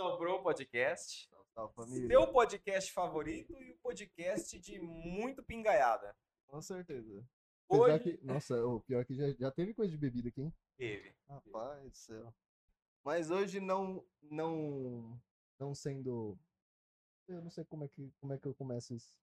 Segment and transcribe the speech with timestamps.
[0.00, 1.28] ao Bro Podcast.
[1.54, 2.08] Salve, família.
[2.08, 6.16] Seu podcast favorito e o podcast de muito pingaiada.
[6.46, 7.24] Com certeza.
[7.68, 10.54] Apesar Hoje que, nossa, o pior que já, já teve coisa de bebida aqui, hein?
[10.76, 11.14] teve.
[11.28, 12.34] Rapaz do céu.
[13.04, 15.20] Mas hoje não, não,
[15.58, 16.38] não sendo,
[17.28, 19.14] eu não sei como é que, como é que eu começo isso.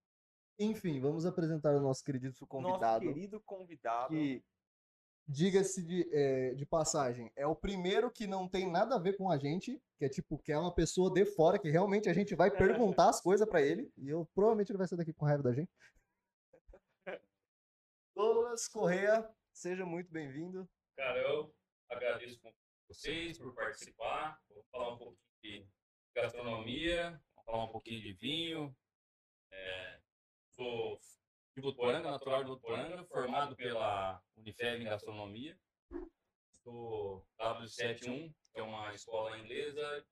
[0.60, 3.06] Enfim, vamos apresentar o nosso querido convidado.
[3.06, 4.10] Nosso querido convidado.
[4.10, 4.44] que,
[5.28, 9.30] diga-se de, eh, de passagem, é o primeiro que não tem nada a ver com
[9.30, 12.34] a gente, que é tipo, que é uma pessoa de fora, que realmente a gente
[12.34, 15.44] vai perguntar as coisas pra ele, e eu provavelmente ele vai sair daqui com raiva
[15.44, 15.70] da gente.
[18.16, 20.68] Douglas Correia, seja muito bem-vindo.
[20.96, 21.54] Cara, eu
[21.90, 22.54] agradeço com
[22.88, 24.40] vocês por participar.
[24.50, 25.70] Vou falar um pouquinho de
[26.16, 28.76] gastronomia, vou falar um pouquinho de vinho.
[29.52, 30.00] É,
[30.56, 30.98] sou
[31.58, 35.60] de Votuporanga, natural de Votuporanga, formado pela Unifeb em gastronomia.
[36.52, 40.06] Sou W71, que é uma escola inglesa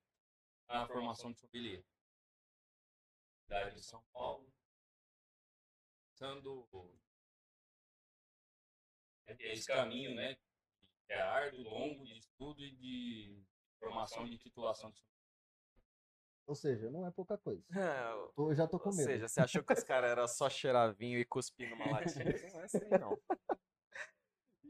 [0.68, 1.86] na formação de sommelier.
[3.44, 4.52] Cidade de São Paulo.
[6.16, 6.68] Sendo
[9.38, 10.34] esse caminho, né?
[11.06, 13.46] que é árduo, longo de estudo e de
[13.78, 15.00] formação de titulação de
[16.48, 17.64] Ou seja, não é pouca coisa.
[18.36, 19.06] Tô- Eu já tô com Ou medo.
[19.06, 22.26] seja, você achou que os caras eram só cheirar vinho e cuspir numa latinha?
[22.54, 23.20] Não é assim, não.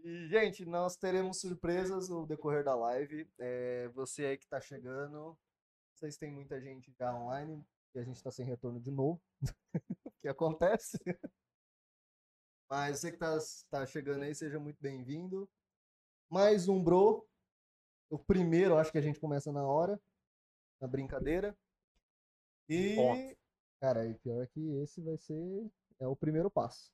[0.07, 3.27] E, gente, nós teremos surpresas no decorrer da live.
[3.39, 5.35] É, você aí que tá chegando,
[5.95, 9.19] vocês têm muita gente já online e a gente tá sem retorno de novo.
[10.05, 10.99] o que acontece?
[12.69, 13.35] Mas você que tá,
[13.71, 15.49] tá chegando aí, seja muito bem-vindo.
[16.29, 17.27] Mais um bro.
[18.07, 19.99] O primeiro, acho que a gente começa na hora,
[20.79, 21.57] na brincadeira.
[22.67, 23.37] E, Ponto.
[23.79, 26.91] cara, e pior é que esse vai ser é o primeiro passo.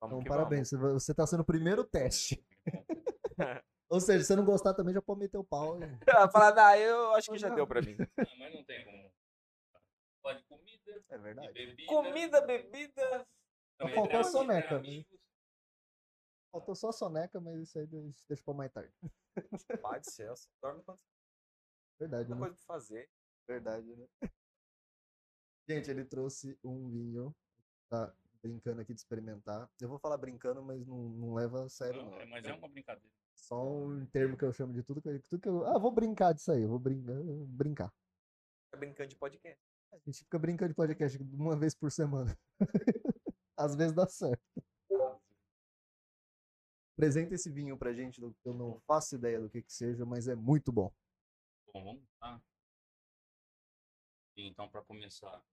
[0.00, 2.44] Vamos Então, parabéns, você vai- você tá sendo o primeiro teste.
[2.66, 2.86] vamos.
[3.88, 5.78] Ou seja, se você não gostar também, já pode meter o pau.
[5.78, 7.56] e- Ela fala, ah, eu acho que já Não.
[7.56, 7.96] deu pra mim.
[8.18, 9.12] Ah, mas não tem como.
[10.22, 11.52] Falar de comida, É de verdade.
[11.52, 11.88] bebida.
[11.88, 13.26] Comida, bebida.
[13.78, 15.20] também faltou a tem soneca, amigos.
[16.50, 18.92] Faltou só a soneca, mas isso aí deixa deixa pra mais tarde.
[19.82, 21.00] Pai do céu, você dorme quando
[21.98, 22.40] Verdade, tem né?
[22.40, 23.10] coisa pra fazer.
[23.48, 24.06] Verdade, né?
[25.68, 27.34] Gente, ele trouxe um vinho.
[27.88, 28.12] Tá
[28.42, 29.70] brincando aqui de experimentar.
[29.80, 32.20] Eu vou falar brincando, mas não, não leva a sério, Não, não.
[32.20, 33.08] é- mas é uma brincadeira.
[33.34, 35.64] Só um termo que eu chamo de tudo que, tudo que eu.
[35.66, 37.14] Ah, vou brincar disso aí, eu vou brincar.
[37.46, 37.94] brincar.
[38.70, 39.60] Tá brincando de podcast.
[39.92, 42.36] A gente fica brincando de podcast uma vez por semana.
[43.56, 44.42] Às vezes dá certo.
[46.96, 50.34] Apresenta esse vinho pra gente, eu não faço ideia do que que seja, mas é
[50.34, 50.92] muito bom.
[51.72, 52.40] Bom, vamos lá.
[54.36, 55.44] Então, para começar,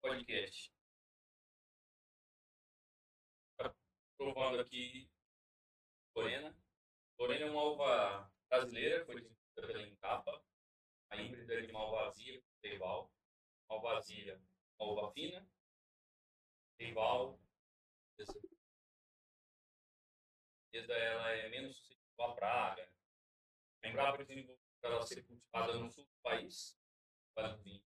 [0.00, 0.72] podcast.
[3.58, 3.74] Tá
[4.16, 5.10] Provando aqui
[6.16, 6.56] Lorena.
[7.18, 10.44] Lorena é uma uva brasileira, foi desenvolvida pela Encapa.
[11.10, 13.12] A híbrida é de malvasia teival.
[13.68, 14.40] Malvasia,
[14.78, 15.46] uma uva fina.
[16.78, 17.38] Teival,
[18.18, 18.40] essa
[20.72, 22.90] ela é menos suscetível à praga.
[23.84, 26.79] Embrapa foi desenvolvida para ela ser cultivada no sul do país,
[27.48, 27.84] vinho.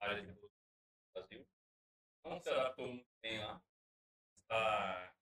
[0.00, 1.48] área de produção do Brasil.
[2.24, 3.62] Não se adaptou muito bem lá.
[4.42, 5.16] Está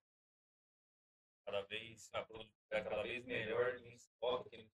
[1.46, 4.70] cada vez, a produção é cada vez melhor em estoque aqui no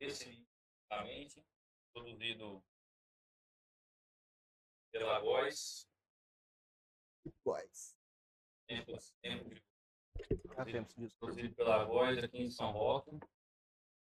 [0.00, 1.44] especificamente
[1.92, 2.64] produzido
[4.90, 5.88] pela Góis,
[7.24, 7.96] Iguais.
[8.66, 9.62] tempo, tempo de
[10.56, 11.16] Há tempos disso.
[11.18, 13.10] produzido pela Góis aqui em São Roque.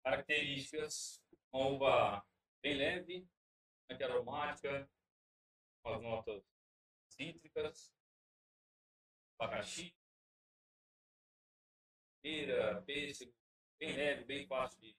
[0.03, 1.21] Características,
[1.53, 2.25] uma uva
[2.61, 3.27] bem leve,
[3.89, 4.89] muito aromática,
[5.83, 6.43] com as notas
[7.09, 7.93] cítricas,
[9.39, 9.95] abacaxi,
[12.21, 13.33] pera, pêssego,
[13.79, 14.97] bem leve, bem fácil de...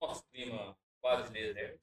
[0.00, 1.82] Nosso clima quase deserto.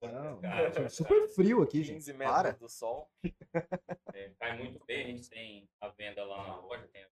[0.00, 2.16] Não, Cara, é super frio aqui, 15 gente.
[2.16, 2.52] metros Para.
[2.52, 3.10] do sol.
[4.14, 7.06] É, cai muito bem, a gente tem a venda lá na loja, tem,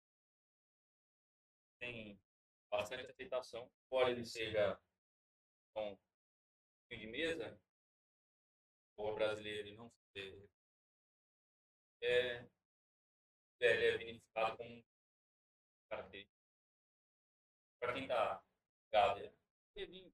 [1.79, 2.19] tem
[2.71, 3.69] bastante aceitação.
[3.85, 4.79] Embora ele seja
[5.81, 5.97] um
[6.89, 7.59] vinho de mesa,
[8.97, 10.47] o brasileiro ele não se
[12.01, 12.47] é,
[13.59, 14.83] ele é vinificado com
[15.89, 16.35] características.
[17.79, 18.43] Para quem está
[18.85, 20.13] ligado, é vinho.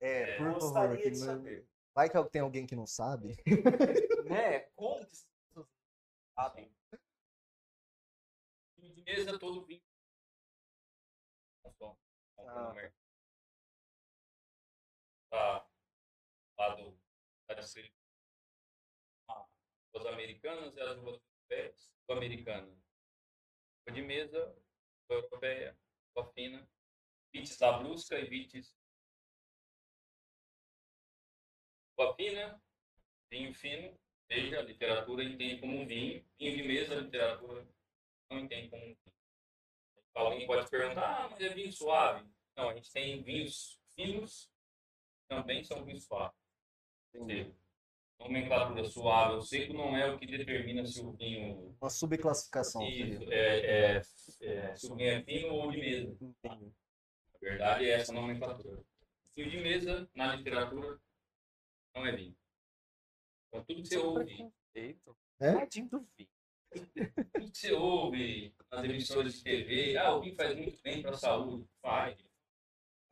[0.00, 0.98] É, É, por favor.
[0.98, 1.66] que não-.
[1.94, 3.36] Vai que tem alguém que não sabe.
[4.26, 4.60] Né?
[4.74, 5.16] Como que
[6.34, 6.76] sabem?
[8.76, 9.80] Vinho de mesa, todo vinho.
[12.38, 12.74] Ah.
[16.58, 16.98] Lá do.
[17.46, 17.94] Tá descrito.
[19.28, 19.46] Ah,
[19.94, 20.98] As americanas e as.
[20.98, 22.66] Uva americana.
[22.66, 24.56] Uva de mesa,
[25.08, 25.78] europeia,
[26.34, 26.68] fina,
[27.32, 28.76] Vites da Brusca e Vites
[31.98, 32.62] Uva fina,
[33.30, 33.98] vinho fino,
[34.30, 37.66] seja a literatura entende como vinho, vinho de mesa literatura
[38.30, 38.98] não entende como vinho.
[40.14, 42.28] Alguém pode perguntar, ah, mas é vinho suave.
[42.56, 44.50] Não, a gente tem vinhos finos,
[45.28, 46.36] também são vinhos suaves.
[47.14, 47.52] Entendi.
[48.18, 51.76] Nomenclatura suave ou seco não é o que determina se o vinho.
[51.80, 52.82] Uma subclassificação.
[52.82, 53.58] Isso, é,
[53.96, 54.02] é,
[54.40, 56.16] é, se o vinho é fino ou de mesa.
[56.20, 56.72] Entendi.
[57.32, 58.82] Na verdade, é essa nomenclatura.
[59.34, 60.98] Vinho de mesa, na literatura,
[61.94, 62.34] não é vinho.
[63.48, 64.52] Então, tudo que você ouve,
[65.38, 65.52] É?
[65.52, 66.30] Tadinho do vinho.
[66.70, 71.10] tudo que você ouve nas emissoras de TV, ah, o vinho faz muito bem para
[71.10, 71.68] a saúde.
[71.82, 72.16] Faz.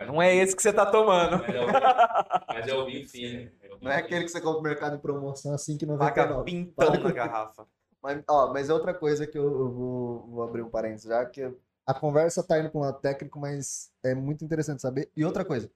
[0.00, 1.38] Não é esse que você tá tomando.
[1.38, 3.50] Mas é o vinho, mas é o vinho fino.
[3.60, 6.42] É Não é aquele que você compra no mercado em promoção assim que não Paga
[6.42, 7.66] pintão na garrafa.
[8.02, 11.24] Mas, ó, mas é outra coisa que eu, eu vou, vou abrir um parênteses já,
[11.24, 11.42] que
[11.86, 15.10] a conversa tá indo para um lado técnico, mas é muito interessante saber.
[15.16, 15.70] E outra coisa.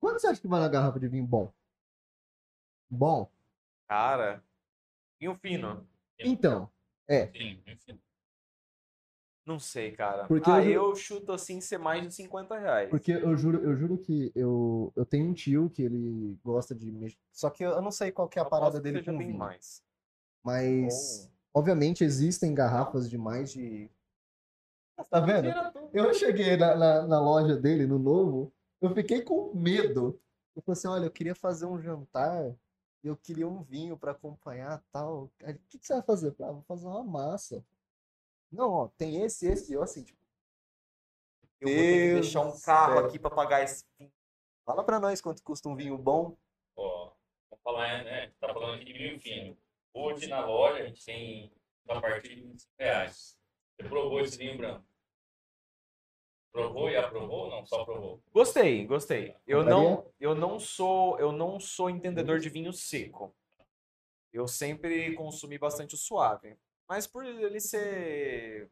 [0.00, 1.52] Quanto você acha que vai na garrafa de vinho bom?
[2.90, 3.30] Bom?
[3.88, 4.42] Cara,
[5.20, 5.86] vinho fino.
[6.18, 6.70] Então,
[7.08, 7.26] é.
[7.28, 8.00] Sim, vinho fino.
[9.46, 10.26] Não sei, cara.
[10.26, 12.88] Porque ah, eu- eu chuto assim ser mais de 50 reais.
[12.88, 16.90] Porque eu juro, eu juro que eu, eu tenho um tio que ele gosta de
[16.90, 17.18] mexer.
[17.30, 19.36] Só que eu não sei qual que é a Eu parada dele com vinho.
[19.36, 19.82] mais.
[20.42, 23.90] Mas, obviamente, existem garrafas de mais de.
[25.10, 25.48] Tá vendo?
[25.92, 30.20] Eu cheguei na, na, na loja dele, no novo, eu fiquei com medo.
[30.54, 32.54] Eu falei assim: olha, eu queria fazer um jantar,
[33.02, 35.24] eu queria um vinho para acompanhar tal.
[35.42, 36.34] O que, que você vai fazer?
[36.40, 37.64] Ah, vou fazer uma massa.
[38.54, 40.18] Não, ó, tem esse, esse, e eu assim, tipo,
[41.60, 43.06] Eu vou ter que Deus deixar um carro céu.
[43.06, 44.12] aqui pra pagar esse vinho.
[44.64, 46.36] fala pra nós quanto custa um vinho bom.
[46.76, 47.12] Ó,
[47.50, 48.32] vamos falar, né?
[48.40, 49.58] Tá falando aqui de vinho fino.
[49.92, 51.52] Hoje na loja a gente tem
[51.88, 53.36] a partir de 25 reais.
[53.76, 54.84] Você provou esse vinho branco?
[56.52, 57.66] Provou e aprovou ou não?
[57.66, 58.22] Só provou?
[58.32, 59.36] Gostei, gostei.
[59.44, 63.34] Eu não, eu não sou, eu não sou entendedor de vinho seco.
[64.32, 66.56] Eu sempre consumi bastante o suave,
[66.88, 68.70] mas por ele ser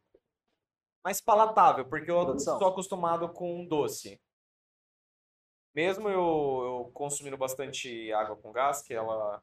[1.05, 2.55] mais palatável, porque eu Produção.
[2.55, 4.21] estou acostumado com doce.
[5.75, 9.43] Mesmo eu, eu consumindo bastante água com gás, que ela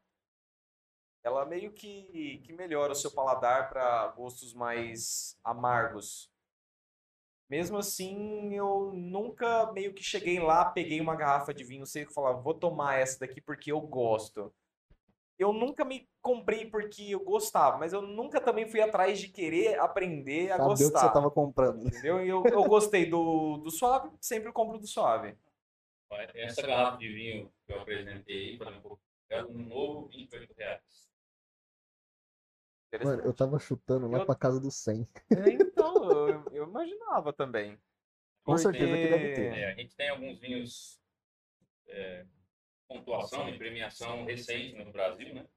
[1.22, 6.32] ela meio que, que melhora o seu paladar para gostos mais amargos.
[7.50, 12.14] Mesmo assim, eu nunca meio que cheguei lá, peguei uma garrafa de vinho seco e
[12.14, 14.54] falava, vou tomar essa daqui porque eu gosto.
[15.40, 19.80] Eu nunca me comprei porque eu gostava, mas eu nunca também fui atrás de querer
[19.80, 21.00] aprender a Saber o que gostar.
[21.00, 21.88] você tava comprando.
[21.88, 22.22] Entendeu?
[22.24, 25.38] E eu, eu gostei do, do suave, sempre compro do suave.
[26.34, 29.00] Essa garrafa de vinho que eu apresentei aí, por exemplo,
[29.30, 31.10] é um novo 28 reais.
[33.04, 35.08] Mano, eu tava chutando lá Eu- pra casa do 100.
[35.32, 37.80] É, Então, eu, eu imaginava também.
[38.44, 39.46] Com certeza que deve ter.
[39.50, 41.00] Porque- É, a gente tem alguns vinhos
[41.88, 42.26] é,
[42.90, 45.48] pontuação e premiação recente no Brasil, né?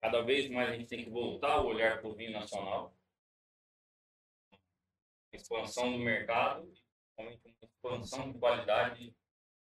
[0.00, 2.96] Cada vez mais a gente tem que voltar o olhar para o vinho nacional.
[5.32, 6.72] Expansão do mercado,
[7.18, 9.14] uma expansão de qualidade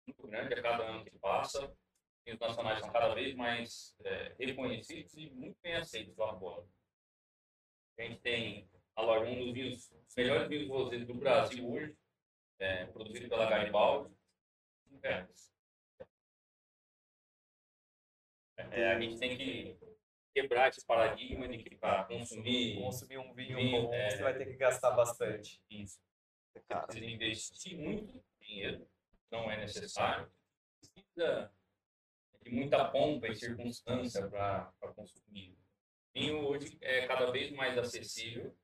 [0.08, 1.72] muito grande a cada ano que passa.
[2.26, 6.66] Os nacionais são cada vez mais é, reconhecidos e muito bem aceitos lá fora.
[8.00, 11.96] A gente tem a loja, um dos vinhos, os melhores vinhos do Brasil hoje,
[12.60, 14.14] é, produzido pela Garibaldi.
[15.04, 15.28] É.
[18.72, 19.78] É, a gente tem que
[20.34, 24.10] quebrar esse paradigma de que para consumir consumir um vinho Vinho, bom, é.
[24.12, 25.62] você vai ter que gastar bastante.
[25.70, 26.00] isso,
[26.68, 28.88] Cara, precisa investir muito dinheiro,
[29.32, 30.32] não é necessário.
[30.80, 31.52] Precisa
[32.44, 35.58] de muita pompa e circunstância para consumir.
[36.14, 38.56] Vinho hoje é cada vez mais acessível,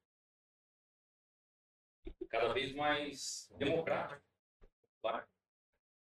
[2.30, 4.22] cada vez mais democrático.
[5.02, 5.26] Claro.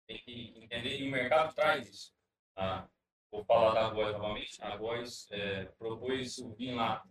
[0.07, 2.15] Tem que entender que o mercado traz isso.
[2.55, 2.87] Ah,
[3.31, 4.61] vou falar da Góis novamente.
[4.63, 7.03] A Góis é, propôs o vinho lá.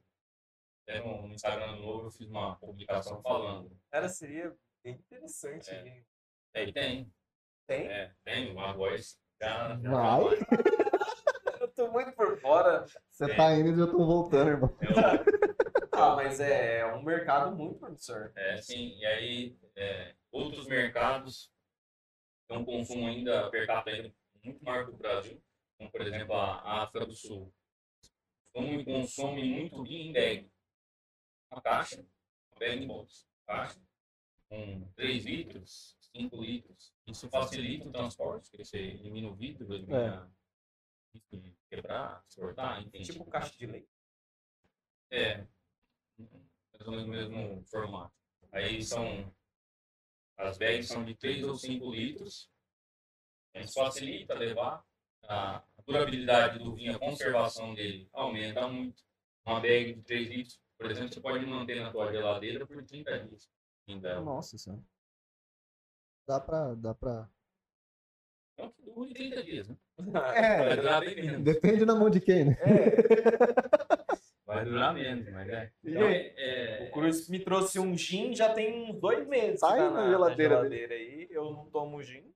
[0.88, 3.76] Até no no Instagram Novo eu fiz uma publicação falando.
[3.90, 4.54] Cara, seria
[4.84, 5.70] bem interessante.
[5.70, 6.02] É.
[6.54, 7.12] É, tem.
[7.66, 7.86] Tem?
[7.88, 9.18] É, tem uma voz.
[9.42, 10.24] Já, já Vai?
[11.60, 12.86] Eu tô muito por fora.
[13.10, 14.76] Você tá indo e eu tô voltando, irmão.
[14.80, 14.94] Eu-
[15.92, 18.30] Ah, mas é um mercado muito promissor.
[18.36, 18.96] É, sim.
[18.98, 21.50] E aí, é, outros mercados
[22.48, 25.42] têm um consumo ainda per capita ainda muito maior que o Brasil,
[25.76, 27.52] como, por exemplo, a, África do Sul.
[28.52, 30.50] Como consome muito em bag.
[31.50, 33.26] Uma caixa, uma bag bolsa.
[33.46, 33.80] Caixa,
[34.48, 36.94] com 3 litros, 5 litros.
[37.06, 40.32] Isso facilita o transporte, porque você elimina o vidro, elimina
[41.30, 43.02] de quebrar, exportar, enfim.
[43.02, 43.88] Tipo caixa de leite.
[45.10, 45.46] É,
[46.18, 48.14] mais ou menos o mesmo formato.
[48.52, 49.32] Aí são
[50.36, 52.50] As bags são de 3 ou 5 litros.
[53.54, 54.84] A gente facilita levar.
[55.28, 59.02] A durabilidade do vinho, a conservação dele aumenta muito.
[59.44, 63.18] Uma bag de 3 litros, por exemplo, você pode manter na tua geladeira por 30
[63.20, 63.48] dias.
[63.88, 64.82] Ainda Nossa senhora.
[66.26, 66.74] Dá pra.
[66.74, 67.28] Dá pra...
[68.58, 69.76] não que dure 30 dias, né?
[70.34, 71.42] É, Vai durar bem menos.
[71.44, 72.56] depende na mão de quem, né?
[74.44, 75.72] Vai durar menos, mas é.
[75.82, 79.60] Então, é, O Cruz me trouxe um gin já tem uns dois meses.
[79.60, 81.26] Tá que aí na geladeira geladeira aí.
[81.30, 82.32] Eu não tomo gin.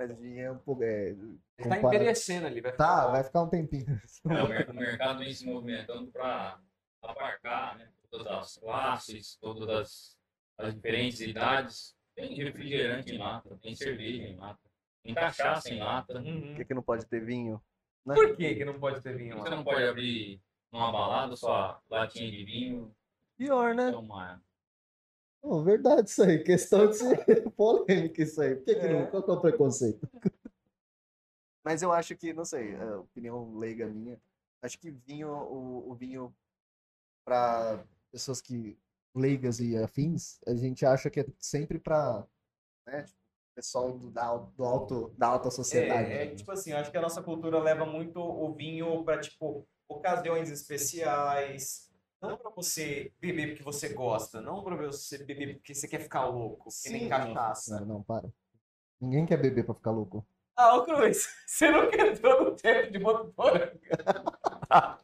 [0.00, 0.82] Mas é um pouco.
[0.82, 2.60] É, Ele tá compara- envelhecendo ali.
[2.62, 4.00] Vai Tá, ficar vai ficar um tempinho.
[4.30, 6.58] É, o mer- o mercado vem se movimentando para
[7.02, 10.18] abarcar né, todas as classes, todas as,
[10.56, 11.94] as diferentes idades.
[12.14, 14.60] Tem refrigerante em lata, tem cerveja em lata,
[15.02, 16.18] tem cachaça em lata.
[16.18, 16.48] Uhum.
[16.48, 17.60] Por que, que não pode ter vinho?
[18.04, 18.14] Né?
[18.14, 20.40] Por que, que não pode ter vinho Você não pode abrir
[20.72, 22.94] numa balada sua latinha de vinho,
[23.36, 23.90] Pior, né?
[23.92, 24.40] tomar.
[25.40, 26.42] Pô, verdade isso aí.
[26.42, 28.56] Questão de ser polêmica isso aí.
[28.56, 29.00] Por que, que não?
[29.00, 29.06] É.
[29.06, 30.08] Qual que é o preconceito?
[31.64, 34.20] Mas eu acho que, não sei, é opinião leiga minha.
[34.62, 36.34] Acho que vinho, o, o vinho
[37.24, 38.78] para pessoas que
[39.14, 42.26] leigas e afins, a gente acha que é sempre para
[42.86, 43.18] né, tipo,
[43.54, 46.10] pessoal do, da, do alto, da alta sociedade.
[46.10, 49.66] É, é, tipo assim, acho que a nossa cultura leva muito o vinho pra, tipo,
[49.88, 51.89] ocasiões especiais.
[52.20, 56.26] Não pra você beber porque você gosta, não pra você beber porque você quer ficar
[56.26, 57.80] louco, que nem cachaça.
[57.80, 58.28] Não, não, para.
[59.00, 60.26] Ninguém quer beber pra ficar louco.
[60.54, 63.80] Ah, ô Cruz, você nunca entrou no tempo de Motoporanga.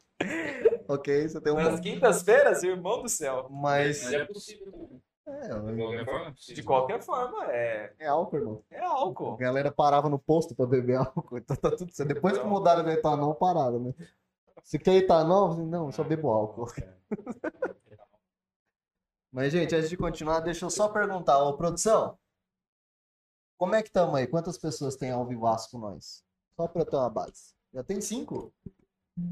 [0.89, 1.57] Ok, você tem um.
[1.57, 3.49] Nas quintas-feiras, irmão do céu.
[3.51, 4.05] Mas.
[4.05, 4.73] Mas é possível.
[4.73, 5.03] também.
[5.27, 6.55] É, De qualquer forma, é.
[6.55, 8.65] De qualquer forma, é, é álcool, irmão.
[8.71, 9.37] é A álcool.
[9.37, 11.39] galera parava no posto pra beber álcool.
[11.39, 12.15] Então tá tudo certo.
[12.15, 13.95] Depois que mudaram do etanol, pararam, né?
[14.67, 16.67] Se quer etanol, não, eu só bebo álcool.
[19.33, 22.19] Mas, gente, antes de continuar, deixa eu só perguntar, ô produção,
[23.57, 24.27] como é que estamos aí?
[24.27, 26.25] Quantas pessoas tem ao vivaço com nós?
[26.57, 27.55] Só pra eu ter uma base.
[27.73, 28.53] Já tem cinco?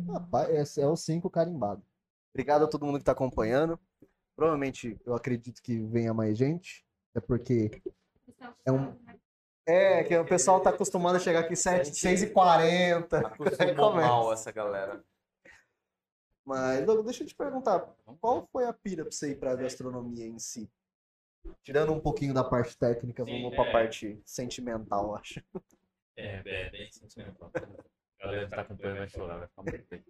[0.09, 1.83] Rapaz, esse é o cinco carimbado.
[2.33, 3.79] Obrigado a todo mundo que tá acompanhando.
[4.37, 6.85] Provavelmente, eu acredito que venha mais gente.
[7.15, 7.83] É porque
[8.65, 8.97] É um-
[9.67, 13.19] É, que o pessoal tá acostumado a chegar aqui 7, 6h40.
[13.27, 13.37] Acostumou
[13.93, 14.09] Começa.
[14.09, 15.03] mal essa galera.
[16.45, 17.81] Mas, Douglas, deixa eu te perguntar,
[18.21, 20.71] qual foi a pira pra você ir pra gastronomia em si?
[21.63, 23.73] Tirando um pouquinho da parte técnica, Sim, vamos pra é.
[23.73, 25.43] parte sentimental, acho.
[26.17, 27.51] É, é, bem sentimental.
[27.55, 30.05] A galera que tá acompanhando vai chorar, vai ficar muito bem.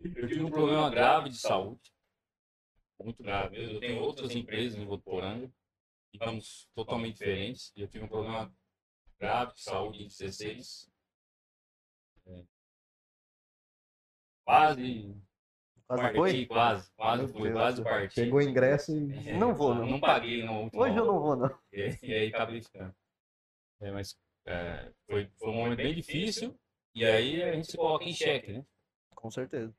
[0.00, 1.92] Eu tive um problema grave de saúde.
[3.02, 3.74] Muito grave.
[3.74, 5.50] Eu tenho outras empresas em Votuporanga,
[6.12, 7.72] digamos, totalmente diferentes.
[7.74, 8.54] E eu tive um problema
[9.18, 10.90] grave de saúde em 16.
[14.44, 14.50] É.
[14.50, 15.24] Quase
[15.86, 16.46] Quase parti, foi?
[16.46, 18.14] quase, quase foi, quase parti.
[18.14, 19.28] Pegou o ingresso e.
[19.28, 19.86] É, não vou, não.
[19.86, 21.58] Não paguei no último Hoje eu não vou, não.
[21.72, 22.94] e, e aí acabei ficando.
[23.80, 26.58] É, mas é, foi, foi um momento bem difícil.
[26.94, 28.64] E aí a gente se coloca em xeque, né?
[29.14, 29.74] Com certeza.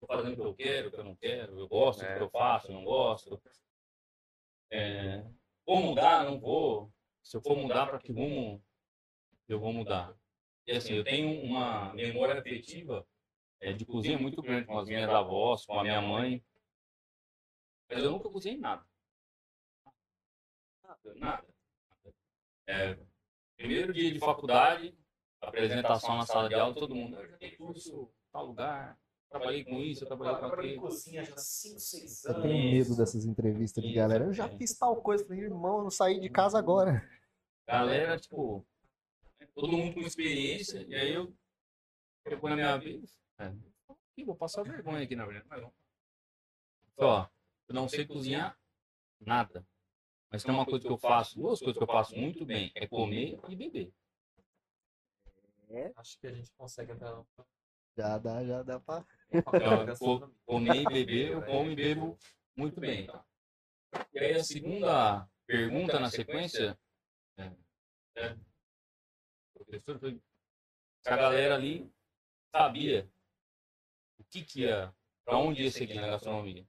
[0.00, 2.16] Tô fazendo o que eu quero, o que eu não quero, eu gosto do É.
[2.16, 3.42] que eu faço, eu não gosto.
[4.70, 5.24] É,
[5.66, 6.92] vou mudar, não vou.
[7.24, 8.62] Se eu for mudar, para que rumo
[9.48, 10.14] eu vou mudar?
[10.66, 13.06] E assim, eu tenho uma memória afetiva
[13.60, 16.42] é, de cozinha muito grande com as minhas avós, com a minha mãe.
[17.88, 18.84] Mas eu nunca cozinhei nada.
[20.82, 21.46] Nada, nada.
[22.66, 22.98] É,
[23.56, 24.96] primeiro dia de faculdade,
[25.40, 27.16] apresentação na sala de aula, todo mundo.
[27.16, 28.98] Eu já tenho curso em tal lugar,
[29.28, 30.80] trabalhei com isso, eu trabalhei com aquilo.
[30.80, 32.42] cozinha já há 5, 6 Eu anos.
[32.42, 34.24] tenho medo dessas entrevistas de galera.
[34.24, 34.56] Eu já é.
[34.56, 35.24] fiz tal coisa.
[35.24, 37.06] Falei, irmão, eu não saí de casa agora.
[37.66, 38.66] Galera, tipo,
[39.54, 41.32] todo mundo com experiência, e aí eu,
[42.26, 43.52] chegou na minha vez, é,
[44.16, 45.46] Ih, vou passar vergonha aqui na verdade.
[45.48, 45.72] Mas não.
[46.98, 47.26] Ó,
[47.68, 48.58] eu não sei cozinhar
[49.20, 49.66] nada.
[50.30, 52.86] Mas tem uma coisa que eu faço, duas coisas que eu faço muito bem, é
[52.86, 53.92] comer e beber.
[55.96, 57.24] Acho que a gente consegue entrar
[57.96, 59.04] Já dá, já dá pra.
[59.32, 62.18] Então, co- comer e beber, eu como e bebo
[62.56, 63.08] muito bem.
[64.12, 66.78] E aí a segunda pergunta na sequência
[67.36, 67.52] é,
[68.16, 68.36] é,
[69.54, 70.20] professor, foi
[71.02, 71.90] se a galera ali
[72.54, 73.10] sabia
[74.30, 74.94] que que ia,
[75.24, 76.66] para onde ia seguir na gastronomia.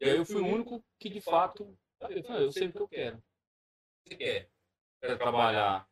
[0.00, 2.80] E aí eu fui o único que de fato, eu, falei, eu sei o que
[2.80, 3.22] eu quero.
[4.04, 4.50] Você quer?
[5.00, 5.88] Quero trabalhar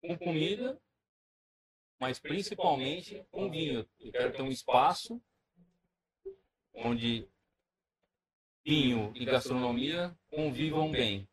[0.00, 0.80] com comida,
[1.98, 3.88] mas principalmente com vinho.
[3.98, 5.20] Eu quero ter um espaço
[6.72, 7.28] onde
[8.64, 11.28] vinho e gastronomia convivam bem.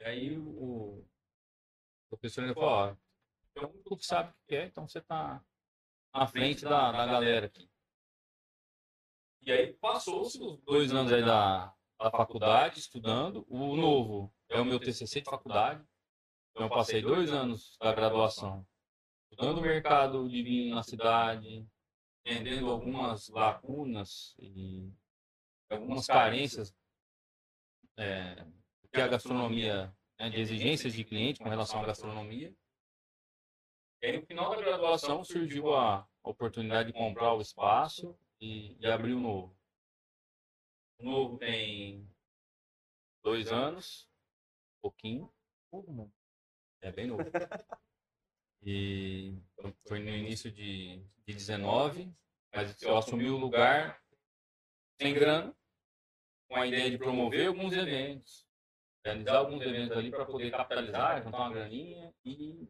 [0.00, 1.04] E aí o
[2.14, 2.96] o professor falou, ó,
[3.56, 5.44] é o único que sabe o que quer, então você está
[6.14, 7.68] à frente da, da galera aqui.
[9.42, 13.44] E aí passou-se os dois anos aí da, a faculdade, estudando.
[13.48, 15.84] O novo é o meu TCC de faculdade.
[16.52, 18.64] Então, eu passei dois anos da graduação
[19.30, 21.66] estudando o mercado de vinho na cidade,
[22.24, 24.92] entendendo algumas lacunas e
[25.68, 26.72] algumas carências
[27.96, 28.46] é,
[28.92, 32.54] que a gastronomia, né, de exigências de cliente com relação à gastronomia.
[34.04, 38.86] E aí, no final da graduação, surgiu a oportunidade de comprar o espaço e, e
[38.86, 39.56] abrir o novo.
[40.98, 42.06] O novo tem
[43.22, 44.06] dois anos,
[44.76, 45.32] um pouquinho.
[46.82, 47.22] É bem novo.
[48.66, 49.38] E
[49.88, 52.14] foi no início de, de 19,
[52.54, 54.02] mas eu assumi o lugar
[55.00, 55.56] sem grana,
[56.46, 58.46] com a ideia de promover alguns eventos,
[59.02, 62.68] realizar alguns eventos ali para poder capitalizar, juntar uma graninha e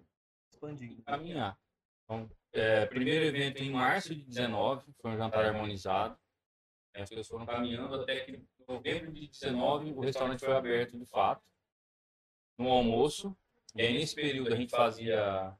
[0.68, 1.58] expandir, caminhar.
[2.04, 6.18] Então, é, primeiro evento em março de 19, foi um jantar harmonizado.
[6.94, 11.06] As pessoas foram caminhando até que em novembro de 19 o restaurante foi aberto de
[11.06, 11.42] fato,
[12.58, 13.36] no almoço.
[13.74, 15.56] E aí, nesse período, a gente fazia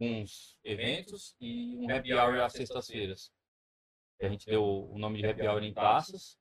[0.00, 3.30] alguns eventos e um happy hour às sextas-feiras.
[4.20, 6.38] A gente deu o nome de happy hour em taças.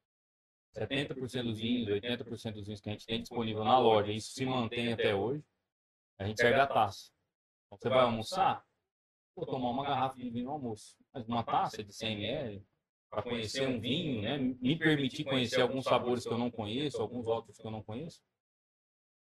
[0.77, 4.45] 70% dos vinhos, 80% dos vinhos que a gente tem disponível na loja, isso se
[4.45, 5.43] mantém até hoje.
[6.17, 7.14] A gente serve a taça.
[7.75, 8.63] Então, você vai almoçar,
[9.35, 10.95] vou tomar uma garrafa de vinho no almoço.
[11.13, 12.65] Mas uma taça de 100 ml,
[13.09, 14.37] para conhecer um vinho, né?
[14.37, 18.21] me permitir conhecer alguns sabores que eu não conheço, alguns outros que eu não conheço.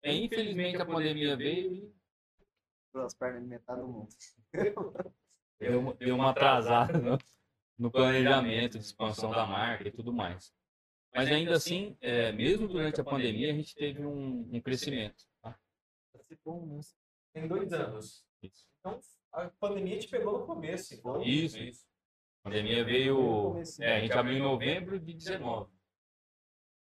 [0.04, 4.10] E, infelizmente a pandemia veio e as pernas de metade do mundo.
[5.60, 7.18] Deu, deu uma atrasada no,
[7.78, 10.54] no planejamento de expansão da marca e tudo mais.
[11.14, 15.24] Mas ainda assim, é, mesmo durante a pandemia, a gente teve um, um crescimento.
[15.42, 15.58] Tá?
[17.34, 18.26] Tem dois anos.
[18.80, 19.00] Então,
[19.32, 20.94] a pandemia te pegou no começo.
[20.94, 21.22] Então...
[21.22, 21.86] Isso, isso.
[22.44, 23.56] A pandemia veio.
[23.80, 25.72] É, a gente abriu em novembro de 19.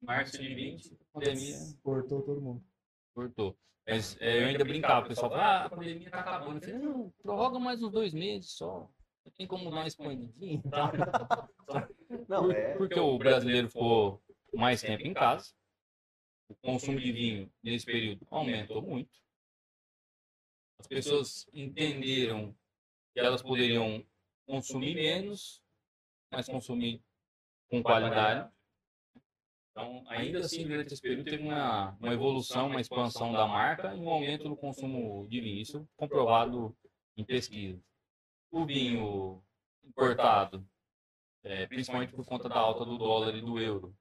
[0.01, 1.57] Março de 20, a pandemia.
[1.83, 2.63] Cortou todo mundo.
[3.13, 3.57] Cortou.
[3.87, 6.57] Mas é, eu ainda brincava, o pessoal fala, ah, a pandemia tá acabando.
[6.57, 8.89] Eu falei, não, prorroga mais uns dois meses só.
[9.37, 10.61] Tem como dar uma expandidinha
[12.27, 12.75] Não, é...
[12.77, 14.21] Porque o brasileiro ficou
[14.53, 15.53] mais tempo em casa.
[16.47, 19.11] O consumo de vinho nesse período aumentou muito.
[20.79, 22.55] As pessoas entenderam
[23.13, 24.03] que elas poderiam
[24.45, 25.61] consumir menos,
[26.31, 27.03] mas consumir
[27.69, 28.49] com qualidade.
[29.71, 33.99] Então, ainda assim, durante esse período, teve uma, uma evolução, uma expansão da marca e
[33.99, 35.61] um aumento no consumo de vinho.
[35.61, 36.75] Isso comprovado
[37.15, 37.81] em pesquisa.
[38.51, 39.43] O vinho
[39.83, 40.67] importado,
[41.43, 43.95] é, principalmente por conta da alta do dólar e do euro,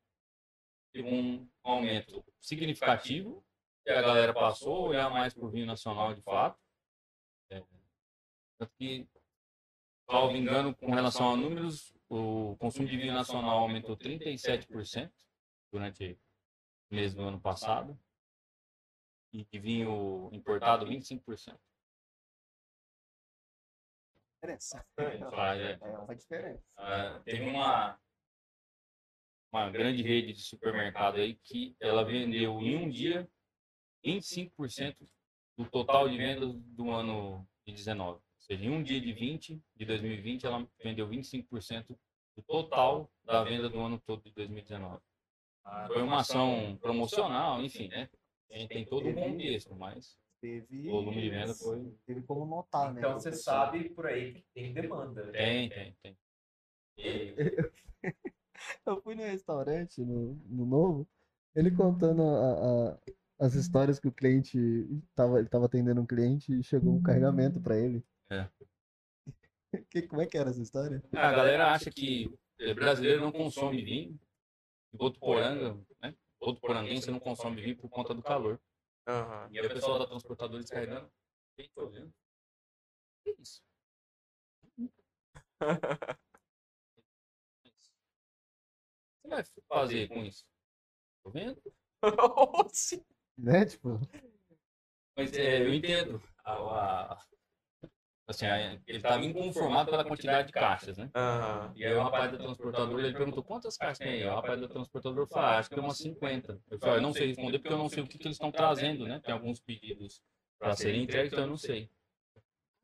[0.92, 3.44] teve um aumento significativo,
[3.84, 6.58] que a galera passou a olhar mais para o vinho nacional de fato.
[7.50, 7.62] É,
[8.58, 9.08] tanto que,
[10.10, 15.12] salvo engano, com relação a números, o consumo de vinho nacional aumentou 37%
[15.70, 16.18] durante
[16.90, 17.98] o mês do ano passado
[19.32, 21.58] e de vinho importado 25%.
[24.34, 24.86] Diferença.
[24.98, 26.62] É, é uma diferença.
[26.78, 28.00] Uh, teve uma,
[29.52, 33.28] uma grande rede de supermercado aí que ela vendeu em um dia
[34.04, 35.08] 25%
[35.58, 38.12] do total de vendas do ano de 19.
[38.12, 41.98] Ou seja, em um dia de 20, de 2020, ela vendeu 25%
[42.36, 45.02] do total da venda do ano todo de 2019.
[45.88, 48.08] Foi uma ação promocional, enfim, né?
[48.50, 51.92] A gente tem todo um contexto, mas teve, o volume de venda foi.
[52.06, 53.00] Teve como notar, né?
[53.00, 55.26] Então você sabe por aí que tem demanda.
[55.26, 55.32] Né?
[55.32, 56.18] Tem, tem, tem.
[56.96, 57.34] E...
[58.86, 61.06] Eu fui no restaurante, no, no Novo,
[61.54, 62.98] ele contando a, a,
[63.38, 64.58] as histórias que o cliente
[65.14, 68.04] tava, ele tava atendendo um cliente e chegou um carregamento para ele.
[68.30, 68.48] É.
[69.90, 71.04] Que, como é que era essa história?
[71.12, 72.34] A galera acha que
[72.74, 74.18] brasileiro não consome vinho,
[74.90, 76.16] Votuporanga, né?
[76.40, 78.58] Votuporanguense não consome vinho por conta do calor.
[79.06, 79.52] Uhum.
[79.52, 81.10] E aí o pessoal da transportadora descarregando.
[81.54, 81.82] Quem tá?
[83.24, 83.62] Que isso?
[89.22, 90.46] Você vai fazer com isso?
[91.22, 91.60] Tô vendo?
[93.38, 94.00] Né, tipo?
[95.16, 97.18] Mas é, eu entendo a, a,
[98.28, 98.44] Assim,
[98.86, 101.10] ele estava inconformado pela quantidade de caixas, né?
[101.16, 101.72] Uhum.
[101.74, 104.24] E aí o rapaz da transportadora, ele perguntou, quantas caixas tem aí?
[104.26, 106.60] O rapaz da transportadora falou, ah, acho que é umas 50.
[106.70, 108.52] Eu falei, eu não sei responder porque eu não sei o que, que eles estão
[108.52, 109.18] trazendo, né?
[109.24, 110.20] Tem alguns pedidos
[110.58, 111.90] para serem entregues, então eu não sei.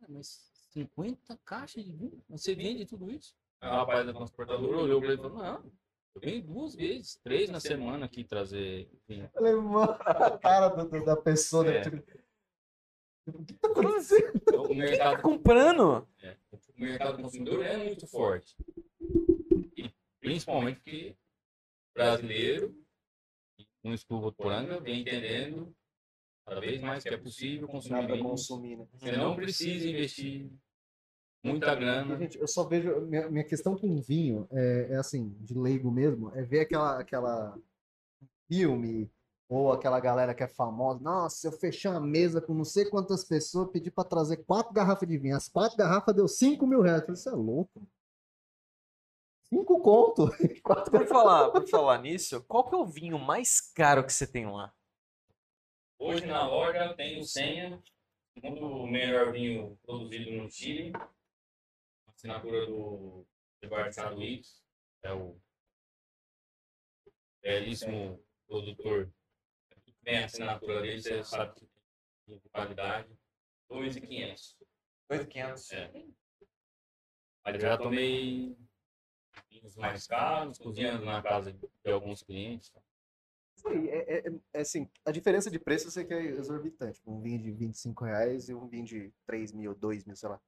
[0.00, 2.24] Ah, mas 50 caixas de vinho?
[2.30, 3.36] Você vende tudo isso?
[3.60, 5.72] Aí o rapaz da transportadora olhou para ele e falou, não,
[6.14, 8.88] eu venho duas vezes, três na semana aqui trazer.
[9.08, 11.78] Eu mano, a cara do, da pessoa, né?
[11.78, 11.82] É.
[11.82, 12.04] Tipo,
[13.26, 14.42] o que tá acontecendo?
[14.54, 16.08] O Quem tá mercado comprando?
[16.22, 18.56] É, o mercado consumidor é muito forte.
[19.76, 21.16] E principalmente porque
[21.94, 22.74] brasileiro
[23.84, 25.74] um estudo Votuporanga vem entendendo
[26.46, 28.22] cada vez mais que é possível consumir vinho.
[28.22, 28.86] consumir, né?
[28.92, 30.50] Você não precisa investir
[31.44, 32.16] muita grana.
[32.18, 33.00] gente, eu só vejo.
[33.02, 37.58] Minha, minha questão com vinho é, é assim, de leigo mesmo, é ver aquela, aquela
[38.48, 39.10] filme
[39.48, 41.00] ou aquela galera que é famosa.
[41.00, 45.08] Nossa, eu fechei uma mesa com não sei quantas pessoas, pedi pra trazer quatro garrafas
[45.08, 45.36] de vinho.
[45.36, 47.00] As quatro garrafas deu cinco mil reais.
[47.00, 47.86] Eu falei, você é louco?
[49.44, 50.28] Cinco conto?
[50.64, 54.26] Quatro Por falar, por falar nisso, qual que é o vinho mais caro que você
[54.26, 54.72] tem lá?
[55.98, 57.80] Hoje na loja eu tenho senha,
[58.32, 60.92] segundo o melhor vinho produzido no Chile,
[62.24, 63.26] assinatura do
[63.60, 64.62] Eduardo Saduíz,
[65.02, 65.36] é o
[67.42, 69.12] belíssimo produtor.
[70.02, 71.68] Tem a assinatura dele, você sabe que
[72.26, 73.08] tem de qualidade.
[73.68, 74.56] 2,500.
[75.10, 75.72] 2.500.
[75.72, 75.92] É.
[77.44, 78.56] Mas eu já tomei
[79.50, 82.72] vinhos mais caros, cozinhando na casa de alguns clientes.
[83.56, 87.00] Isso aí, é, é- é assim, a diferença de preço eu sei que é exorbitante.
[87.06, 90.40] Um vinho de 25 reais e um vinho de 3 mil, 2 mil, sei lá.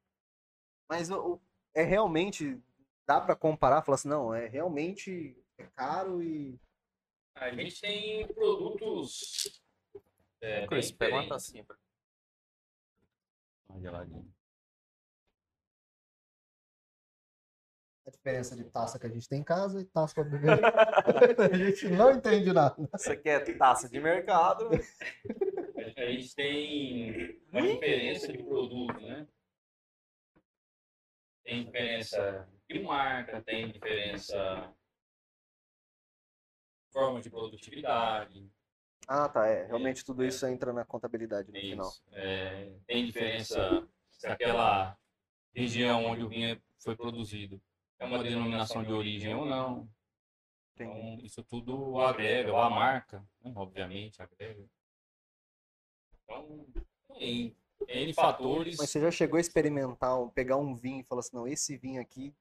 [0.89, 1.41] Mas o-
[1.77, 2.59] é realmente,
[3.07, 6.59] dá pra comparar, falar assim, não, é realmente é caro e...
[7.35, 9.63] A gente tem produtos.
[10.41, 11.63] É, Chris, pega uma tacinha.
[11.65, 11.77] pra-
[13.69, 14.27] Uma geladinha.
[18.07, 20.49] A diferença de taça que a gente tem em casa e taça pra beber.
[21.53, 22.89] a gente não entende nada.
[22.93, 24.71] Você quer taça de mercado?
[25.77, 29.27] A gente tem uma diferença de produto, né?
[31.47, 34.75] Tem diferença de marca, tem diferença
[36.85, 38.51] de forma de produtividade,
[39.07, 39.65] Ah, tá, é.
[39.67, 41.87] Realmente tudo isso entra na contabilidade no tem, final.
[41.89, 42.03] isso.
[42.11, 44.99] É, tem diferença se aquela
[45.55, 47.63] região onde o vinho foi produzido
[48.01, 49.89] é uma denominação de origem ou não.
[50.75, 54.69] Então, isso tudo agrega, ou a marca, né, obviamente, agrega.
[56.25, 56.67] Então,
[57.17, 57.57] tem
[57.89, 58.77] N fatores.
[58.79, 61.77] Mas você já chegou a experimentar, um- pegar um vinho e falar assim, não, esse
[61.77, 62.35] vinho aqui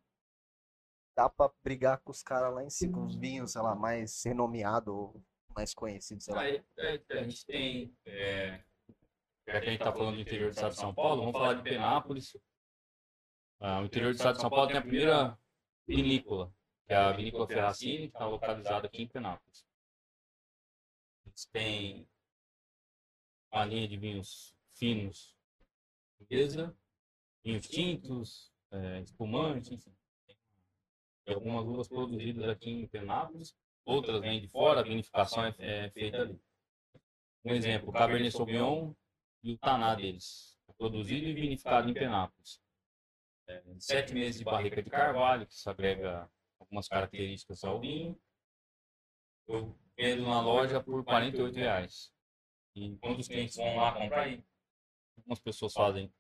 [1.16, 4.22] dá pra brigar com os caras lá em cima, com os vinhos, sei lá, mais
[4.24, 5.24] renomeados ou
[5.56, 6.42] mais conhecidos, sei lá.
[6.42, 8.62] Aí, é, a gente tem, é,
[9.48, 11.54] já que a gente está falando do interior do estado de São Paulo, vamos falar
[11.54, 12.36] de Penápolis.
[13.62, 15.40] Ah, o interior do estado de São Paulo tem a primeira
[15.88, 16.54] vinícola,
[16.86, 19.66] que é a vinícola Ferracini, que está localizada aqui em Penápolis.
[21.26, 22.08] Eles têm
[23.52, 25.35] uma linha de vinhos finos,
[26.30, 26.76] mesa,
[27.44, 29.96] vinhos tintos, é, espumantes, enfim.
[31.28, 36.22] Algumas uvas produzidas aqui em Penápolis, outras vêm de fora, a vinificação é, é feita
[36.22, 36.40] ali.
[37.44, 38.94] Um exemplo, o Cabernet Sauvignon
[39.44, 42.60] e o Taná deles, é produzido e vinificado em Penápolis.
[43.48, 48.20] É, sete meses de barrica de carvalho, que isso agrega algumas características ao vinho.
[49.48, 52.12] Eu vendo na loja por 48 reais.
[52.76, 54.28] E quando os clientes vão lá comprar
[55.18, 56.14] algumas pessoas fazem.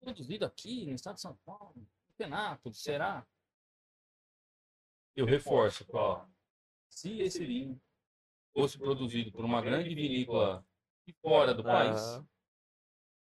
[0.00, 3.26] Produzido aqui no estado de São Paulo, em Penápolis, será?
[5.14, 6.26] Eu reforço, ó,
[6.88, 7.80] se esse vinho
[8.52, 10.64] fosse produzido por uma grande vinícola
[11.06, 12.00] de fora do país,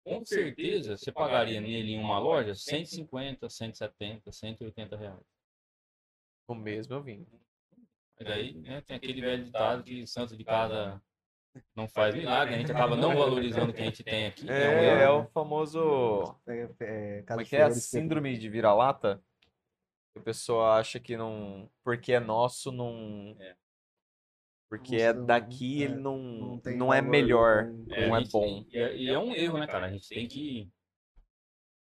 [0.05, 5.27] com certeza você pagaria nele em uma loja 150, 170, 180 reais.
[6.49, 7.27] O mesmo eu vim.
[8.19, 11.03] Mas aí né, tem aquele velho ditado que santo de casa
[11.75, 14.45] não faz milagre, a gente acaba não valorizando o que a gente tem aqui.
[14.45, 15.23] né, É, é erro.
[15.23, 16.37] o famoso.
[16.47, 17.63] É, é, casa Como é que é?
[17.63, 19.23] A síndrome de vira-lata?
[20.17, 21.71] A pessoa acha que não.
[21.85, 23.37] Porque é nosso, não.
[23.39, 23.55] É.
[24.69, 27.65] Porque é daqui, é, ele não, não não, é valor, melhor.
[27.67, 28.41] não É, é bom.
[28.43, 29.87] tem- e, é, e é um erro, né, cara?
[29.87, 30.69] A gente tem que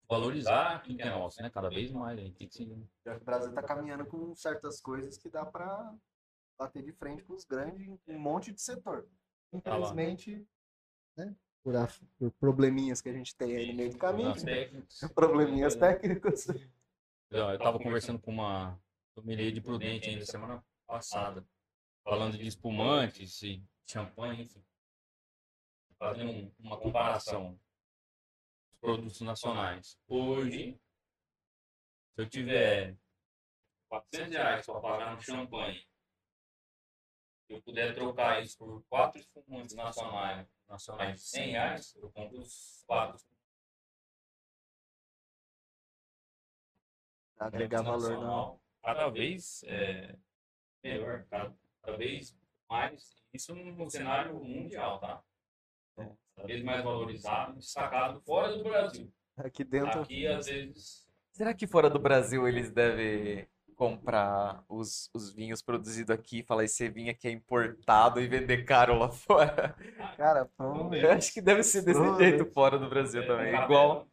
[0.08, 1.48] valorizar aquilo que é nosso, né?
[1.50, 2.18] Cada vez mais.
[2.18, 5.30] A gente tem que se Já que o Brasil tá caminhando com certas coisas que
[5.30, 5.94] dá pra
[6.58, 9.06] bater de frente com os grandes em um monte de setor.
[9.52, 9.58] Tá.
[9.58, 10.46] Infelizmente,
[11.16, 11.36] né?
[11.62, 11.88] Por, a-
[12.18, 15.00] por probleminhas que a gente tem aí no meio do caminho, Problemas técnicos.
[15.14, 16.46] probleminhas técnicos.
[17.30, 18.78] Não, eu estava conversando com uma
[19.14, 21.46] sommelier de Prudente ainda semana passada,
[22.02, 24.64] falando de espumantes e champanhe, enfim.
[25.98, 29.96] Fazendo um- uma comparação dos produtos nacionais.
[30.08, 30.72] Hoje,
[32.14, 32.96] se eu tiver
[33.88, 35.86] 400 reais para pagar no champanhe,
[37.48, 42.82] eu puder trocar isso por quatro espumantes nacionais, nacionais de 100 reais, eu compro os
[42.86, 43.18] quatro
[47.38, 50.16] Agregar valor nacional, cada vez é,
[50.82, 51.52] melhor, cada,
[51.82, 52.38] cada vez
[52.70, 55.24] mais, isso no cenário mundial, tá?
[56.36, 59.12] Cada vez mais valorizado, destacado fora do Brasil.
[59.36, 60.02] Aqui dentro.
[60.02, 66.14] Aqui, às vezes, Será que fora do Brasil eles devem comprar os, os vinhos produzidos
[66.14, 69.74] aqui e falar esse vinho aqui é importado e vender caro lá fora.
[70.16, 73.52] Cara, pô, Eu acho que deve ser desse jeito fora do Brasil também.
[73.52, 74.06] Café, Igual,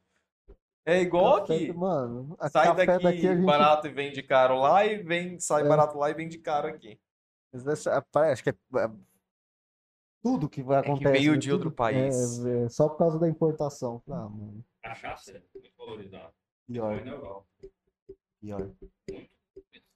[0.86, 1.74] é igual café- aqui.
[1.74, 3.46] Mano, a Sai café daqui, daqui, a gente.
[3.46, 5.68] barato e vende caro lá e vem, sai É.
[5.68, 7.00] barato lá e vende caro aqui.
[7.54, 8.54] Mas essa- Acho que é.
[8.78, 8.90] é
[10.22, 11.12] Tudo que vai É que acontecer.
[11.14, 12.46] veio de outro tudo país.
[12.46, 14.02] É, é só por causa da importação.
[14.10, 14.64] Ah, mano.
[14.84, 16.34] Cachaça é muito valorizada.
[16.68, 17.16] Pior, Foi na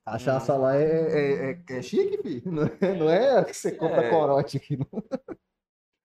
[0.05, 0.19] Europa.
[0.19, 0.35] pior.
[0.35, 2.43] Cachaça lá é, é, é, é chique, filho.
[2.51, 4.09] Não é, não é que você compra É.
[4.09, 4.77] corote aqui.
[4.77, 4.87] Não.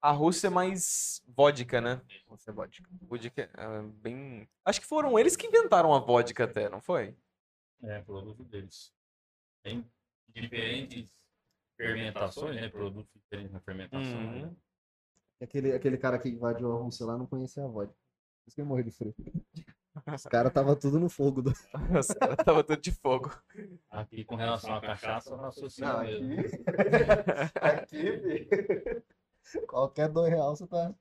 [0.01, 2.01] A Rússia é mais vodka, né?
[2.29, 2.89] Você vodka.
[3.03, 4.49] Vodka é bem.
[4.65, 7.17] Acho que foram eles que inventaram a vodka até, não foi?
[7.83, 8.93] É, produto deles.
[9.65, 9.85] Tem
[10.29, 11.09] diferentes
[11.77, 12.69] fermentações, né?
[12.69, 14.19] Produtos diferentes na fermentação.
[14.19, 14.43] Uhum.
[14.47, 14.57] né?
[15.43, 17.95] Aquele, aquele cara que invadiu a Rússia lá não conhecia a vodka.
[17.95, 19.15] Por isso que ele morreu de frio.
[20.07, 21.43] Os caras tava tudo no fogo.
[21.43, 21.51] Do...
[21.99, 23.31] Os caras tava tudo de fogo.
[23.91, 26.33] Aqui, com relação à cachaça, eu associo Não, mesmo.
[26.41, 26.65] aqui.
[27.61, 29.67] aqui, filho.
[29.67, 30.95] Qualquer dois reais você tá.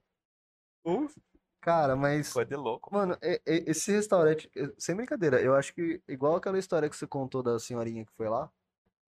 [0.85, 1.19] Uf,
[1.59, 2.31] Cara, mas.
[2.31, 2.93] coisa de louco.
[2.93, 7.05] Mano, e- e- esse restaurante, sem brincadeira, eu acho que igual aquela história que você
[7.05, 8.49] contou da senhorinha que foi lá,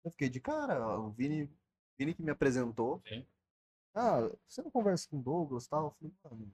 [0.06, 1.52] eu fiquei de cara, o Vini,
[2.00, 3.02] Vini que me apresentou.
[3.08, 3.26] Sim.
[3.94, 5.86] Ah, você não conversa com o Douglas e tal?
[5.86, 6.14] Eu falei,
[6.46, 6.54] mano,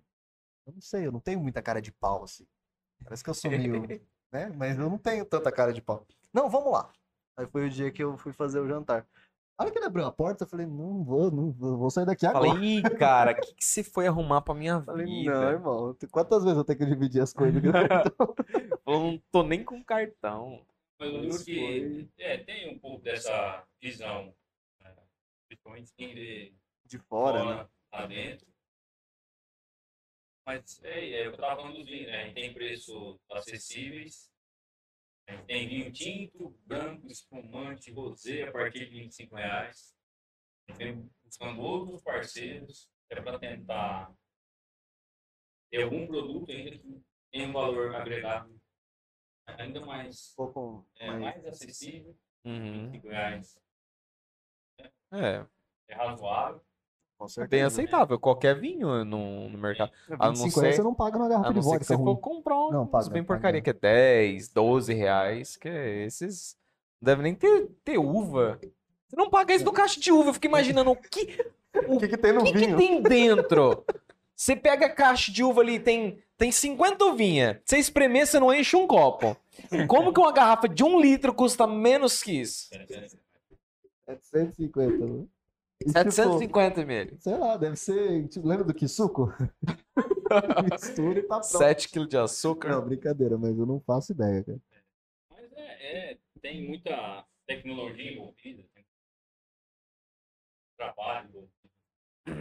[0.65, 2.47] eu não sei, eu não tenho muita cara de pau assim.
[3.03, 3.81] Parece que eu sou meio,
[4.31, 4.51] né?
[4.55, 6.05] Mas eu não tenho tanta cara de pau.
[6.33, 6.91] Não, vamos lá.
[7.37, 9.07] Aí foi o dia que eu fui fazer o jantar.
[9.57, 12.05] A hora que ele abriu a porta, eu falei, não vou, não vou, vou sair
[12.05, 12.49] daqui agora.
[12.49, 15.51] Falei, ih, cara, o que, que você foi arrumar pra minha Falei, não, vida?
[15.51, 17.61] irmão, quantas vezes eu tenho que dividir as coisas?
[17.61, 18.35] Falou,
[19.13, 20.65] não tô nem com cartão.
[20.99, 24.33] Mas eu digo que é, tem um pouco dessa visão,
[24.81, 24.93] né?
[25.47, 26.53] principalmente quem vê
[26.85, 27.69] De fora, fora, né?
[27.91, 28.47] lá dentro.
[30.45, 32.21] Mas é, é, eu estava falando dos vinhos, né?
[32.21, 34.31] A gente tem preços acessíveis.
[35.27, 39.95] A gente tem vinho tinto, branco, espumante, rosé a partir de 25 reais.
[40.67, 44.13] A gente vem buscando outros parceiros é para tentar
[45.71, 48.59] ter algum produto ainda que tenha um valor agregado
[49.45, 52.17] ainda mais, Um pouco é, mais- mais acessível.
[52.45, 52.91] Uhum.
[52.91, 53.57] 25 reais
[55.13, 55.47] É,
[55.89, 56.65] é razoável.
[57.27, 58.19] Com bem aceitável.
[58.19, 59.91] Qualquer vinho no, no mercado.
[60.19, 61.95] A não 25 reais ser- você não paga numa garrafa de ser que vodka você
[61.95, 62.05] ruim.
[62.05, 63.39] for comprar uns Não, paga, bem paga.
[63.39, 66.57] porcaria, que é 10, 12 reais, que é esses...
[67.01, 68.59] Não deve nem ter, ter uva.
[69.07, 71.45] Você não paga isso do caixa de uva, eu fico imaginando o que,
[71.87, 72.77] O que, que tem no o que, que vinho?
[72.77, 73.83] tem dentro.
[74.35, 77.57] Você pega a caixa de uva ali, tem, tem 50 uvinhas.
[77.65, 79.35] Você espremer, você não enche um copo.
[79.87, 82.69] Como que uma garrafa de um litro custa menos que isso?
[84.05, 85.25] 750, né?
[85.83, 87.17] E, tipo, 750 ml.
[87.19, 88.27] sei lá, deve ser.
[88.29, 89.29] Tipo, lembra do que suco?
[90.71, 91.57] Mistura e tá pronto.
[91.57, 92.69] 7 kg de açúcar.
[92.69, 94.59] Não, brincadeira, mas eu não faço ideia, cara.
[95.29, 98.85] Mas é, é, tem muita tecnologia envolvida, tem
[100.77, 101.49] trabalho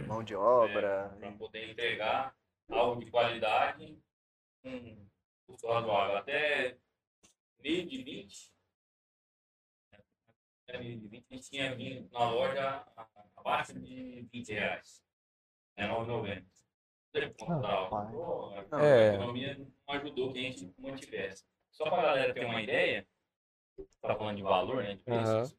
[0.07, 2.33] Mão de para poder entregar
[2.69, 3.99] algo de qualidade
[4.63, 5.05] com
[5.45, 6.17] custo razoável.
[6.17, 6.77] Até
[7.59, 8.62] meio de 20, até meio
[10.71, 12.85] de 20, a gente tinha vindo na loja
[13.35, 15.03] abaixo de 20 reais.
[15.75, 16.45] É 9,90.
[17.37, 17.89] Comprar algo.
[17.91, 18.11] pai.
[18.11, 19.13] Pô, Não, A É.
[19.15, 21.45] economia não ajudou que a gente mantivesse.
[21.71, 23.07] Só para a galera ter uma ideia,
[24.01, 25.55] tá falando de valor, né, de preços,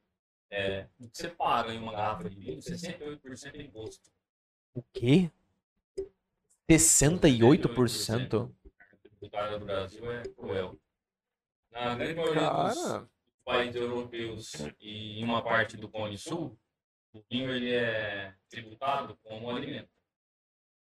[0.51, 4.11] é, o que você paga em uma garrafa de vinho, 68% de imposto.
[4.75, 5.31] O quê?
[6.71, 8.53] 68%?
[9.21, 10.79] O cara do Brasil é cruel.
[11.71, 13.09] Na grande maioria dos
[13.44, 16.59] países europeus e em uma parte do Cone Sul,
[17.12, 19.90] o vinho ele é tributado como alimento.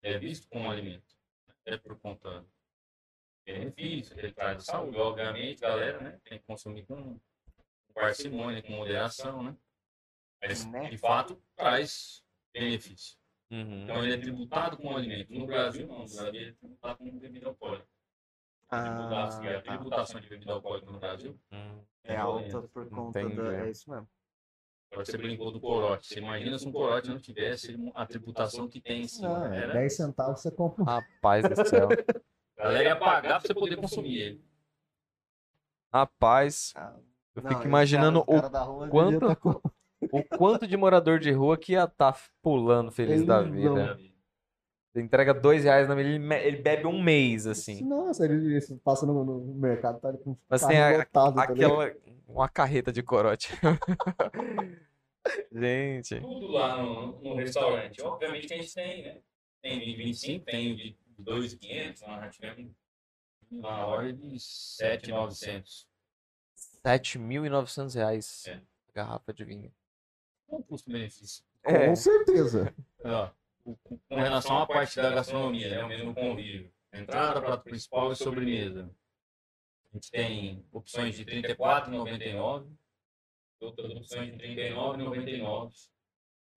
[0.02, 1.16] É visto como alimento.
[1.64, 2.50] É por conta do
[3.44, 4.96] benefício que ele traz de saúde.
[4.96, 7.18] Obviamente, galera, né, tem que consumir com
[7.94, 9.56] parcimônia, com moderação, né?
[10.42, 10.88] Mas, Né?
[10.88, 13.18] de fato, traz benefício.
[13.50, 13.82] uhum.
[13.82, 15.32] Então, ele é tributado como alimento.
[15.32, 15.98] No Brasil, não.
[15.98, 17.88] No Brasil, ele é tributado como bebida alcoólica.
[18.70, 21.80] A tributação, Ah, a tributação de bebida alcoólica no Brasil Hum.
[22.04, 23.36] é alta por conta Entendi.
[23.36, 23.52] da.
[23.66, 24.08] É isso mesmo.
[24.92, 26.06] Agora Você brincou do corote.
[26.08, 29.28] Você imagina se um corote não tivesse a tributação que tem em cima.
[29.48, 30.86] Não, é Era- 10 centavos você compra um.
[30.86, 31.88] Rapaz do céu.
[32.58, 34.44] A galera ia pagar pra você poder consumir ele.
[35.92, 36.94] Rapaz, Ah,
[37.34, 39.60] eu não, fico imaginando cara- o, cara da rua quanto- tá com-
[40.12, 43.74] o quanto de morador de rua que ia estar pulando feliz da Felizão.
[43.74, 44.09] vida.
[44.92, 47.84] Você entrega dois reais na ele, ele bebe um mês, assim.
[47.84, 51.34] Nossa, ele, ele passa no, no mercado, tá ali com o Mas tem a- lotado,
[51.36, 51.42] tá?
[51.44, 51.94] Aquela.
[52.26, 53.48] Uma carreta de corote.
[55.52, 56.20] Gente.
[56.20, 58.00] Tudo lá no, no restaurante.
[58.02, 59.20] Obviamente que a gente tem, né?
[59.62, 62.02] Tem de 25, tem de 2,500.
[62.02, 62.72] Nós já tivemos
[63.50, 65.86] na loja de 7,900.
[66.86, 68.54] 7.900 reais É.
[68.54, 68.60] a
[68.94, 69.72] garrafa de vinho.
[70.48, 71.44] O custo-benefício?
[71.62, 71.86] É.
[71.88, 72.74] Com certeza.
[73.04, 73.28] Ó,
[73.64, 78.90] com relação à parte da gastronomia, né, o menu convívio, entrada, prato principal e sobremesa.
[79.92, 82.70] A gente tem opções de R$ 34,99,
[83.60, 85.72] outras opções de R$ 39,99.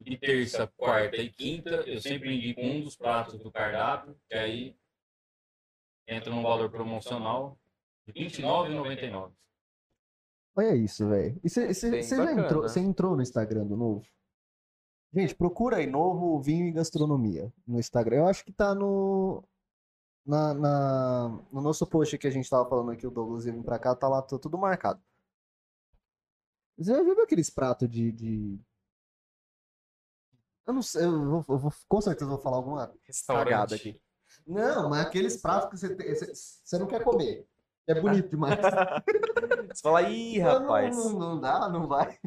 [0.02, 4.76] De terça, quarta e quinta, eu sempre indico um dos pratos do cardápio, que aí
[6.08, 7.58] entra num valor promocional
[8.06, 9.32] de R$ 29,99.
[10.56, 11.40] Olha isso, velho.
[11.44, 11.80] E você
[12.32, 14.06] entrou, você entrou no Instagram do Novo?
[15.14, 18.18] Gente, procura aí Novo Vinho e Gastronomia no Instagram.
[18.18, 19.44] Eu acho que tá no
[20.26, 23.64] na, na- no nosso post que a gente tava falando aqui, o Douglas ia vir
[23.64, 25.02] pra cá, tá lá tá tudo marcado.
[26.78, 28.60] Você já viu aqueles pratos de, de...
[30.66, 32.92] Eu não sei, eu vou, eu vou- com certeza vou falar alguma
[33.44, 34.02] cagada aqui.
[34.48, 37.48] Não, mas aqueles pratos que você, você, você não quer comer.
[37.88, 38.60] É bonito demais.
[38.60, 40.96] Você fala, ih, Não, rapaz.
[40.96, 42.18] Não, não dá, não vai.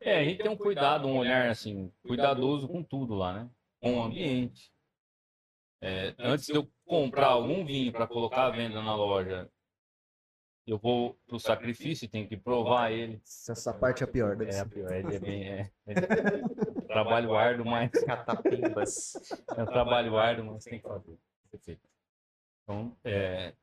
[0.00, 3.50] É, a gente tem um cuidado, um olhar assim, cuidadoso com tudo lá, né?
[3.80, 4.72] Com o ambiente.
[5.80, 9.50] É, antes de eu comprar algum vinho para colocar à venda na loja,
[10.66, 13.20] eu vou pro sacrifício e tenho que provar ele.
[13.24, 14.36] Essa parte é a pior.
[14.36, 15.48] deve É, a pior, ele é bem.
[15.48, 15.94] É, é
[16.86, 17.90] trabalho árduo, mas.
[18.04, 19.14] Catapimbas.
[19.56, 21.18] É um trabalho árduo, mas tem que fazer.
[21.50, 21.88] Perfeito.
[22.62, 23.54] Então, é,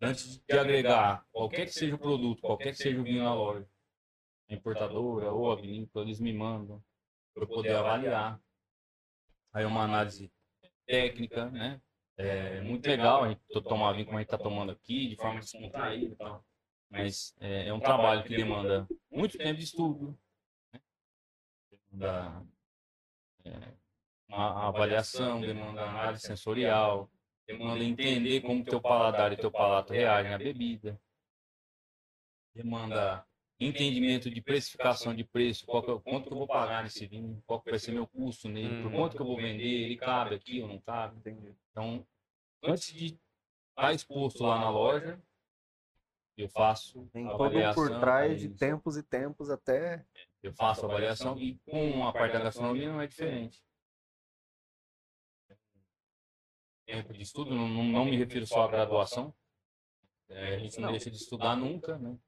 [0.00, 3.68] antes de agregar qualquer que seja o produto, qualquer que seja o vinho na loja,
[4.48, 6.82] a importadora ou a vinícola, eles me mandam
[7.34, 8.40] para eu poder avaliar.
[9.52, 10.30] Aí uma análise
[10.86, 11.80] técnica, né?
[12.16, 15.16] É muito legal a gente to- tomar vinho como a gente está tomando aqui, de
[15.16, 16.44] forma descontraída e tal.
[16.90, 20.18] Mas é, é um trabalho que demanda muito tempo de estudo,
[20.72, 20.80] né?
[21.90, 22.46] demanda
[23.44, 23.72] é,
[24.28, 27.10] uma avaliação, demanda análise sensorial,
[27.48, 31.00] demanda entender como teu paladar e teu palato reagem à bebida,
[32.54, 33.26] demanda
[33.58, 37.42] entendimento de precificação de preço, qual que é, quanto que eu vou pagar nesse vinho,
[37.46, 40.34] qual que vai ser meu custo nele, por quanto que eu vou vender, ele cabe
[40.34, 41.16] aqui ou não cabe.
[41.70, 42.06] Então,
[42.62, 43.18] antes de
[43.70, 45.20] estar exposto lá na loja,
[46.36, 50.04] eu faço Tem avaliação, por trás de tempos e tempos até.
[50.40, 53.60] Eu faço a avaliação e com a parte da gastronomia não é diferente.
[56.88, 59.34] Tempo de estudo, não, não, me refiro só à graduação.
[60.26, 62.18] É, a gente não deixa de estudar nunca, né?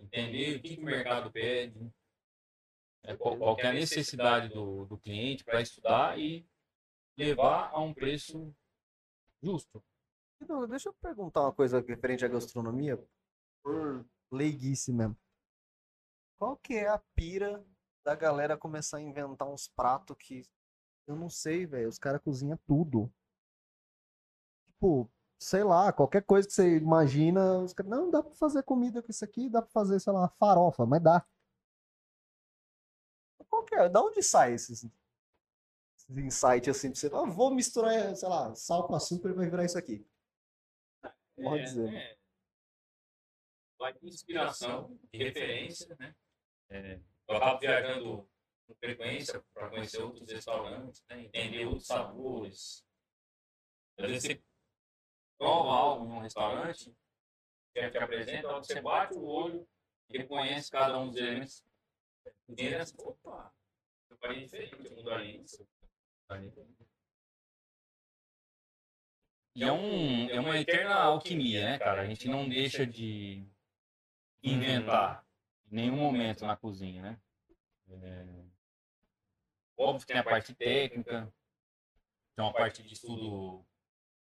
[0.00, 1.92] Entender o que, que o mercado pede,
[3.02, 6.48] é, qual, qual que é a necessidade do, do cliente para estudar e
[7.18, 8.56] levar a um preço
[9.42, 9.84] justo.
[10.40, 12.98] Então, deixa eu perguntar uma coisa referente à gastronomia,
[13.62, 15.18] por leiguice mesmo.
[16.38, 17.62] Qual que é a pira
[18.02, 20.42] da galera começar a inventar uns pratos que
[21.06, 23.12] eu não sei, velho, os caras cozinham tudo.
[24.82, 29.00] Tipo, sei lá, qualquer coisa que você imagina, os caras, não, dá pra fazer comida
[29.00, 31.24] com isso aqui, dá pra fazer, sei lá, farofa, mas dá.
[33.48, 33.88] Qual que é?
[33.88, 34.84] Da onde sai esses,
[35.96, 39.48] esses insights assim, pra você, ah, vou misturar, sei lá, sal com açúcar e vai
[39.48, 40.04] virar isso aqui.
[41.36, 41.94] Pode dizer.
[41.94, 42.16] É,
[43.78, 46.12] vai de inspiração, de referência, né?
[46.70, 48.28] É, eu acabo viajando
[48.66, 51.22] com frequência para conhecer outros restaurantes, né?
[51.22, 52.84] entender outros sabores.
[53.96, 54.51] Às vezes você
[55.42, 56.94] prova algo em um restaurante,
[57.76, 59.68] chefe te apresenta, hora que você bate o olho
[60.08, 61.64] e reconhece cada um dos elementos.
[62.56, 63.52] E ele assim, opa,
[64.08, 65.66] eu faria diferente, eu mudaria isso.
[69.56, 72.02] E é, um, é uma eterna alquimia, né, cara?
[72.02, 73.44] A gente não deixa de
[74.44, 75.26] inventar
[75.70, 77.20] em nenhum momento na cozinha, né?
[77.90, 78.44] É...
[79.76, 81.34] Óbvio que tem a parte técnica,
[82.36, 83.66] tem uma parte de estudo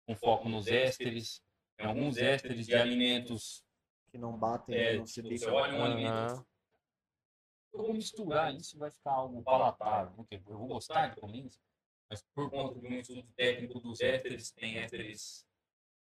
[0.05, 1.41] com foco nos ésteres,
[1.77, 3.63] tem alguns ésteres de alimentos.
[4.11, 5.45] Que não batem, É, não se tipo, bica.
[5.45, 6.45] você olha um alimento,
[7.73, 10.13] eu vou misturar isso, vai ficar algo palatável.
[10.15, 11.59] porque Eu vou gostar de comer isso,
[12.09, 15.47] mas por conta de um estudo técnico dos ésteres, tem ésteres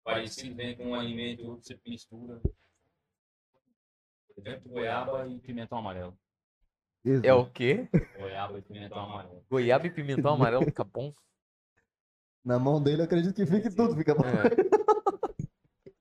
[0.05, 2.39] parecidos entre um alimento e outro, você mistura.
[4.35, 6.19] Por exemplo, goiaba e pimentão amarelo.
[7.25, 7.89] É o quê?
[8.19, 9.45] Goiaba e pimentão amarelo.
[9.51, 11.13] Goiaba e pimentão amarelo fica bom?
[12.45, 14.25] Na mão dele, eu acredito que fique tudo, fica bom.
[14.25, 14.51] É.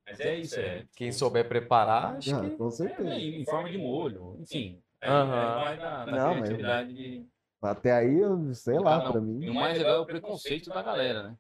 [0.08, 0.86] Mas é isso, é.
[0.96, 2.56] Quem souber preparar, acho Ah, que.
[2.58, 3.04] com É, certeza.
[3.10, 4.82] né, em forma de molho, enfim.
[5.00, 7.26] É, é mais da, da Não, mas- criatividade de
[7.62, 8.20] Até aí,
[8.56, 9.12] sei lá, um.
[9.12, 9.50] pra E mim.
[9.50, 11.38] o mais legal é o preconceito da galera, né?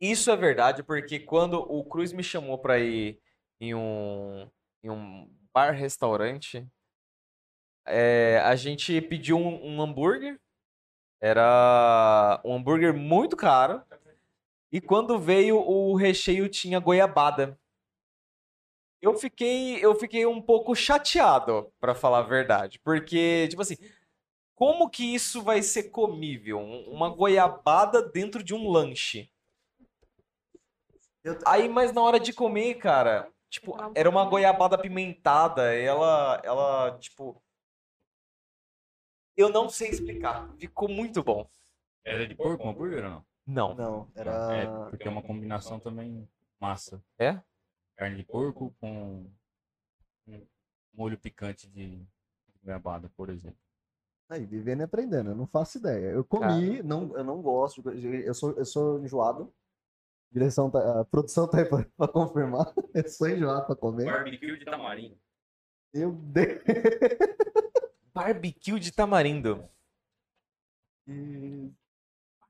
[0.00, 3.18] Isso é verdade, porque quando o Cruz me chamou pra ir
[3.60, 4.50] em um,
[4.82, 6.66] em um bar-restaurante,
[7.86, 10.38] é, a gente pediu um, um hambúrguer.
[11.26, 13.80] Era um hambúrguer muito caro.
[14.70, 17.58] E quando veio, o recheio tinha goiabada.
[19.00, 22.78] Eu fiquei, eu fiquei um pouco chateado, pra falar a verdade.
[22.80, 23.76] Porque, tipo assim,
[24.54, 26.58] como que isso vai ser comível?
[26.58, 29.30] Um- Uma goiabada dentro de um lanche.
[31.46, 35.74] Aí, mas na hora de comer, cara, tipo, era uma goiabada apimentada.
[35.74, 37.40] Ela, ela, tipo.
[39.36, 40.48] Eu não sei explicar.
[40.58, 41.48] Ficou muito bom.
[42.04, 43.26] Era de porco, um hambúrguer ou não?
[43.46, 43.74] Não.
[43.74, 44.20] Não, É,
[44.62, 44.86] era.
[44.90, 46.28] porque é uma combinação também
[46.60, 47.02] massa.
[47.18, 47.40] É?
[47.96, 49.26] Carne de porco com
[50.26, 50.46] um
[50.92, 52.06] molho picante de
[52.62, 53.58] goiabada, por exemplo.
[54.28, 56.06] Aí, vivendo e aprendendo, eu não faço ideia.
[56.10, 59.52] Eu comi, não, eu não gosto, de- eu sou, eu sou enjoado.
[60.30, 62.72] Direção tá, a produção tá aí pra, pra confirmar.
[62.92, 64.06] Eu sou enjoado pra comer.
[64.06, 65.16] Barbecue de tamarindo.
[65.92, 66.58] Eu dei.
[68.14, 69.68] Barbecue de tamarindo.
[71.06, 71.70] E-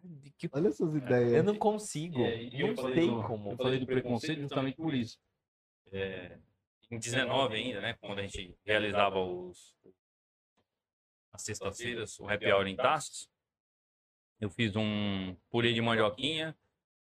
[0.03, 0.51] Barbecue.
[0.53, 1.33] Olha essas ideias.
[1.33, 2.21] Eu não consigo.
[2.21, 3.51] É, eu não falei sei do- como.
[3.53, 5.19] Eu falei do preconceito justamente por isso.
[5.91, 6.39] É,
[6.91, 7.95] em 19 ainda, né?
[7.95, 9.75] Quando a gente realizava os
[11.33, 13.29] as sextas-feiras, o happy hour em taças,
[14.41, 16.57] eu fiz um purê de mandioquinha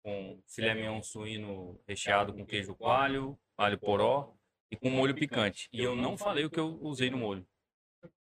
[0.03, 4.35] com filé mignon suíno recheado com queijo coalho, alho poró
[4.69, 5.67] e com molho picante.
[5.73, 7.47] E eu não falei o que eu usei no molho,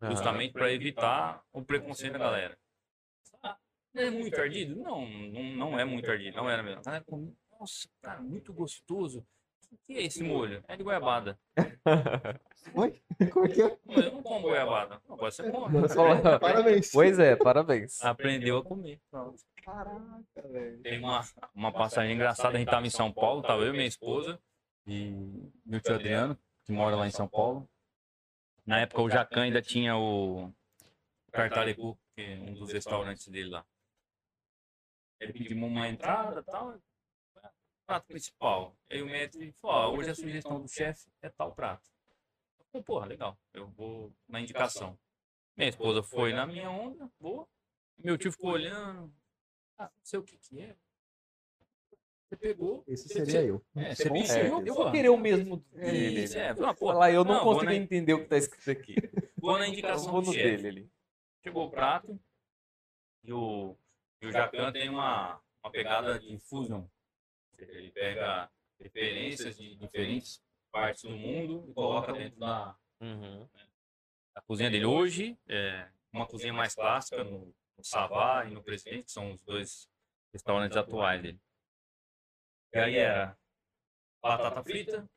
[0.09, 2.57] justamente para evitar o preconceito da galera.
[3.41, 3.57] Ah,
[3.95, 4.75] é muito ardido?
[4.75, 6.79] Não, não, não é muito ardido, não era mesmo.
[6.81, 9.25] A galera come, Nossa, cara, muito gostoso.
[9.71, 10.63] O que é esse molho?
[10.67, 11.37] É de goiabada.
[12.75, 13.01] Oi?
[13.31, 13.77] Como é que é?
[13.87, 15.01] Eu não como goiabada.
[15.07, 15.75] Não, Agora você come.
[16.39, 16.91] Parabéns.
[16.91, 18.03] Pois é, parabéns.
[18.03, 19.01] Aprendeu a comer.
[19.09, 19.41] Pronto.
[19.63, 20.79] Caraca, velho.
[20.81, 21.21] Tem uma,
[21.55, 22.55] uma passagem engraçada.
[22.55, 24.39] A gente tava em São Paulo, tava eu e minha esposa
[24.85, 27.67] e meu tio Adriano, que mora lá em São Paulo.
[28.65, 30.53] Na época o Jacan ainda tinha o
[31.31, 33.65] Cartarecu, que é um dos restaurantes dele lá.
[35.19, 36.79] Ele pediu uma entrada e tal.
[37.85, 38.77] Prato principal.
[38.89, 41.89] Aí o mestre falou: ó, hoje a sugestão do chefe é tal prato.
[42.59, 43.37] Eu falei, porra, legal.
[43.53, 44.97] Eu vou na indicação.
[45.55, 47.47] Minha esposa foi na minha onda, boa.
[47.97, 49.13] Meu tio ficou olhando.
[49.77, 50.75] Ah, não sei o que que é.
[52.33, 52.83] Você pegou.
[52.87, 53.63] Esse você- seria eu.
[53.75, 54.83] É, você ensinou, Eu pô.
[54.83, 56.23] vou querer o mesmo dele.
[56.23, 56.49] Isso, é.
[56.49, 58.95] Ah, pô, Falar, eu não, não, consigo na- entender o que tá escrito aqui.
[59.37, 60.43] Vou na Eu indicação vou do chefe.
[60.57, 60.91] dele ali.
[61.43, 62.17] Chegou o prato
[63.23, 63.75] e o,
[64.21, 66.85] e o Jacan tem uma, uma pegada de fusion.
[67.59, 73.45] Ele pega referências de diferentes partes do mundo e coloca dentro da, Uhum.
[74.33, 74.85] da cozinha dele.
[74.85, 79.41] Hoje, é uma cozinha mais clássica no, no Savá e no Presidente, que são os
[79.43, 79.89] dois
[80.31, 81.39] restaurantes atuais dele.
[82.73, 83.37] E aí era
[84.19, 85.07] batata frita,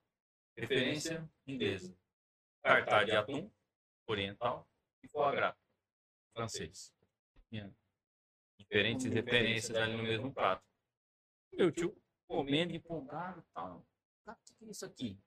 [0.55, 1.97] referência inglesa.
[2.63, 3.51] Tartar de atum,
[4.07, 4.69] oriental,
[5.03, 5.57] e foie gras,
[6.35, 6.93] francês.
[7.49, 7.75] Tinha
[8.59, 10.63] diferentes referências ali no mesmo prato.
[11.53, 11.97] Meu tio
[12.29, 13.87] comendo, empolgado e tal.
[14.27, 15.19] Cara, o que é isso aqui?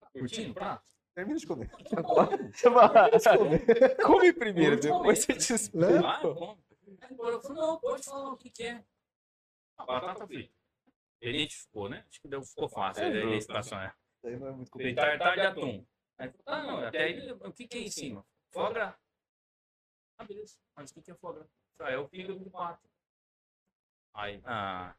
[0.00, 0.88] Tá curtindo o prato?
[1.14, 1.70] Termina de comer.
[4.02, 6.34] Come primeiro, depois eu te Ah, explico.
[6.34, 6.64] como?
[7.02, 8.82] Aí agora eu falei, não, pode falar o que, que é.
[9.76, 10.54] A batata frita.
[11.20, 12.04] Ele identificou, né?
[12.08, 13.02] Acho que deu, ficou fácil.
[13.04, 13.28] É, a justo.
[13.28, 13.92] identificação é.
[14.24, 15.18] Aí não é muito Falei, complicado.
[15.18, 15.86] tartar de atum.
[16.18, 18.24] Aí falou, ah, não, até aí, o que, que é em cima?
[18.50, 18.94] Foie gras.
[20.18, 20.56] Ah, beleza.
[20.76, 21.48] Mas o que, que é foie gras?
[21.80, 22.88] Ah, é o fígado do pato.
[24.14, 24.94] Aí, ah.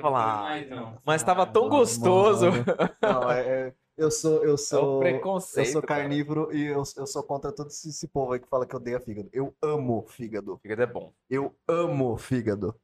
[0.00, 1.00] Falar, Mais não.
[1.04, 2.46] Mas tava tão Mano, gostoso.
[2.50, 2.64] mano.
[3.02, 5.72] Não, é, é- eu sou, eu É o sou, eu preconceito.
[5.72, 6.00] sou cara.
[6.00, 8.98] carnívoro e eu, eu sou contra todo esse, esse povo aí que fala que odeia
[8.98, 9.28] fígado.
[9.32, 10.58] Eu amo fígado.
[10.58, 11.14] Fígado é bom.
[11.30, 12.74] Eu amo fígado.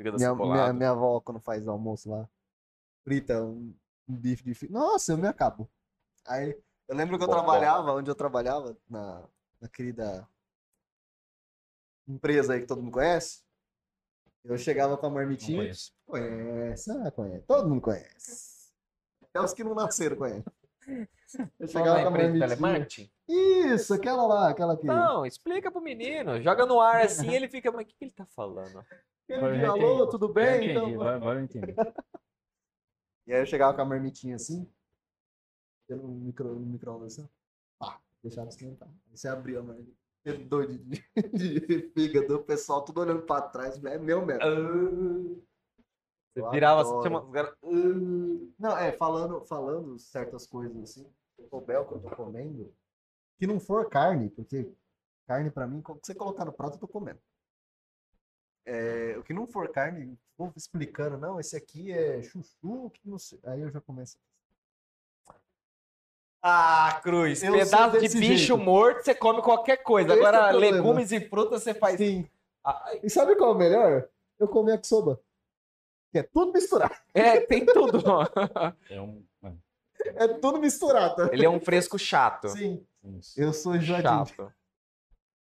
[0.00, 2.26] Fígado Minha, minha, minha avó, quando faz almoço lá,
[3.04, 3.74] frita um,
[4.08, 4.78] um bife de fígado.
[4.78, 5.70] Nossa, eu me acabo.
[6.26, 7.38] Aí, eu lembro que eu Bom, bom.
[7.38, 9.28] trabalhava, onde eu trabalhava, na,
[9.60, 10.26] na querida
[12.08, 13.42] empresa aí que todo mundo conhece.
[14.42, 15.58] Eu chegava com a marmitinha.
[15.58, 15.92] conheço.
[16.06, 17.44] Conhece, ah, conhece.
[17.46, 18.72] Todo mundo conhece.
[19.22, 20.44] Até os que não nasceram conhecem.
[21.58, 22.48] Eu chegava com a marmitinha.
[22.48, 23.12] telemarketing?
[23.28, 24.86] Isso, aquela lá, aquela que.
[24.86, 26.40] Não, explica pro menino.
[26.40, 28.82] Joga no ar assim, ele fica, mas o que, que ele tá falando?
[29.30, 30.56] Ele eu já alô, tudo bem?
[30.64, 31.02] entendi, Então...
[31.02, 31.74] agora- eu entendi.
[33.26, 34.68] E aí eu chegava com a marmitinha assim,
[35.86, 37.28] pelo micro, no micro-ondas assim,
[37.78, 38.88] pá, deixava esquentar.
[38.88, 39.92] Aí você abria a marmita,
[40.24, 41.04] aquele doido de,
[41.34, 44.42] de fígado, o pessoal tudo olhando pra trás, é meu mesmo.
[46.34, 47.54] Você Eu virava assim, chama os caras.
[48.58, 51.06] Não, é, falando, falando certas coisas assim,
[51.50, 52.72] o bel que eu tô comendo,
[53.38, 54.72] que não for carne, porque
[55.26, 57.20] carne pra mim, o que você colocar no prato eu tô comendo.
[58.66, 63.18] É, o que não for carne, vou explicando, não, esse aqui é chuchu, que não
[63.18, 63.38] sei.
[63.44, 64.18] Aí eu já começo.
[66.42, 68.58] Ah, Cruz, Eu pedaço de bicho jeito.
[68.58, 70.10] morto, você come qualquer coisa.
[70.14, 70.76] Esse é o Agora, problema.
[70.76, 71.98] legumes e frutas você faz.
[71.98, 72.26] Sim.
[72.64, 74.08] Ah, E sabe qual é o melhor?
[74.38, 75.20] Eu comi yakisoba.
[76.10, 76.94] Que é tudo misturado.
[77.12, 78.02] É, tem tudo.
[78.88, 79.22] É um.
[79.44, 81.28] é, É tudo misturado.
[81.32, 82.48] Ele é um fresco chato.
[82.48, 82.84] Sim,
[83.18, 83.38] isso.
[83.40, 84.26] eu sou enjoadinho.
[84.26, 84.52] Chato.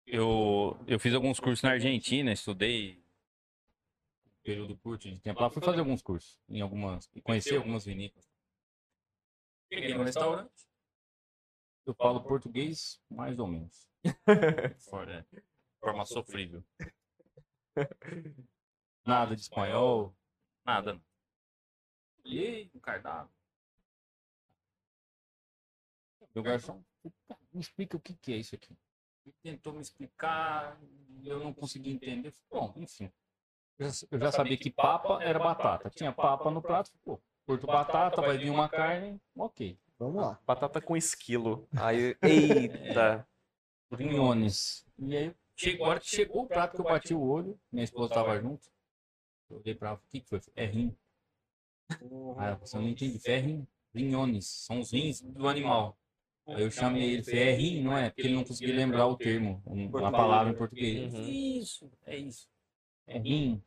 [0.08, 3.04] Eu, eu fiz alguns cursos na Argentina, estudei
[4.46, 8.30] período curto de tempo lá, fui fazer alguns cursos em algumas, conheci algumas vinícolas.
[9.74, 10.68] Cheguei no restaurante,
[11.86, 13.90] eu falo português mais ou menos.
[14.88, 15.26] For- é,
[15.80, 16.64] forma sofrível.
[19.04, 20.16] Nada de espanhol,
[20.66, 21.00] nada.
[22.24, 23.34] Olhei o cardápio.
[26.34, 26.84] Meu garçom,
[27.28, 28.76] "Cara, me explica o que que é isso aqui.
[29.26, 30.80] Ele tentou me explicar,
[31.24, 32.34] eu não consegui entender.
[32.50, 33.12] Bom, enfim.
[33.78, 35.90] Eu já- Eu já sabia que papa era batata.
[35.90, 39.78] Tinha papa no prato, pô, curto batata, vai vir uma carne, ok.
[40.00, 40.40] Vamos lá.
[40.46, 41.68] Batata com esquilo.
[41.76, 42.16] Aí,
[43.22, 43.28] eita.
[43.92, 44.86] Rinhones.
[44.98, 48.12] E aí, chegou, hora que chegou o prato que eu bati o olho, minha esposa
[48.14, 48.68] estava junto.
[49.50, 50.42] Eu olhei pra ela, o que que foi?
[50.56, 50.96] É rim.
[51.90, 53.68] Aí ela falou, não entendi, é rim.
[53.94, 55.98] Rinhones, são os rins do animal.
[56.48, 58.10] Aí eu chamei ele, falei, é rim, não é?
[58.10, 61.14] Porque ele não conseguia lembrar o termo, um- uma palavra em português.
[61.14, 61.22] Uhum.
[61.30, 62.50] Isso, é isso.
[63.08, 63.64] É rim.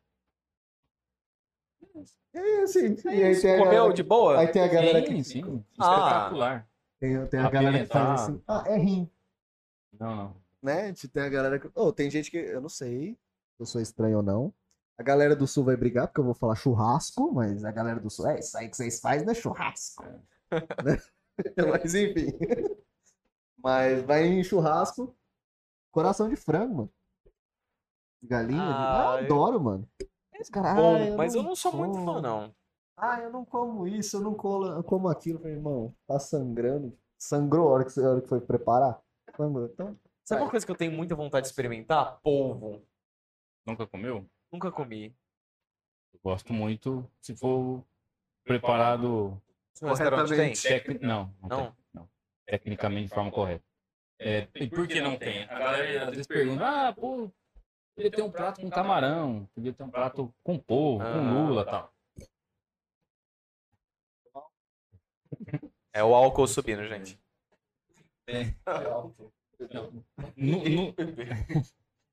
[2.33, 2.97] É assim.
[3.05, 4.39] E aí tem a Comeu galera, de boa?
[4.39, 5.25] aí tem a galera sim, que.
[5.25, 5.97] sim, Ah.
[5.97, 6.69] espetacular.
[7.01, 8.43] Tem, tem a galera que faz assim.
[8.47, 9.11] Ah, é rim.
[9.99, 10.37] Não, não.
[10.63, 10.93] Né?
[10.93, 11.71] Tem a galera que.
[11.75, 12.37] Oh, tem gente que.
[12.37, 14.53] Eu não sei se eu sou estranho ou não.
[14.99, 18.11] A galera do sul vai brigar, porque eu vou falar churrasco, mas a galera do
[18.11, 18.27] sul.
[18.27, 20.03] É, isso aí que vocês fazem não é churrasco.
[20.03, 20.99] Né?
[21.71, 22.33] mas enfim.
[23.57, 25.17] Mas vai em churrasco.
[25.93, 26.93] Coração de frango, mano.
[28.21, 28.61] De galinha.
[28.63, 29.89] Ah, Ah, eu adoro, mano.
[30.41, 32.15] Os caras, Bom, ah, mas eu não sou muito como.
[32.15, 32.55] fã, não.
[32.97, 35.39] Ah, eu não como isso, eu não como, eu como aquilo.
[35.39, 36.97] Eu falei, irmão, tá sangrando.
[37.19, 39.01] Sangrou a hora que, a hora que foi preparar?
[39.37, 39.67] Sangrou.
[39.67, 42.21] Então, Sabe uma coisa que eu tenho muita vontade de experimentar?
[42.23, 42.83] Polvo.
[43.67, 44.29] Nunca comeu?
[44.53, 45.17] Nunca comi.
[46.13, 47.83] Eu gosto muito, se for
[48.45, 49.41] preparado?
[49.81, 50.63] Corretamente.
[50.67, 51.57] Tecni- Não, não, Não?
[51.65, 52.09] tem, não.
[52.47, 53.65] Tecnicamente de forma correta.
[54.21, 55.45] É, e por que não tem?
[55.45, 57.31] A galera às vezes pergunta, ah, pô,
[57.99, 61.33] podia ter um prato com camarão, podia ter um prato com polvo, com Ah.
[61.33, 61.93] lula e tal.
[65.93, 67.19] É o álcool subindo, gente.
[70.37, 70.95] No- no-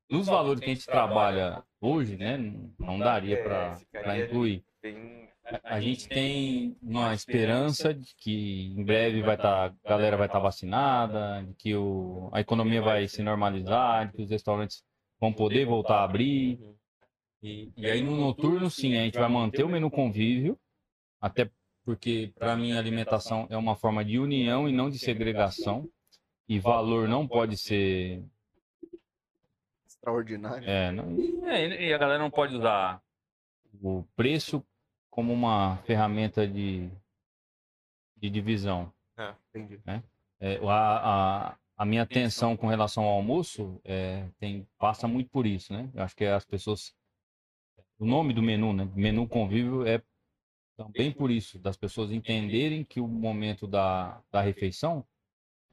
[0.09, 2.37] nos valores que a gente trabalha hoje, né,
[2.79, 4.65] não daria É, para ficaria- incluir.
[5.63, 10.39] A gente tem uma esperança de que em breve vai estar, a galera vai estar
[10.39, 14.83] vacinada, de que o, a economia vai se normalizar, de que os restaurantes
[15.19, 16.59] vão poder voltar a abrir.
[17.41, 20.57] E, e aí no noturno, sim, a gente vai manter o menu convívio,
[21.21, 21.49] até
[21.83, 25.87] porque para mim a alimentação é uma forma de união e não de segregação.
[26.47, 28.23] E valor não pode ser
[29.87, 30.67] extraordinário.
[30.69, 33.01] é, não- é, e a galera não pode usar
[33.81, 34.63] o preço
[35.09, 36.89] como uma ferramenta de,
[38.17, 38.91] de divisão.
[39.49, 39.79] Entendi.
[40.39, 45.45] É, a, a, a minha atenção com relação ao almoço é, tem, passa muito por
[45.45, 45.89] isso, né?
[45.93, 46.95] Eu acho que as pessoas.
[47.99, 48.89] O nome do menu, né?
[48.95, 50.01] Menu convívio é
[50.77, 55.05] também por isso, das pessoas entenderem que o momento da, da refeição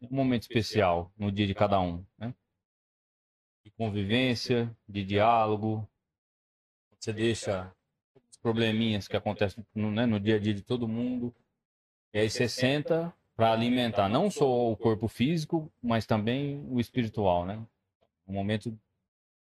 [0.01, 2.35] é um momento especial no dia de cada um, né?
[3.65, 5.89] De convivência, de diálogo.
[6.99, 7.73] Você deixa
[8.15, 11.35] os probleminhas que acontecem no, né, no dia a dia de todo mundo.
[12.13, 17.45] E aí você senta para alimentar não só o corpo físico, mas também o espiritual,
[17.45, 17.57] né?
[18.25, 18.71] Um momento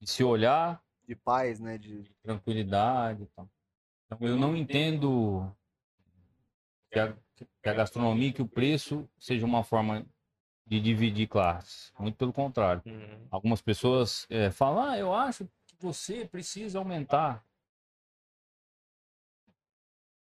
[0.02, 1.78] de se olhar, De paz, né?
[1.78, 2.04] De...
[2.24, 3.48] tranquilidade e tal.
[4.08, 5.56] Então, eu não entendo
[6.92, 10.04] que a, que a gastronomia, que o preço seja uma forma
[10.66, 11.94] de dividir classes.
[12.00, 12.82] Muito pelo contrário.
[12.88, 13.28] Uhum.
[13.30, 17.46] Algumas pessoas eh, falam, ah, eu acho que você precisa aumentar.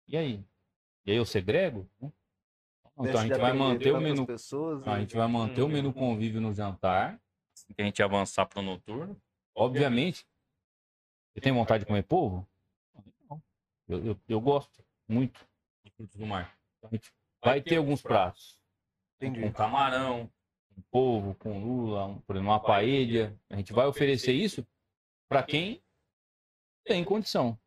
[0.10, 0.44] E aí?
[1.06, 1.90] E aí eu segrego?
[2.02, 2.12] Não,
[2.94, 5.72] Então a Deixa gente vai manter o menu Pessoas, a gente vai manter o Uhum.
[5.72, 7.20] menu convívio no jantar.
[7.54, 9.20] Se a gente avançar para o noturno.
[9.56, 10.26] Obviamente.
[11.34, 12.48] Você tem vontade de comer polvo?
[13.30, 13.42] Não.
[13.88, 15.48] Eu, eu, eu gosto muito
[15.84, 16.58] de frutos do mar.
[16.78, 17.14] Então, a gente
[17.44, 18.60] vai ter alguns pratos.
[19.18, 19.42] Entendi.
[19.42, 20.30] Com camarão,
[20.76, 23.38] com polvo, com lula, um, por exemplo, uma paella.
[23.50, 24.66] A gente vai oferecer isso
[25.30, 25.82] para quem
[26.84, 27.58] tem condição.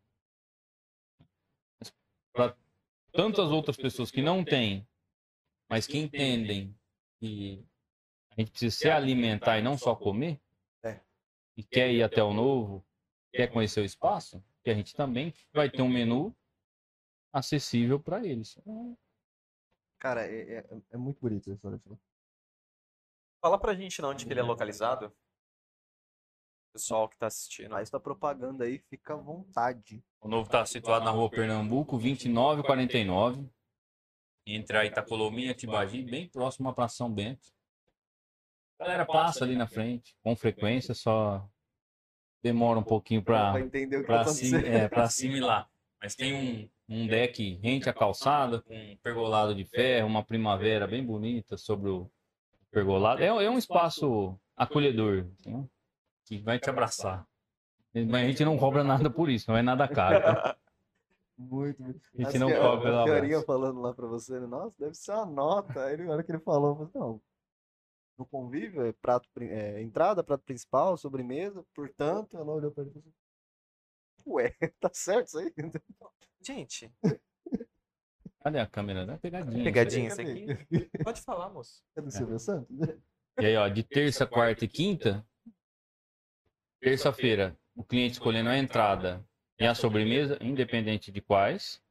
[2.33, 2.57] Para
[3.13, 4.87] tantas outras pessoas que não têm,
[5.69, 6.77] mas que entendem
[7.19, 7.65] que
[8.31, 10.41] a gente precisa se alimentar e não só comer,
[10.83, 11.01] É.
[11.57, 12.85] e quer ir até o novo,
[13.33, 16.35] quer conhecer o espaço, que a gente também vai ter um menu
[17.33, 18.59] acessível para eles.
[19.99, 21.83] Cara, é, é, é muito bonito esse restaurante.
[23.41, 25.15] Fala pra gente não onde que ele é localizado.
[26.73, 27.71] Pessoal que tá assistindo.
[27.71, 30.05] Faz tua propaganda aí, fica à vontade.
[30.21, 33.49] O novo está situado na rua Pernambuco, 2949.
[34.47, 37.49] Entre a Itacolomi e a Tibagi, bem próximo à Praça São Bento.
[38.79, 41.49] A galera passa ali na frente, com frequência, só
[42.43, 45.71] demora um pouquinho Pra para entender o que pra, tá é, assimilar.
[46.01, 50.87] Mas tem um, um deck rente à calçada, com um pergolado de ferro, uma primavera
[50.87, 52.11] bem bonita sobre o
[52.71, 53.23] pergolado.
[53.23, 55.65] É, é um espaço acolhedor, né?
[56.27, 57.27] que vai te abraçar.
[57.95, 60.21] Mas a gente não cobra nada por isso, não é nada caro.
[60.21, 60.57] tá?
[61.37, 62.01] Muito, muito.
[62.15, 63.47] A gente Acho não que cobra a pelo Fiorinha abraço.
[63.47, 64.47] falando lá pra você, né?
[64.47, 65.85] Nossa, deve ser uma nota.
[65.85, 67.23] Aí na hora que ele falou, eu falei, não.
[68.17, 72.95] No convívio é prato, é, entrada, prato principal, sobremesa, portanto, ela olhou pra ele e
[72.95, 73.15] falou assim,
[74.27, 75.53] Ué, tá certo isso aí?
[76.41, 76.93] Gente,
[78.41, 79.05] Cadê a câmera?
[79.05, 79.65] Uma pegadinha.
[79.65, 80.47] pegadinha isso aqui.
[81.03, 81.83] Pode falar, moço.
[81.97, 82.71] É do Silvio Santos?
[82.83, 83.01] aí.
[83.41, 85.27] E aí, ó, de terça, quarta e quinta,
[86.81, 89.27] terça-feira, o cliente escolhendo a entrada
[89.59, 91.83] e a sobremesa, independente de quais.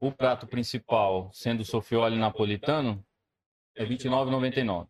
[0.00, 3.04] O prato principal, sendo o sofioli napolitano,
[3.76, 4.88] é R$ 29,99.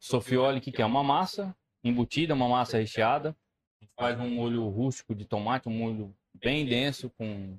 [0.00, 3.36] Sofioli, que é uma massa embutida, uma massa recheada.
[3.80, 7.58] A gente faz um molho rústico de tomate, um molho bem denso, com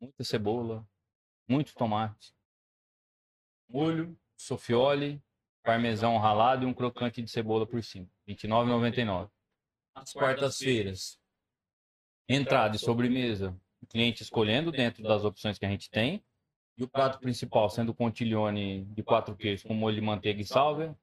[0.00, 0.86] muita cebola,
[1.46, 2.34] muito tomate.
[3.68, 5.22] Molho, sofioli,
[5.62, 8.08] parmesão ralado e um crocante de cebola por cima.
[8.26, 9.30] R$ 29,99.
[9.94, 11.20] Às quartas-feiras,
[12.28, 16.22] entrada e sobremesa, o cliente escolhendo dentro das opções que a gente tem.
[16.78, 20.44] E o prato principal sendo o contiglione de quatro queijos com molho de manteiga e
[20.44, 20.96] sálvia,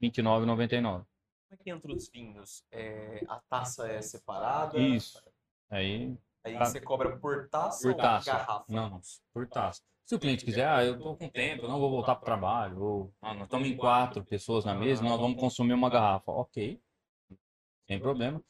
[0.00, 0.82] R$ 29,99.
[0.82, 1.06] Como
[1.52, 2.64] é que entra os vinhos?
[2.72, 4.76] É, a taça é separada?
[4.78, 5.22] Isso.
[5.70, 8.32] Aí, Aí você cobra por taça por ou taça.
[8.32, 8.64] garrafa?
[8.68, 9.00] Não,
[9.32, 9.82] por taça.
[10.04, 12.24] Se o cliente quiser, ah, eu tô com tempo, eu não vou voltar para o
[12.26, 16.30] trabalho, ou ah, nós estamos em quatro pessoas na mesa, nós vamos consumir uma garrafa.
[16.30, 16.78] Ok,
[17.86, 18.42] sem problema.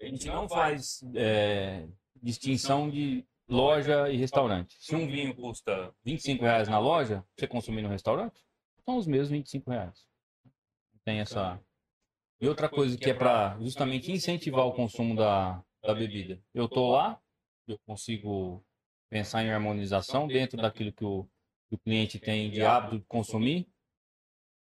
[0.00, 1.88] A gente não faz é,
[2.22, 4.76] distinção de loja e restaurante.
[4.78, 8.44] Se um vinho custa 25 reais na loja, você consumir no restaurante,
[8.84, 10.06] são os mesmos 25 reais.
[11.04, 11.60] Tem essa.
[12.40, 16.42] E outra coisa que é para justamente incentivar o consumo da, da bebida.
[16.52, 17.20] Eu tô lá,
[17.66, 18.62] eu consigo
[19.08, 21.24] pensar em harmonização dentro daquilo que o,
[21.68, 23.68] que o cliente tem de hábito de consumir.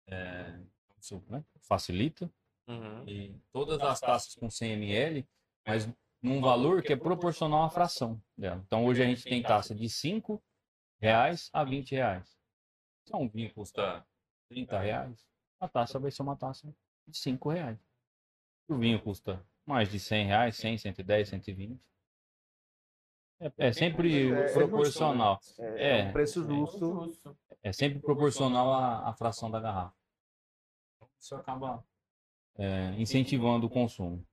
[0.07, 0.59] É,
[0.99, 2.31] isso, né, facilita.
[2.67, 3.07] Uhum.
[3.07, 5.27] E todas as taças com 100 ml,
[5.65, 5.87] mas
[6.21, 8.61] num valor que é proporcional à fração dela.
[8.65, 10.41] Então hoje a gente tem taça de 5
[10.99, 12.35] reais a 20 reais.
[13.07, 14.05] Se um vinho custa
[14.49, 15.27] 30 reais,
[15.59, 16.73] a taça vai ser uma taça
[17.07, 17.77] de 5 reais.
[18.65, 21.79] Se o vinho custa mais de 100 reais, 100, 110, 120.
[23.39, 25.39] É, é sempre É, é proporcional.
[25.59, 26.03] É, É.
[26.05, 27.37] um preço justo.
[27.61, 29.95] É sempre proporcional à, à fração da garrafa.
[31.19, 31.83] Isso acaba
[32.57, 34.25] é, incentivando o consumo.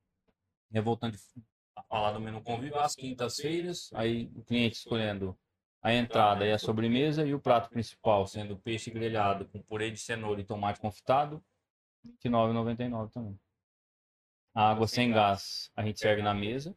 [0.72, 1.16] E voltando
[1.76, 5.36] a falar do menu convívio, às quintas-feiras, aí o cliente escolhendo
[5.82, 9.98] a entrada e a sobremesa e o prato principal sendo peixe grelhado com purê de
[9.98, 11.42] cenoura e tomate confitado,
[12.04, 13.38] R$ 29,99 também.
[14.54, 16.76] A água sem gás a gente serve na mesa,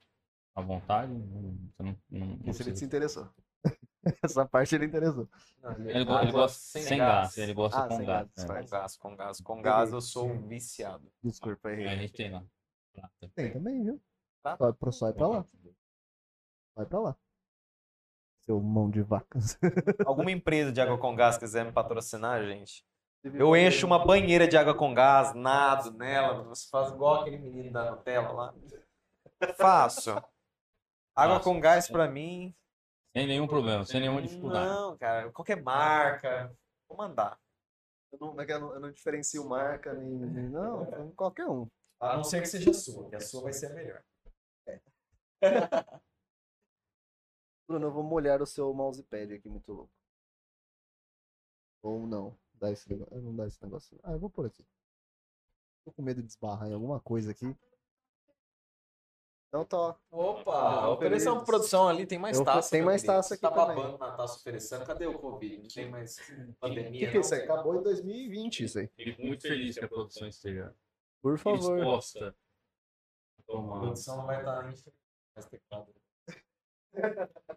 [0.55, 1.11] à vontade.
[1.11, 3.29] não- você não- não- não se interessou.
[4.23, 5.27] Essa parte ele interessou.
[5.61, 7.37] Não, Ele, go- água ele gosta sem, gás.
[7.37, 8.27] ele gosta Ah, com sem gás.
[8.35, 8.47] gás, é.
[8.47, 8.67] faz.
[8.67, 9.41] Com gás, com gás.
[9.41, 11.11] Com gás eu sou um viciado.
[11.23, 11.83] Desculpa aí.
[11.83, 12.43] É, a gente tem lá.
[13.35, 14.01] Tem também, viu?
[14.43, 14.55] Tá.
[14.55, 15.45] Vai pra, sai pra lá.
[16.75, 17.15] Vai pra lá.
[18.41, 19.57] Seu mão de vacas.
[20.05, 22.85] Alguma empresa de água com gás quiser me patrocinar, gente?
[23.23, 27.71] Eu encho uma banheira de água com gás, nado nela, você faz igual aquele menino
[27.73, 28.53] da Nutella lá.
[29.57, 30.11] Faço.
[31.15, 31.41] Água Fácil.
[31.53, 32.53] com gás pra mim.
[33.15, 34.67] Sem nenhum problema, sem nenhuma dificuldade.
[34.67, 36.53] Não, cara, qualquer marca.
[36.85, 37.39] Vou mandar.
[38.11, 41.65] Eu não, eu não, eu não diferencio marca, nem, Não, qualquer um.
[41.97, 44.03] A não ser que seja a sua, que a sua vai ser a melhor.
[47.65, 49.93] Bruno, eu vou molhar o seu mousepad aqui, muito louco.
[51.83, 52.37] Ou não.
[52.55, 53.21] Dá esse negócio.
[53.21, 53.97] Não dá esse negócio.
[54.03, 54.65] Ah, eu vou por aqui.
[55.85, 57.55] Tô com medo de esbarrar em alguma coisa aqui.
[59.47, 59.95] Então tá.
[60.11, 62.69] Eu Opa, vou oferecer uma produção ali, tem mais Eu taça.
[62.71, 63.75] tem mais taça aqui tá também.
[63.75, 64.85] babando na taça oferecendo.
[64.85, 65.61] Cadê o Covid?
[65.61, 66.91] Não tem mais O pandemia.
[66.91, 67.21] que, que é não?
[67.21, 67.41] isso aí?
[67.43, 68.87] Acabou em 2020 isso aí.
[68.87, 70.75] Fico muito feliz que a produção esteja
[71.21, 71.75] Por favor.
[71.77, 72.35] disposta
[73.47, 74.65] a A produção não vai estar em
[75.35, 75.93] mais teclado.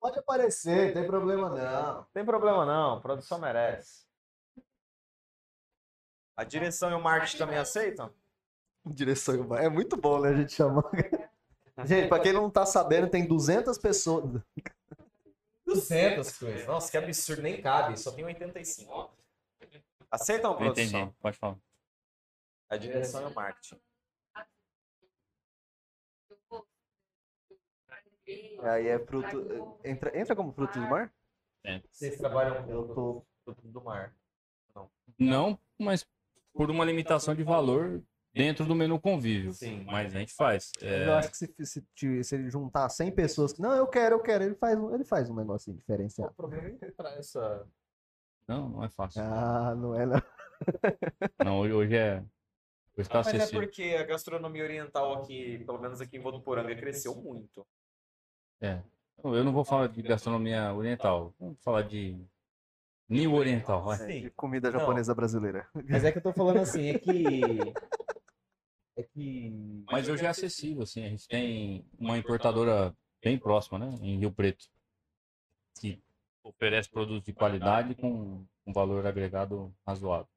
[0.00, 2.04] Pode aparecer, não tem problema não.
[2.12, 4.06] Tem problema não, a produção merece.
[6.36, 8.12] A direção e o marketing também aceitam?
[8.86, 9.64] Direção vai.
[9.64, 10.30] É muito bom, né?
[10.30, 10.84] A gente chamar.
[11.84, 14.40] Gente, pra quem não tá sabendo, tem 200 pessoas.
[15.66, 16.66] 200 coisas.
[16.66, 19.14] Nossa, que absurdo, nem cabe, só tem 85.
[20.10, 21.00] Aceitam produção?
[21.00, 21.58] entendi, pode falar.
[22.70, 23.78] A direção e o marketing.
[28.62, 29.78] Aí é fruto.
[29.84, 31.12] Entra, entra como fruto do mar?
[31.90, 33.26] Vocês trabalham com Eu tô.
[33.44, 34.14] frutos do mar.
[35.18, 36.06] Não, mas
[36.54, 38.02] por uma limitação de valor
[38.36, 39.52] dentro do menu convívio.
[39.52, 39.84] Sim.
[39.86, 40.70] Mas a gente faz.
[40.80, 41.84] É, Eu acho que se, se,
[42.24, 43.60] se ele juntar 100 pessoas que.
[43.62, 44.44] Não, eu quero, eu quero.
[44.44, 46.34] Ele faz, um- ele faz um negocinho O diferenciado.
[46.34, 47.66] problema é entrar essa.
[48.46, 49.22] Não, não é fácil.
[49.22, 50.22] Ah, não é não.
[51.44, 52.22] Não, hoje, hoje é.
[52.96, 53.60] Hoje tá Mas é acessível.
[53.60, 57.66] porque a gastronomia oriental aqui, pelo menos aqui em Votuporanga, cresceu muito.
[59.22, 61.34] Eu não vou falar de gastronomia oriental.
[61.38, 62.18] Vamos falar de
[63.08, 63.84] New Oriental.
[63.84, 63.98] vai.
[63.98, 64.20] Sim.
[64.22, 64.78] De comida Não.
[64.80, 65.66] japonesa brasileira.
[65.88, 67.12] Mas é que eu tô falando assim, é que.
[68.96, 69.50] É que.
[69.90, 71.04] Mas hoje é acessível, assim.
[71.04, 73.94] A gente tem uma importadora bem próxima, né?
[74.00, 74.66] Em Rio Preto.
[75.78, 76.02] Que
[76.42, 80.28] oferece produtos de qualidade com um valor agregado razoável.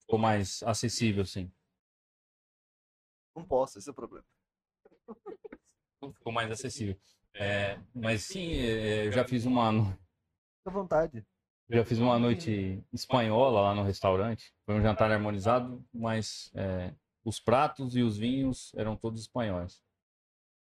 [0.00, 1.50] Ficou mais acessível, sim.
[3.34, 4.24] Não posso, esse é o problema.
[6.14, 6.96] Ficou mais acessível.
[7.34, 9.98] É, mas sim, é, eu já fiz uma, Fica
[10.66, 11.26] à vontade.
[11.68, 14.54] já fiz uma noite espanhola lá no restaurante.
[14.64, 16.94] Foi um jantar harmonizado, mas é,
[17.26, 19.82] os pratos e os vinhos eram todos espanhóis.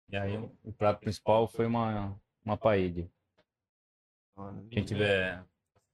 [0.09, 3.09] E aí o, prato principal foi uma, uma paella.
[4.69, 5.45] Quem tiver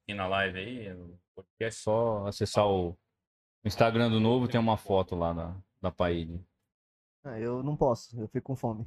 [0.03, 2.97] aqui na live aí, o podcast, é só acessar o
[3.63, 6.41] Instagram do Novo, tem uma foto lá da, da paella.
[7.25, 8.87] Ah, eu não posso, eu fico com fome.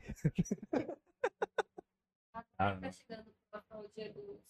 [2.59, 4.41] Ah, Tá chegando para o dia dos.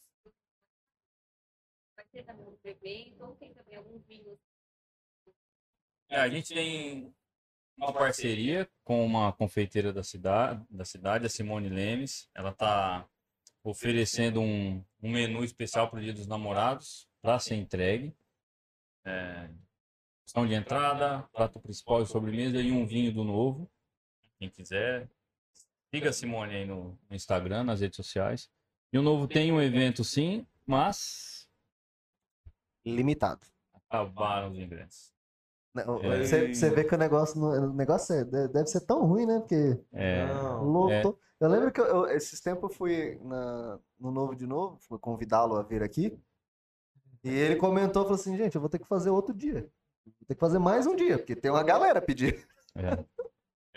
[1.93, 4.39] Vai ter também um evento, ou tem também algum vinho.
[6.09, 7.13] É, a gente tem
[7.77, 12.29] uma parceria com uma confeiteira da cidade, da cidade, a Simone Lemes.
[12.33, 13.07] Ela está
[13.63, 18.15] oferecendo um, um menu especial para o Dia dos Namorados para ser entregue.
[19.05, 19.49] É,
[20.25, 23.69] de entrada, prato principal e sobremesa e um vinho do novo.
[24.37, 25.09] Quem quiser,
[25.93, 28.49] siga a Simone aí no, no Instagram, nas redes sociais.
[28.91, 31.49] E o novo tem um evento sim, mas
[32.85, 33.45] Limitado.
[33.73, 35.16] acabaram os ingressos.
[35.77, 36.23] Né, o- É.
[36.25, 39.39] Você você vê que o negócio, o negócio é- de- deve ser tão ruim, né?
[39.39, 40.25] Porque É,
[40.61, 41.19] lotou.
[41.39, 44.97] Eu lembro que eu, eu- esses tempos eu fui na- no Novo de Novo, fui
[44.97, 46.19] convidá-lo a vir aqui.
[47.23, 49.69] E ele comentou, falou assim, gente, eu vou ter que fazer outro dia.
[50.05, 52.41] Vou ter que fazer mais um dia, porque tem uma galera pedindo.
[52.75, 53.05] É.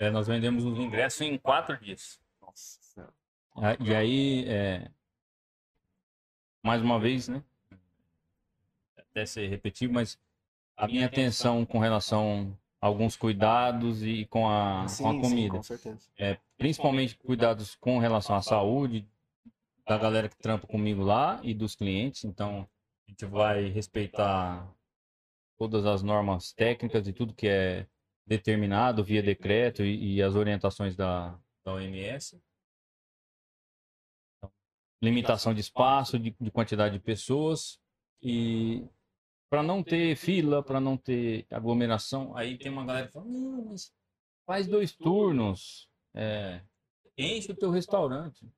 [0.07, 2.19] É, nós vendemos os ingressos em quatro dias.
[2.41, 3.13] Nossa Senhora.
[3.57, 4.91] Ah, E aí, é,
[6.63, 7.43] mais uma vez, né?
[8.97, 10.19] Até ser repetido, mas
[10.81, 15.20] a minha atenção com relação a alguns cuidados e com a, Sim, com a sim,
[15.20, 15.57] comida.
[15.59, 16.11] com certeza.
[16.18, 19.07] É, principalmente cuidados com relação à saúde
[19.87, 22.24] da galera que trampa comigo lá e dos clientes.
[22.24, 22.66] Então,
[23.07, 24.74] a gente vai respeitar
[25.59, 27.87] todas as normas técnicas e tudo que é
[28.26, 32.41] determinado via decreto e, e as orientações da, da OMS.
[34.39, 34.51] Então,
[35.03, 37.78] limitação de espaço, de, de quantidade de pessoas
[38.22, 38.89] e
[39.51, 42.37] para não ter fila, para não ter aglomeração.
[42.37, 43.93] Aí tem uma galera que fala, não, mas
[44.47, 46.63] faz dois turnos, é,
[47.19, 48.49] enche o teu restaurante.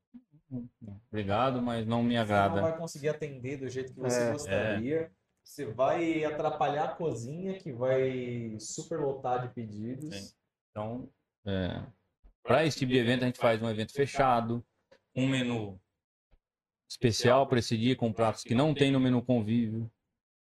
[1.11, 2.61] Obrigado, mas não me Você não agrada.
[2.61, 4.32] vai conseguir atender do jeito que você É.
[4.32, 5.12] gostaria.
[5.43, 10.14] Você vai atrapalhar a cozinha, que vai superlotar de pedidos.
[10.14, 10.34] Sim.
[10.70, 11.11] Então,
[12.45, 14.64] para esse tipo de evento, a gente faz um evento fechado,
[15.16, 15.80] um menu
[16.88, 19.90] especial para esse dia, com pratos que não tem no menu convívio.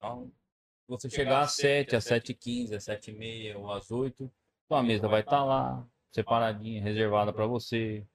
[0.05, 4.30] Então, se você chegar às 7, às 7h15, às 7h30 ou às 8
[4.66, 8.07] sua mesa vai estar lá, separadinha, reservada para você.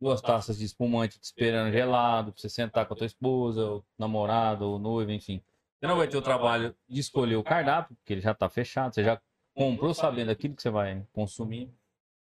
[0.00, 3.84] Duas taças de espumante te esperando gelado, para você sentar com a tua esposa, ou
[3.98, 5.40] namorado, ou noivo, enfim.
[5.78, 8.94] Você não vai ter o trabalho de escolher o cardápio, porque ele já está fechado,
[8.94, 9.20] você já
[9.54, 11.72] comprou sabendo aquilo que você vai consumir.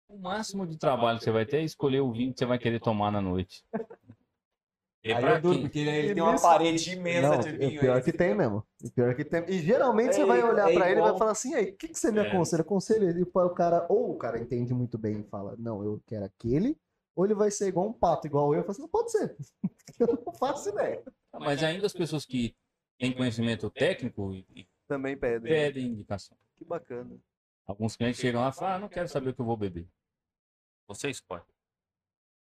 [0.09, 2.59] O máximo de trabalho que você vai ter é escolher o vinho que você vai
[2.59, 3.63] querer tomar na noite.
[5.03, 7.81] E Aí eu durmo, porque ele E tem uma parede imensa Não, de é vinho.
[7.81, 8.63] pior aí que você tem mesmo.
[8.85, 9.43] É pior que tem.
[9.49, 11.87] E geralmente você É vai olhar é ele e vai falar assim, aí, o que,
[11.87, 12.21] que você me É.
[12.21, 12.61] aconselha?
[12.61, 15.99] Aconselho ele para o cara, ou o cara entende muito bem e fala, não, eu
[16.05, 16.77] quero aquele,
[17.15, 19.35] ou ele vai ser igual um pato, igual eu, eu falo assim, não pode ser.
[19.99, 21.03] eu não faço ideia.
[21.39, 22.55] Mas ainda as pessoas que
[22.99, 25.51] têm conhecimento técnico e- e Também pedem.
[25.51, 26.37] pedem indicação.
[26.57, 27.17] Que bacana.
[27.65, 29.87] Alguns clientes chegam lá e falam, ah, não quero saber o que eu vou beber.
[30.87, 31.43] Você escolhe.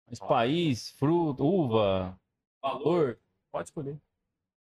[0.07, 2.19] Mas país, fruta, uva,
[2.61, 3.19] valor,
[3.51, 3.99] pode escolher.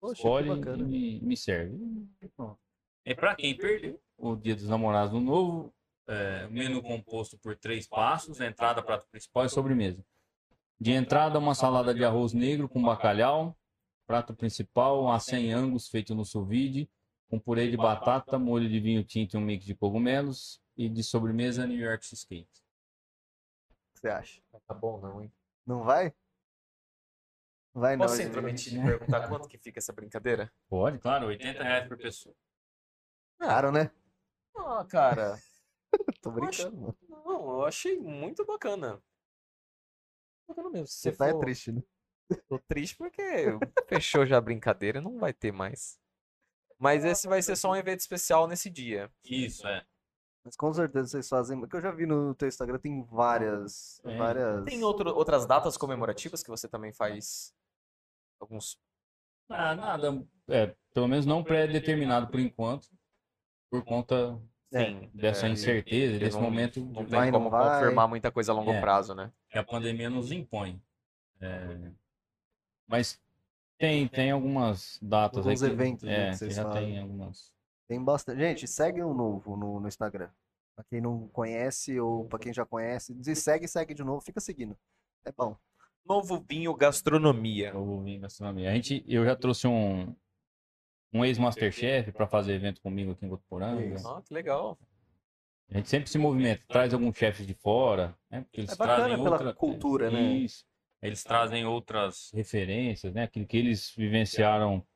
[0.00, 1.76] Poxa, Escolhe e me, me serve.
[2.20, 2.58] E pronto.
[3.04, 5.74] É para quem perdeu o Dia dos Namorados no Novo,
[6.06, 10.04] é, menu composto por três passos, entrada, prato principal e sobremesa.
[10.78, 13.56] De entrada, uma salada de arroz negro com bacalhau,
[14.06, 16.46] prato principal, a 100 angus feito no sous
[17.28, 20.62] com purê de batata, molho de vinho tinto e um mix de cogumelos.
[20.76, 22.48] E de sobremesa, New York Cheesecake.
[23.70, 24.42] O que você acha?
[24.66, 25.32] Tá bom, não, hein?
[25.64, 26.12] Não vai?
[27.74, 28.04] Vai não.
[28.04, 28.30] Posso ser gente.
[28.30, 30.52] intrometido e perguntar quanto que fica essa brincadeira?
[30.68, 32.34] Pode, claro, 80 reais por pessoa.
[33.38, 33.90] Caro, né?
[34.56, 35.36] Ah, cara.
[36.22, 36.96] Tô brincando, mano.
[37.08, 39.02] Não, eu achei muito bacana.
[40.48, 40.86] Bacana mesmo.
[40.86, 41.82] Se Você você tá é for- triste, né?
[42.48, 43.22] Tô triste porque
[43.86, 45.98] fechou já a brincadeira, não vai ter mais.
[46.78, 49.10] Mas esse vai ser só um evento especial nesse dia.
[49.24, 49.84] Isso, é.
[50.44, 51.58] Mas com certeza vocês fazem.
[51.58, 54.00] Porque eu já vi no teu Instagram, tem várias.
[54.04, 54.16] Tem.
[54.16, 54.64] várias...
[54.64, 57.52] Tem outro, outras datas comemorativas que você também faz?
[58.40, 58.78] Alguns.
[59.48, 62.88] Ah, nada, é, pelo menos não pré-determinado por enquanto,
[63.70, 64.40] por conta
[64.72, 67.50] É, Sim, dessa é, incerteza, que desse não- momento Não de- tem vai, não como
[67.50, 67.78] vai.
[67.80, 68.80] confirmar muita coisa a longo É.
[68.80, 69.30] prazo, né?
[69.48, 70.82] que a pandemia nos impõe.
[71.40, 71.92] É,
[72.88, 73.20] mas
[73.78, 76.86] tem, tem algumas datas Alguns aí que, eventos, né, é, que vocês já fazem.
[76.90, 77.52] tem algumas.
[77.86, 78.38] Tem bastante.
[78.40, 80.28] Gente, segue o novo no, no Instagram.
[80.74, 84.40] Pra quem não conhece ou pra quem já conhece, diz segue, segue de novo, fica
[84.40, 84.76] seguindo.
[85.24, 85.56] É bom.
[86.04, 87.70] Novo vinho gastronomia.
[87.70, 88.70] Eu vim gastronomia.
[88.70, 90.14] A gente, eu já trouxe um,
[91.12, 93.82] um ex-masterchef para fazer evento comigo aqui em Votuporanga.
[93.94, 94.06] Isso.
[94.08, 94.78] Ah, que legal.
[95.70, 98.42] A gente sempre se movimenta, traz alguns chefes de fora, né?
[98.42, 100.20] Porque eles É bacana trazem pela outra- cultura, né?
[100.34, 100.64] Isso.
[101.00, 103.22] Eles trazem outras referências, né?
[103.24, 104.86] Aquilo que eles vivenciaram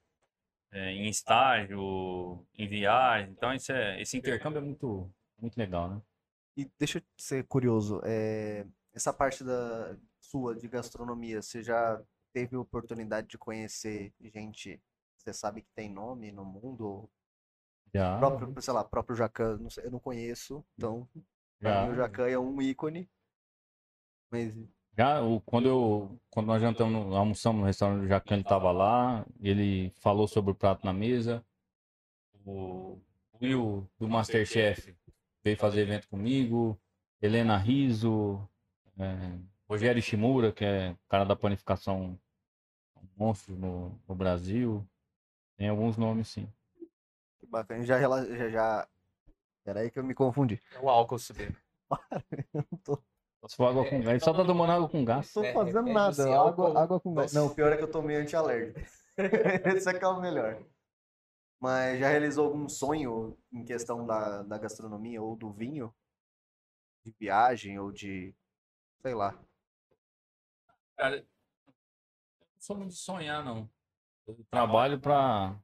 [0.71, 3.31] é, em estágio, em viagem.
[3.31, 6.03] Então, isso é, esse intercâmbio é muito, muito legal, né?
[6.57, 9.97] E deixa eu ser curioso, é, essa parte da
[10.31, 12.01] sua de gastronomia, você já
[12.33, 14.81] teve oportunidade de conhecer gente,
[15.17, 17.09] você sabe que tem nome no mundo?
[17.95, 21.09] Já, Próprio, sei lá, próprio Jacan, eu não conheço, então
[21.61, 23.09] já, mim o Jacan é um ícone.
[24.31, 24.55] Mas
[24.99, 29.25] já o, quando, eu, quando nós jantamos, almoçamos no restaurante do Jacan, ele estava lá,
[29.41, 31.45] ele falou sobre o prato na mesa.
[32.45, 32.99] O
[33.41, 34.97] Will, do Masterchef,
[35.43, 36.79] veio fazer evento comigo.
[37.23, 38.47] Helena Riso,
[38.99, 42.19] é, Rogério Ishimura, que é cara da panificação
[42.97, 44.87] um monstro no, no Brasil.
[45.57, 46.49] Tem alguns nomes, sim.
[47.39, 48.89] que bacana, já, já, já...
[49.65, 50.61] Peraí que eu me confundi.
[50.81, 51.55] O álcool subir.
[53.47, 54.09] Só for água com gás.
[54.09, 55.33] Ele só tá tomando água com gás.
[55.35, 57.33] Não tô É, fazendo é, nada, água, álcool- água com gás.
[57.33, 58.81] Não, o pior é que eu tomei antialérgico.
[59.77, 60.63] Esse é que é o melhor.
[61.61, 65.93] Mas já realizou algum sonho em questão da, da gastronomia ou do vinho?
[67.05, 68.35] De viagem ou de.
[69.03, 69.37] sei lá.
[70.99, 73.71] Cara, eu não sou muito de sonhar, não.
[74.27, 75.55] Eu trabalho para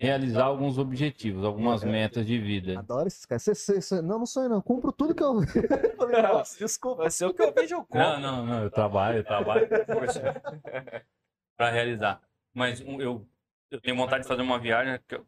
[0.00, 2.78] realizar alguns objetivos, algumas metas de vida.
[2.78, 3.42] Adoro esses caras.
[3.42, 4.62] Cê- cê- cê- Não, não sonho não.
[4.62, 5.34] Compro tudo que eu.
[5.98, 7.02] Falei, nossa, desculpa.
[7.02, 7.98] Vai ser o que eu vejo eu compro.
[7.98, 9.68] Não, não, não, eu trabalho, eu trabalho
[11.56, 12.22] para realizar.
[12.54, 13.28] Mas um, eu,
[13.70, 15.26] eu tenho vontade de fazer uma viagem que, eu-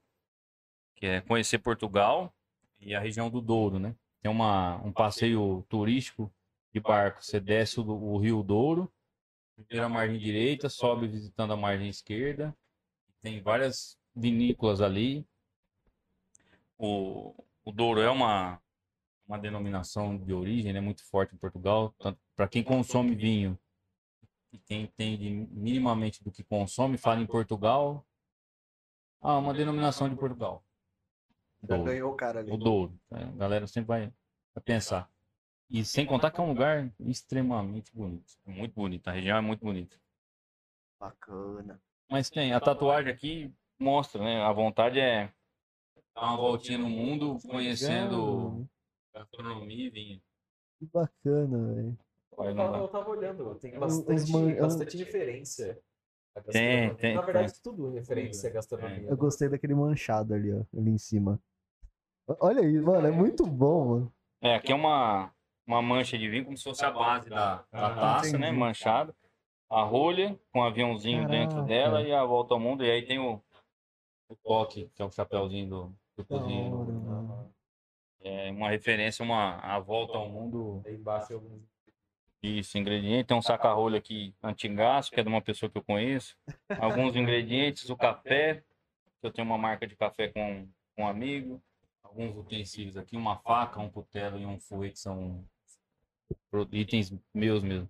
[0.97, 2.33] que é conhecer Portugal
[2.81, 3.95] e a região do Douro, né?
[4.23, 6.33] Tem uma, um passeio turístico
[6.73, 7.23] de barco.
[7.23, 8.91] Você desce o, o Rio Douro,
[9.69, 12.57] vira a margem direita, sobe visitando a margem esquerda.
[13.23, 15.27] Tem várias vinícolas ali.
[16.79, 17.35] O,
[17.65, 18.61] o Douro é uma,
[19.27, 21.95] uma denominação de origem, né, muito forte em Portugal.
[22.35, 23.59] Para quem consome vinho
[24.53, 28.07] e quem entende minimamente do que consome, fala em Portugal.
[29.21, 30.65] Ah, uma denominação de Portugal.
[31.69, 32.51] Já ganhou o cara ali.
[32.51, 32.99] O Douro.
[33.11, 33.25] né?
[33.25, 34.13] A galera sempre vai,
[34.55, 35.11] vai pensar.
[35.71, 38.33] E sem contar que é um lugar extremamente bonito.
[38.47, 39.07] É muito bonito.
[39.09, 39.97] A região é muito bonita.
[40.99, 41.81] Bacana.
[42.11, 44.43] Mas tem, a tatuagem aqui mostra, né?
[44.43, 45.33] A vontade é
[46.15, 48.69] dar uma voltinha no mundo, conhecendo
[49.15, 50.23] gastronomia e vinho.
[50.79, 51.99] Que bacana, velho.
[52.33, 55.81] Eu tava, eu tava olhando, tem bastante, os man- bastante referência.
[56.35, 56.53] à Tem,
[56.89, 56.95] gastronomia.
[56.97, 58.97] tem, Na verdade, tudo é referência à gastronomia.
[59.03, 59.07] É.
[59.07, 59.17] Eu né?
[59.17, 60.65] gostei daquele manchado ali, ó.
[60.77, 61.41] Ali em cima.
[62.41, 63.07] Olha aí, mano.
[63.07, 64.13] É muito bom, mano.
[64.41, 65.31] É, aqui é uma,
[65.71, 68.51] uma mancha de vinho, como se fosse a base da, da Ah, taça, né?
[68.51, 69.15] Manchada.
[69.69, 71.69] A rolha com um aviãozinho dentro Caraca.
[71.69, 72.85] dela e a volta ao mundo.
[72.85, 73.41] E aí tem o,
[74.29, 75.85] o toque, que é o chapéuzinho do,
[76.17, 76.77] do Da cozinheiro.
[76.77, 77.55] mano.
[78.23, 80.83] É uma referência, uma, a volta ao mundo.
[80.85, 81.63] Aí embaixo tem alguns
[82.43, 83.29] Isso, ingrediente.
[83.29, 86.37] Tem um saca-rolho aqui antigaço, que é de uma pessoa que eu conheço.
[86.81, 88.65] Alguns ingredientes, o café,
[89.21, 91.63] que eu tenho uma marca de café com, com um amigo.
[92.03, 95.45] Alguns utensílios aqui, uma faca, um cutelo e um fouet, que são
[96.73, 97.89] itens meus mesmo.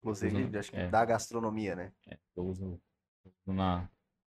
[0.00, 0.88] Inclusive, Usando- acho que é.
[0.88, 1.92] da gastronomia, né?
[2.36, 2.80] Eu uso,
[3.24, 3.88] uso na,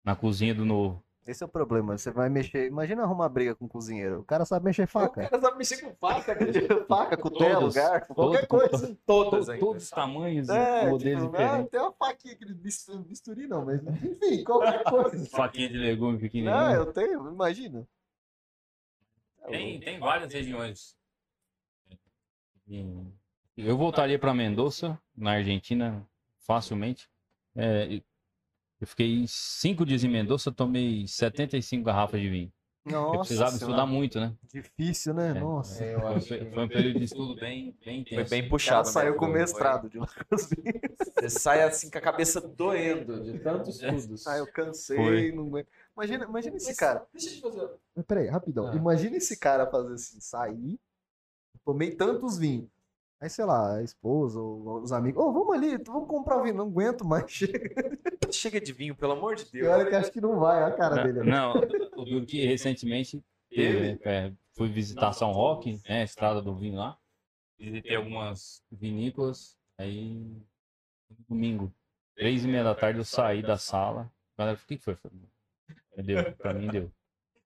[0.05, 1.03] na cozinha do novo.
[1.27, 1.97] Esse é o problema.
[1.97, 2.67] Você vai mexer.
[2.67, 4.21] Imagina arrumar briga com o cozinheiro.
[4.21, 5.27] O cara sabe mexer O faca.
[5.27, 6.37] cara sabe mexer com faca,
[6.87, 7.75] faca, cutelo, Todas.
[7.75, 8.99] garfo, qualquer coisa.
[9.07, 9.65] Todas To- ainda.
[9.65, 11.71] Todos os tamanhos É, e modelos tipo, ah, diferentes.
[11.71, 15.27] tem uma faquinha bis- bisturi não, mas enfim, qualquer coisa.
[15.31, 16.75] Faquinha de legume Não, pequenininha.
[16.77, 17.89] eu tenho, imagina.
[19.49, 20.95] Tem, tem várias regiões.
[23.57, 26.07] Eu voltaria para Mendoza, na Argentina,
[26.41, 27.09] facilmente.
[27.55, 28.01] É,
[28.81, 32.53] eu fiquei cinco dias em Mendoza, tomei 75 garrafas de vinho.
[32.85, 33.65] Nossa, eu precisava Senhora.
[33.73, 34.35] estudar muito, né?
[34.53, 35.31] Difícil, né?
[35.31, 35.35] É.
[35.41, 35.83] Nossa.
[35.83, 38.15] É, eu Foi, foi um período de estudo bem, bem intenso.
[38.21, 38.89] foi bem O cara puxado.
[38.89, 40.07] saiu mesmo, com foi- mestrado de lá.
[40.31, 44.27] Você sai assim com a cabeça doendo de tantos estudos.
[44.27, 45.33] Ah, eu cansei, Foi.
[45.33, 45.69] não aguento.
[45.97, 47.07] Imagina, imagina esse Mas cara.
[47.11, 47.71] Deixa eu te fazer.
[48.07, 48.67] Peraí, rapidão.
[48.69, 48.77] Ah.
[48.77, 50.79] Imagina esse cara fazer assim, sair,
[51.65, 52.69] tomei tantos vinhos.
[53.25, 56.67] Aí, sei lá, a esposa ou os amigos, ô, vamos ali, vamos comprar vinho, não
[56.67, 57.33] aguento mais.
[57.33, 57.99] Chega.
[58.31, 59.67] Chega de vinho, pelo amor de Deus.
[59.67, 61.21] hora que acho que não vai, a cara dele.
[61.21, 61.33] né?
[61.33, 61.55] Não,
[61.97, 66.77] o duro que recentemente teve, é, fui visitar São Roque, né, a estrada do vinho
[66.77, 66.99] lá.
[67.59, 70.23] Visitei algumas vinícolas, aí
[71.27, 71.73] domingo,
[72.15, 74.13] três e meia da tarde eu saí da sala.
[74.37, 74.99] A galera, o que foi?
[75.97, 76.93] Deu, pra mim deu.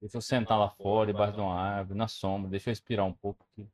[0.01, 3.13] Deixa eu sentar lá fora, debaixo de uma árvore, na sombra, deixa eu respirar um
[3.13, 3.47] pouco.
[3.55, 3.65] Que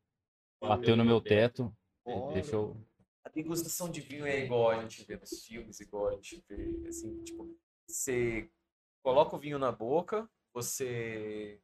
[0.61, 1.84] bateu no meu teto, Olha.
[2.33, 2.77] Deixa eu...
[3.25, 6.89] A degustação de vinho é igual a gente vê nos filmes, igual a gente vê,
[6.89, 7.49] assim, tipo,
[7.87, 8.51] você
[9.03, 11.59] coloca o vinho na boca, você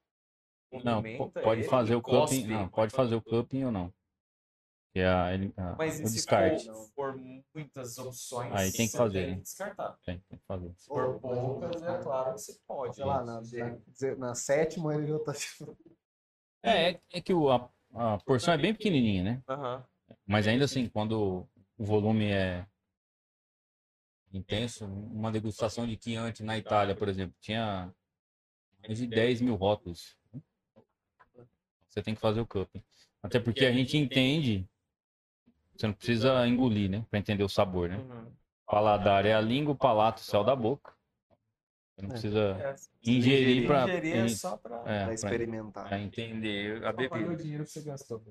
[0.82, 3.93] Não, cumprimenta pode ele, fazer o cupping, não, pode fazer o cupping ou não.
[4.93, 6.66] Que é a, a- Mas o e se descarte.
[6.66, 7.16] for, for
[7.55, 9.36] muitas opções, Aí tem que fazer, tem né?
[9.36, 9.99] que descartar.
[10.05, 10.72] Tem, tem que fazer.
[10.76, 12.97] Se for poucas, é claro que você pode.
[12.97, 15.32] Sei lá, na, na, na sétima ele já tá.
[16.62, 19.43] É, é, é que o, a, a porção é bem pequenininha, né?
[19.49, 19.84] Aham.
[20.26, 22.66] Mas ainda assim, quando o volume é
[24.32, 27.92] intenso, uma degustação de Chianti na Itália, por exemplo, tinha
[28.86, 30.16] mais de 10 mil rótulos.
[31.88, 32.82] Você tem que fazer o cupping.
[33.22, 34.68] Até porque a gente entende,
[35.74, 37.04] você não precisa engolir, né?
[37.11, 37.96] Pra entender o sabor, né?
[37.96, 38.32] Uhum.
[38.64, 40.94] Paladar é a língua, o palato, o céu da boca.
[41.96, 42.12] Você não É.
[42.12, 42.76] precisa É,
[43.11, 44.84] ingerir pra, ingerir é só pra...
[44.86, 45.88] é, experimentar.
[45.88, 47.42] pra entender a pagar o bebida.
[47.42, 48.22] dinheiro que você gastou.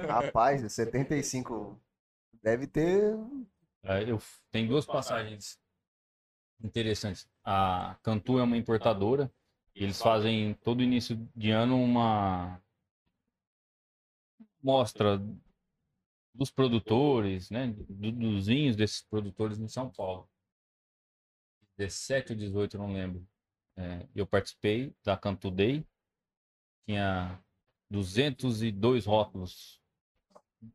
[0.00, 1.80] Rapaz, 75
[2.42, 3.14] deve ter.
[3.84, 4.18] É, Eu
[4.50, 5.58] tem duas passagens
[6.62, 7.28] interessantes.
[7.44, 9.32] A Cantu é uma importadora.
[9.74, 12.62] Eles fazem todo início de ano uma
[14.62, 15.18] mostra
[16.34, 20.28] dos produtores, né, do- dos vinhos desses produtores em São Paulo.
[21.76, 23.26] 17 ou 18, eu não lembro.
[23.76, 25.86] É, eu participei da Cantu Day.
[26.86, 27.42] Tinha
[27.90, 29.81] 202 rótulos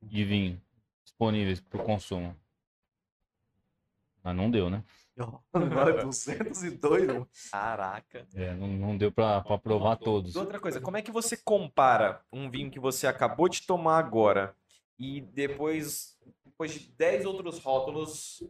[0.01, 0.61] de vinho
[1.03, 2.35] disponíveis para o consumo.
[4.23, 4.83] Mas não deu, né?
[5.53, 7.29] Agora 202, mano.
[7.51, 8.27] Caraca.
[8.35, 10.35] É, não, não deu para provar todos.
[10.35, 13.97] E outra coisa, como é que você compara um vinho que você acabou de tomar
[13.97, 14.55] agora
[14.99, 18.43] e depois, depois de 10 outros rótulos,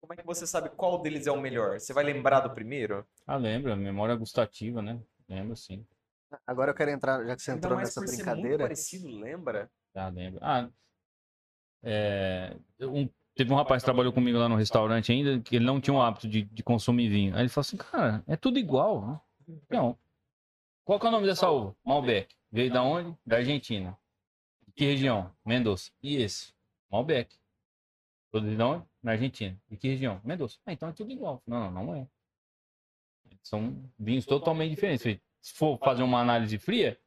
[0.00, 1.80] como é que você sabe qual deles é o melhor?
[1.80, 3.04] Você vai lembrar do primeiro?
[3.26, 3.74] Ah, lembra?
[3.74, 5.00] Memória gustativa, né?
[5.28, 5.84] Lembro sim.
[6.46, 8.64] Agora eu quero entrar, já que você Ainda entrou mais nessa por ser muito brincadeira.
[8.64, 9.70] parecido, lembra?
[9.94, 10.38] Já lembro.
[10.42, 10.68] Ah,
[11.82, 15.80] é, um- teve um rapaz que trabalhou comigo lá no restaurante ainda, que ele não
[15.80, 17.34] tinha o hábito de, de consumir vinho.
[17.34, 19.20] Aí ele falou assim, cara, é tudo igual, né?
[19.70, 19.98] Não.
[20.84, 21.76] Qual que é o nome dessa uva?
[21.84, 22.34] Malbec.
[22.50, 23.16] Veio da onde?
[23.26, 23.96] Da Argentina.
[24.66, 25.30] De que região?
[25.44, 25.90] Mendoza.
[26.02, 26.52] E esse?
[26.90, 27.36] Malbec.
[28.30, 28.84] Produzido de onde?
[29.02, 29.56] Na Argentina.
[29.70, 30.20] De que região?
[30.24, 30.56] Mendoza.
[30.66, 31.42] Ah, então é tudo igual.
[31.46, 32.06] Não, não, não é.
[33.42, 35.20] São vinhos totalmente diferentes.
[35.40, 36.98] Se for fazer uma análise fria,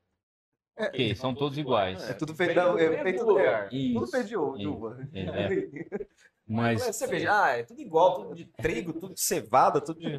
[0.87, 2.09] ok, são todos iguais.
[2.09, 3.69] É tudo feito, do é feito lugar.
[3.69, 4.57] Tudo Isso, feito de uva.
[4.57, 5.09] de uva.
[5.13, 6.07] é.
[6.51, 10.15] Mas, Você veja, ah, é tudo igual, tudo de trigo, tudo de cevada, tudo de...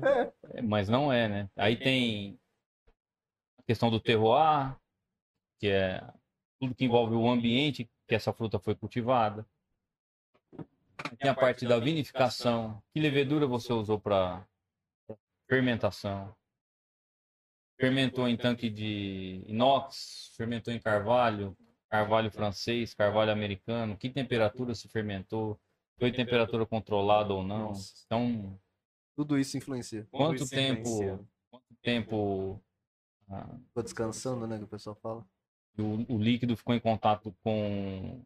[0.54, 1.50] É, mas não é, né?
[1.54, 2.40] Aí tem
[3.58, 4.74] a questão do terroir,
[5.60, 6.02] que é
[6.58, 9.46] tudo que envolve o ambiente que essa fruta foi cultivada.
[11.18, 12.82] Tem a parte da vinificação.
[12.94, 14.46] Que levedura você usou para
[15.46, 16.34] fermentação?
[17.78, 21.56] Fermentou em tanque de inox, fermentou em carvalho,
[21.88, 23.96] carvalho francês, carvalho americano.
[23.96, 25.58] Que temperatura se fermentou?
[25.98, 27.68] Foi temperatura controlada ou não?
[27.68, 27.94] Nossa.
[28.06, 28.58] Então,
[29.16, 30.06] Tudo isso influencia.
[30.10, 31.06] quanto isso influencia.
[31.16, 32.62] tempo, quanto tempo
[33.28, 34.58] ah, Tô descansando, né?
[34.58, 35.24] Que o pessoal fala.
[35.78, 38.24] o, o líquido ficou em contato com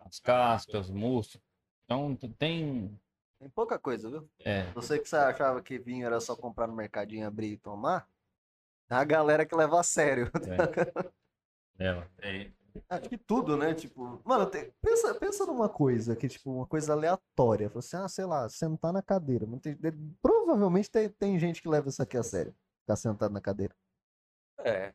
[0.00, 1.40] as cascas, mosto.
[1.84, 2.98] Então t- tem.
[3.38, 4.28] Tem pouca coisa, viu?
[4.40, 8.08] É, Você que você achava que vinho era só comprar no mercadinho, abrir e tomar.
[8.90, 10.30] É a galera que leva a sério.
[11.78, 12.08] ela.
[12.20, 12.50] É,
[12.88, 13.74] Acho que tudo, né?
[13.74, 17.68] Tipo, mano, tem- pensa, pensa numa coisa que, tipo, uma coisa aleatória.
[17.68, 19.46] Fala assim, ah, sei lá, sentar na cadeira.
[19.60, 19.76] Tem-
[20.22, 22.54] provavelmente tem, tem gente que leva isso aqui a sério.
[22.82, 23.74] Ficar sentado na cadeira.
[24.60, 24.92] É.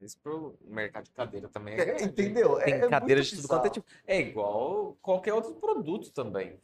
[0.00, 2.02] Mas pro mercado de cadeira também é É.
[2.04, 2.56] Entendeu?
[2.58, 3.86] Tem É- é cadeira muito de tudo quanto é tipo.
[4.06, 6.58] É igual qualquer outro produto também.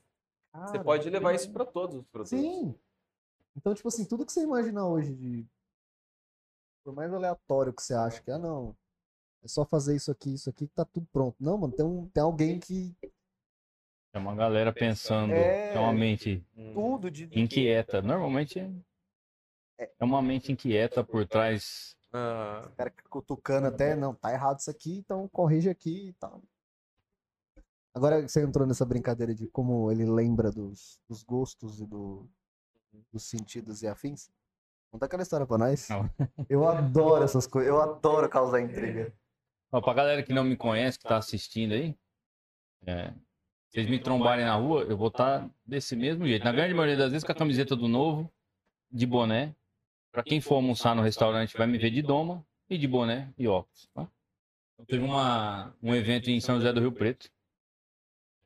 [0.55, 2.31] Você Cara, pode levar isso para todos os produtos.
[2.31, 2.75] Sim.
[3.55, 5.47] Então, tipo assim, tudo que você imaginar hoje de.
[6.87, 8.77] Por mais aleatório que você acha que, ah, não.
[9.43, 11.35] É só fazer isso aqui, isso aqui que tá tudo pronto.
[11.41, 12.97] Não, mano, tem, um, tem alguém que.
[14.13, 15.75] É uma galera pensando, É.
[15.75, 16.75] é uma mente Hum.
[16.75, 17.29] Tudo de.
[17.33, 18.01] inquieta.
[18.01, 18.61] Normalmente
[19.77, 21.97] é uma mente inquieta por trás.
[22.13, 26.13] Ah, O cara que cutucando até, não, tá errado isso aqui, então corrige aqui e
[26.13, 26.41] tal.
[27.93, 32.31] Agora você entrou nessa brincadeira de como ele lembra dos, dos gostos e do,
[33.13, 34.31] dos sentidos e afins.
[34.97, 35.91] Conta aquela história pra nós.
[35.91, 36.11] Não.
[36.49, 39.13] Eu adoro essas coisas, eu adoro causar intriga.
[39.71, 41.95] Ó, pra galera que não me conhece, que tá assistindo aí,
[42.87, 43.13] é,
[43.69, 46.45] vocês me trombarem na rua, eu vou estar desse mesmo jeito.
[46.45, 48.33] Na grande maioria das vezes com a camiseta do novo,
[48.91, 49.55] de boné.
[50.11, 53.47] Pra quem for almoçar no restaurante vai me ver de doma e de boné e
[53.47, 53.91] óculos.
[53.93, 54.09] Tá?
[54.79, 57.31] Eu teve uma, um evento em São José do Rio Preto,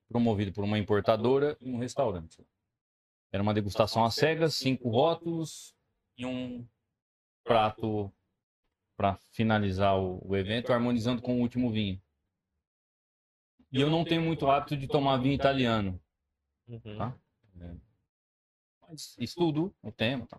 [0.09, 2.45] promovido por uma importadora e um restaurante.
[3.31, 5.79] Era uma degustação às cegas, cinco rótulos
[6.21, 6.69] e um
[7.43, 8.13] prato
[8.95, 12.01] para finalizar o, o evento, harmonizando com o último vinho.
[13.73, 15.99] E eu não tenho muito hábito de tomar vinho italiano,
[16.69, 16.99] uhum.
[16.99, 17.19] Tá?
[18.83, 20.27] mas estudo o tema.
[20.27, 20.39] Tá?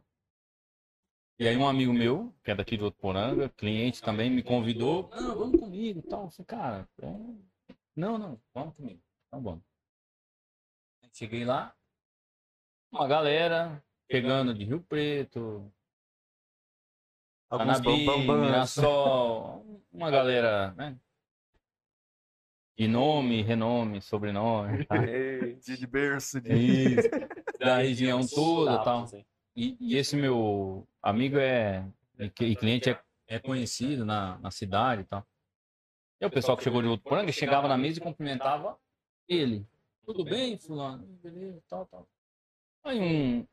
[1.39, 5.35] E aí um amigo meu, que é daqui de Votuporanga, cliente também, me convidou, não,
[5.35, 6.25] vamos comigo e tal.
[6.25, 7.75] Eu falei, cara, é...
[7.95, 9.01] não, não, vamos comigo.
[9.27, 9.63] Então vamos.
[11.13, 11.75] Cheguei lá,
[12.91, 15.71] uma galera pegando de Rio Preto,
[17.49, 18.45] Alguns Anabi, bambambãs.
[18.45, 20.97] Mirassol, uma galera, né?
[22.77, 24.95] De nome, renome, sobrenome, tá?
[25.61, 26.53] De, berço, de...
[26.53, 27.09] Isso,
[27.59, 29.21] da região toda Status, tal.
[29.55, 31.85] E, e esse meu amigo é,
[32.17, 35.27] e cli- e cliente é, é conhecido na, na cidade e tal.
[36.21, 38.79] E o pessoal que chegou de outro poranga chegava na mesa e cumprimentava
[39.27, 39.67] ele.
[40.05, 41.05] Tudo bem, fulano?
[41.21, 42.07] Beleza, tal, tal.
[42.83, 43.47] Aí um,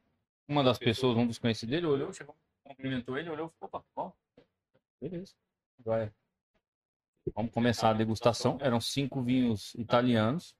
[0.49, 2.35] uma das pessoas, um dos conhecidos dele, olhou, chegou,
[2.65, 4.13] cumprimentou ele, olhou opa, ó,
[5.01, 5.35] beleza.
[5.79, 6.13] Agora,
[7.35, 8.59] vamos começar a degustação.
[8.61, 10.57] Eram cinco vinhos italianos.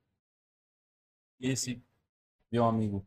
[1.41, 1.83] Esse
[2.53, 3.07] meu amigo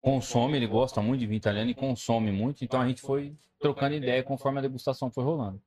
[0.00, 3.94] consome, ele gosta muito de vinho italiano e consome muito, então a gente foi trocando
[3.94, 5.62] ideia conforme a degustação foi rolando.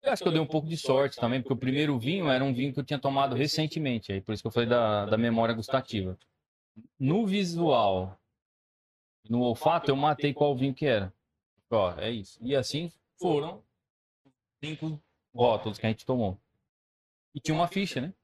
[0.00, 2.44] Eu acho que eu dei um pouco de sorte também, porque o primeiro vinho era
[2.44, 5.18] um vinho que eu tinha tomado recentemente, aí por isso que eu falei da, da
[5.18, 6.16] memória gustativa.
[6.96, 8.16] No visual,
[9.28, 11.12] no olfato, eu matei qual vinho que era.
[11.70, 12.38] Ó, é isso.
[12.42, 13.62] E assim foram
[14.62, 15.00] cinco
[15.34, 16.38] rótulos que a gente tomou.
[17.34, 18.14] E tinha uma ficha, né?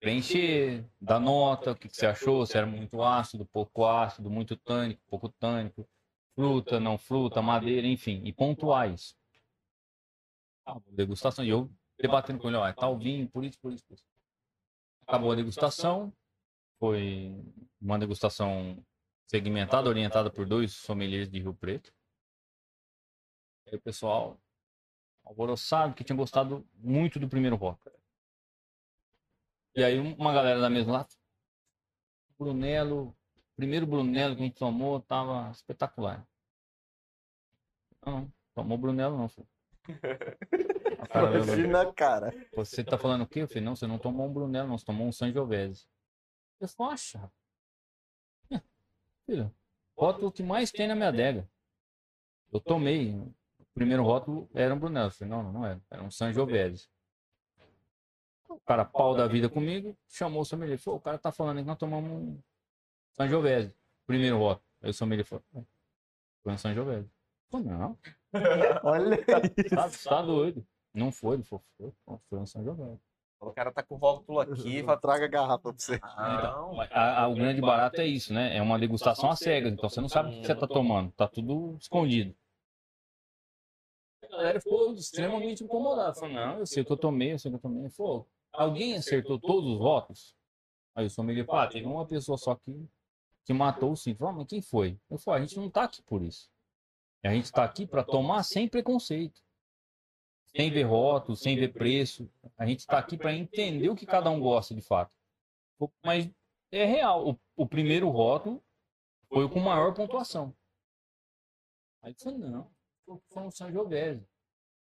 [0.00, 4.56] preencher, dar nota, o que, que você achou, se era muito ácido, pouco ácido, muito
[4.56, 5.88] tânico, pouco tânico,
[6.34, 9.16] fruta, não fruta, madeira, enfim, e pontuar isso.
[10.64, 13.84] Ah, degustação, e eu debatendo com ele, ó, é tal vinho, por isso, por isso,
[13.86, 14.04] por isso.
[15.06, 16.12] Acabou a degustação,
[16.78, 17.34] foi
[17.80, 18.84] uma degustação
[19.28, 21.92] segmentada, orientada por dois sommeliers de Rio Preto.
[23.66, 24.40] Aí o pessoal
[25.24, 27.94] alvoroçado, que tinha gostado muito do primeiro rótulo.
[29.76, 31.08] E aí uma galera da mesma lá,
[32.38, 33.14] Brunello,
[33.54, 36.26] primeiro Brunello que a gente tomou tava espetacular.
[38.04, 39.48] Não, não tomou Brunello não, filho.
[41.00, 42.48] A cara dela, Imagina, cara.
[42.54, 43.42] você tá falando o quê?
[43.42, 45.86] Eu falei, não, você não tomou um Brunello, não, você tomou um Sangiovese.
[46.60, 47.30] Eu falei, acha.
[49.28, 49.54] Filho,
[49.94, 51.46] rótulo que mais tem na minha adega.
[52.50, 53.12] Eu tomei.
[53.58, 55.08] O primeiro rótulo era um Brunello.
[55.08, 55.78] Eu falei, não, não, não era.
[55.90, 56.88] Era um Sangiovese.
[58.48, 60.78] O cara, pau da vida comigo, chamou o sommelier.
[60.78, 62.42] Falou, o cara tá falando que nós tomamos um
[63.12, 63.76] Sangiovese.
[64.06, 64.66] Primeiro rótulo.
[64.80, 65.60] Aí o sommelier falou, "É,
[66.42, 67.06] foi um Sangiovese.
[67.06, 67.98] Eu falei, não,
[68.82, 70.66] Olha tá, tá doido.
[70.94, 71.92] Não foi, ele falou, foi,
[72.30, 73.02] foi um Sangiovese.
[73.40, 76.00] O cara tá com o rótulo aqui, vai Traga a garrafa pra você.
[76.02, 78.56] Não, a- a- o grande barato é isso, né?
[78.56, 79.72] É uma degustação às cegas.
[79.72, 81.12] Então você não sabe o que você tá tomando.
[81.12, 82.34] Tá tudo escondido.
[84.24, 86.14] A galera ficou extremamente incomodada.
[86.14, 87.88] Falou, não, eu sei o que eu tomei, eu sei o que eu tomei.
[87.90, 90.36] Falou, alguém acertou todos os votos?
[90.94, 92.88] Aí o sommelier falou, ah, teve uma pessoa só que,
[93.44, 94.18] que matou os cinco.
[94.18, 94.98] Falei, ah, mas quem foi?
[95.08, 96.50] Eu falei, a gente não tá aqui por isso.
[97.24, 99.40] A gente tá aqui para tomar sem preconceito.
[100.56, 102.30] Sem ver rótulos, sem ver preço.
[102.56, 105.12] A gente tá aqui para entender o que cada um gosta de fato.
[106.04, 106.28] Mas
[106.72, 107.28] é real.
[107.30, 108.62] O, o primeiro rótulo
[109.28, 110.54] foi com maior pontuação.
[112.02, 112.70] Aí eu falei, não,
[113.04, 114.26] foi- um Sangiovese.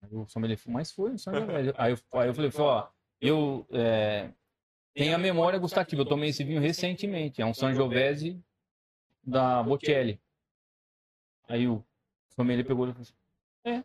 [0.01, 1.73] Aí o sommelier falou, mas foi um Sangiovese.
[1.77, 2.87] Aí eu, aí eu falei, ó,
[3.19, 4.31] eu é,
[4.93, 6.01] tenho a memória gustativa.
[6.01, 7.41] Eu tomei esse vinho recentemente.
[7.41, 8.41] É um Sangiovese
[9.23, 10.21] da Bocelli.
[11.47, 11.83] Aí o
[12.35, 13.13] sommelier pegou e falou assim,
[13.65, 13.83] é.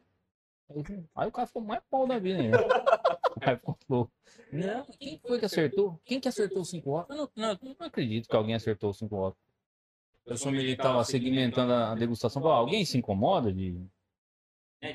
[1.14, 2.58] Aí, o cara ficou mais pau da vida ainda.
[3.34, 3.58] O Aí
[3.88, 4.10] falou,
[4.52, 6.00] não, quem foi que acertou?
[6.04, 7.16] Quem que acertou cinco votos?
[7.16, 9.42] Eu não, não, eu não acredito que alguém acertou os cinco votos.
[10.24, 12.40] Eu sou militar segmentando a degustação.
[12.40, 13.84] Falei, alguém se incomoda de,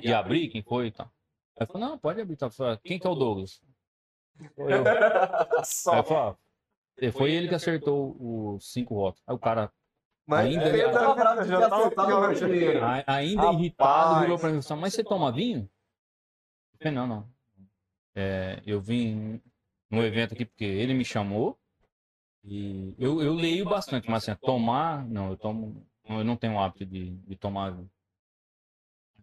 [0.01, 0.47] de abrir?
[0.47, 1.11] Quem foi e tal?
[1.59, 2.37] Aí falei, não, pode abrir.
[2.37, 2.49] Tá?
[2.49, 3.61] Falei, Quem que é o Douglas?
[4.55, 4.83] Sou eu.
[4.87, 6.35] Aí falei,
[7.09, 9.21] ah, foi ele que acertou os cinco votos.
[9.27, 9.71] Aí o cara,
[10.29, 11.49] Mas Ainda- eu bravo de
[11.95, 12.85] ter o primeiro.
[12.85, 13.59] a- ainda Rapaz.
[13.59, 15.67] irritado, virou pra mim e falou, mas você toma vinho?
[16.73, 17.29] Eu falei, não, não.
[18.15, 19.41] É, eu vim
[19.89, 21.57] no evento aqui porque ele me chamou
[22.43, 26.59] e eu, eu leio bastante, mas assim, tomar, não, eu tomo, eu não tenho o
[26.59, 27.89] hábito de, de tomar vinho.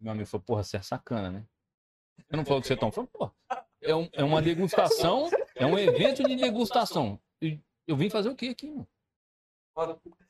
[0.01, 1.45] Meu amigo falou, porra, você é sacana, né?
[2.29, 2.89] Eu não falo que você toma.
[2.89, 3.31] Eu falei, pô,
[3.81, 7.21] é, um- é uma degustação, é um evento de degustação.
[7.41, 8.89] E eu vim fazer o quê aqui, mano?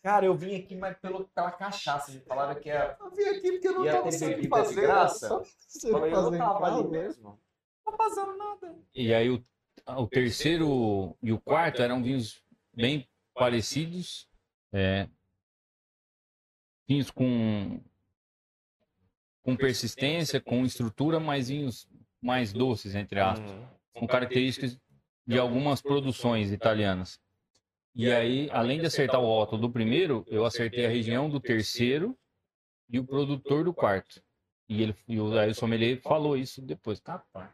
[0.02, 2.10] Cara, eu vim aqui, mas pelo, pela cachaça.
[2.12, 2.96] Me falaram que é.
[3.00, 4.80] Eu vim aqui porque eu não tava sem de fazer.
[4.80, 5.28] graça?
[5.28, 6.88] Só sem Falei, eu não tava ali casa.
[6.88, 7.40] mesmo.
[7.86, 8.76] Não tô fazendo nada.
[8.94, 9.44] E aí o,
[9.86, 12.42] o terceiro e o quarto eram vinhos
[12.74, 14.28] bem parecidos.
[14.72, 15.08] É,
[16.88, 17.80] vinhos com,
[19.42, 21.88] com persistência, com estrutura, mas vinhos
[22.20, 23.66] mais doces, entre aspas, Uhum.
[23.94, 24.78] com características
[25.26, 27.20] de algumas produções italianas.
[27.98, 32.14] E aí, além de acertar o rótulo do primeiro, eu acertei a região do terceiro
[32.90, 34.22] e o produtor do quarto.
[34.68, 37.00] E ele, e o, aí o sommelier falou isso depois.
[37.00, 37.48] Capaz.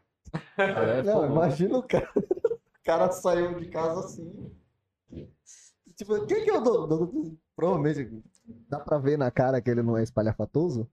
[0.57, 2.11] Galera, Não, pô, imagina o cara.
[2.17, 4.51] O cara saiu de casa assim.
[5.95, 7.37] Tipo, quem que é o dono?
[7.55, 8.21] Provavelmente
[8.67, 10.89] dá pra ver na cara que ele não é espalhafatoso.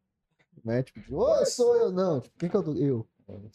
[0.65, 0.85] Né?
[0.85, 2.21] Tipo, ô, sou eu, não.
[2.21, 2.79] Tipo, quem que é o dono?
[2.79, 3.09] Eu.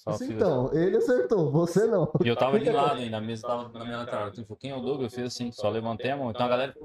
[0.06, 2.11] Assim, então, ele acertou, você não.
[2.23, 4.27] E eu tava de lado ainda, a mesa tava na minha lateral.
[4.27, 5.11] Ele falou, quem é o Douglas?
[5.14, 6.30] Eu fiz assim, só levantei a mão.
[6.31, 6.76] Então a galera,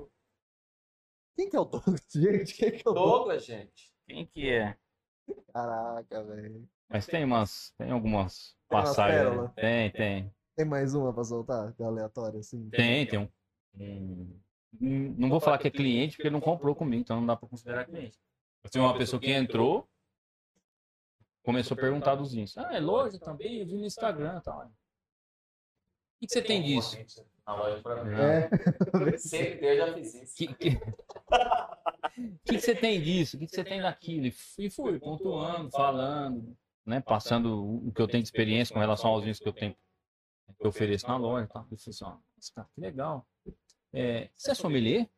[1.37, 1.85] Quem que é o dono?
[2.15, 2.95] Gente, quem que é o?
[2.95, 3.93] Douglas, gente.
[4.07, 4.77] quem que é?
[5.53, 6.69] Caraca, velho.
[6.89, 9.37] Mas tem umas, tem algumas Tem passagens.
[9.43, 9.53] né?
[9.57, 10.35] Tem, tem.
[10.57, 11.73] Tem mais uma pra soltar?
[11.75, 12.69] Que aleatória, assim.
[12.71, 13.29] Tem, tem um.
[14.73, 17.49] Não vou falar que é cliente, porque ele não comprou comigo, então não dá pra
[17.49, 18.19] considerar cliente.
[18.71, 19.89] Tem uma pessoa que entrou,
[21.51, 22.57] começou a perguntar dos vinhos.
[22.57, 23.59] Ah, é loja também?
[23.61, 24.61] Eu vi no Instagram e tal.
[24.67, 24.71] O
[26.21, 26.97] que, que você tem disso?
[27.47, 28.15] Na loja pra mim.
[28.15, 29.19] É.
[29.19, 30.35] Sempre eu já fiz isso.
[30.37, 30.71] que, que...
[32.45, 33.37] que, que você tem disso?
[33.37, 34.27] O que, que você tem daquilo?
[34.27, 37.01] E fui, fui pontuando, falando, né?
[37.01, 39.75] Passando o- o que eu tenho de experiência com relação aos vinhos que eu tenho
[40.59, 41.47] que eu ofereço na loja.
[41.49, 41.61] Tá?
[41.71, 42.19] Eu falei assim, ó,
[42.55, 43.27] cara, que legal.
[43.93, 45.09] É, você é sommelier?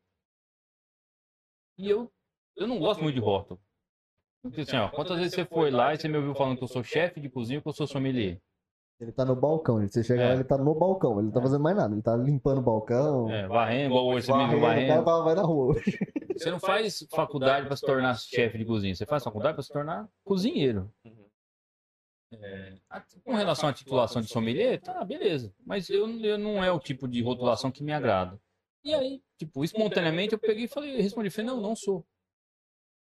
[1.79, 2.13] E eu,
[2.55, 3.61] eu não gosto muito de rótulo.
[4.45, 6.65] Eu falei assim, ó, quantas vezes você foi lá e você me ouviu falando que
[6.65, 8.41] eu sou chefe de cozinha ou que eu sou sommelier?
[9.01, 9.81] Ele tá no balcão.
[9.87, 10.29] Você chega É.
[10.29, 11.15] lá, ele tá no balcão.
[11.19, 11.95] Ele não tá fazendo mais nada.
[11.95, 13.31] Ele tá limpando o balcão.
[13.31, 15.75] É, varrendo, igual hoje você me viu varrendo, o cara vai- na rua.
[16.37, 19.73] Você não faz faculdade para se tornar chefe de cozinha, você faz faculdade para se
[19.73, 20.93] tornar cozinheiro.
[21.05, 21.27] Uhum.
[22.35, 22.79] É,
[23.25, 25.53] com relação à titulação de sommelier, tá, beleza.
[25.65, 28.41] Mas eu, eu não é o tipo de rotulação que me agrada.
[28.85, 32.05] E aí, tipo, espontaneamente eu peguei e falei, respondi, falei, não, não sou.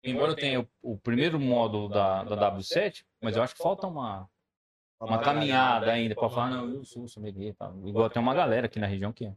[0.03, 3.85] Embora eu tenha o, o primeiro módulo da, da W7, mas eu acho que falta
[3.85, 4.29] uma,
[4.99, 7.53] uma caminhada ainda para falar, não, eu sou sommelier.
[7.55, 7.69] Tá?
[7.85, 9.35] Igual tem uma galera aqui na região que é.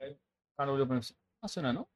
[0.00, 0.18] Aí o
[0.56, 1.86] cara olhou para mim assim, ah, você não é não?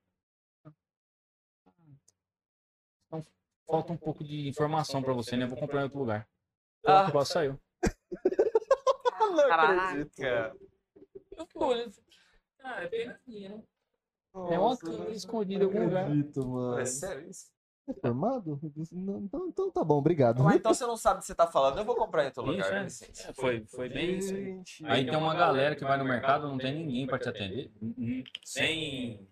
[3.06, 3.22] Então,
[3.66, 5.44] falta um pouco de informação para você, né?
[5.44, 6.28] Eu vou comprar em outro lugar.
[6.86, 7.06] Ah.
[7.06, 7.10] Ah.
[7.10, 7.58] Quase saiu.
[9.48, 10.56] Caraca.
[11.36, 11.94] Eu fico olhando.
[12.60, 13.62] Ah, é pegadinha, né?
[14.34, 16.08] Nossa, É uma não- câmera não escondida em algum lugar.
[16.08, 16.78] mano.
[16.78, 17.50] É sério isso?
[17.88, 18.60] É formado?
[18.92, 20.42] Não, Então, então tá bom, obrigado.
[20.44, 22.42] Mas então você não sabe o que você tá falando, eu vou comprar em outro
[22.44, 22.72] Isso, lugar.
[22.80, 22.84] é.
[22.84, 23.30] licença.
[23.30, 25.04] É, foi, foi bem isso aí.
[25.04, 27.72] Tem uma galera que vai no mercado, não tem ninguém para te atender.
[28.44, 29.28] Sem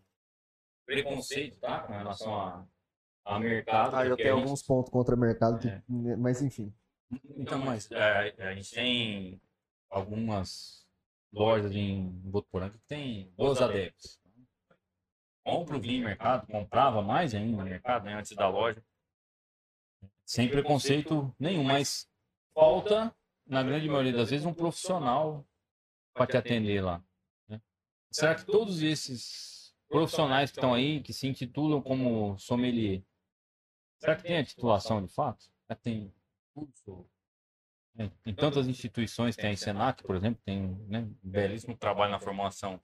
[0.84, 1.80] preconceito, tá?
[1.80, 2.66] Com relação a,
[3.24, 3.94] a mercado.
[3.94, 5.80] Ah, eu tenho gente- alguns pontos contra o mercado, É.
[5.80, 6.72] que- mas enfim.
[7.36, 9.40] Então, mas é, a gente tem
[9.88, 10.84] algumas
[11.32, 14.18] lojas em Votuporanga que tem boas adeptos.
[15.44, 18.82] Compra o vinho em mercado, comprava mais ainda no mercado, né, antes da loja.
[20.24, 22.08] Sem preconceito nenhum, mas
[22.54, 23.14] falta,
[23.46, 25.44] na grande maioria das vezes, um profissional
[26.14, 27.02] para te atender lá.
[27.48, 27.60] né?
[28.12, 33.02] Será que todos esses profissionais que estão aí, que se intitulam como sommelier,
[33.98, 35.50] será que tem a titulação de fato?
[35.82, 36.12] Tem
[36.54, 37.08] curso?
[37.98, 42.20] É, Tem tantas instituições, tem a Senac, por exemplo, tem né, um belíssimo trabalho na
[42.20, 42.80] formação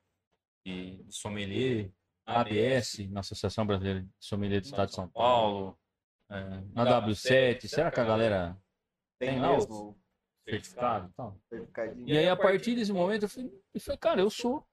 [0.64, 1.92] de sommelier,
[2.26, 5.78] ABS, na Associação Brasileira de Sommelier do Estado de São Paulo,
[6.28, 6.40] é,
[6.74, 8.60] na W7, será que a galera
[9.18, 9.96] tem lá o
[10.44, 11.40] certificado e tal?
[12.04, 14.66] E aí, a partir desse momento, eu falei, eu falei cara, eu sou.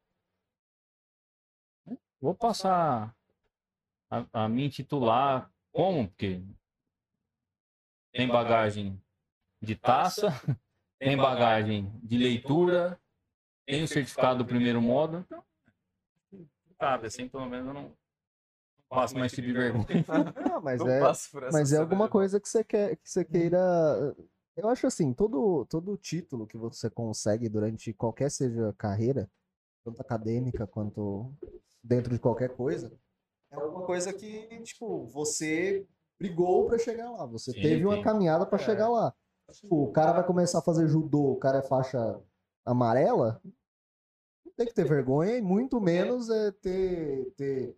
[1.86, 1.96] Né?
[2.20, 3.16] Vou passar
[4.10, 6.08] a, a me intitular como?
[6.08, 6.44] Porque
[8.12, 9.00] tem bagagem
[9.62, 10.30] de taça,
[11.00, 13.00] tem bagagem de leitura,
[13.66, 15.20] tem o certificado do primeiro modo.
[15.20, 15.44] Então,
[16.84, 17.97] cabe, assim, pelo menos eu não
[18.89, 19.85] faço mais tipo de vergonha.
[20.51, 23.57] Não, mas Não é, passo mas é alguma coisa que você quer, que você queira.
[24.55, 29.31] Eu acho assim, todo todo título que você consegue durante qualquer seja carreira,
[29.85, 31.34] tanto acadêmica quanto
[31.81, 32.91] dentro de qualquer coisa,
[33.49, 35.88] é alguma coisa que tipo você
[36.19, 38.03] brigou pra chegar lá, você Sim, teve uma sim.
[38.03, 38.61] caminhada pra É.
[38.61, 39.14] chegar lá.
[39.51, 42.19] Tipo, o cara vai começar a fazer judô, o cara é faixa
[42.65, 43.41] amarela,
[44.56, 47.76] tem que ter vergonha e muito menos é ter, ter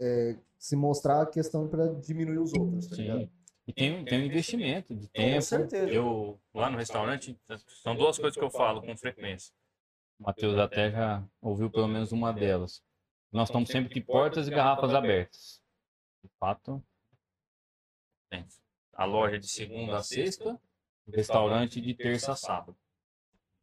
[0.00, 2.96] é, se mostrar a questão pra diminuir os outros, tá?
[2.96, 3.30] Sim.
[3.66, 5.42] E tem, tem um investimento de Com tempo.
[5.42, 5.90] certeza.
[5.90, 7.36] Eu, lá no restaurante,
[7.82, 9.52] são duas coisas que eu falo com frequência.
[10.20, 12.82] O Matheus até já ouviu pelo menos uma delas.
[13.32, 15.60] Nós estamos sempre de portas e garrafas abertas.
[16.22, 16.82] De fato,
[18.92, 20.58] A loja de segunda a sexta,
[21.06, 22.76] o restaurante de terça a sábado.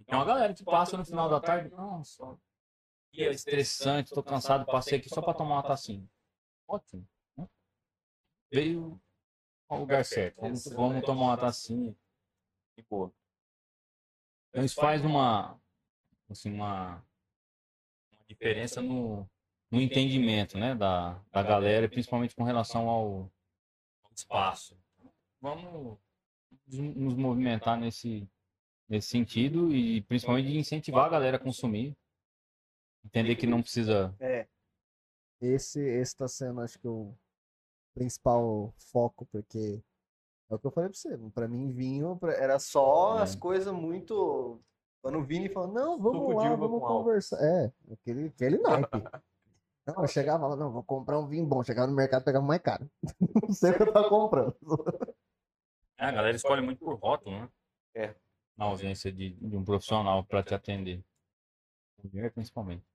[0.06, 1.70] Tem uma galera que passa no final da tarde.
[1.70, 2.38] Nossa,
[3.12, 6.08] que é estressante, tô cansado, passei aqui só para tomar uma tacinha.
[6.68, 7.08] Ótimo.
[7.38, 7.48] né?
[8.52, 9.00] Veio
[9.70, 10.42] ao lugar certo.
[10.42, 11.96] Vamos, vamos tomar uma tacinha.
[12.76, 13.14] De boa.
[14.50, 15.60] Então isso faz uma,
[16.30, 16.96] assim, uma,
[18.12, 19.30] uma diferença no,
[19.70, 23.32] no entendimento né, da, da galera, principalmente com relação ao,
[24.04, 24.76] ao espaço.
[25.40, 26.00] Vamos
[26.68, 28.28] nos movimentar nesse,
[28.90, 31.96] nesse sentido e principalmente de incentivar a galera a consumir.
[33.06, 34.16] Entender que não precisa.
[34.20, 34.48] É.
[35.42, 37.14] Esse, esse tá sendo, acho que, o
[37.94, 39.82] principal foco, porque
[40.50, 41.18] é o que eu falei pra você.
[41.34, 43.40] Pra mim, vinho era só as É.
[43.40, 44.62] coisas muito.
[45.02, 47.04] Quando o Vini falou, não, vamos lá, vamos com álcool.
[47.04, 47.38] conversar.
[47.44, 48.90] É, aquele, aquele naipe.
[49.86, 51.62] Não, eu chegava lá, não, vou comprar um vinho bom.
[51.62, 52.90] Chegava no mercado, pegava mais caro.
[53.44, 54.56] Não sei o que eu tava comprando.
[55.98, 57.50] a galera escolhe muito por rótulo, né?
[58.58, 61.04] Na ausência de, de um profissional para te atender.
[62.04, 62.86] Mulher, principalmente.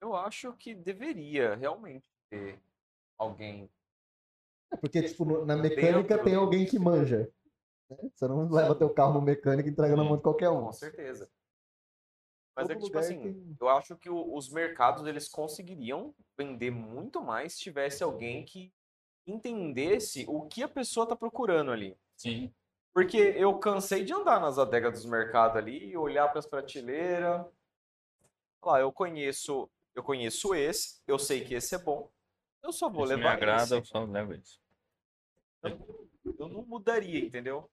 [0.00, 2.58] Eu acho que deveria realmente ter
[3.18, 3.68] alguém.
[4.72, 7.30] É Porque, tipo, na mecânica tem alguém que manja.
[7.90, 8.10] né?
[8.14, 10.66] Você não leva teu carro no mecânico e entrega na mão de qualquer um.
[10.66, 11.30] Com certeza.
[12.56, 16.70] Mas Todo é que, tipo assim, tem- eu acho que os mercados eles conseguiriam vender
[16.70, 18.72] muito mais se tivesse alguém que
[19.26, 21.96] entendesse o que a pessoa tá procurando ali.
[22.16, 22.52] Sim.
[22.92, 27.46] Porque eu cansei de andar nas adegas dos mercados ali, olhar para as prateleiras.
[28.62, 32.10] Lá, eu conheço, eu conheço esse, eu sei que esse é bom.
[32.62, 33.88] Eu só vou Isso me levar agrada, eu esse.
[33.88, 34.60] só levo isso.
[36.38, 37.70] Eu não mudaria, entendeu?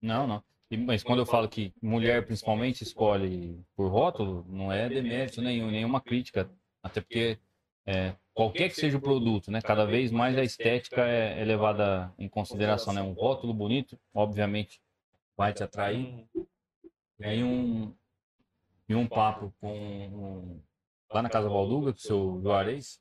[0.00, 0.44] Não, não.
[0.86, 6.00] Mas quando eu falo que mulher principalmente escolhe por rótulo, não é demérito nenhum, nenhuma
[6.00, 6.50] crítica.
[6.82, 7.38] Até porque
[7.86, 9.60] é, qualquer que seja o produto, né?
[9.60, 13.02] Cada vez mais a estética é, é levada em consideração, né?
[13.02, 14.80] Um rótulo bonito, obviamente,
[15.36, 16.26] vai te atrair.
[17.18, 17.94] E aí um,
[18.88, 20.60] e um papo com
[21.10, 23.00] lá na Casa Valduga, com o seu Juarez,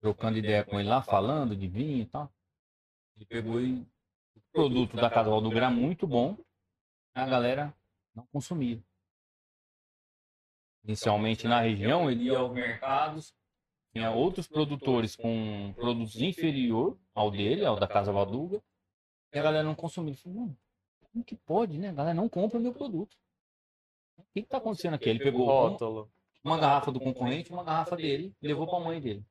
[0.00, 2.32] trocando ideia com ele lá, falando de vinho e tal.
[3.16, 3.80] Ele pegou e
[4.36, 6.36] o produto da Casa Valduga era muito bom,
[7.14, 7.74] a galera
[8.14, 8.82] não consumia.
[10.84, 13.34] Inicialmente na região, ele ia aos mercados,
[13.92, 18.62] tinha outros produtores com produtos inferior ao dele, ao da Casa Valduga,
[19.32, 20.14] e a galera não consumia.
[20.16, 20.58] Falou, "Mano,
[21.12, 21.88] como que pode, né?
[21.90, 23.16] A galera não compra meu produto.
[24.16, 25.08] O que está acontecendo aqui?
[25.08, 26.12] Ele pegou um- Rótulo.
[26.44, 29.24] uma garrafa do concorrente, uma garrafa dele, e levou para a mãe dele.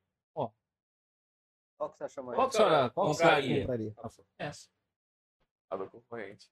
[1.76, 2.36] Qual que você acha mais?
[2.36, 3.60] Qual que a senhora que que compraria?
[3.60, 3.94] compraria?
[4.38, 4.68] Essa.
[5.70, 6.50] A do concorrente.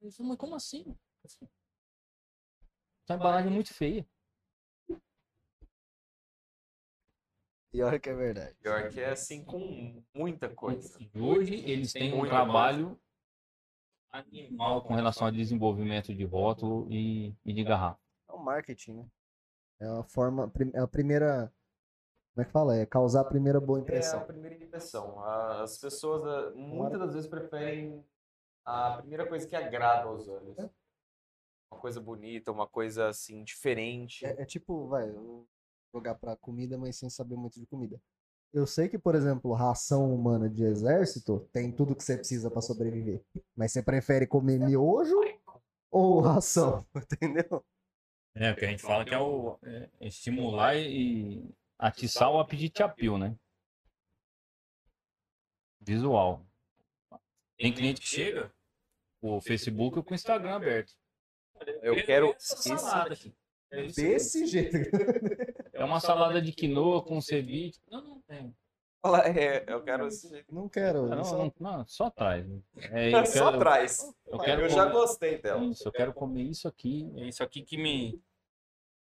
[0.00, 0.96] Ele falou, mas como assim?
[1.22, 1.44] Essa
[3.10, 4.06] embalagem é muito feia.
[7.70, 8.56] Pior que é verdade.
[8.60, 10.98] Pior que é assim com muita coisa.
[11.14, 13.00] E hoje eles têm um trabalho
[14.10, 18.00] animal com relação ao desenvolvimento de rótulo e, e de garrafa.
[18.28, 19.06] É o marketing, né?
[19.80, 20.52] É uma forma.
[20.74, 21.52] É a primeira.
[22.34, 22.76] Como é que fala?
[22.76, 24.26] É causar a primeira boa É a impressão.
[24.26, 25.24] primeira impressão.
[25.24, 28.04] As pessoas ah, muitas das vezes preferem
[28.64, 30.56] a primeira coisa que agrada aos olhos.
[30.58, 34.26] Uma coisa bonita, uma coisa assim, diferente.
[34.26, 35.08] É, é tipo, vai,
[35.92, 38.00] jogar pra comida, mas sem saber muito de comida.
[38.52, 42.60] Eu sei que, por exemplo, ração humana de exército tem tudo que você precisa pra
[42.60, 43.22] sobreviver.
[43.54, 45.14] Mas você prefere comer miojo
[45.90, 46.84] ou ração?
[46.96, 47.64] Entendeu?
[48.34, 51.48] É, o que a gente fala que é o é, estimular e
[51.78, 53.36] atiçar o apetite apio, né?
[55.80, 56.44] Visual.
[57.56, 58.52] Tem cliente que chega
[59.20, 60.92] com o Facebook com o Instagram aberto.
[61.82, 62.72] Eu quero esse.
[63.72, 64.76] É Desse jeito.
[65.80, 67.80] É uma salada de quinoa com ceviche.
[67.90, 68.54] Não, não tem.
[69.02, 70.54] Fala, é, eu quero esse jeito.
[70.54, 71.06] Não quero.
[71.08, 72.46] Não, só- não, não, só traz.
[72.76, 74.14] É, eu Só quero- atrás.
[74.26, 75.64] eu quero Eu já comer- gostei dela.
[75.64, 77.10] Isso, eu quero comer isso aqui.
[77.16, 78.22] É isso aqui que me.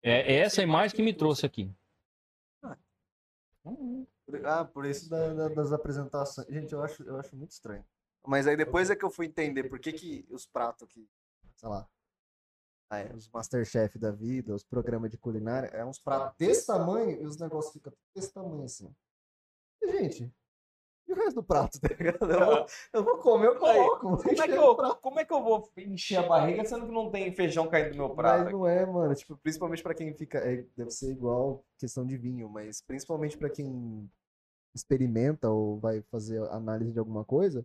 [0.02, 1.72] É, é essa imagem que me trouxe aqui.
[4.44, 6.46] Ah, por isso da- da- das apresentações.
[6.48, 7.84] Gente, eu acho, eu acho muito estranho.
[8.26, 11.08] Mas aí depois é que eu fui entender por que, que os pratos que,
[11.56, 11.88] sei lá, ah,
[12.90, 17.26] é, os Masterchef da vida, os programas de culinária, é uns pratos desse tamanho e
[17.26, 18.94] os negócios ficam desse tamanho assim.
[19.82, 20.32] E, gente,
[21.08, 22.30] e o resto do prato, tá ligado?
[22.30, 24.00] Eu vou, eu vou comer, eu coloco.
[24.00, 27.10] Como é, que eu, como é que eu vou encher a barriga sendo que não
[27.10, 28.44] tem feijão caindo no meu prato?
[28.44, 29.14] Mas não é, mano.
[29.14, 30.38] Tipo, principalmente pra quem fica.
[30.38, 34.10] é, deve ser igual questão de vinho, mas principalmente pra quem
[34.74, 37.64] experimenta ou vai fazer análise de alguma coisa,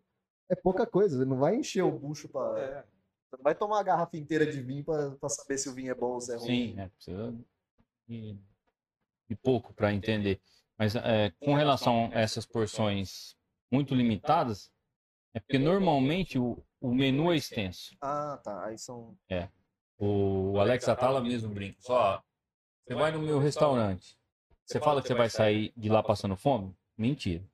[0.49, 1.17] é pouca coisa.
[1.17, 2.59] Você não vai encher o bucho pra.
[2.59, 2.83] É.
[3.31, 5.95] Você não vai tomar uma garrafa inteira de vinho pra saber se o vinho é
[5.95, 6.45] bom ou se é ruim.
[6.73, 7.33] Sim, é, precisa
[8.05, 8.37] de,
[9.29, 10.41] de pouco para entender.
[10.77, 13.37] Mas é, com relação a essas porções
[13.71, 14.69] muito limitadas,
[15.33, 17.95] é porque normalmente o, o menu é extenso.
[18.01, 18.65] Ah, tá.
[18.65, 19.17] Aí são.
[19.97, 21.79] O Alex Atala mesmo brinca.
[21.79, 22.21] Só,
[22.85, 24.17] você vai no meu restaurante,
[24.65, 26.75] você fala que você vai sair de lá passando fome?
[26.97, 27.45] Mentira.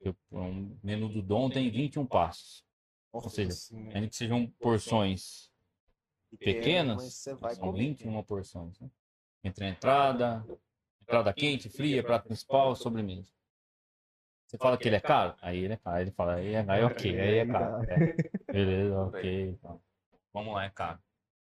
[0.00, 2.64] Eu- um menu do Dom tem 21 passos.
[3.12, 5.50] Nossa, seja, assim, Ainda que sejam porções
[6.38, 7.78] pequenas, são comer.
[7.78, 8.78] 21 porções.
[8.80, 8.90] Né?
[9.44, 10.46] Entre a entrada,
[11.02, 13.30] entrada quente, fria, prato principal, sobremesa.
[14.46, 15.34] Você fala que ele é caro?
[15.40, 15.96] Aí ele é caro.
[15.96, 17.90] Aí ele fala, aí é, aí, ok, aí é caro.
[17.90, 18.52] É.
[18.52, 19.50] Beleza, ok.
[19.50, 19.82] então.
[20.32, 20.98] Vamos lá, é caro.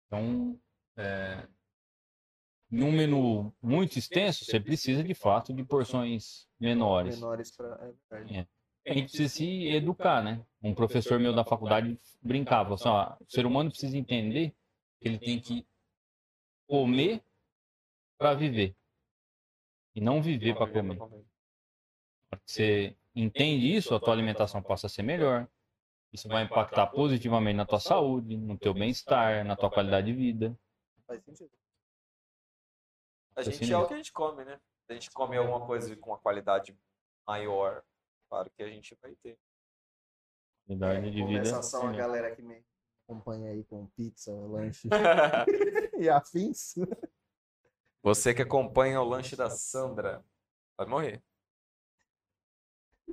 [0.06, 0.60] Então,
[0.96, 1.46] é,
[2.70, 7.16] num menu muito extenso, você precisa de fato de porções menores.
[7.16, 7.92] Menores pra.
[8.30, 8.46] É.
[8.88, 10.44] A gente precisa se educar, né?
[10.62, 14.54] Um professor meu da faculdade brincava, assim, ó, o ser humano precisa entender
[15.00, 15.66] que ele tem que
[16.66, 17.22] comer
[18.18, 18.74] para viver
[19.94, 20.98] e não viver para comer.
[22.44, 25.48] Você entende isso, a tua alimentação passa a ser melhor.
[26.12, 30.58] Isso vai impactar positivamente na tua saúde, no teu bem-estar, na tua qualidade de vida.
[31.06, 31.50] Faz sentido.
[33.36, 34.58] A gente é o que a gente come, né?
[34.86, 36.76] Se a gente come alguma coisa com uma qualidade
[37.26, 37.84] maior,
[38.28, 39.38] claro que a gente vai ter.
[40.66, 41.38] Qualidade de vida.
[41.38, 41.98] Compensação, a melhor.
[41.98, 42.62] galera que me
[43.08, 44.88] acompanha aí com pizza, lanche
[45.98, 46.74] e afins.
[48.02, 50.24] Você que acompanha o lanche da Sandra
[50.76, 51.22] vai morrer.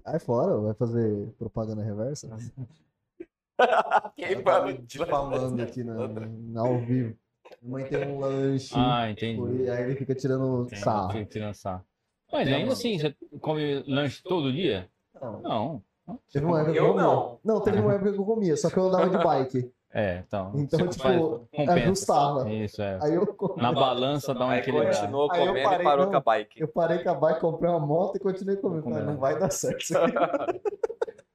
[0.04, 2.28] Aí fora, vai fazer propaganda reversa?
[4.18, 7.18] Quem tá me difamando aqui na, na- ao vivo.
[7.62, 9.64] Mãe tem um lanche, Ah, entendi.
[9.64, 11.14] e aí ele fica tirando sarro.
[11.14, 11.86] fica tirando sarro.
[12.32, 14.92] Mas ainda assim, você come lanche todo dia?
[15.32, 16.20] Não, Não.
[16.32, 17.02] teve uma época que Eu comia.
[17.04, 17.40] não.
[17.44, 19.72] Não, teve uma época que eu comia, só que eu andava de bike.
[19.98, 20.52] É, então.
[20.56, 22.52] Então, tipo, ajustava.
[22.52, 23.00] Isso, é.
[23.02, 23.64] Aí eu, comia.
[23.64, 24.94] Na balança dá uma Aí equilibrada.
[24.98, 26.12] continuou Aí eu comendo parei, e parou não.
[26.12, 26.62] com a bike.
[26.62, 28.90] eu parei com a bike, comprei uma moto e continuei comendo.
[28.90, 30.14] Não vai dar certo isso aqui.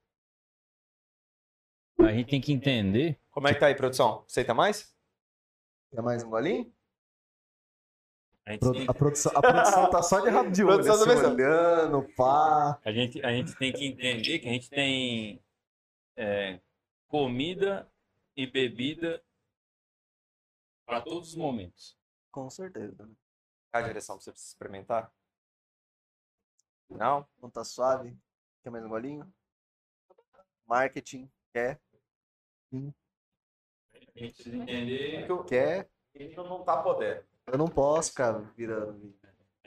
[2.01, 3.19] A gente tem que entender.
[3.31, 4.25] Como é que tá aí, produção?
[4.27, 4.91] Aceita mais?
[5.91, 6.73] Quer mais um golinho?
[8.55, 12.02] A Pro- A produção, a produção tá só de rabo de olho, Produção assim, olhando,
[12.16, 12.81] pá.
[12.85, 15.43] a, gente, a gente tem que entender que a gente tem
[16.16, 16.60] é,
[17.09, 17.90] comida
[18.36, 19.22] e bebida
[20.86, 21.97] para todos os momentos.
[22.31, 23.09] Com certeza.
[23.72, 25.12] A direção pra você experimentar?
[26.89, 27.27] Não?
[27.40, 28.16] Não tá suave?
[28.62, 29.32] Quer mais um golinho?
[30.66, 31.81] Marketing, quer?
[32.72, 32.77] A
[34.16, 35.27] gente precisa entender.
[35.47, 35.89] Quer?
[36.14, 37.24] Ele não tá podendo.
[37.47, 39.15] Eu não posso ficar virando.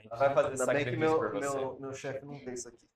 [0.10, 2.88] Ela vai fazer Ainda bem que meu, meu, meu chefe não vê isso aqui.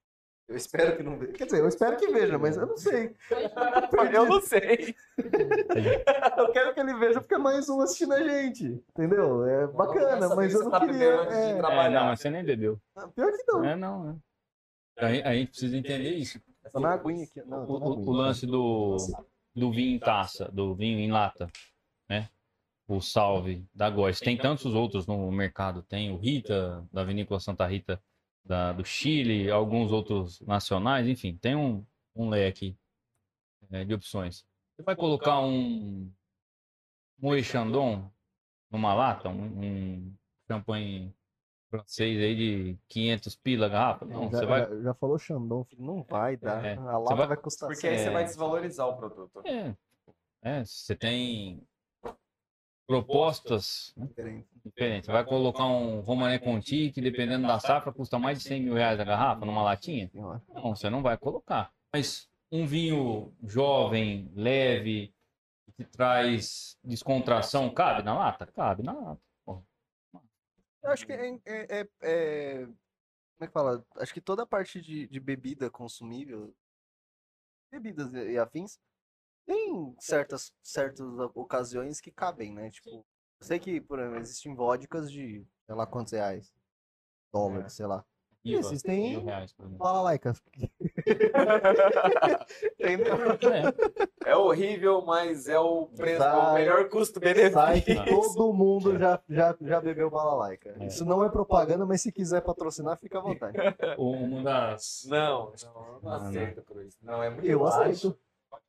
[0.48, 1.34] Eu espero que não veja.
[1.34, 3.14] Quer dizer, eu espero que veja, mas eu não sei.
[4.14, 4.96] Eu não sei.
[6.38, 8.82] Eu quero que ele veja porque é mais um assistindo a gente.
[8.92, 9.46] Entendeu?
[9.46, 11.04] É bacana, mas eu você não tá queria.
[11.06, 12.00] é, É, trabalhar.
[12.00, 12.80] não, mas você nem bebeu.
[13.14, 13.66] Pior que não.
[13.66, 14.16] É, não, né?
[15.00, 16.42] A, gente- a gente precisa entender isso.
[16.72, 17.42] Tô na aguinha aqui.
[17.46, 18.08] Não, O, tô na o- aguinha.
[18.10, 18.96] o lance do,
[19.54, 21.48] do vinho em taça, do vinho em lata,
[22.10, 22.30] né?
[22.88, 24.20] O Salve da Góis.
[24.20, 25.84] Tem tantos outros no mercado.
[25.84, 28.02] Tem o Rita, da Vinícola Santa Rita,
[28.46, 31.86] da, do Chile, alguns outros nacionais, enfim, tem um,
[32.16, 32.78] um leque
[33.70, 34.46] é, de opções.
[34.76, 36.10] Você vai colocar um
[37.22, 38.10] Moët Chandon
[38.72, 40.14] numa lata, um, um
[40.48, 41.14] champanhe
[41.70, 44.06] francês aí de 500 pila garrafa?
[44.06, 44.62] Não, já, você vai...
[44.62, 46.64] já, já falou filho, não vai dar.
[46.64, 46.76] É.
[46.78, 47.38] A lata vai- vai...
[47.38, 48.12] custar Porque aí você É.
[48.12, 49.42] vai desvalorizar o produto.
[49.46, 49.76] É,
[50.42, 51.62] é, você tem
[52.88, 54.48] propostas diferente.
[54.66, 55.08] diferentes.
[55.08, 59.00] Vai colocar um Romané Conti, que dependendo da safra custa mais de 100 mil reais
[59.00, 60.10] a garrafa numa latinha?
[60.14, 61.74] Não, você não vai colocar.
[61.94, 65.14] Mas um vinho jovem, leve,
[65.76, 68.48] que traz descontração, cabe na lata?
[68.48, 69.22] Cabe na lata.
[69.46, 69.62] pô.
[70.82, 73.86] Eu acho que é, é- é- é- Como é que fala?
[73.98, 76.56] Acho que toda a parte de, de bebida consumível,
[77.72, 78.80] bebidas e afins,
[79.48, 82.70] Tem certas, certas ocasiões que cabem, né?
[82.70, 83.06] Tipo, eu
[83.42, 86.54] sei que, por exemplo, existem vodkas de, sei lá quantos reais.
[87.34, 88.04] Dólares, sei lá.
[88.44, 89.56] IVA, existem- reais.
[92.80, 93.16] Entendeu?
[94.24, 98.06] É, É horrível, mas é o preço, é o melhor custo-benefício.
[98.06, 100.76] todo mundo já, já, já bebeu balalaica.
[100.80, 100.86] É.
[100.88, 103.58] Isso não é propaganda, mas se quiser patrocinar, fica à vontade.
[103.98, 105.06] uma das.
[105.10, 106.28] Não, não, não Ah, não.
[106.28, 106.98] aceito, Cruz.
[107.02, 107.80] Não, é muito Eu baixo.
[107.82, 108.20] aceito.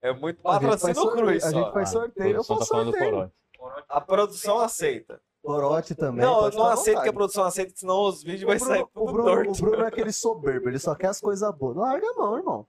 [0.01, 2.37] É muito patrocínio Cruz A gente faz Ah, sorteio.
[2.37, 3.11] Eu produção faço tá do sorteio.
[3.59, 3.85] corote.
[3.89, 5.21] A produção aceita.
[5.43, 6.25] Corote também.
[6.25, 8.83] não, eu não aceito que a produção aceite, senão os vídeos O vai Bruno, sair
[8.83, 9.61] o, tudo Bruno, o torto.
[9.63, 11.77] Bruno é aquele soberbo, ele só quer as coisas boas.
[11.77, 12.67] Larga a mão, irmão.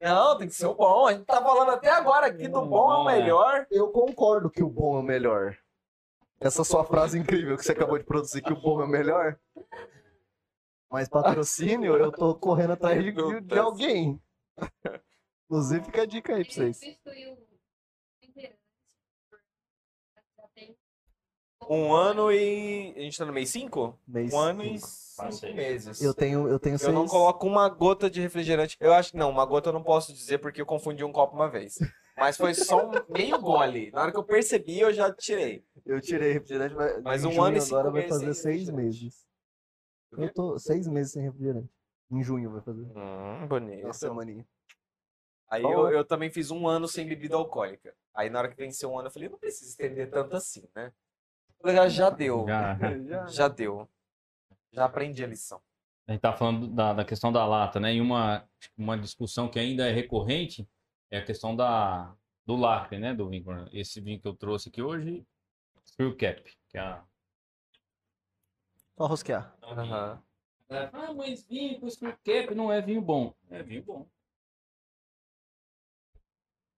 [0.00, 1.06] Não, tem que ser o bom.
[1.06, 3.66] A gente tá falando até agora aqui do bom é o melhor.
[3.70, 5.56] Eu concordo que o bom é o melhor.
[6.40, 9.36] Essa sua frase incrível que você acabou de produzir, que o bom é o melhor.
[10.90, 14.22] Mas patrocínio, eu tô correndo atrás de- de alguém.
[15.48, 16.80] Inclusive, fica a dica aí pra vocês.
[21.70, 22.92] Um ano e.
[22.96, 23.98] A gente tá no mês 5?
[24.06, 25.54] Mês Um ano e cinco.
[25.54, 26.00] meses.
[26.02, 26.92] Eu tenho, eu tenho Eu seis.
[26.92, 28.76] não coloco uma gota de refrigerante.
[28.78, 31.34] Eu acho que não, uma gota eu não posso dizer porque eu confundi um copo
[31.34, 31.78] uma vez.
[32.16, 33.90] Mas foi só um meio gole.
[33.90, 35.64] Na hora que eu percebi, eu já tirei.
[35.84, 38.68] Eu tirei refrigerante, mas, Mas em um junho ano e cinco agora vai fazer seis
[38.68, 39.24] meses.
[40.12, 41.70] Eu tô seis meses sem refrigerante.
[42.10, 42.86] Em junho vai fazer.
[42.96, 43.84] Hum, bonito.
[43.84, 44.46] Uma semaninha.
[45.48, 47.94] Aí eu, eu também fiz um ano sem bebida alcoólica.
[48.14, 50.92] Aí na hora que venceu um ano, eu falei, não precisa estender tanto assim, né?
[51.60, 52.46] Falei, já, já deu.
[52.46, 52.78] Já.
[53.08, 53.26] Já.
[53.26, 53.88] Já deu.
[54.70, 55.60] Já aprendi a lição.
[56.06, 57.94] A gente tá falando da, da questão da lata, né?
[57.94, 60.68] E uma, uma discussão que ainda é recorrente
[61.10, 62.14] é a questão da,
[62.46, 63.14] do lacre, né?
[63.14, 63.68] Do vinho.
[63.72, 65.26] Esse vinho que eu trouxe aqui hoje,
[65.86, 67.04] Screw Cap, que é a.
[68.96, 69.54] Só rosquear.
[69.62, 70.22] Aham.
[70.70, 73.34] Ah, mas vinho com Screw Cap não é vinho bom.
[73.50, 74.06] É vinho bom.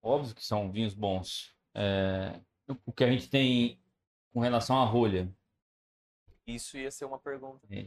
[0.03, 1.55] Óbvio que são vinhos bons.
[1.75, 2.41] É,
[2.87, 3.79] o que a gente tem
[4.33, 5.29] com relação à rolha,
[6.47, 7.67] Isso ia ser uma pergunta.
[7.71, 7.87] É.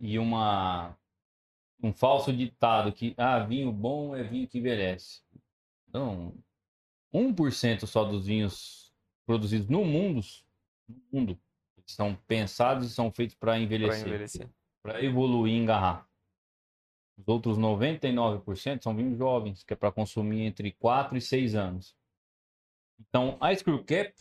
[0.00, 0.96] E uma
[1.82, 5.22] um falso ditado que ah, vinho bom é vinho que envelhece.
[5.88, 6.34] Então,
[7.12, 8.92] 1% só dos vinhos
[9.24, 10.20] produzidos no mundo,
[10.88, 11.40] no mundo
[11.86, 14.48] são pensados e são feitos para envelhecer.
[14.82, 16.06] para evoluir em garrafa.
[17.16, 21.96] Os outros 99% são vinhos jovens, que é para consumir entre 4 e 6 anos.
[23.00, 24.14] Então, a Screw Cap,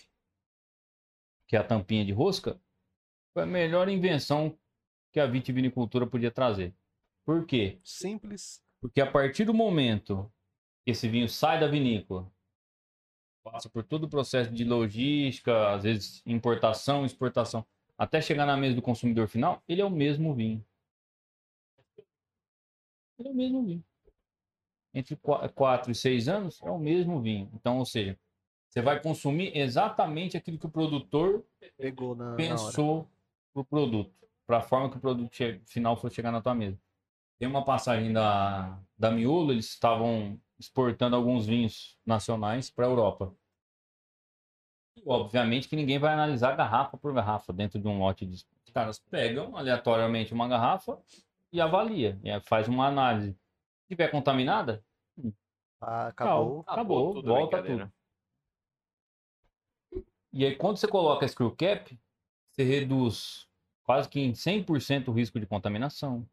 [1.47, 2.59] que é a tampinha de rosca,
[3.33, 4.57] foi a melhor invenção
[5.11, 6.73] que a vitivinicultura podia trazer.
[7.25, 7.79] Por quê?
[7.83, 8.63] Simples.
[8.79, 10.31] Porque a partir do momento
[10.83, 12.31] que esse vinho sai da vinícola,
[13.43, 17.65] passa por todo o processo de logística, às vezes importação, exportação,
[17.97, 20.65] até chegar na mesa do consumidor final, ele é o mesmo vinho.
[23.19, 23.83] É o mesmo vinho.
[24.93, 27.49] Entre 4 e 6 anos, é o mesmo vinho.
[27.53, 28.17] Então, ou seja,
[28.69, 31.45] você vai consumir exatamente aquilo que o produtor
[31.77, 33.09] Pegou na, na pensou
[33.53, 34.13] pro produto,
[34.45, 35.31] para a forma que o produto
[35.65, 36.77] final for chegar na tua mesa.
[37.39, 43.33] Tem uma passagem da, da Miolo, eles estavam exportando alguns vinhos nacionais para a Europa.
[45.05, 48.35] Obviamente que ninguém vai analisar garrafa por garrafa dentro de um lote de.
[48.35, 51.01] Os caras pegam aleatoriamente uma garrafa
[51.51, 53.31] e avalia, e aí faz uma análise.
[53.33, 54.83] Se tiver contaminada,
[55.79, 56.61] Ah, acabou, acabou.
[56.61, 57.91] acabou, tudo, volta tudo.
[60.33, 61.97] E aí, quando você coloca a screw cap,
[62.51, 63.47] você reduz
[63.83, 66.27] quase que em 100% o risco de contaminação.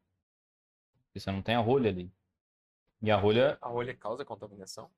[1.05, 2.11] Porque você não tem a rolha ali.
[3.01, 4.91] E a rolha, A rolha causa contaminação?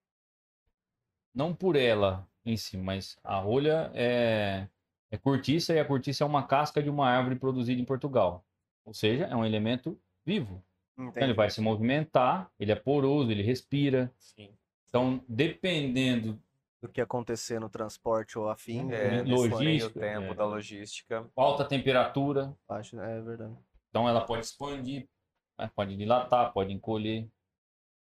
[1.35, 4.69] não por ela em si, mas a rolha é,
[5.11, 8.47] é cortiça e a cortiça é uma casca de uma árvore produzida em Portugal.
[8.85, 10.63] Ou seja, é um elemento vivo.
[10.97, 14.13] Então, ele vai se movimentar, ele é poroso, ele respira.
[14.19, 14.51] Sim.
[14.89, 16.41] Então, dependendo
[16.81, 18.81] Do que acontecer no transporte ou afim.
[18.93, 20.35] É, né, nesse meio logística, tempo é.
[20.35, 21.31] da logística.
[21.37, 23.57] alta temperatura, Acho, é verdade.
[23.91, 25.09] Então ela pode expandir,
[25.59, 25.71] né?
[25.75, 27.29] pode dilatar, pode encolher.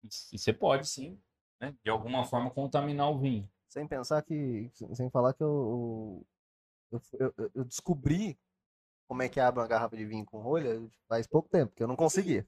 [0.03, 1.19] E e você pode sim,
[1.59, 1.73] né?
[1.83, 3.49] de alguma forma, contaminar o vinho.
[3.67, 4.69] Sem pensar que.
[4.93, 5.41] Sem falar que.
[5.43, 6.25] Eu,
[6.91, 7.01] eu,
[7.37, 8.37] eu- eu descobri
[9.07, 11.88] como é que abre uma garrafa de vinho com rolha faz pouco tempo, que eu
[11.88, 12.48] não conseguia.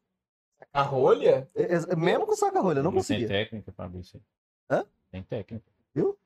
[0.73, 1.49] A rolha?
[1.55, 3.27] É- é- Mesmo com saca-rolha, eu não Tem conseguia.
[3.27, 4.23] técnica para abrir isso aí.
[4.69, 4.85] Hã?
[5.11, 5.65] Tem técnica.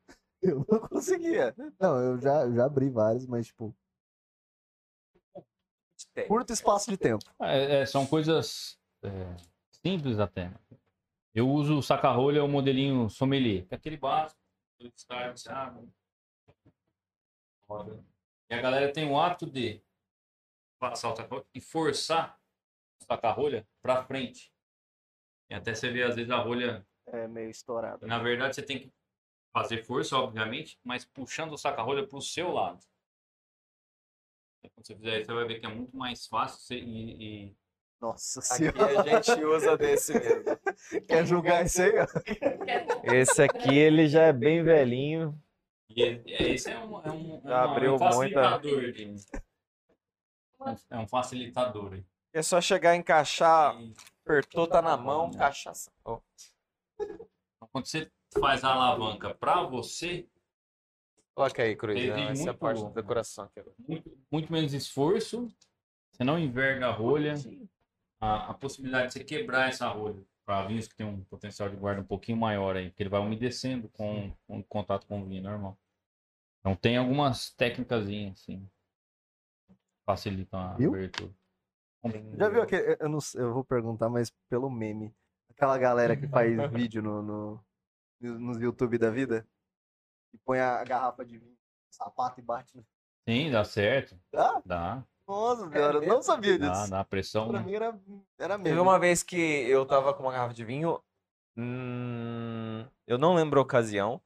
[0.44, 1.54] Eu não conseguia.
[1.80, 3.76] Não, eu já, eu já abri vários, mas, tipo,
[6.16, 6.28] Tem.
[6.28, 7.24] curto espaço de tempo.
[7.40, 9.36] É, é, são coisas é,
[9.72, 10.52] simples até.
[11.34, 14.42] Eu uso o saca-rolha, o modelinho sommelier, que é aquele básico.
[17.70, 18.04] Roda.
[18.50, 19.80] E a galera tem o hábito de
[20.82, 22.36] passar o saca e forçar
[23.00, 24.52] o saca-rolha para frente.
[25.50, 28.08] E até você vê, às vezes, a rolha É meio estourado.
[28.08, 28.92] Na verdade, você tem que
[29.54, 32.80] fazer força, obviamente, mas puxando o saca-rolha para o seu lado.
[34.74, 37.56] Quando você fizer isso, você vai ver que é muito mais fácil você- e, e
[38.00, 39.02] Nossa Aqui senhora.
[39.02, 40.44] a gente usa desse mesmo.
[41.08, 41.92] Quer julgar isso aí?
[42.00, 42.08] ó?
[43.14, 45.40] Esse aqui, ele já é bem velhinho.
[45.90, 48.92] E é- é- esse é um, é um, Já abriu um muita- facilitador.
[48.94, 49.16] de-
[50.90, 51.94] é um facilitador.
[51.94, 52.06] aí.
[52.34, 53.94] É só chegar, encaixar, E,
[54.24, 55.92] apertou, tá na mão, cachaça.
[56.06, 56.20] Ó.
[57.00, 58.10] então, quando você
[58.40, 60.28] faz a alavanca para você,
[61.34, 61.98] Coloca aí, Cruz.
[61.98, 63.64] Exige Essa é a muito- parte da decoração aqui.
[63.88, 65.48] muito, muito menos esforço,
[66.12, 67.36] você não enverga a rolha,
[68.20, 71.78] a, a possibilidade de você quebrar essa rolha para vinhos que tem um potencial de
[71.78, 75.42] guarda um pouquinho maior aí, porque ele vai umedecendo com, com contato com o vinho
[75.44, 75.78] normal.
[76.60, 78.70] Então tem algumas técnicas assim,
[80.06, 80.94] facilitam a Viu?
[80.94, 81.32] abertura.
[82.38, 82.98] Já viu aquele.
[83.00, 85.14] Eu, não, sei, eu vou perguntar, mas pelo meme.
[85.52, 87.64] Aquela galera que faz vídeo no, no,
[88.20, 89.46] no- nos YouTube da vida.
[90.34, 91.58] E põe a garrafa de vinho,
[91.90, 92.84] sapato e bate.
[93.28, 94.18] Sim, dá certo.
[94.32, 94.62] Dá?
[94.66, 96.90] Dá, Nossa, senhora, eu não sabia dá, disso.
[96.90, 97.50] dá pressão.
[97.50, 97.66] Pra né?
[97.66, 98.00] mim era,
[98.40, 98.80] era Teve meme.
[98.82, 101.00] uma vez que eu tava com uma garrafa de vinho.
[101.58, 104.20] hum, eu não lembro a ocasião.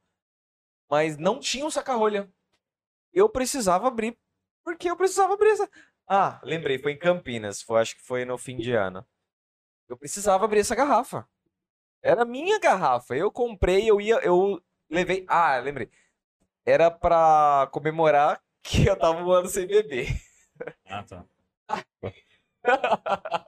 [0.88, 2.32] Mas não tinha um saca-rolha.
[3.12, 4.16] Eu precisava abrir.
[4.66, 5.70] Porque eu precisava abrir essa.
[6.08, 7.62] Ah, lembrei, foi em Campinas.
[7.62, 9.06] Foi, acho que foi no fim de ano.
[9.88, 11.24] Eu precisava abrir essa garrafa.
[12.02, 13.14] Era minha garrafa.
[13.14, 14.16] Eu comprei, eu ia.
[14.16, 14.60] Eu
[14.90, 15.24] levei.
[15.28, 15.88] Ah, lembrei.
[16.64, 20.08] Era pra comemorar que eu tava um ano sem beber.
[20.86, 21.24] Ah, tá.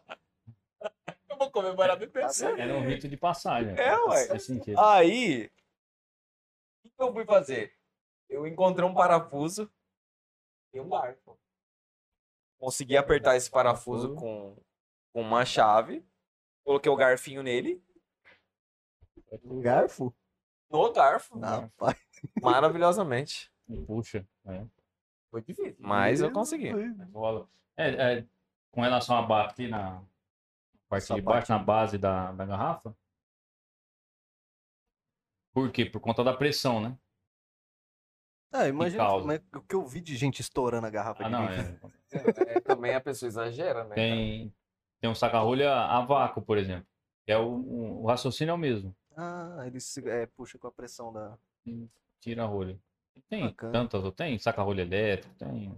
[1.29, 2.61] Eu vou comemorar do terceiro.
[2.61, 3.75] Era um rito de passagem.
[3.79, 4.29] É, ué.
[4.77, 5.51] Aí,
[6.85, 7.73] o que eu fui fazer?
[8.29, 9.71] Eu encontrei um parafuso
[10.73, 11.39] e um garfo.
[12.59, 14.57] Consegui apertar esse parafuso com,
[15.13, 16.05] com uma chave.
[16.65, 17.83] Coloquei o garfinho nele.
[19.45, 20.15] Um garfo?
[20.71, 21.39] No garfo.
[21.43, 21.95] Ah, pai.
[22.43, 23.53] Maravilhosamente.
[23.87, 24.27] Puxa.
[24.47, 24.67] É.
[25.31, 25.77] Foi difícil.
[25.79, 26.71] Mas eu consegui.
[27.13, 27.49] Rola.
[27.77, 28.27] É, é,
[28.71, 30.03] com relação a bater na
[30.89, 32.97] parte de Essa baixo, na base da, da garrafa.
[35.53, 35.85] Por quê?
[35.85, 36.99] Por conta da pressão, né?
[38.51, 41.49] Ah, imagina mas o que eu vi de gente estourando a garrafa Ah, de não,
[41.49, 41.79] vinho.
[42.13, 42.55] é.
[42.55, 43.95] É, também a pessoa exagera, né?
[43.95, 44.55] Tem,
[45.01, 46.87] tem um saca-rolha a vácuo, por exemplo.
[47.27, 48.97] É o, o raciocínio é o mesmo.
[49.15, 51.37] Ah, ele se, é, puxa com a pressão da.
[52.21, 52.79] Tira a rolha.
[53.29, 53.73] Tem Bacana.
[53.73, 55.69] tantas, tem saca-rolha elétrico, tem.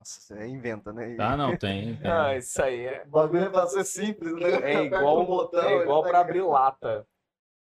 [0.00, 1.16] Nossa, você inventa, né?
[1.20, 1.96] Ah, não, tem.
[2.02, 2.10] tem.
[2.10, 3.04] Ah, isso aí é.
[3.06, 4.72] O bagulho é pra ser simples, né?
[4.72, 7.06] É igual, um botão, é igual tá pra abrir lata.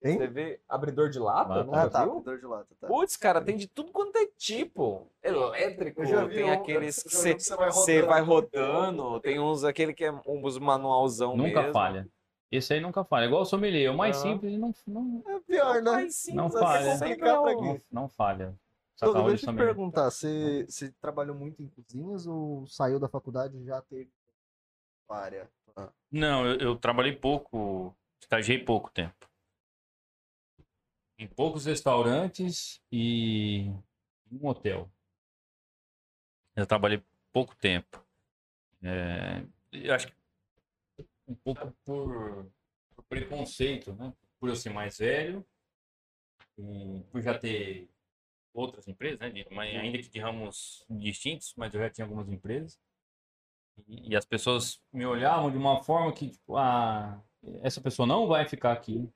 [0.03, 0.18] Hein?
[0.18, 1.49] Você vê abridor de lata?
[1.49, 1.64] Lata.
[1.64, 2.14] Nunca Ah, tá, viu?
[2.14, 2.88] abridor de lata, tá.
[2.88, 5.07] Putz, cara, tem de tudo quanto é tipo.
[5.22, 7.38] Elétrico, tem um- aqueles que um
[7.72, 9.19] você vai vai rodando.
[9.19, 11.73] tem uns aquele que é uns manualzão Nunca mesmo.
[11.73, 12.07] falha.
[12.52, 13.26] Esse aí nunca falha.
[13.26, 14.22] Igual o sommelier, o mais Ah.
[14.22, 15.91] simples não, não, É pior, né?
[15.91, 16.88] Mas sim, Não falha.
[16.90, 18.56] é é não, não falha.
[18.98, 19.68] Saca-rolha deixa eu te sommelier.
[19.76, 24.10] perguntar, você, você trabalhou muito em cozinhas ou saiu da faculdade e já teve
[25.10, 25.49] área?
[26.11, 29.30] Não, eu, eu trabalhei pouco, estagiei pouco tempo.
[31.22, 33.68] Em poucos restaurantes e
[34.31, 34.91] em um hotel.
[36.56, 38.03] Eu trabalhei pouco tempo.
[38.81, 40.14] É, eu acho que
[41.27, 42.52] um pouco por,
[42.95, 44.11] por preconceito, né?
[44.39, 45.45] Por eu ser mais velho
[46.57, 47.88] e por já ter
[48.52, 49.45] outras empresas, né?
[49.52, 52.80] mas ainda que de ramos distintos, mas eu já tinha algumas empresas.
[53.88, 57.22] E, e as pessoas me olhavam de uma forma que, tipo, ah,
[57.61, 59.07] essa pessoa não vai ficar aqui.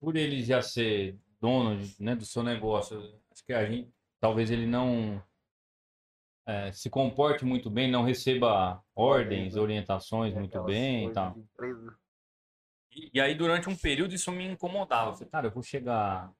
[0.00, 2.98] Por ele já ser dono né, do seu negócio,
[3.30, 5.22] acho que a gente, talvez ele não
[6.46, 11.38] eh, se comporte muito bem, não receba ordens, orientações muito Aquelas bem e tal.
[11.38, 11.98] empresa.
[12.92, 15.10] E, e aí, durante um período, isso me incomodava.
[15.10, 16.32] Eu falei, cara, eu vou chegar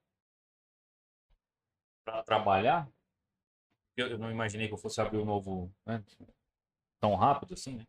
[2.04, 2.90] para trabalhar.
[3.96, 6.02] Eu, eu não imaginei que eu fosse abrir o novo né,
[6.98, 7.86] tão rápido assim, né?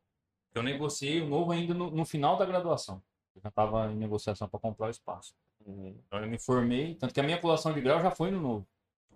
[0.54, 3.02] Eu negociei o novo ainda no, no final da graduação.
[3.34, 5.34] Eu já estava em negociação para comprar o espaço.
[5.66, 8.68] Então, eu me formei, tanto que a minha colação de grau já foi no novo.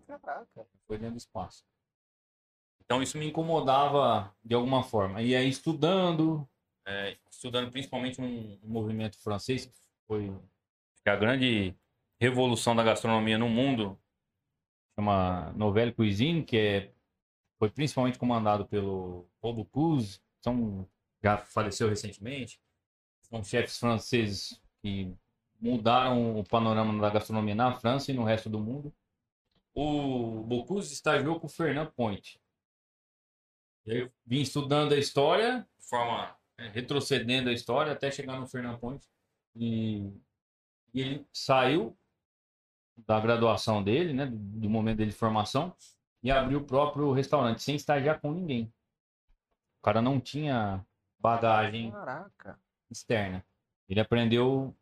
[0.07, 0.67] Caraca.
[0.87, 1.65] Foi dentro do espaço.
[2.85, 5.21] Então isso me incomodava de alguma forma.
[5.21, 6.47] E aí estudando,
[6.85, 9.73] é, estudando principalmente um, um movimento francês, que
[10.07, 10.31] foi
[11.03, 11.75] que a grande
[12.19, 13.99] revolução da gastronomia no mundo,
[14.95, 16.93] chama Nouvelle Cuisine, que é,
[17.57, 20.87] foi principalmente comandado pelo Paul Bocuse, são,
[21.23, 22.61] já faleceu recentemente.
[23.23, 25.11] São chefes franceses que
[25.59, 28.93] mudaram o panorama da gastronomia na França e no resto do mundo
[29.75, 32.41] o Bocuse estagiou com o Fernand Point.
[33.85, 39.05] Eu vim estudando a história, forma né, retrocedendo a história até chegar no Fernand Point.
[39.53, 40.11] E,
[40.93, 41.95] e ele saiu
[43.05, 44.25] da graduação dele, né?
[44.25, 45.75] Do, do momento dele de formação,
[46.23, 48.73] e abriu o próprio restaurante, sem estagiar com ninguém.
[49.79, 50.83] O cara não tinha
[51.19, 52.59] bagagem Caraca.
[52.89, 53.45] externa.
[53.87, 54.75] Ele aprendeu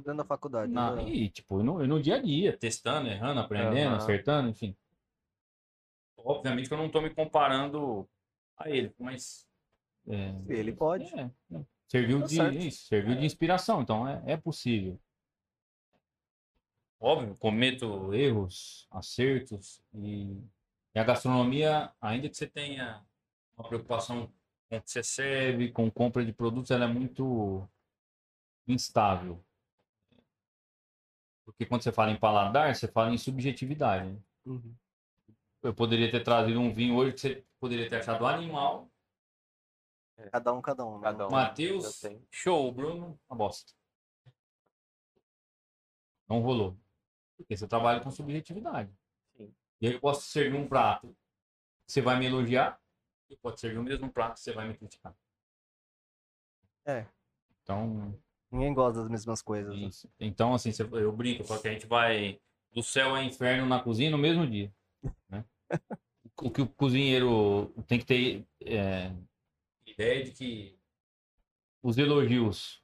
[0.00, 0.72] dentro da faculdade.
[0.72, 1.08] na, né?
[1.08, 4.76] e, tipo, no, no dia a dia, testando, errando, aprendendo, acertando, enfim.
[6.16, 8.08] Obviamente que eu não tô me comparando
[8.56, 9.46] a ele, mas.
[10.08, 11.04] é, Ele pode.
[11.18, 11.60] é, é.
[11.88, 12.58] serviu, Tá de, certo.
[12.58, 14.98] isso, serviu de inspiração, então é, é possível.
[17.00, 20.40] Óbvio, cometo erros, acertos e,
[20.94, 23.04] e a gastronomia, ainda que você tenha
[23.58, 24.32] uma preocupação
[24.70, 27.68] com o que você serve, com compra de produtos, ela é muito
[28.68, 29.44] instável.
[31.44, 34.10] Porque quando você fala em paladar, você fala em subjetividade.
[34.10, 34.20] né?
[34.46, 34.74] Uhum.
[35.62, 38.90] Eu poderia ter trazido um vinho hoje que você poderia ter achado animal.
[40.30, 40.96] Cada um, cada um.
[40.98, 41.02] né?
[41.02, 41.30] Cada um.
[41.30, 42.70] Matheus, show.
[42.72, 43.72] Bruno, uma bosta.
[46.28, 46.76] Não rolou.
[47.36, 48.92] Porque você trabalha com subjetividade.
[49.36, 49.54] Sim.
[49.80, 51.08] E aí eu posso servir um prato
[51.86, 52.80] que você vai me elogiar.
[53.28, 55.16] E pode servir o mesmo prato que você vai me criticar.
[56.84, 57.06] É.
[57.62, 58.18] Então,
[58.52, 59.74] Ninguém gosta das mesmas coisas.
[59.74, 60.10] né?
[60.20, 62.38] então assim, eu brinco, porque a gente vai
[62.72, 64.72] do céu ao inferno na cozinha no mesmo dia.
[65.28, 65.44] né?
[66.40, 69.10] o que o cozinheiro tem que ter é,
[69.86, 70.78] ideia de que
[71.82, 72.82] os elogios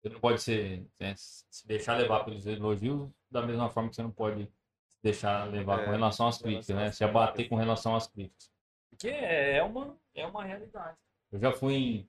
[0.00, 4.02] você não pode ser né, se deixar levar pelos elogios da mesma forma que você
[4.02, 4.44] não pode
[4.88, 6.86] se deixar levar É, com relação às relação críticas, né?
[6.86, 8.50] às Se abater com relação às críticas.
[8.90, 10.98] Porque é é uma, é uma realidade.
[11.30, 12.08] Eu já fui em,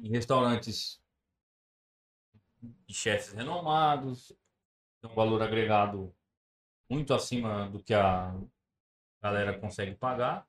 [0.00, 1.00] em restaurantes
[2.86, 4.32] de chefes renomados,
[5.00, 6.14] tem um valor agregado
[6.88, 8.34] muito acima do que a
[9.22, 10.46] galera consegue pagar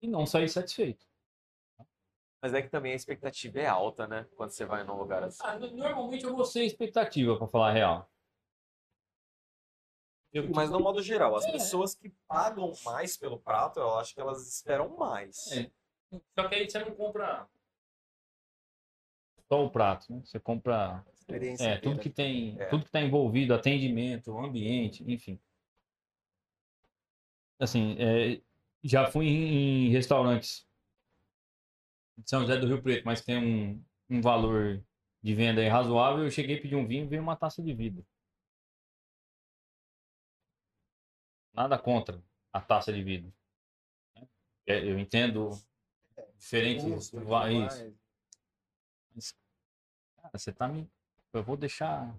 [0.00, 1.06] e não sair satisfeito.
[2.40, 4.24] Mas é que também a expectativa é alta, né?
[4.36, 5.42] Quando você vai num lugar assim.
[5.42, 8.10] Ah, no- normalmente eu vou ser expectativa, para falar a real.
[10.32, 11.52] Eu, Mas no modo geral, as É.
[11.52, 15.50] pessoas que pagam mais pelo prato, eu acho que elas esperam mais.
[15.52, 15.70] É.
[16.38, 17.48] Só que aí você não compra
[19.48, 20.20] só o prato, né?
[20.24, 21.04] Você compra
[21.58, 22.66] é, tudo que tem, É.
[22.66, 25.40] tudo que está envolvido, atendimento, ambiente, enfim.
[27.58, 28.40] Assim, é,
[28.84, 30.66] já fui em, restaurantes
[32.16, 34.84] de São José do Rio Preto, mas tem um, um valor
[35.22, 36.24] de venda aí razoável.
[36.24, 38.06] Eu cheguei a pedir um vinho e veio uma taça de vidro.
[41.52, 42.22] Nada contra
[42.52, 43.32] a taça de vidro.
[44.14, 44.28] né?
[44.66, 45.50] É, Eu entendo
[46.36, 47.96] diferentes va- tudo isso.
[50.16, 50.90] Cara, você tá me.
[51.32, 52.14] Eu vou deixar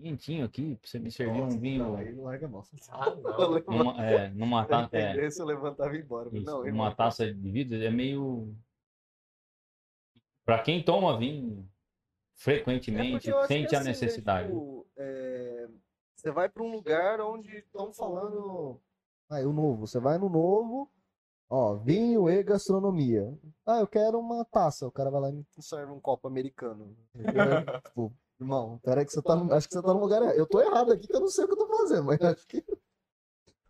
[0.00, 2.64] quentinho aqui pra você me servir Nossa, um vinho Não, aí não larga a mão.
[2.90, 3.60] Ah, não.
[3.76, 6.28] numa, é, numa, ta- é, eu levantava e embora.
[6.32, 6.96] isso, Não, numa não.
[6.96, 8.54] taça de vidro é meio.
[10.44, 14.48] Pra quem toma vinho É frequentemente, que sente a assim, né, necessidade.
[14.48, 15.68] tipo, é,
[16.16, 18.80] Você vai pra um lugar onde estão falando.
[19.30, 19.86] Ah, o novo.
[19.86, 20.90] Você vai no novo,
[21.48, 23.32] ó, vinho e gastronomia.
[23.66, 24.86] Ah, eu quero uma taça.
[24.86, 26.96] O cara vai lá e me serve um copo americano.
[27.86, 29.36] tipo, irmão, peraí que você tá.
[29.36, 30.36] no- Acho que você tá no lugar errado.
[30.36, 32.46] Eu tô errado aqui que eu não sei o que eu tô fazendo, mas acho
[32.46, 32.64] que.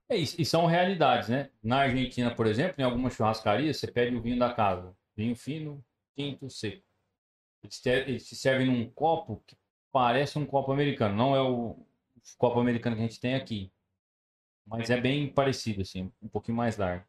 [0.09, 1.51] É, e, e são realidades, né?
[1.63, 4.95] Na Argentina, por exemplo, em algumas churrascarias, você pede o vinho da casa.
[5.17, 5.85] Vinho fino,
[6.15, 6.83] tinto, seco.
[7.63, 9.57] Eles te, eles te servem num copo que
[9.91, 11.17] parece um copo americano.
[11.17, 11.77] Não é o
[12.37, 13.73] copo americano que a gente tem aqui.
[14.67, 17.05] Mas é bem parecido, assim, um pouquinho mais largo.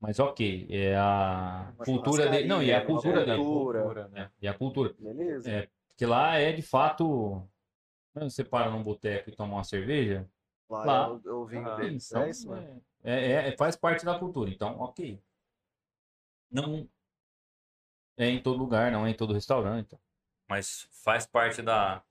[0.00, 2.46] Mas ok, é a Uma cultura dele.
[2.48, 3.38] Não, e é a cultura dele.
[3.42, 4.10] cultura.
[4.14, 4.94] É, e a cultura.
[4.98, 5.50] Beleza.
[5.50, 7.42] É, porque lá é de fato.
[8.12, 10.28] Quando você para num boteco e toma uma cerveja,
[10.70, 11.08] Lá, lá.
[11.08, 12.82] eu, eu vim Ah, então, É isso, mano.
[13.04, 14.50] é, é- é- faz parte da cultura.
[14.50, 15.20] Então, ok.
[16.50, 16.88] Não
[18.16, 19.96] é em todo lugar, não é em todo restaurante.
[20.48, 22.02] Mas faz parte da,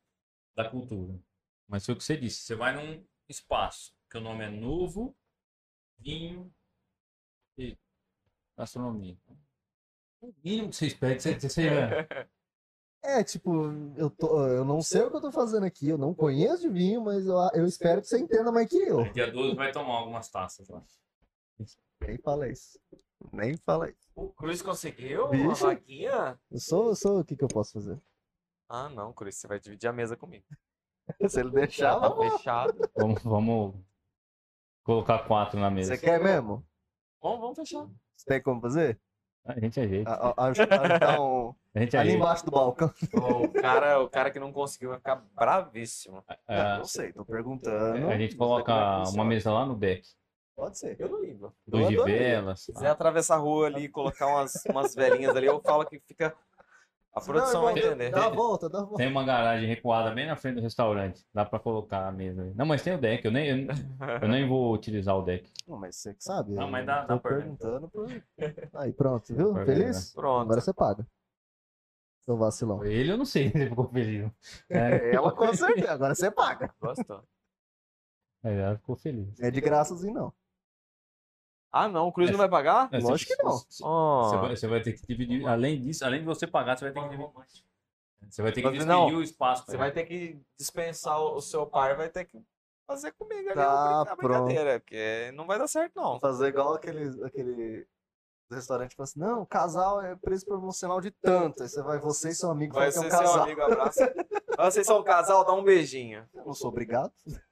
[0.56, 1.20] da cultura.
[1.68, 2.42] Mas foi o que você disse.
[2.44, 5.16] Você vai num espaço que o nome é Novo
[5.98, 6.54] Vinho
[7.58, 7.78] e
[8.58, 9.18] Gastronomia.
[10.22, 12.08] O mínimo que você espera é que você, você seja.
[13.04, 16.12] É, tipo, eu, tô, eu não sei o que eu tô fazendo aqui, eu não
[16.12, 19.04] conheço de vinho, mas eu, eu espero que você entenda mais que eu.
[19.14, 20.84] Dia 12 vai tomar algumas taças lá.
[22.02, 22.80] Nem fala isso.
[23.32, 24.10] Nem fala isso.
[24.16, 25.66] O Cruz conseguiu uma Bicho.
[25.68, 26.40] vaguinha?
[26.50, 28.02] Eu sou, eu sou o que, que eu posso fazer?
[28.68, 30.46] Ah, não, Cruz, você vai dividir a mesa comigo.
[31.30, 32.90] Se ele deixar, tá vamos fechado.
[32.96, 33.76] Vamos, vamos
[34.84, 35.96] colocar quatro na mesa.
[35.96, 36.66] Você quer mesmo?
[37.26, 37.88] Vamos, vamos fechar.
[38.16, 39.00] Você tem como fazer?
[39.44, 40.12] A gente ajeita.
[40.12, 41.56] A- a- Ajudar um...
[41.74, 42.18] A gente Ali ajeita.
[42.24, 42.94] embaixo do balcão.
[43.44, 46.24] O cara, o cara que não conseguiu vai ficar bravíssimo.
[46.48, 48.08] É, Não sei, tô perguntando.
[48.10, 50.08] a gente coloca é uma mesa lá no deck.
[50.56, 50.96] Pode ser.
[51.00, 51.52] Eu não ligo.
[51.68, 52.62] Luz de velas.
[52.62, 56.00] Se quiser atravessar a rua ali e colocar umas, umas velhinhas ali, eu falo que
[56.02, 56.32] fica
[57.16, 58.12] A produção vai entender.
[58.12, 58.98] Dá a volta, dá a volta.
[58.98, 61.26] Tem uma garagem recuada bem na frente do restaurante.
[61.34, 62.54] Dá pra colocar a mesa aí.
[62.54, 63.24] Não, mas tem o deck.
[63.24, 63.68] Eu nem, eu,
[64.22, 65.50] eu nem vou utilizar o deck.
[65.66, 66.52] Não, mas você que sabe.
[66.54, 67.88] Não, mas dá- tô dá perguntando.
[67.88, 68.10] Por...
[68.74, 69.54] Aí, pronto, viu?
[69.54, 70.14] Pra ver, Feliz?
[70.14, 70.42] Pronto.
[70.42, 71.08] Agora você paga.
[72.26, 72.84] Seu vacilão.
[72.84, 74.30] Ele eu não sei se ele ficou feliz.
[74.70, 76.74] É, Ela com certeza, agora você paga.
[76.82, 77.24] Gostou.
[78.44, 79.40] Aí ela ficou feliz.
[79.40, 80.34] É de graça assim, não.
[81.78, 82.88] Ah, não, o Cruz não vai pagar?
[82.92, 83.52] É, Lógico você- que não.
[83.58, 84.24] Você, Oh.
[84.30, 85.46] você vai, você vai ter que dividir.
[85.46, 87.34] Além disso, além de você pagar, você vai ter que dividir.
[88.30, 89.66] Você vai ter que dividir não, o espaço.
[89.66, 92.42] Você vai ter que dispensar o o seu par, vai ter que
[92.88, 96.18] fazer comigo ali Tá, a brincadeira, porque não vai dar certo, não.
[96.20, 97.86] Fazer igual aquele, aquele
[98.50, 101.62] restaurante que fala assim, não, casal é preço promocional de tanto.
[101.62, 103.44] Aí você vai, você e seu amigo Vai falam ser é um seu casal.
[103.44, 104.00] amigo, abraço.
[104.58, 106.26] Vocês são um casal, dá um beijinho.
[106.34, 107.12] Eu não sou obrigado.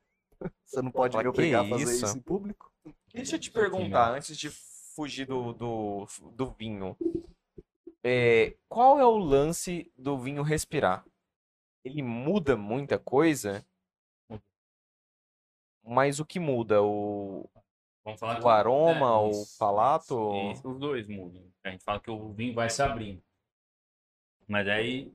[0.66, 2.06] Você não pode Mas me obrigar a fazer isso?
[2.06, 2.72] isso em público.
[3.14, 6.98] Deixa eu te perguntar, antes de fugir do, do, do vinho.
[8.04, 11.06] É, qual é o lance do vinho respirar?
[11.86, 13.66] Ele muda muita coisa?
[15.84, 16.82] Mas o que muda?
[16.82, 17.50] O,
[18.04, 20.52] Vamos falar o aroma, é, o palato?
[20.52, 21.46] isso, os dois mudam.
[21.64, 23.22] A gente fala que o vinho vai se abrindo.
[24.48, 25.14] Mas aí,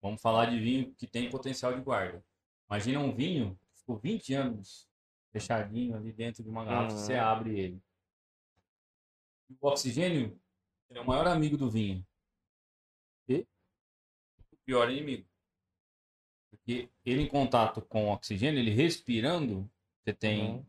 [0.00, 2.22] vamos falar de vinho que tem potencial de guarda.
[2.70, 4.87] Imagina um vinho que ficou 20 anos
[5.32, 6.98] fechadinho ali dentro de uma garrafa, Uhum.
[6.98, 7.82] você abre ele.
[9.60, 10.38] O oxigênio
[10.90, 12.04] é o maior amigo do vinho.
[13.28, 13.46] E
[14.52, 15.26] o pior inimigo.
[16.50, 19.70] Porque ele em contato com o oxigênio, ele respirando,
[20.02, 20.50] você tem.
[20.56, 20.66] Uhum.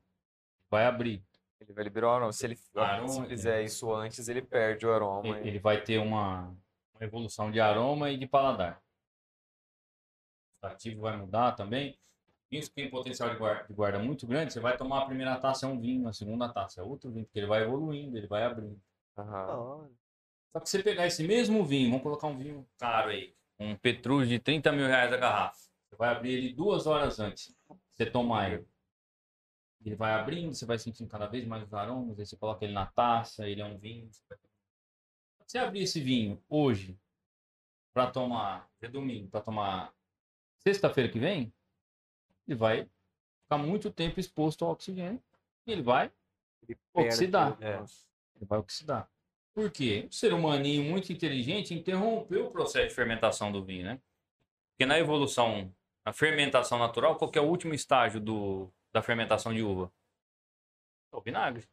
[0.69, 1.23] Vai abrir.
[1.60, 2.31] Ele vai liberar o aroma.
[2.31, 3.27] Se ele Aroma, se é.
[3.27, 5.40] fizer isso antes, ele perde o aroma.
[5.40, 6.48] Ele, ele vai ter uma,
[6.94, 8.81] uma evolução de aroma e de paladar.
[10.61, 11.98] O ativo vai mudar também.
[12.50, 15.38] Vinhos que tem potencial de guarda, de guarda muito grande, você vai tomar a primeira
[15.40, 18.28] taça é um vinho, a segunda taça é outro vinho, porque ele vai evoluindo, ele
[18.28, 18.82] vai abrindo.
[19.18, 19.90] Aham.
[20.52, 24.28] Só que você pegar esse mesmo vinho, vamos colocar um vinho caro aí, um Petrus
[24.28, 25.60] de 30 mil reais a garrafa.
[25.90, 27.56] Você vai abrir ele duas horas antes.
[27.94, 28.68] Você tomar ele.
[29.86, 32.74] Ele vai abrindo, você vai sentindo cada vez mais os aromas, aí você coloca ele
[32.74, 34.12] na taça, ele é um vinho.
[34.12, 34.38] Você, vai...
[35.46, 37.00] você abrir esse vinho hoje
[37.94, 39.94] para tomar, é domingo, para tomar
[40.60, 41.54] sexta-feira que vem,
[42.50, 42.90] ele vai
[43.44, 45.22] ficar muito tempo exposto ao oxigênio
[45.68, 46.12] e ele vai
[46.94, 47.56] oxidar.
[47.62, 47.76] É.
[48.36, 49.08] Ele vai oxidar.
[49.54, 50.08] Por quê?
[50.10, 54.02] O ser humaninho muito inteligente interrompeu o processo de fermentação do vinho, né?
[54.72, 55.72] Porque na evolução,
[56.04, 59.92] a fermentação natural, qual que é o último estágio do, da fermentação de uva?
[61.12, 61.68] É o vinagre.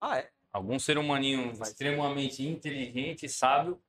[0.00, 0.30] Ah, é?
[0.52, 3.82] Algum ser humaninho extremamente inteligente e sábio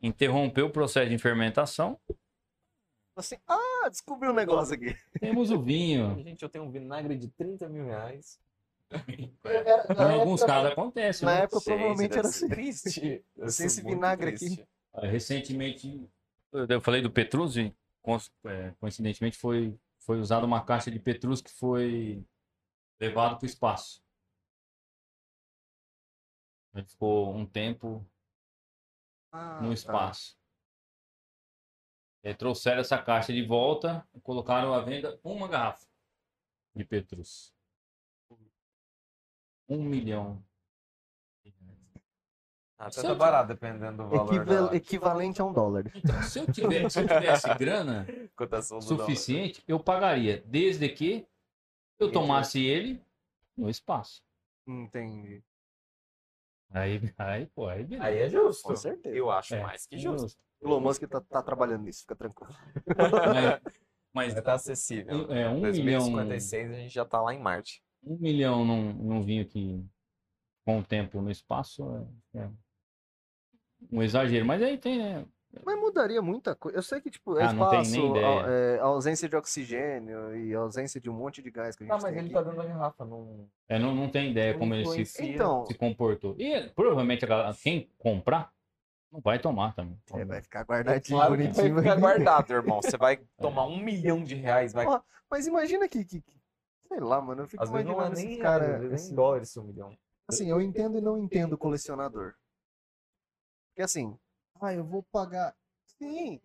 [0.00, 2.00] interrompeu o processo de fermentação.
[3.20, 4.96] Assim, ah, descobri um negócio aqui.
[5.20, 6.16] Temos o vinho.
[6.24, 8.40] Gente, eu tenho um vinagre de 30 mil reais.
[9.14, 11.24] Em alguns casos acontece.
[11.24, 11.42] Na né?
[11.44, 12.48] época provavelmente era assim.
[12.48, 13.24] Triste.
[13.48, 14.66] Sem esse vinagre triste.
[14.92, 16.08] Ah, Recentemente,
[16.52, 17.54] eu falei do Petrus,
[18.02, 22.24] cons- é, coincidentemente foi, foi usada uma caixa de Petrus que foi
[22.98, 24.02] levado para o espaço.
[26.74, 28.04] Ele ficou um tempo
[29.32, 30.12] Ah, no tá.
[32.22, 35.86] E trouxeram essa caixa de volta e colocaram à venda uma garrafa
[36.74, 37.52] de Petrus.
[39.68, 40.42] Um milhão.
[42.76, 45.84] Ah, Se tá barato, dependendo do valor Equival- da Equivalente a um dólar.
[45.94, 48.98] Então, se eu tivesse, se eu tivesse grana, cotação do dólar.
[49.04, 51.26] suficiente, eu pagaria, desde que
[51.98, 53.04] eu tomasse ele
[53.56, 54.22] no espaço.
[54.66, 55.42] Entendi.
[56.70, 58.06] Aí, aí, pô, aí beleza.
[58.06, 58.62] Aí é justo.
[58.62, 59.14] Com certeza.
[59.14, 60.42] Eu acho É, mais que justo.
[60.62, 62.52] Elon Musk tá, tá trabalhando nisso, fica tranquilo.
[64.12, 65.28] Mas, Vai estar acessível.
[65.28, 67.80] mas é um milhão, 2056 a gente já tá lá em Marte.
[68.04, 69.84] um milhão num, num vinho que
[70.66, 72.50] com o tempo no espaço é, é
[73.90, 74.44] um exagero.
[74.44, 75.24] Mas aí tem, né?
[75.64, 76.76] Mas mudaria muita coisa.
[76.78, 80.54] Eu sei que, tipo, é Ah, não espaço, a, é, a ausência de oxigênio e
[80.54, 82.34] a ausência de um monte de gás que a gente Tá, mas tem ele aqui.
[82.34, 83.48] tá dando a garrafa, não.
[83.68, 85.24] É, não, não tem ideia como ele se.
[85.24, 86.34] Então, se comportou.
[86.38, 88.52] E provavelmente a galera- quem comprar
[89.12, 90.00] não vai tomar também.
[90.14, 91.78] é, vai ficar guardadinho, Claro que vai bonitinho.
[91.78, 92.80] ficar guardado, irmão.
[92.82, 94.86] Você vai tomar um milhão de reais, vai.
[94.86, 95.00] Ó,
[95.30, 96.40] Mas imagina que, que- que-
[96.88, 99.06] Sei lá, mano, eu fico Às vezes não é imaginando nem cara, às vezes assim,
[99.08, 99.96] nem dólar esse um milhão.
[100.26, 102.34] Assim, eu entendo e não entendo o colecionador.
[103.68, 104.18] Porque assim,
[104.60, 105.54] ah, eu vou pagar.
[105.98, 106.40] Sim,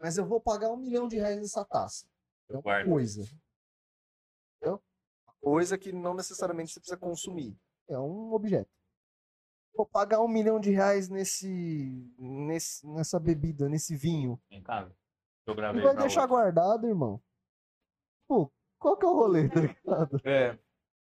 [0.00, 2.06] mas eu vou pagar um milhão de reais nessa taça.
[2.48, 3.22] É uma coisa.
[4.56, 4.82] Entendeu?
[5.40, 7.54] Coisa que não necessariamente você precisa consumir.
[7.88, 8.70] É um objeto.
[9.76, 14.40] Vou pagar um milhão de reais nesse, nesse nessa bebida, nesse vinho.
[14.50, 14.94] Em casa.
[15.46, 16.36] Eu E gravei vai pra deixar outro.
[16.36, 17.22] guardado, irmão.
[18.26, 20.20] Pô, qual que é o rolê, tá ligado?
[20.24, 20.58] É.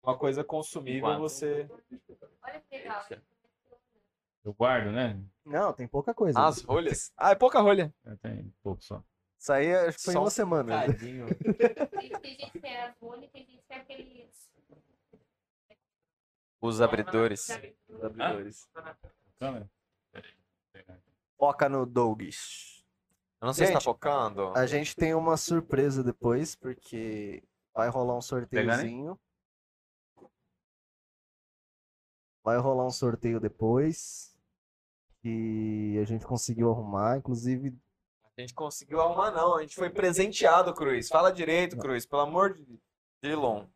[0.03, 1.21] Uma coisa consumível, Quatro.
[1.21, 1.69] você.
[2.43, 3.05] Olha que legal.
[4.43, 5.23] Eu guardo, né?
[5.45, 6.41] Não, tem pouca coisa.
[6.41, 7.13] As rolhas.
[7.17, 7.93] Ah, é pouca rolha.
[8.07, 9.05] É, Tem pouco só.
[9.39, 10.87] Isso aí acho que foi em Só uma um semana.
[10.87, 11.27] Tadinho.
[11.35, 14.50] Tem, gente que quer as rolhas, tem gente que quer aqueles.
[16.61, 17.49] Os abridores.
[17.89, 18.69] Os abridores.
[19.39, 19.71] Câmera?
[21.39, 22.85] Foca no Douglas.
[23.41, 24.49] Eu não sei se tá Gente, focando.
[24.55, 27.43] A gente tem uma surpresa depois, porque
[27.75, 29.19] vai rolar um sorteiozinho.
[32.45, 34.37] Vai rolar um sorteio depois.
[35.23, 37.17] Que a gente conseguiu arrumar.
[37.17, 37.75] Inclusive,
[38.37, 39.57] A gente conseguiu arrumar, não.
[39.57, 41.09] A gente foi presenteado, Cruz.
[41.09, 42.05] Fala direito, Cruz.
[42.07, 42.81] Pelo amor de
[43.23, 43.67] de Elon.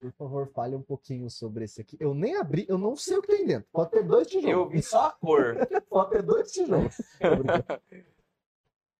[0.00, 1.96] Por favor, fale um pouquinho sobre esse aqui.
[2.00, 3.68] Eu nem abri, eu não sei o que tem dentro.
[3.70, 4.50] Pode ter dois tijolos.
[4.50, 5.54] Eu vi só a cor.
[5.90, 6.96] Pode ter dois tijolos.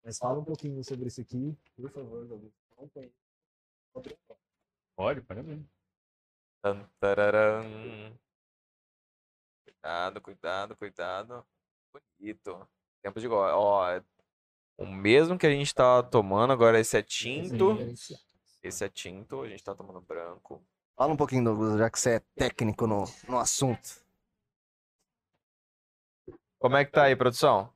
[0.05, 2.29] Mas fala um pouquinho sobre esse aqui, por favor.
[4.95, 5.67] Pode, pode abrir.
[9.65, 11.47] Cuidado, cuidado, cuidado.
[12.19, 12.69] Bonito.
[13.03, 13.53] Tempo de gole.
[13.53, 14.05] Ó, é
[14.77, 17.77] o mesmo que a gente tá tomando, agora esse é tinto.
[18.63, 20.63] Esse é tinto, a gente tá tomando branco.
[21.01, 24.05] Fala um pouquinho, Douglas, já que você é técnico no, no assunto.
[26.59, 27.73] Como é que tá aí, produção?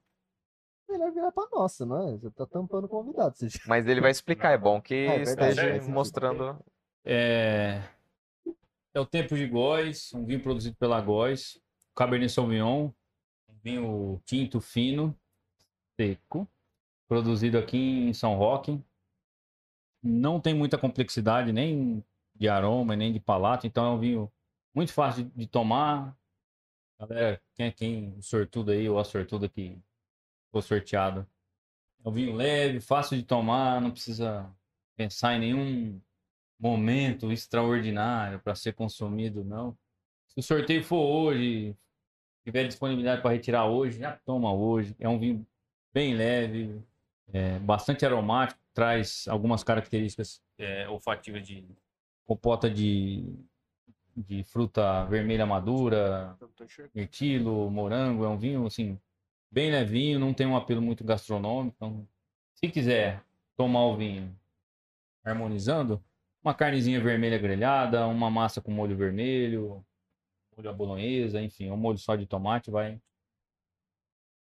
[0.86, 2.18] Melhor virar pra nossa, não é?
[2.18, 3.34] Você tá tampando o convidado.
[3.34, 3.48] Você...
[3.66, 6.62] Mas ele vai explicar, é bom que É verdade, esteja mostrando.
[7.02, 7.82] É,
[8.92, 11.58] é o Tempo de Góis, um vinho produzido pela Góis.
[11.94, 12.90] Cabernet Sauvignon,
[13.48, 15.18] um vinho tinto fino,
[15.98, 16.46] seco,
[17.08, 18.78] produzido aqui em São Roque.
[20.02, 22.04] Não tem muita complexidade nem
[22.34, 24.32] de aroma, nem de palato, então é um vinho
[24.74, 26.16] muito fácil de, de tomar.
[26.98, 29.78] Galera, quem é quem, o sortudo aí ou a sortuda que
[30.50, 31.26] foi sorteado.
[32.04, 34.50] É um vinho leve, fácil de tomar, não precisa
[34.96, 36.00] pensar em nenhum
[36.58, 39.76] momento extraordinário para ser consumido, não.
[40.28, 41.76] Se o sorteio for hoje,
[42.44, 44.94] tiver disponibilidade para retirar hoje, já toma hoje.
[44.98, 45.46] É um vinho
[45.92, 46.82] bem leve,
[47.32, 51.64] é, bastante aromático, traz algumas características é, olfativas de
[52.26, 53.24] compota de,
[54.16, 56.36] de fruta vermelha madura,
[56.94, 58.24] mirtilo, morango.
[58.24, 58.98] É um vinho assim
[59.50, 61.76] bem levinho, não tem um apelo muito gastronômico.
[61.76, 62.08] Então,
[62.54, 63.22] se quiser
[63.56, 64.36] tomar o vinho
[65.24, 66.02] harmonizando,
[66.42, 69.84] uma carnezinha vermelha grelhada, uma massa com molho vermelho,
[70.56, 73.00] molho à bolonhesa, enfim, um molho só de tomate vai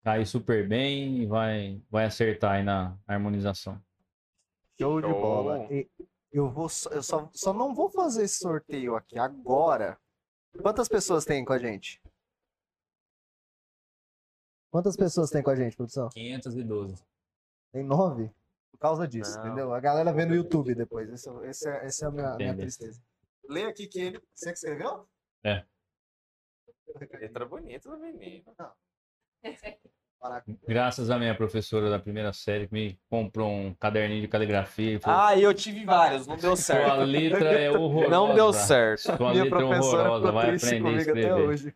[0.03, 3.81] cair super bem e vai, vai acertar aí na harmonização.
[4.79, 5.67] Show de bola.
[5.73, 5.89] E
[6.39, 9.99] eu vou só, eu só, só não vou fazer esse sorteio aqui agora.
[10.63, 12.01] Quantas pessoas tem com a gente?
[14.71, 16.09] Quantas pessoas tem com a gente, produção?
[16.11, 17.03] 512.
[17.73, 18.31] Tem nove?
[18.71, 19.47] Por causa disso, Não.
[19.47, 19.73] entendeu?
[19.75, 21.09] A galera vê no YouTube depois.
[21.11, 23.03] Esse, esse é, esse é a minha, minha tristeza.
[23.49, 24.23] Lê aqui que ele.
[24.35, 25.09] Você que escreveu?
[25.45, 25.65] É.
[27.21, 28.45] Letra bonita do menino.
[28.55, 28.77] Parar-
[30.67, 34.99] Graças à minha professora da primeira série que me comprou um caderninho de caligrafia e
[34.99, 37.01] falou: Ah, eu tive vários, não deu Sua certo.
[37.05, 38.09] letra é horrorosa.
[38.11, 39.01] Não deu certo.
[39.03, 41.33] Sua Minha letra é professora horrorosa, vai aprender a comigo até escrever.
[41.35, 41.75] hoje.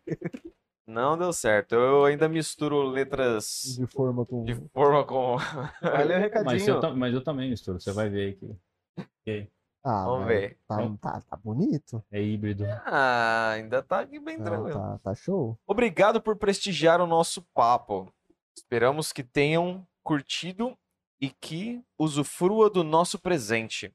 [0.87, 1.75] Não deu certo.
[1.75, 4.43] Eu ainda misturo letras De forma com.
[4.43, 5.35] de forma com.
[5.81, 6.45] O recadinho.
[6.45, 9.47] Mas eu, mas eu também misturo, você vai ver que que
[9.83, 10.57] Ah, Vamos ver.
[10.67, 12.03] Tá, tá, tá bonito.
[12.11, 12.65] é híbrido.
[12.85, 14.77] Ah, ainda tá aqui bem Não, tranquilo.
[14.79, 15.57] tá, tá show.
[15.65, 18.11] Obrigado por prestigiar o nosso papo.
[18.55, 20.77] Esperamos que tenham curtido
[21.19, 23.93] e que usufrua do nosso presente.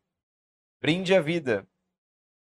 [0.81, 1.67] Brinde a vida.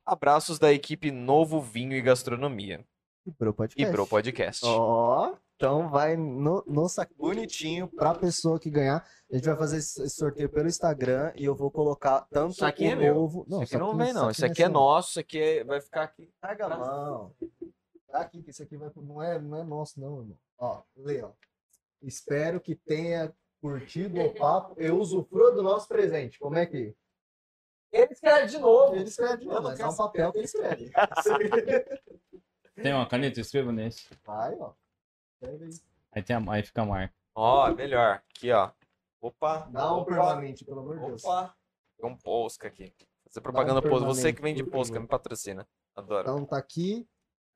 [0.04, 2.84] Abraços da equipe Novo Vinho e Gastronomia
[3.24, 3.88] E pro podcast.
[3.88, 4.64] e Pro Podcast.
[4.66, 9.06] Ó, então vai no, no saco bonitinho pra pessoa que ganhar.
[9.30, 12.84] A gente vai fazer esse sorteio pelo Instagram e eu vou colocar tanto Isso aqui
[12.84, 13.14] o é meu.
[13.14, 13.46] novo.
[13.48, 14.28] Isso aqui não vem, não.
[14.30, 16.28] Isso saquinho aqui é nosso, isso aqui é- vai ficar aqui.
[16.40, 17.32] Pega a mão.
[18.10, 20.38] Tá aqui, que isso aqui vai, não, é, não é nosso, não, irmão.
[20.58, 21.30] Ó, lê, ó.
[22.02, 24.74] Espero que tenha curtido o papo.
[24.76, 26.38] Eu usufruo do nosso presente.
[26.38, 26.94] Como é que?
[27.92, 28.94] Ele escreve de novo.
[28.94, 30.90] Ele escreve, não, não mas é um papel que ele escreve.
[32.74, 33.40] Tem uma caneta?
[33.40, 34.08] Escreva nesse.
[34.24, 34.72] Vai, ó.
[35.34, 35.70] Escreve aí.
[36.12, 37.14] Aí, tem a, aí fica a marca.
[37.34, 38.22] Ó, melhor.
[38.30, 38.70] Aqui, ó.
[39.20, 39.68] Opa.
[39.70, 41.24] Dá um opa, permanente, pelo amor de Deus.
[41.24, 41.54] Opa.
[41.98, 42.92] Tem um Posca aqui.
[43.24, 44.06] Fazer propaganda Posca.
[44.06, 45.68] Você que vende Posca, me patrocina.
[45.94, 46.22] Adoro.
[46.22, 47.06] Então tá aqui.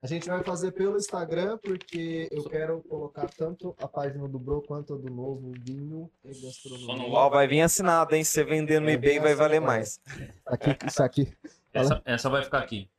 [0.03, 4.63] A gente vai fazer pelo Instagram, porque eu quero colocar tanto a página do Bro
[4.63, 7.09] quanto a do Novo Vinho e Gastronomia.
[7.13, 8.23] Ó, vai vir assinado, hein?
[8.23, 9.99] Se você vender no Vai eBay, vai valer mais.
[10.45, 11.37] Aqui, isso aqui
[11.73, 12.91] Essa, essa vai ficar aqui.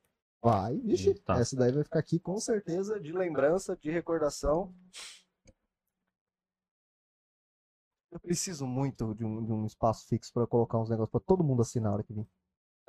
[0.42, 1.14] vai, vixe.
[1.14, 1.40] Tá.
[1.40, 4.74] Essa daí vai ficar aqui com certeza de lembrança, de recordação.
[8.12, 11.44] Eu preciso muito de um, de um espaço fixo para colocar uns negócios para todo
[11.44, 12.14] mundo assinar a hora que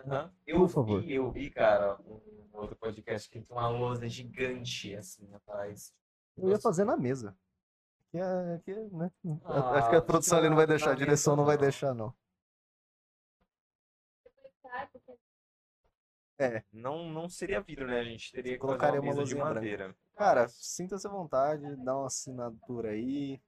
[0.05, 0.31] vir.
[0.47, 1.01] Eu Por favor.
[1.01, 2.21] vi, eu vi, cara, um
[2.53, 5.95] outro podcast que tem uma lousa gigante, assim, atrás.
[6.37, 7.37] Eu ia fazer na mesa.
[8.09, 9.11] Aqui é, aqui é, né?
[9.45, 12.15] Ah, Acho que a produção ali não vai deixar, a direção não vai deixar, não.
[16.73, 17.99] Não, não seria vidro, né?
[17.99, 19.55] A gente teria que Colocaria uma uma de luzinha branca.
[19.55, 19.97] madeira.
[20.15, 23.41] Cara, sinta-se à vontade, dá uma assinatura aí.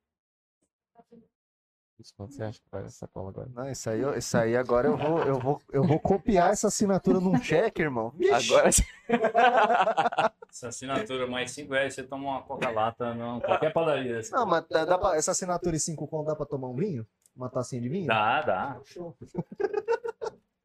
[2.17, 3.49] Quanto você acha que vai essa cola agora?
[3.55, 7.21] Não, isso aí, isso aí agora eu vou, eu vou, eu vou copiar essa assinatura
[7.21, 8.11] num cheque, irmão.
[8.17, 8.55] Vixe.
[8.55, 8.71] Agora
[10.51, 14.17] Essa assinatura mais 5 reais, você toma uma coca-lata, não, qualquer padaria.
[14.17, 14.37] dessa.
[14.37, 17.07] Não, mas dá, dá pra, essa assinatura em 5 conto dá pra tomar um vinho?
[17.37, 18.07] Uma tacinha de vinho?
[18.07, 18.81] Dá, dá.
[18.85, 19.17] Show.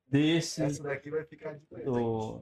[0.08, 1.86] Desse, Essa daqui vai ficar de presente.
[1.92, 2.42] do,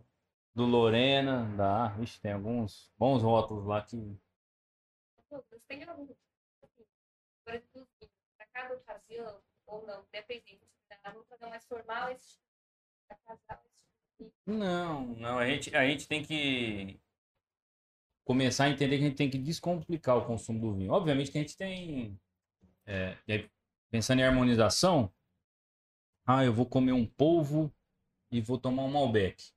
[0.53, 1.87] do Lorena, dá.
[1.89, 4.17] Vixe, tem alguns bons rótulos lá que.
[5.67, 6.15] Tem assim,
[7.43, 8.12] por exemplo, para
[8.53, 11.11] cada ocasião, ou não, dependendo, tá?
[11.11, 12.43] vamos fazer um mais formal, esse tipo,
[13.07, 14.33] pra casal, esse tipo.
[14.45, 16.99] Não, não, a gente, a gente tem que
[18.23, 20.93] começar a entender que a gente tem que descomplicar o consumo do vinho.
[20.93, 22.19] Obviamente que a gente tem.
[22.85, 23.49] é, aí,
[23.91, 25.13] pensando em harmonização,
[26.25, 27.73] ah, eu vou comer um polvo
[28.31, 29.51] e vou tomar um Malbec.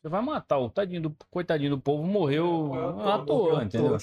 [0.00, 2.74] Você vai matar o tadinho do, coitadinho do polvo, morreu
[3.08, 3.96] à toa, entendeu?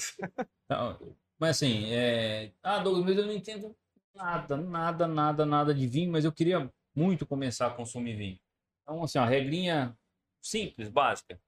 [0.65, 2.51] Então, Mas assim, é...
[2.63, 3.75] ah, Douglas, mas eu não entendo
[4.13, 8.39] nada, nada, nada, nada de vinho, mas eu queria muito começar a consumir vinho.
[8.83, 9.97] Então, assim, a regrinha
[10.41, 11.39] simples, básica.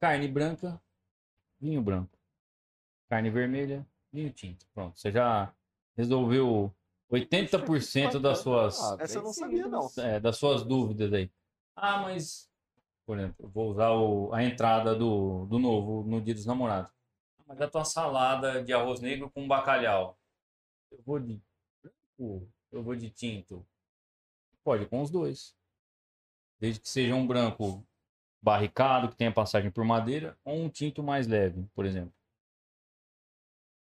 [0.00, 0.80] Carne branca,
[1.60, 2.18] vinho branco.
[3.08, 4.66] Carne vermelha, vinho tinto.
[4.72, 5.52] Pronto, você já
[5.96, 6.74] resolveu
[7.10, 9.90] 80% das suas, Ah, Essa eu não sabia, não.
[9.98, 11.30] é, das suas dúvidas aí.
[11.76, 12.48] Ah, mas,
[13.04, 16.90] por exemplo, eu vou usar o- a entrada do, do novo no Dia dos Namorados.
[17.40, 20.16] Ah, Mas a tua salada de arroz negro com bacalhau.
[20.90, 21.40] Eu vou de
[22.20, 23.66] branco, eu vou de tinto.
[24.62, 25.56] Pode com os dois.
[26.58, 27.86] Desde que seja um branco
[28.42, 32.12] barricado, que tenha passagem por madeira, ou um tinto mais leve, por exemplo.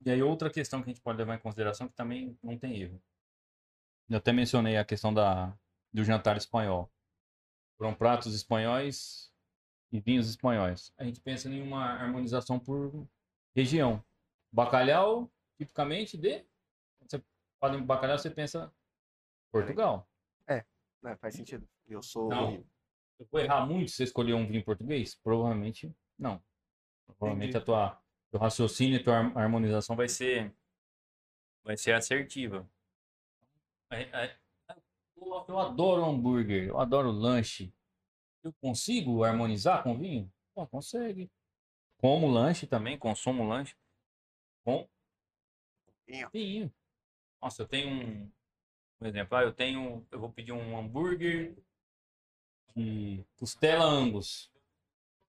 [0.04, 2.80] E aí outra questão que a gente pode levar em consideração que também não tem
[2.80, 3.02] erro.
[4.08, 5.56] Eu até mencionei a questão da,
[5.92, 6.90] do jantar espanhol.
[7.76, 9.32] Foram pratos espanhóis
[9.92, 10.92] e vinhos espanhóis.
[10.96, 13.06] A gente pensa em uma harmonização por
[13.54, 14.04] região.
[14.50, 16.44] Bacalhau, tipicamente de.
[17.62, 18.74] Fala em bacalhau, você pensa
[19.52, 20.08] Portugal.
[20.48, 20.64] É,
[21.20, 21.64] faz sentido.
[21.86, 22.28] Eu sou.
[22.28, 22.54] Não.
[23.20, 25.14] Eu vou errar muito se você escolher um vinho português?
[25.14, 26.42] Provavelmente não.
[27.06, 27.62] Provavelmente Entendi.
[27.62, 28.02] a tua
[28.32, 30.52] teu raciocínio, a tua har- harmonização vai ser
[31.62, 32.68] vai ser assertiva.
[33.90, 34.36] É- é-
[35.16, 37.72] Eu eu adoro hambúrguer, eu adoro lanche.
[38.42, 40.28] Eu consigo harmonizar com vinho?
[40.52, 41.30] Pô, consegue.
[41.98, 43.76] Como lanche também, consumo lanche
[44.64, 44.88] com
[46.08, 46.28] Vinho.
[46.32, 46.74] vinho.
[47.42, 48.30] Nossa, eu tenho um,
[48.98, 51.54] por exemplo, ah, eu tenho, eu vou pedir um hambúrguer
[52.76, 54.50] de costela Angus,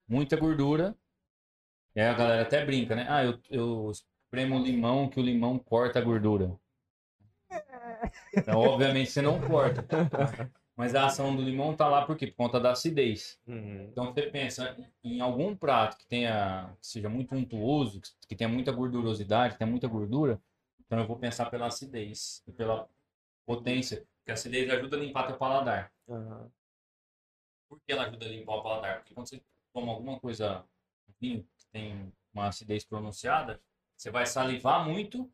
[0.07, 0.95] muita gordura.
[1.95, 3.06] E aí a galera até brinca, né?
[3.10, 6.57] Ah, eu, eu espremo limão que o limão corta a gordura.
[8.35, 9.85] Então, obviamente você não corta.
[10.76, 12.27] Mas a ação do limão tá lá por quê?
[12.27, 13.40] Por conta da acidez.
[13.45, 13.90] Uhum.
[13.91, 18.72] Então você pensa em algum prato que tenha que seja muito untuoso, que- tenha muita
[18.72, 20.41] gordurosidade, que tenha muita gordura,
[20.85, 22.89] então eu vou pensar pela acidez e pela
[23.45, 25.91] potência, porque a acidez ajuda a limpar teu paladar.
[26.07, 26.51] Aham.
[27.68, 28.97] Por que ela ajuda a limpar o paladar?
[28.99, 29.41] Porque quando você
[29.73, 30.64] toma alguma coisa,
[31.19, 33.61] vinho que tem uma acidez pronunciada,
[33.97, 35.31] você vai salivar muito,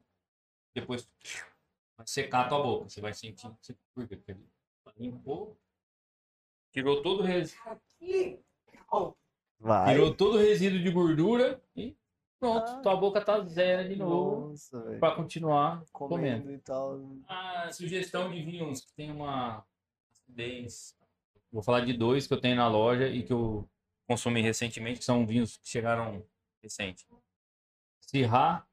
[0.73, 1.09] depois
[1.97, 2.89] vai secar a tua boca.
[2.89, 3.47] Você vai sentir.
[3.61, 4.15] você- Por quê?
[4.15, 4.45] Porque ele
[4.97, 5.57] limpou,
[6.71, 7.59] tirou todo o resíduo.
[9.59, 9.93] Vai.
[9.93, 11.95] Tirou todo o resíduo de gordura e
[12.39, 14.53] pronto, tua boca tá zero de novo
[14.99, 16.51] para continuar Comendo comendo.
[16.51, 16.99] e tal.
[17.27, 19.65] A sugestão de vinhos que tem uma
[20.11, 20.95] acidez.
[21.51, 23.67] Vou falar de dois que eu tenho na loja e que eu
[24.07, 26.25] consumi recentemente, que são vinhos que chegaram
[26.63, 27.05] recente.
[27.99, 28.65] Sirá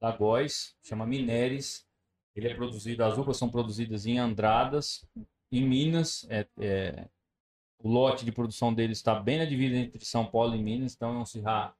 [0.00, 1.86] da Góis, chama Mineres.
[2.34, 5.04] Ele é produzido, as uvas são produzidas em Andradas,
[5.52, 6.26] em Minas.
[6.30, 7.08] É, é-
[7.82, 11.14] o lote de produção dele está bem na divisa entre São Paulo e Minas, então
[11.14, 11.74] é um Sirá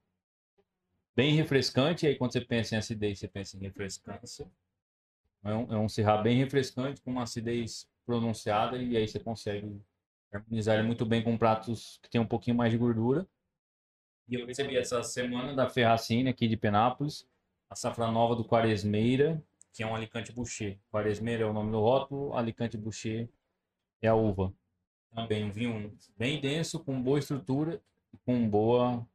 [1.14, 2.06] bem refrescante.
[2.06, 4.50] E aí, quando você pensa em acidez, você pensa em refrescância.
[5.42, 9.80] É um, é um Syrah bem refrescante, com uma acidez pronunciada, e aí você consegue
[10.32, 13.26] harmonizar ele muito bem com pratos que tem um pouquinho mais de gordura.
[14.28, 17.26] E eu recebi essa semana da Ferracine, aqui de Penápolis,
[17.68, 19.42] a safra nova do Quaresmeira,
[19.72, 20.78] que é um Alicante Boucher.
[20.90, 23.28] Quaresmeira é o nome do rótulo, Alicante Boucher
[24.02, 24.52] é a uva.
[25.14, 27.82] Também um vinho bem denso, com boa estrutura
[28.12, 29.06] e com boa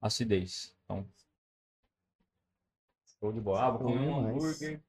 [0.00, 0.76] acidez.
[1.00, 1.06] Então,
[3.18, 3.64] show de bola.
[3.64, 4.82] Ah, vou comer um hambúrguer,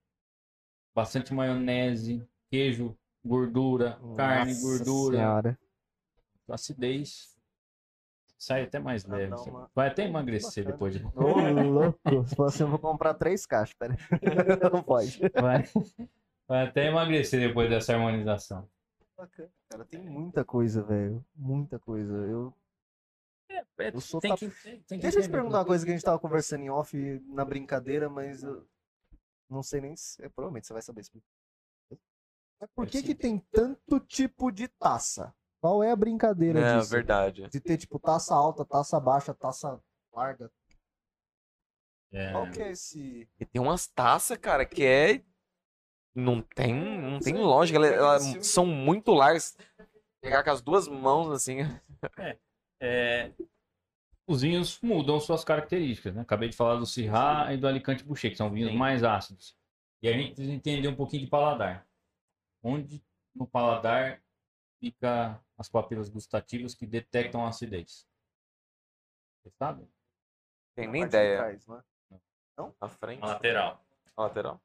[0.93, 5.59] bastante maionese, queijo, gordura, carne, Nossa gordura, Senhora.
[6.49, 7.37] acidez.
[8.37, 9.33] sai até mais leve.
[9.73, 10.73] Vai até emagrecer Bacana.
[10.73, 11.05] depois de.
[11.15, 12.27] Ô, louco.
[12.27, 13.97] Se fosse, eu vou comprar três caixas, peraí.
[14.73, 15.19] Não pode.
[15.33, 15.63] Vai,
[16.47, 18.67] vai até emagrecer depois dessa harmonização.
[19.17, 19.49] Bacana.
[19.69, 21.25] Cara, tem muita coisa, velho.
[21.35, 22.13] Muita coisa.
[22.13, 22.53] Eu...
[23.77, 25.93] Eu sou tem tap- que, tem que Deixa eu te perguntar uma coisa que a
[25.93, 26.95] gente tava conversando em off
[27.27, 28.67] na brincadeira, mas eu
[29.49, 30.23] não sei nem se.
[30.23, 31.27] é, Provavelmente você vai saber explicar.
[32.59, 35.33] Mas por que, que tem tanto tipo de taça?
[35.59, 36.89] Qual é a brincadeira É disso?
[36.91, 37.47] verdade.
[37.49, 39.81] De ter, tipo, taça alta, taça baixa, taça
[40.13, 40.51] larga.
[42.11, 43.27] É, Qual que é esse.
[43.39, 45.23] E tem umas taças, cara, que é.
[46.15, 47.77] Não tem, não tem lógica.
[47.79, 49.57] Elas, elas são muito largas.
[50.21, 51.57] Pegar com as duas mãos assim.
[52.79, 53.31] é,
[54.25, 56.21] os vinhos mudam suas características, né?
[56.21, 58.77] Acabei de falar do Syrah e do Alicante Boucher, que são vinhos Sim.
[58.77, 59.57] mais ácidos.
[60.01, 61.87] E a gente precisa entender um pouquinho de paladar.
[62.61, 63.03] Onde
[63.35, 64.21] no paladar
[64.79, 68.07] fica as papilas gustativas que detectam a acidez?
[69.41, 69.87] Você sabe?
[70.75, 71.37] Tem nem ideia.
[71.37, 71.83] trás, não é?
[72.81, 73.19] Na frente.
[73.19, 73.85] Na lateral.
[74.15, 74.61] Na lateral.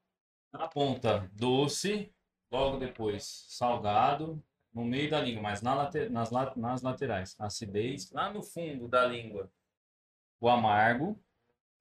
[0.53, 2.15] Na ponta, doce,
[2.51, 4.43] logo depois, salgado,
[4.79, 9.05] no meio da língua, mas na late- nas, nas laterais, acidez, lá no fundo da
[9.05, 9.51] língua,
[10.41, 11.19] o amargo,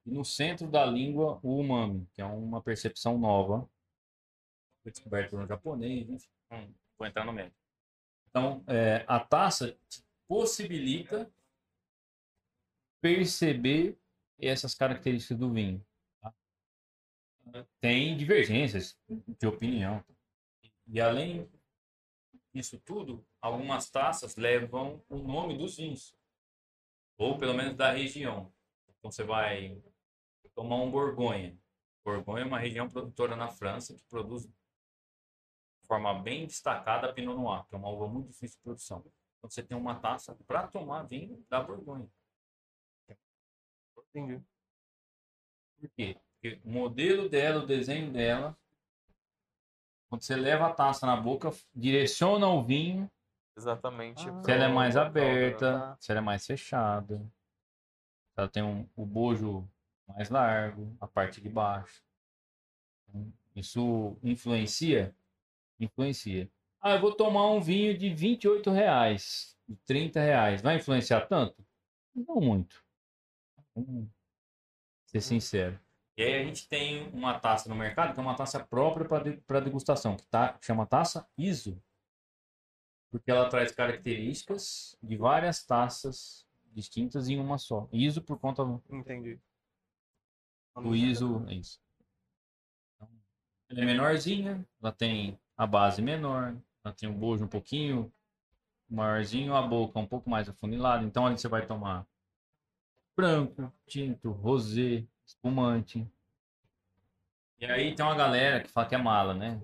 [0.04, 3.70] e no centro da língua, o umami, que é uma percepção nova,
[4.82, 7.54] foi descoberto um japonês, enfim, não vou entrar no meio.
[8.30, 9.78] Então, é, a taça
[10.28, 11.32] possibilita
[13.00, 13.96] perceber
[14.40, 15.86] essas características do vinho
[17.80, 20.04] tem divergências de opinião.
[20.88, 21.48] E além
[22.58, 26.16] disso tudo, algumas taças levam o nome dos vinhos,
[27.18, 28.54] ou pelo menos da região.
[28.90, 29.82] Então você vai
[30.54, 31.58] tomar um Borgonha.
[32.04, 37.38] Borgonha é uma região produtora na França que produz de forma bem destacada a Pinot
[37.38, 39.00] Noir, que é uma uva muito difícil de produção.
[39.38, 42.10] Então você tem uma taça para tomar vinho da Borgonha.
[44.10, 44.44] Entendi.
[45.80, 46.20] Por quê?
[46.34, 48.58] Porque o modelo dela, o desenho dela,
[50.10, 53.10] quando você leva a taça na boca, direciona o vinho,
[53.58, 54.30] Exatamente.
[54.30, 54.44] Ah.
[54.44, 55.98] se ela é mais aberta, tá.
[56.00, 59.68] se ela é mais fechada, se ela tem um, o bojo
[60.08, 62.04] mais largo, a parte de baixo.
[63.56, 65.16] Isso influencia?
[65.80, 66.50] Influencia.
[66.80, 70.62] Ah, eu vou tomar um vinho de 28 reais, de 30 reais.
[70.62, 71.66] Vai influenciar tanto?
[72.14, 72.86] Não muito.
[73.74, 74.08] Vamos
[75.08, 75.80] ser sincero.
[76.18, 79.08] E aí a gente tem uma taça no mercado que é uma taça própria
[79.46, 81.80] para degustação, que tá, chama taça ISO.
[83.12, 87.88] Porque ela traz características de várias taças distintas em uma só.
[87.92, 89.40] ISO por conta do Entendi.
[90.76, 91.80] o ISO, é isso.
[92.96, 93.10] Então,
[93.70, 98.12] ela é menorzinha, ela tem a base menor, ela tem um bojo um pouquinho
[98.90, 101.04] maiorzinho, a boca um pouco mais afunilada.
[101.04, 102.08] Então ali você vai tomar
[103.16, 106.10] branco, tinto, rosé, espumante.
[107.60, 109.62] E aí tem uma galera que fala que é mala, né?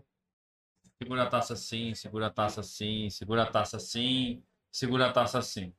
[1.02, 5.40] Segura a taça assim, segura a taça assim, segura a taça assim, segura a taça
[5.40, 5.74] assim.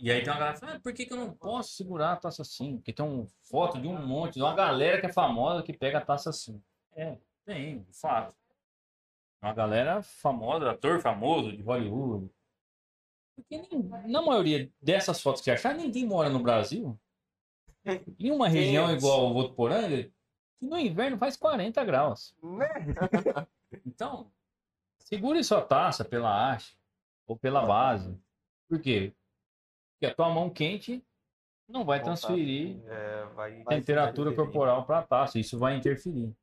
[0.00, 2.12] E aí tem uma galera que fala, ah, por que, que eu não posso segurar
[2.12, 2.76] a taça assim?
[2.76, 5.98] Porque tem uma foto de um monte, de uma galera que é famosa que pega
[5.98, 6.62] a taça assim.
[6.92, 8.34] É, tem, de fato.
[9.42, 12.30] Uma galera famosa, ator famoso de Hollywood.
[13.38, 16.98] Porque nem- na maioria dessas fotos que achar, ninguém mora no Brasil.
[18.18, 20.02] Em uma região igual ao Votuporanga,
[20.58, 22.34] que no inverno faz 40 graus.
[22.42, 22.68] Né?
[23.86, 24.32] Então,
[24.98, 26.76] segure sua taça pela haste
[27.26, 28.18] ou pela base.
[28.68, 29.12] Por quê?
[29.92, 31.04] Porque a tua mão quente
[31.68, 33.62] não vai transferir É, vai.
[33.64, 34.36] temperatura interferir.
[34.36, 35.38] corporal para a taça.
[35.38, 36.34] Isso vai interferir.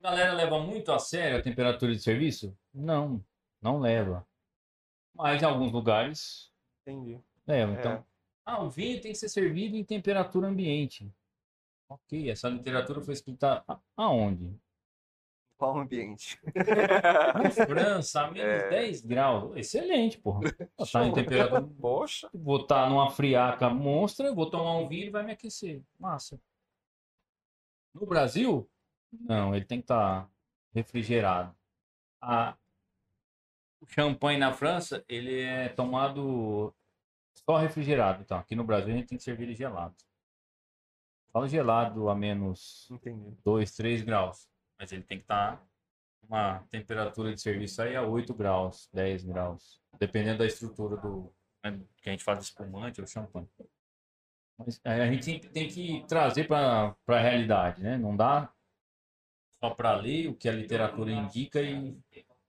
[0.00, 2.56] A galera leva muito a sério a temperatura de serviço?
[2.72, 3.22] Não,
[3.60, 4.26] não leva.
[5.14, 6.52] Mas em alguns lugares
[6.86, 7.18] Entendi.
[7.46, 7.62] É.
[7.62, 8.04] Então,
[8.44, 11.10] ah, o vinho tem que ser servido em temperatura ambiente.
[11.88, 13.64] Ok, essa literatura foi escrita
[13.96, 14.58] aonde?
[15.56, 16.38] Qual ambiente?
[17.34, 18.68] Na França, a menos É.
[18.68, 19.56] 10 graus.
[19.56, 20.52] Excelente, porra.
[20.92, 21.62] Tá em temperatura.
[21.80, 22.28] Poxa.
[22.34, 25.82] Vou estar numa friaca monstra, vou tomar um vinho e vai me aquecer.
[25.98, 26.40] Massa.
[27.94, 28.68] No Brasil,
[29.12, 30.28] não, ele tem que estar
[30.74, 31.54] refrigerado.
[32.20, 32.56] A...
[33.84, 36.74] O champanhe na França, ele é tomado
[37.44, 38.22] só refrigerado.
[38.22, 39.94] Então, aqui no Brasil a gente tem que servir ele gelado.
[41.30, 43.36] Fala gelado a menos Entendi.
[43.44, 44.48] 2, 3 graus.
[44.78, 45.62] Mas ele tem que estar
[46.22, 49.82] uma temperatura de serviço aí a 8 graus, 10 graus.
[49.98, 51.30] Dependendo da estrutura do
[51.62, 53.48] né, que a gente faz espumante ou champanhe.
[54.56, 57.98] Mas é, a gente tem, tem que trazer para a realidade, né?
[57.98, 58.50] Não dá
[59.62, 61.98] só para ler o que a literatura indica e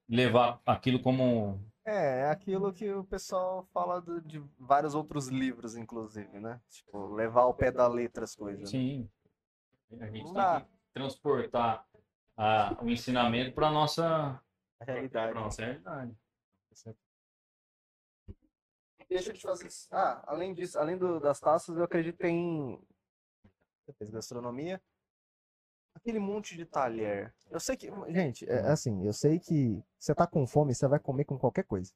[0.08, 5.76] levar aquilo como É, é aquilo que o pessoal fala do- de vários outros livros,
[5.76, 6.60] inclusive, né?
[6.68, 8.62] Tipo, levar ao pé da letra as coisas.
[8.62, 8.66] né?
[8.78, 9.10] Sim.
[10.00, 11.86] A gente Não tem que transportar
[12.36, 14.04] a- o ensinamento para nossa,
[14.80, 15.34] A pra realidade.
[15.34, 16.16] nossa realidade.
[19.08, 19.68] Deixa eu te fazer.
[19.92, 22.80] Ah, além disso, além do- das taças, eu acredito que tem.
[23.84, 24.82] Você fez gastronomia?
[25.96, 27.34] Aquele monte de talher.
[27.50, 27.90] Eu sei que.
[28.08, 31.64] Gente, é assim, eu sei que você tá com fome, você vai comer com qualquer
[31.64, 31.92] coisa.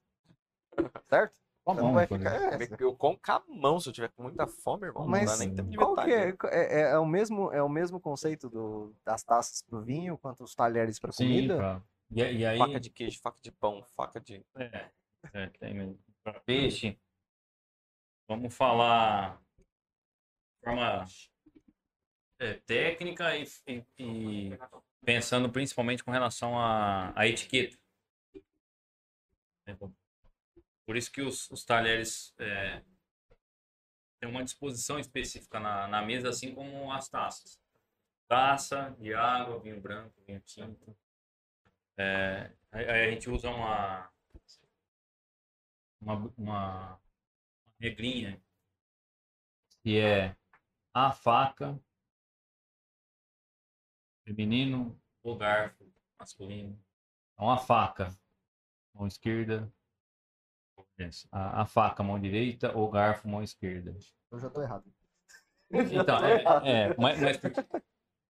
[1.09, 1.39] Certo?
[1.63, 2.33] Com a mão, vai ficar.
[2.35, 5.07] é, Eu como com a mão se eu tiver com muita fome, irmão.
[5.07, 7.51] Mas não dá nem tempo de qual ver que é, é, é- é o mesmo,
[7.53, 11.57] é o mesmo conceito do, das taças pro vinho quanto os talheres para Sim, comida?
[11.57, 12.57] pra- E, e aí.
[12.57, 14.43] Faca de queijo, faca de pão, faca de.
[14.55, 14.89] É,
[15.33, 15.99] é, tem mesmo.
[16.23, 16.99] Pra peixe,
[18.27, 19.39] vamos falar
[20.63, 21.05] forma
[22.41, 24.59] é, técnica e, e- e
[25.05, 27.77] pensando principalmente com relação à, etiqueta.
[30.85, 32.81] Por isso que os, os talheres é,
[34.19, 37.61] têm uma disposição específica na, na mesa, assim como as taças.
[38.27, 40.97] Taça de água, vinho branco, vinho tinto.
[41.97, 44.11] É, aí a gente usa uma,
[46.01, 47.01] uma, uma
[47.79, 48.41] regrinha
[49.83, 50.35] que é
[50.93, 51.79] a faca
[54.33, 55.85] feminino ou garfo
[56.19, 56.79] masculino.
[57.33, 58.15] Então a faca,
[58.93, 59.71] mão esquerda,
[61.31, 63.97] a, a faca, mão direita ou garfo, mão esquerda.
[64.31, 64.85] Eu já tô errado.
[65.71, 67.65] Então, é, é, mas, mas porque,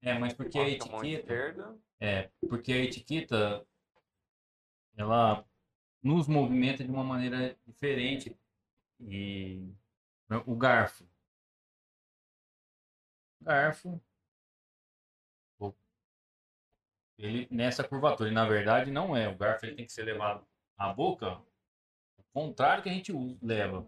[0.02, 1.80] é, mas porque a etiqueta.
[2.00, 3.66] É, porque a etiqueta
[4.96, 5.46] ela
[6.02, 8.36] nos movimenta de uma maneira diferente
[9.00, 9.72] e
[10.46, 11.08] o garfo
[13.42, 14.02] garfo
[17.22, 20.46] ele nessa curvatura e na verdade não é o garfo ele tem que ser levado
[20.78, 21.40] à boca
[22.18, 23.88] o contrário que a gente usa, leva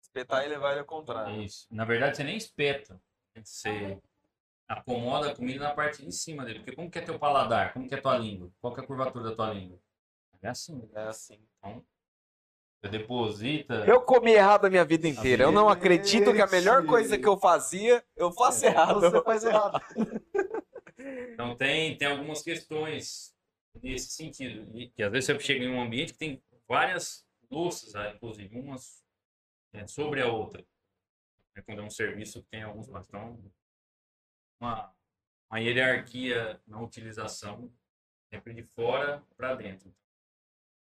[0.00, 1.42] Espetar e levar ele ao contrário.
[1.42, 1.66] isso.
[1.70, 3.00] Na verdade, você nem espeta.
[3.36, 3.98] Você
[4.66, 6.60] acomoda a comida na parte de cima dele.
[6.60, 7.72] Porque como que é teu paladar?
[7.72, 8.50] Como que é tua língua?
[8.60, 9.78] Qual que é a curvatura da tua língua?
[10.42, 10.88] É assim.
[10.94, 11.38] É assim.
[12.80, 13.84] Você deposita.
[13.86, 15.44] Eu comi errado a minha vida inteira.
[15.44, 19.00] Eu não acredito que a melhor coisa que eu fazia, eu faço errado.
[19.00, 19.80] Você faz errado.
[21.32, 23.34] Então tem, tem algumas questões
[23.82, 24.76] nesse sentido.
[24.76, 28.58] E, que às vezes você chega em um ambiente que tem várias louças, né, inclusive,
[28.58, 29.04] umas
[29.72, 30.64] é, sobre a outra.
[31.54, 33.40] É quando é um serviço que tem alguns bastão.
[34.60, 34.94] Uma,
[35.50, 37.72] uma hierarquia na utilização,
[38.32, 39.94] sempre de fora para dentro.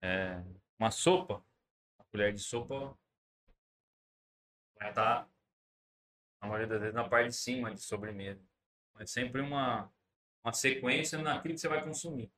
[0.02, 0.42] É,
[0.78, 1.44] uma sopa,
[1.98, 2.96] a colher de sopa
[4.78, 5.28] vai estar,
[6.40, 8.46] na maioria das vezes, na parte de cima de sobremesa.
[8.98, 9.92] É sempre uma,
[10.46, 12.32] uma sequência naquilo que você vai consumir.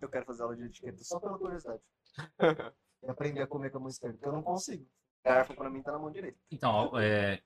[0.00, 1.82] Eu quero fazer aula de etiqueta só pela curiosidade.
[3.02, 4.88] E aprender a comer com a mão esquerda, porque eu não consigo.
[5.22, 6.38] Garfo pra mim tá na mão direita.
[6.50, 7.42] Então, é,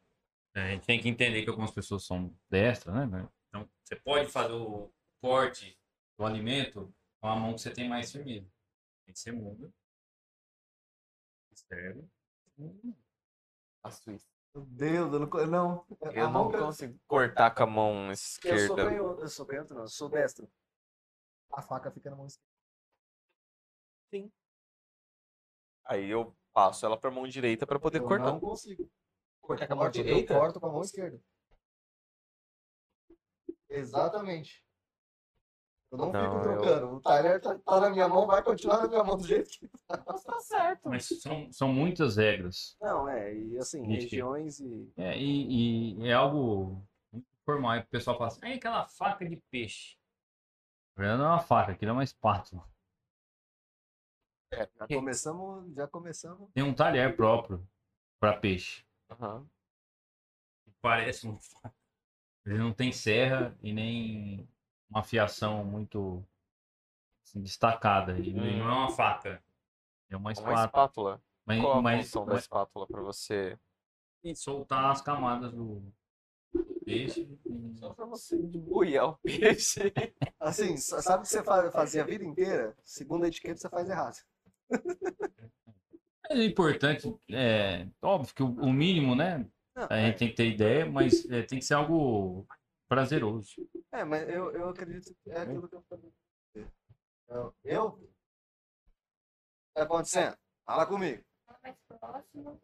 [0.55, 3.05] a gente tem que entender que algumas pessoas são destras, né?
[3.05, 3.33] velho?
[3.49, 5.77] Então, você pode fazer o corte
[6.17, 8.49] do alimento com a mão que você tem mais firmeza.
[9.09, 9.73] Aí você muda.
[11.53, 12.09] Serve.
[13.83, 14.29] Faço isso.
[14.55, 15.27] Meu Deus, eu não.
[15.47, 18.85] Não, Eu a mão não eu- consigo cortar com a mão Eu sou esquerda.
[18.90, 20.51] canhoto, eu sou canhoto, não, eu sou destro.
[21.52, 22.51] A faca fica na mão esquerda.
[25.85, 28.24] Aí eu passo ela pra mão direita pra poder eu cortar.
[28.32, 28.90] não consigo.
[29.40, 31.20] Cortar Eu corto, eu corto com a mão esquerda.
[33.68, 34.64] Exatamente.
[35.91, 36.95] Eu não, Não, fico eu- trocando.
[36.97, 39.69] O talher tá, tá na minha mão, vai continuar na minha mão do jeito que
[39.89, 40.05] tá.
[40.41, 40.89] certo.
[40.89, 42.77] Mas são, são muitas regras.
[42.81, 44.03] Não, é, e assim, Gente.
[44.05, 44.93] regiões e.
[44.97, 47.73] É, e, e é algo muito formal.
[47.73, 49.97] Aí o pessoal fala assim, "Ai, aquela faca de peixe.
[50.97, 52.65] Na verdade, não é uma faca, aquilo é uma espátula.
[54.53, 56.51] Já começamos, já começamos.
[56.53, 57.67] Tem um talher próprio
[58.21, 58.85] para peixe.
[59.11, 59.47] Aham.
[60.81, 61.75] parece uma faca.
[62.47, 64.49] Ele não tem serra e nem
[64.91, 66.25] uma afiação muito
[67.25, 68.19] assim, destacada.
[68.19, 68.59] Ele Hum.
[68.59, 69.43] não é uma faca.
[70.11, 70.65] É uma Uma espátula.
[70.65, 71.23] espátula.
[71.47, 73.59] Mas, Qual a mas, função da mas espátula pra você?
[74.23, 75.83] e soltar as camadas do
[76.85, 77.27] peixe.
[77.77, 79.81] Só pra você debulhar o peixe.
[80.39, 82.77] Assim, sa- sabe o que você fa- fazia a vida inteira?
[82.85, 84.17] Segundo a etiqueta, você faz errado.
[86.33, 89.45] É importante, é óbvio que o, o mínimo, né?
[89.75, 92.47] Não, A gente tem que ter ideia, mas é, tem que ser algo
[92.91, 93.55] prazeroso.
[93.93, 96.12] É, mas eu, eu acredito que é aquilo que eu falei.
[97.29, 97.55] Eu?
[97.62, 97.87] eu?
[97.87, 98.09] O que
[99.75, 100.37] tá acontecendo?
[100.67, 101.25] Fala comigo.
[101.62, 102.61] Mais próximo.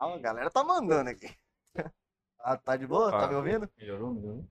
[0.00, 1.34] Ah, a galera tá mandando aqui.
[2.38, 3.10] Ah, tá de boa?
[3.10, 3.68] Tá me ouvindo?
[3.78, 4.46] Melhorou, melhorou?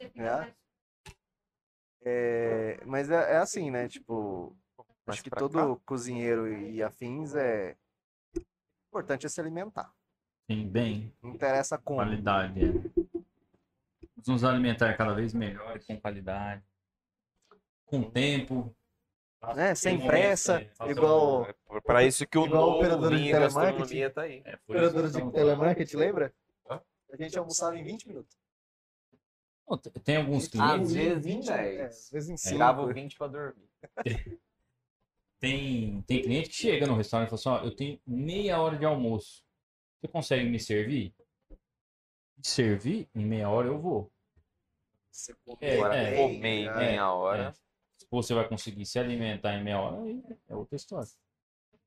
[0.00, 0.54] É?
[2.00, 3.86] É, mas é, é assim, né?
[3.86, 4.56] Tipo,
[5.06, 7.76] acho que todo cozinheiro e afins é
[8.88, 9.92] importante é se alimentar.
[10.50, 11.98] Sim, bem, Não interessa como.
[11.98, 12.60] qualidade.
[12.64, 13.20] É.
[14.26, 16.62] Nos alimentar cada vez melhor, com qualidade.
[17.84, 18.74] Com tempo.
[19.54, 19.74] Né?
[19.74, 24.10] Sem Tem pressa, é, igual É para isso que o Igual novo operador de telemarketing.
[24.10, 24.42] tá aí.
[24.44, 26.34] É, operador de telemarketing, lembra?
[26.68, 26.80] Hã?
[27.12, 28.36] A gente almoçava em 20 minutos.
[29.68, 30.92] Não, tem- Tem alguns Às clientes.
[30.92, 31.80] vezes em 20, é, 10.
[31.82, 32.52] às vezes em 5.
[32.54, 33.68] Tirava o 20 pra dormir.
[35.40, 38.76] Tem, tem cliente que chega no restaurante e fala assim, ó, eu tenho meia hora
[38.76, 39.44] de almoço.
[40.00, 41.14] Você consegue me servir?
[42.40, 43.08] Servir?
[43.14, 44.12] Em meia hora eu vou.
[45.10, 46.16] Você É, é.
[46.16, 47.48] comer em é, meia hora.
[47.48, 47.52] É.
[47.98, 51.08] Se você vai conseguir se alimentar em meia hora, aí é outra história.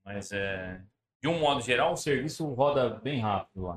[0.03, 0.83] Mas é.
[1.21, 3.75] De um modo geral, o serviço roda bem rápido lá.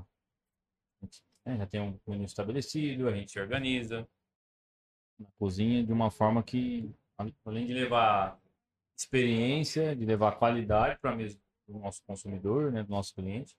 [1.01, 4.09] A gente, né, já tem um menu estabelecido, a gente se organiza
[5.19, 6.91] na cozinha de uma forma que,
[7.45, 8.41] além de levar
[8.97, 11.39] experiência, de levar qualidade para mesa
[11.69, 13.55] do nosso consumidor, né, do nosso cliente,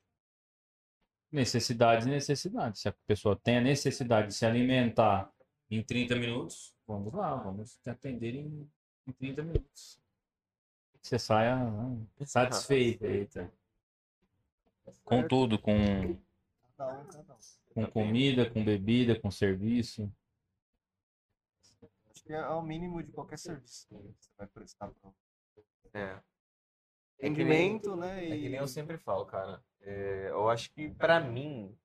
[1.35, 2.81] necessidades e necessidades.
[2.81, 5.31] Se a pessoa tem a necessidade de se alimentar
[5.69, 8.67] em 30 minutos, vamos lá, vamos te atender em,
[9.05, 9.99] em 30 minutos.
[11.01, 13.05] Que Você saia né, satisfeito.
[13.05, 13.51] Eita.
[15.03, 16.17] Com tudo, com,
[17.73, 20.11] com comida, com bebida, com serviço.
[22.11, 25.11] Acho que é o mínimo de qualquer serviço que você vai prestar para
[25.93, 26.19] É.
[27.17, 28.25] É que nem- rendimento, né?
[28.25, 29.63] É E que nem eu sempre falo, cara.
[29.85, 31.77] É, eu acho que pra mim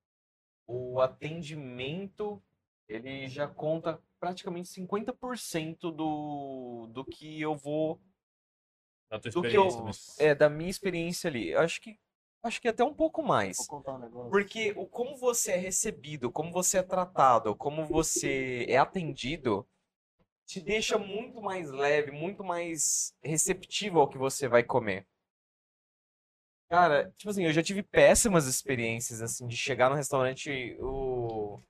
[0.67, 2.43] o atendimento
[2.89, 8.01] ele já conta praticamente 50% do, do que eu vou
[9.11, 11.51] Da tua do que eu, mas- é da minha experiência ali.
[11.51, 11.99] Eu acho que
[12.43, 13.59] acho que até um pouco mais.
[13.59, 14.31] vou contar um negócio.
[14.31, 19.67] Porque o como você é recebido, como você é tratado, como você é atendido,
[20.47, 25.07] te deixa muito mais leve, muito mais receptivo ao que você vai comer.
[26.71, 31.61] Cara, tipo assim, eu já tive péssimas experiências, assim, de chegar no restaurante, o...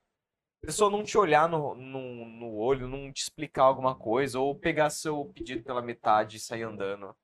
[0.63, 4.55] a pessoa não te olhar no, no, no olho, não te explicar alguma coisa, ou
[4.55, 7.15] pegar seu pedido pela metade e sair andando.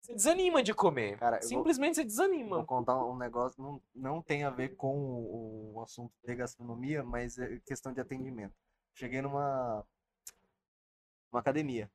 [0.00, 1.18] Você desanima de comer.
[1.18, 2.56] Cara, eu vou- Simplesmente você desanima.
[2.56, 7.02] Vou contar um negócio, não, não tem a ver com o, o assunto de gastronomia,
[7.02, 8.54] mas é questão de atendimento.
[8.94, 9.84] Cheguei numa,
[11.30, 11.90] numa academia.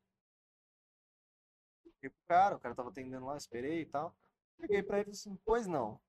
[1.84, 4.16] Cheguei pro cara, o cara tava atendendo lá, esperei e tal.
[4.60, 6.00] Cheguei pra ele e assim, pois não.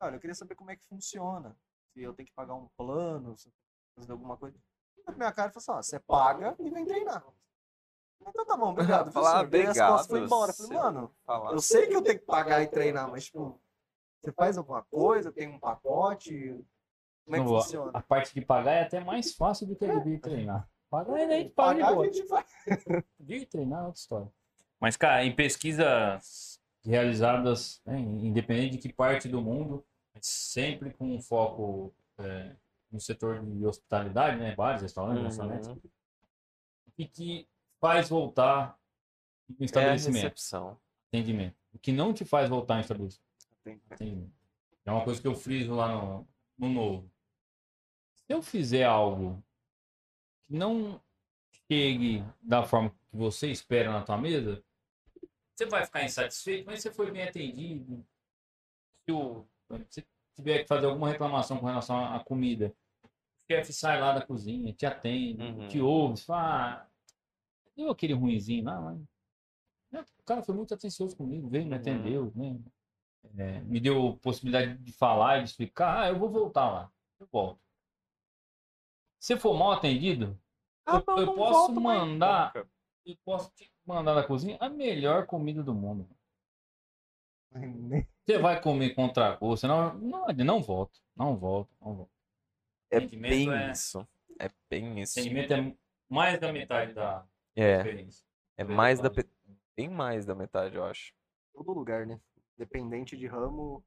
[0.00, 1.56] Olha, eu queria saber como é que funciona.
[1.92, 4.56] Se eu tenho que pagar um plano, se eu tenho que fazer alguma coisa.
[5.06, 7.24] Na minha cara, ele falou assim, ó, você paga e vem treinar.
[8.20, 9.10] Então tá bom, obrigado.
[9.12, 9.44] Falar?
[9.44, 10.52] Virei as costas e fui obrigado, embora.
[10.52, 11.52] Falei, mano, Falar.
[11.52, 13.60] eu sei que eu tenho que pagar e treinar, mas, tipo,
[14.20, 16.64] você faz alguma coisa, tem um pacote?
[17.24, 17.90] Como é que Não, funciona?
[17.94, 20.68] A parte de pagar é até mais fácil do que a de treinar.
[20.90, 22.04] Pagar é daí de pagar de a boa.
[22.06, 23.04] gente.
[23.20, 24.32] De treinar é outra história.
[24.80, 26.53] Mas, cara, em pesquisas
[26.84, 29.84] realizadas, né, independente de que parte do mundo,
[30.20, 32.54] sempre com um foco é,
[32.90, 35.28] no setor de hospitalidade, né, bares, restaurantes, Uhum.
[35.28, 35.90] restaurantes,
[36.96, 37.48] e que
[37.80, 38.78] faz voltar
[39.48, 40.78] no É a estabelecimento, recepção.
[41.08, 41.56] atendimento.
[41.72, 43.24] O que não te faz voltar em estabelecimento.
[43.90, 44.32] Atendimento.
[44.84, 46.28] É uma coisa que eu friso lá no,
[46.58, 47.10] no novo.
[48.14, 49.42] Se eu fizer algo
[50.46, 51.00] que não
[51.66, 54.62] chegue da forma que você espera na tua mesa,
[55.54, 58.04] você vai ficar insatisfeito, mas você foi bem atendido.
[59.04, 59.46] Se o,
[59.88, 60.04] se
[60.34, 62.74] tiver que fazer alguma reclamação com relação à comida,
[63.04, 63.08] o
[63.52, 65.68] chefe sai lá da cozinha, te atende, Uhum.
[65.68, 66.86] te ouve, fala, ah,
[67.76, 68.98] deu aquele ruinzinho lá, mas
[69.92, 71.80] né, o cara foi muito atencioso comigo, veio, me Uhum.
[71.80, 72.58] atendeu, né?
[73.36, 77.26] É, me deu possibilidade de falar e de explicar, ah, eu vou voltar lá, eu
[77.30, 77.60] volto.
[79.18, 80.38] Se for mal atendido,
[80.84, 82.52] Ah, eu, não, eu não posso volto mais mandar,
[83.06, 86.08] eu posso te mandar da cozinha a melhor comida do mundo.
[88.24, 92.12] Você vai comer contra gosto, senão não, não volta, não volta, não volta.
[92.90, 94.06] É bem é- isso.
[94.40, 95.18] É bem isso.
[95.20, 95.76] Atendimento é
[96.08, 97.24] mais da metade da
[97.54, 98.26] É, experiência.
[98.56, 99.10] é mais da.
[99.10, 99.28] pe-
[99.76, 101.12] Bem mais da metade, eu acho.
[101.52, 102.20] Todo lugar, né?
[102.56, 103.84] Dependente de ramo.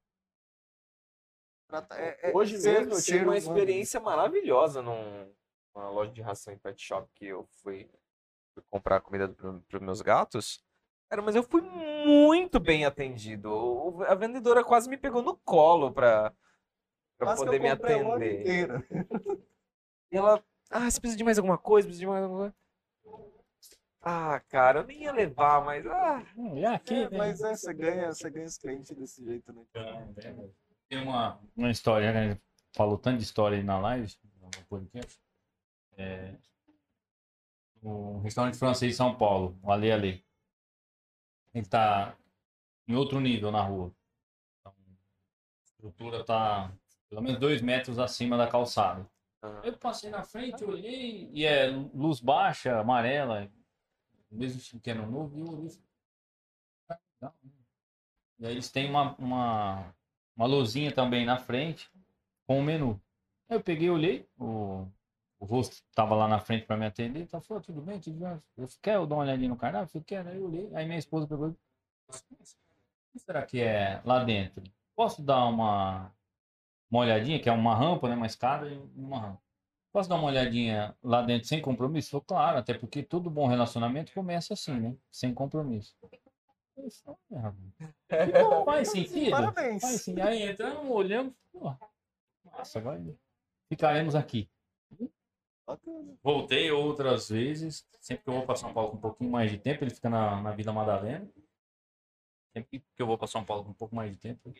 [1.92, 3.38] é- é Hoje mesmo eu tive uma humano.
[3.38, 5.30] experiência maravilhosa num-
[5.74, 7.90] numa loja de ração em pet shop que eu fui
[8.70, 10.62] comprar comida para os meus gatos.
[11.10, 13.50] Cara, mas eu fui muito bem atendido.
[13.50, 16.30] O- A vendedora quase me pegou no colo pra,
[17.16, 18.68] pra Quase que poder me atender.
[20.12, 21.86] E ela, ah, você precisa de mais alguma coisa?
[21.88, 22.54] Precisa de mais alguma coisa?
[24.00, 25.86] Ah, cara, eu nem ia levar, mas.
[25.86, 27.18] Ah, Hum, é aqui, É, né?
[27.18, 29.62] mas é, você ganha, você ganha os clientes desse jeito, né?
[30.88, 32.20] Tem uma, uma história, né?
[32.20, 32.42] a gente
[32.74, 35.20] falou tanto de história aí na live, no podcast.
[35.96, 36.34] É,
[37.82, 40.24] um restaurante francês em São Paulo, o Ale Ale.
[41.54, 42.16] Ele tá
[42.86, 43.92] em outro nível na rua.
[44.60, 46.72] Então, a estrutura tá
[47.08, 49.08] pelo menos dois metros acima da calçada.
[49.42, 49.60] Aham.
[49.64, 53.50] Eu passei na frente, olhei, e é luz baixa, amarela,
[54.30, 55.78] mesmo estilo que é no novo, e eu olhei e
[56.88, 57.50] "Ah, legal, né?"
[58.40, 59.94] E aí eles têm uma, uma,
[60.36, 61.90] uma luzinha também na frente
[62.46, 63.00] com o menu.
[63.48, 64.86] Eu peguei, olhei, o,
[65.40, 68.42] o rosto estava lá na frente para me atender, tá falou, tudo bem, tudo bem.
[68.56, 69.84] Eu quer eu dar uma olhadinha no cardápio?
[69.86, 71.54] Eu falei, quero, aí eu olhei, aí minha esposa pegou, e
[72.12, 74.62] falou, o que será que é lá dentro?
[74.96, 76.12] Posso dar uma,
[76.90, 79.42] uma olhadinha, que é uma rampa, né, uma escada e uma rampa.
[79.92, 82.10] Posso dar uma olhadinha lá dentro sem compromisso?
[82.10, 84.96] Falei, claro, até porque todo bom relacionamento começa assim, né?
[85.10, 85.96] Sem compromisso.
[87.32, 87.52] "Ah,
[88.50, 89.30] não faz sentido.
[89.30, 89.82] Parabéns.
[89.82, 90.20] Faz sim.
[90.20, 91.32] Aí entramos, olhamos,
[92.44, 93.02] nossa, vai.
[93.68, 94.48] Ficaremos aqui.
[95.68, 96.16] Bacana.
[96.22, 99.58] Voltei outras vezes, sempre que eu vou para São Paulo com um pouquinho mais de
[99.58, 101.30] tempo, ele fica na, na Vila Madalena.
[102.56, 104.54] Sempre que eu vou para São Paulo com um pouco mais de tempo,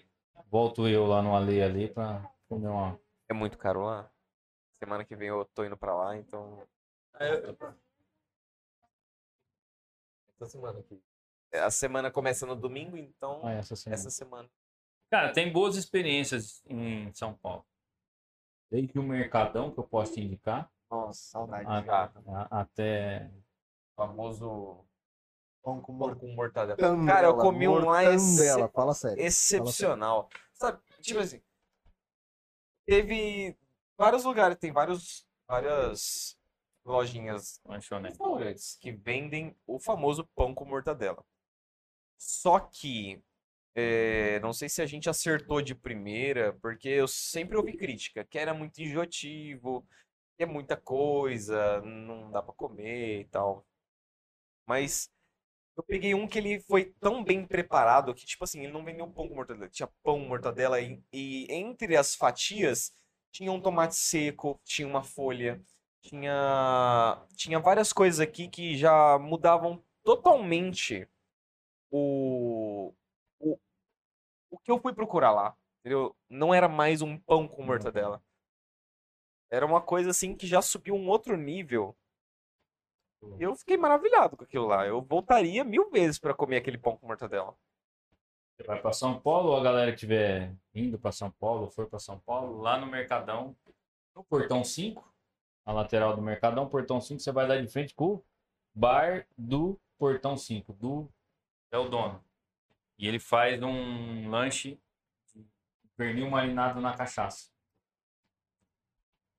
[0.51, 3.01] volto eu lá no Ale ali para comer uma.
[3.27, 4.11] É muito caro lá.
[4.79, 6.63] Semana que vem eu tô indo pra lá, então.
[10.35, 11.03] Essa semana aqui.
[11.55, 13.41] A semana começa no domingo, então.
[13.47, 13.99] Ah, essa semana.
[13.99, 14.51] Essa semana.
[15.11, 17.65] Cara, tem boas experiências em São Paulo.
[18.71, 21.66] Desde o Mercadão, que eu posso te indicar, Nossa, saudade.
[21.69, 21.78] a-
[22.27, 23.31] Ah, a- até.
[23.97, 24.85] famoso
[25.62, 26.77] Pão com pão com mortadela.
[26.78, 27.06] mortandela.
[27.06, 28.05] Cara, eu comi um lá
[28.70, 29.23] Fala sério.
[29.23, 30.28] excepcional.
[30.55, 31.43] Sabe, tipo assim,
[32.86, 33.56] teve
[33.97, 36.39] vários lugares, tem vários, várias
[36.85, 41.23] lojinhas, restaurantes que vendem o famoso pão com mortadela.
[42.16, 43.23] Só que,
[43.74, 48.39] é, não sei se a gente acertou de primeira, porque eu sempre ouvi crítica, que
[48.39, 49.86] era muito enjoativo,
[50.43, 53.66] é muita coisa, não dá pra comer e tal.
[54.66, 55.10] Mas
[55.77, 59.09] eu peguei um que ele foi tão bem preparado que, tipo assim, ele não vendeu
[59.10, 59.69] pão com mortadela.
[59.70, 62.93] Tinha pão, mortadela e, e entre as fatias
[63.32, 65.62] tinha um tomate seco, tinha uma folha,
[66.02, 71.09] tinha, tinha várias coisas aqui que já mudavam totalmente
[71.90, 72.94] o,
[73.40, 73.59] o,
[74.51, 75.56] o que eu fui procurar lá.
[75.81, 76.15] Entendeu?
[76.28, 78.23] Não era mais um pão com mortadela.
[79.51, 81.97] Era uma coisa assim que já subiu um outro nível.
[83.39, 84.87] E eu fiquei maravilhado com aquilo lá.
[84.87, 87.57] Eu voltaria mil vezes pra comer aquele pão com mortadela.
[88.55, 91.87] Você vai para São Paulo, ou a galera que estiver indo para São Paulo, for
[91.89, 93.57] para São Paulo, lá no Mercadão,
[94.15, 95.15] no Portão 5,
[95.65, 98.25] na lateral do Mercadão, Portão 5, você vai dar de frente com o
[98.75, 101.09] bar do Portão 5, do
[101.70, 102.25] é o dono.
[102.99, 104.81] E ele faz um lanche
[105.35, 105.47] de
[105.97, 107.51] pernil marinado na cachaça.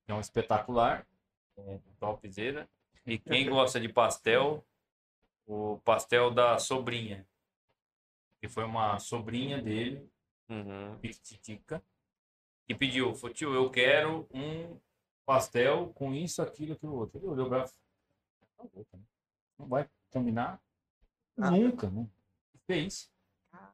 [0.10, 1.06] É um espetacular,
[1.58, 2.68] é topzera.
[3.06, 4.66] E quem gosta de pastel,
[5.46, 7.26] o pastel da sobrinha
[8.42, 10.10] que foi uma sobrinha dele,
[10.48, 10.98] Uhum.
[10.98, 11.84] Pititica,
[12.66, 14.80] que pediu, falou, tio, eu quero um
[15.24, 17.20] pastel com isso, aquilo, aquilo outro.
[17.20, 17.66] Ele olhou pra
[18.58, 19.00] "Tá né?
[19.60, 20.60] não vai combinar
[21.38, 21.52] Ah.
[21.52, 22.08] nunca, né?
[22.66, 23.12] Fez.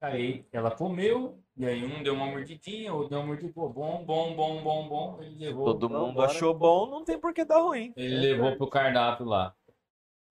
[0.02, 4.06] Aí ela comeu, e aí um deu uma mordidinha, outro deu uma mordidinha, pô, bom,
[4.06, 5.22] bom, bom, bom, bom.
[5.22, 6.28] Ele levou, Todo mundo bora.
[6.32, 7.94] achou bom, não tem por que dar ruim.
[7.96, 9.56] ele levou pro cardápio lá.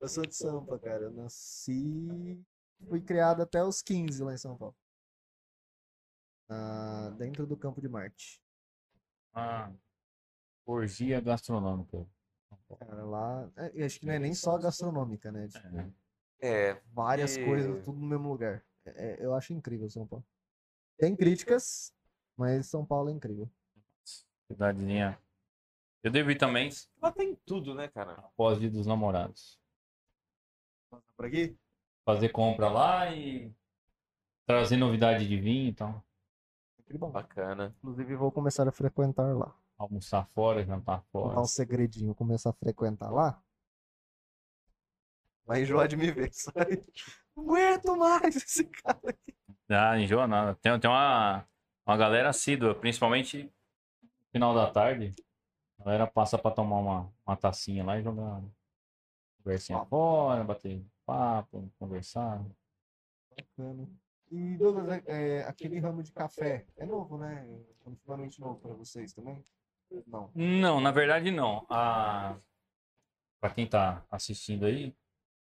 [0.01, 1.05] Eu sou de Sampa, cara.
[1.05, 2.45] Eu nasci.
[2.89, 4.77] Fui criado até os 15 lá em São Paulo.
[6.49, 8.43] Ah, dentro do Campo de Marte.
[9.35, 9.75] Uma
[10.67, 12.07] orgia gastronômica.
[12.79, 13.51] Cara, lá.
[13.57, 15.49] é, e acho que não é nem só gastronômica, né?
[15.49, 15.91] Tipo, É.
[16.73, 18.63] É, várias E- coisas, tudo no mesmo lugar.
[18.85, 20.25] É- é- eu acho incrível São Paulo.
[20.99, 21.93] Tem críticas,
[22.37, 23.51] mas São Paulo é incrível.
[24.47, 25.19] Cidadezinha.
[26.03, 26.71] Eu devi também
[27.01, 28.13] lá tem tudo, né, cara?
[28.13, 29.59] após dia dos namorados.
[31.17, 31.57] Por aqui?
[32.05, 33.51] fazer compra lá e
[34.47, 36.05] trazer novidade de vinho e tal.
[36.77, 37.11] Sempre bom.
[37.11, 37.75] Bacana.
[37.79, 39.57] Inclusive, vou começar a frequentar lá.
[39.79, 41.35] Almoçar fora, jantar fora.
[41.35, 43.43] dar um segredinho, começar a frequentar lá.
[45.47, 46.85] Vai enjoar de me ver, sabe?
[47.37, 49.35] Aguento mais esse cara aqui.
[49.69, 50.55] Ah, enjoa nada.
[50.57, 51.45] Tem, tem uma,
[51.87, 53.45] uma galera assídua, principalmente
[54.03, 55.15] no final da tarde.
[55.79, 58.41] A galera passa pra tomar uma, uma tacinha lá e jogar
[59.39, 62.43] conversinha fora, bater papo, conversar.
[63.37, 63.89] Bacana.
[64.31, 67.47] E, Douglas, é- é, aquele ramo de café é novo, né?
[67.49, 69.43] É relativamente novo para vocês também?
[70.07, 70.31] Não.
[70.35, 71.67] Não, na verdade não.
[71.69, 72.37] A...
[73.41, 74.95] Pra quem tá assistindo aí,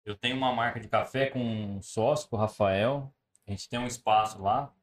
[0.09, 3.13] eu tenho uma marca de café com um sócio, com o Rafael.
[3.47, 4.73] A gente tem um espaço lá,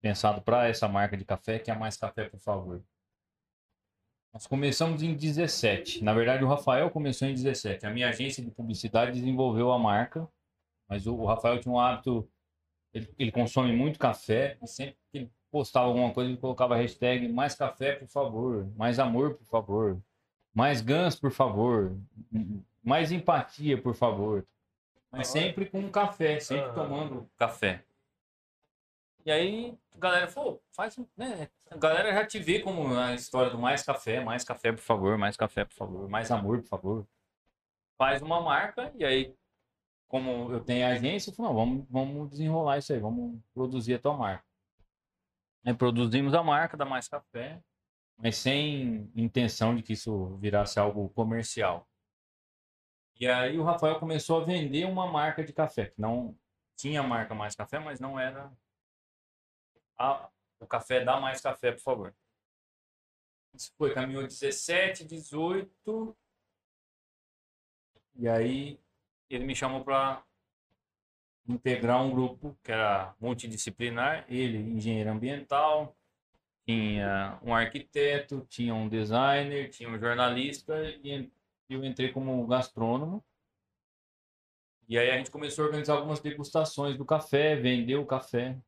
[0.00, 2.82] pensado para essa marca de café, que é Mais Café, por favor.
[4.32, 6.02] Nós começamos em 17.
[6.02, 7.86] Na verdade, o Rafael começou em 17.
[7.86, 10.28] A minha agência de publicidade desenvolveu a marca,
[10.88, 12.28] mas o Rafael tinha um hábito,
[12.92, 16.78] ele, ele consome muito café, e sempre que ele postava alguma coisa, ele colocava a
[16.78, 20.02] hashtag mais café, por favor, mais amor, por favor,
[20.52, 21.96] mais gans, por favor,
[22.84, 24.46] mais empatia, por favor.
[25.10, 26.74] Mas sempre com café, sempre Aham.
[26.74, 27.84] tomando café.
[29.24, 31.06] E aí, a galera falou, faz um.
[31.16, 31.48] Né?
[31.70, 35.16] A galera já te vê como a história do mais café, mais café, por favor,
[35.16, 37.06] mais café, por favor, mais amor, por favor.
[37.96, 39.34] Faz uma marca, e aí,
[40.08, 43.94] como eu tenho a agência, eu falei, não, vamos, vamos desenrolar isso aí, vamos produzir
[43.94, 44.44] a tua marca.
[45.64, 47.62] Aí produzimos a marca da Mais Café,
[48.18, 51.88] mas sem intenção de que isso virasse algo comercial.
[53.18, 56.36] E aí o Rafael começou a vender uma marca de café, que não
[56.76, 58.52] tinha marca Mais Café, mas não era
[59.96, 60.28] a-
[60.58, 62.14] o café da Mais Café, por favor.
[63.54, 66.16] Isso foi, caminhou 17, 18.
[68.16, 68.80] E aí
[69.30, 70.24] ele me chamou para
[71.48, 75.96] integrar um grupo que era multidisciplinar, ele engenheiro ambiental,
[76.66, 81.30] tinha um arquiteto, tinha um designer, tinha um jornalista e
[81.68, 83.24] eu entrei como gastrônomo.
[84.88, 88.58] E aí a gente começou a organizar algumas degustações do café, vender o café.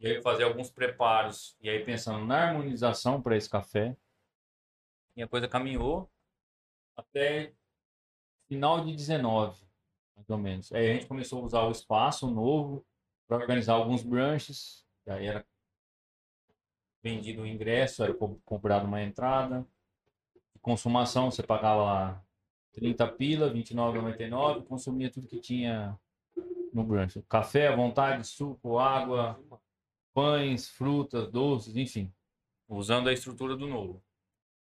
[0.00, 1.56] E aí fazer alguns preparos.
[1.60, 3.96] E aí pensando na harmonização para esse café.
[5.16, 6.10] E a coisa caminhou
[6.96, 7.54] até
[8.48, 9.62] final de 19,
[10.16, 10.72] mais ou menos.
[10.72, 12.86] Aí a gente começou a usar o espaço novo
[13.28, 14.86] para organizar alguns brunches.
[15.06, 15.46] E aí era
[17.02, 19.66] vendido o ingresso, era co- comprado uma entrada.
[20.60, 22.24] Consumação, você pagava lá
[22.72, 25.98] 30 pila, R$ 29,99, consumia tudo que tinha
[26.72, 27.22] no brunch.
[27.28, 29.40] Café à vontade, suco, água,
[30.14, 32.12] pães, frutas, doces, enfim.
[32.68, 34.02] Usando a estrutura do novo.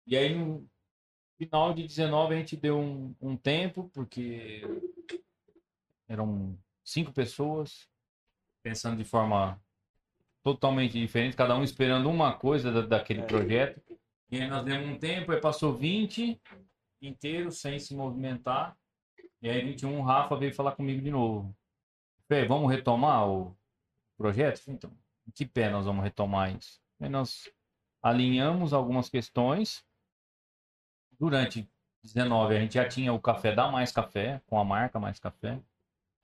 [0.07, 0.67] E aí, no
[1.37, 4.61] final de 19, a gente deu um, um tempo, porque
[6.07, 7.87] eram cinco pessoas,
[8.63, 9.61] pensando de forma
[10.41, 13.81] totalmente diferente, cada um esperando uma coisa da- daquele projeto.
[14.31, 16.39] E aí nós demos um tempo, aí passou 20
[17.01, 18.77] inteiro sem se movimentar.
[19.41, 21.55] E aí 21 o Rafa veio falar comigo de novo.
[22.27, 23.57] Fê, vamos retomar o
[24.17, 24.61] projeto?
[24.67, 24.91] Então,
[25.27, 26.79] em que pé nós vamos retomar isso?
[26.99, 27.49] Aí nós
[28.01, 29.83] alinhamos algumas questões.
[31.19, 31.67] Durante
[32.03, 35.59] 19 a gente já tinha o café da Mais Café, com a marca Mais Café.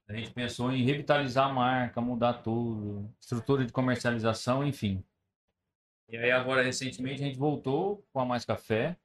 [0.07, 5.03] A gente pensou em revitalizar a marca, mudar tudo, estrutura de comercialização, enfim.
[6.08, 8.98] E aí agora recentemente a gente voltou com a Mais Café,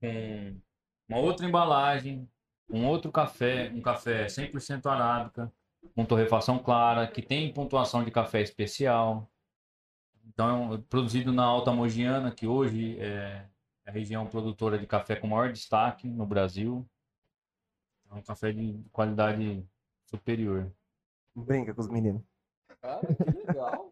[0.00, 0.60] com
[1.08, 2.28] uma outra embalagem,
[2.68, 5.52] um outro café, um café 100% arábica,
[5.94, 9.30] com torrefação clara, que tem pontuação de café especial.
[10.26, 13.46] Então, é produzido na Alta Mogiana, que hoje é
[13.84, 16.88] a região produtora de café com maior destaque no Brasil.
[18.10, 19.66] É um café de qualidade
[20.06, 20.72] superior.
[21.34, 22.22] Brinca com os meninos.
[22.80, 23.89] Cara, que legal.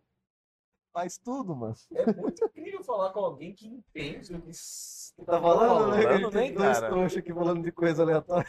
[0.98, 1.76] Faz tudo, mano.
[1.94, 6.02] É muito incrível falar com alguém que entende o que s- Tá falando, né?
[6.02, 6.90] falando, Tem né, dois cara?
[6.90, 8.48] trouxas aqui falando de coisa aleatória.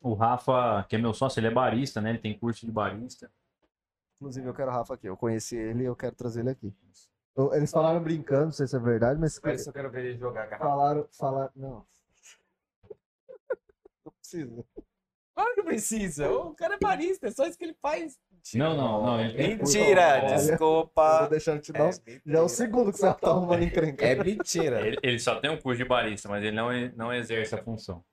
[0.00, 2.08] O Rafa, que é meu sócio, ele é barista, né?
[2.08, 3.30] Ele tem curso de barista.
[4.16, 5.06] Inclusive, eu quero o Rafa aqui.
[5.08, 6.74] Eu conheci ele e eu quero trazer ele aqui.
[7.52, 10.46] Eles falaram brincando, não sei se é verdade, mas Mas eu quero ver ele jogar
[10.46, 10.64] garrafa.
[10.70, 11.52] falaram, falaram.
[11.54, 11.86] Não.
[14.06, 14.64] Não precisa.
[15.34, 16.30] Claro que precisa.
[16.32, 18.18] O cara é barista, é só isso que ele faz.
[18.54, 19.16] Não, não, não.
[19.34, 21.20] Mentira, Olha, desculpa.
[21.20, 22.02] vou deixar ele te dar É uns...
[22.26, 24.04] Já é o segundo que você tá arrumando encrenca.
[24.04, 24.86] É mentira.
[24.86, 28.04] Ele, ele só tem um curso de barista, mas ele não, não exerce a função.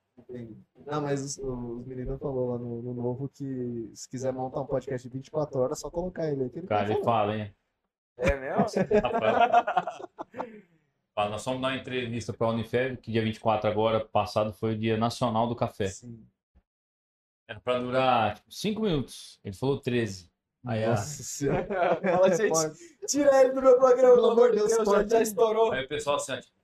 [0.86, 4.66] Não, mas os, os meninos falaram lá no, no novo que se quiser montar um
[4.66, 7.54] podcast de 24 horas, é só colocar ele ele Cara, tá ele fala, hein?
[8.16, 8.64] É mesmo?
[11.16, 14.78] Nós fomos dar uma entrevista para a Unifeb, que dia 24 agora, passado, foi o
[14.78, 15.88] Dia Nacional do Café.
[15.88, 16.24] Sim.
[17.48, 19.40] Era para durar tipo, 5 minutos.
[19.42, 20.30] Ele falou 13.
[20.66, 21.66] Aí, a- Nossa senhora.
[22.02, 25.22] Fala, gente, tira ele do meu programa, Pelo amor de Deus, já, corta já ele.
[25.24, 25.72] estourou.
[25.72, 26.58] aí o pessoal assim, ó, tipo,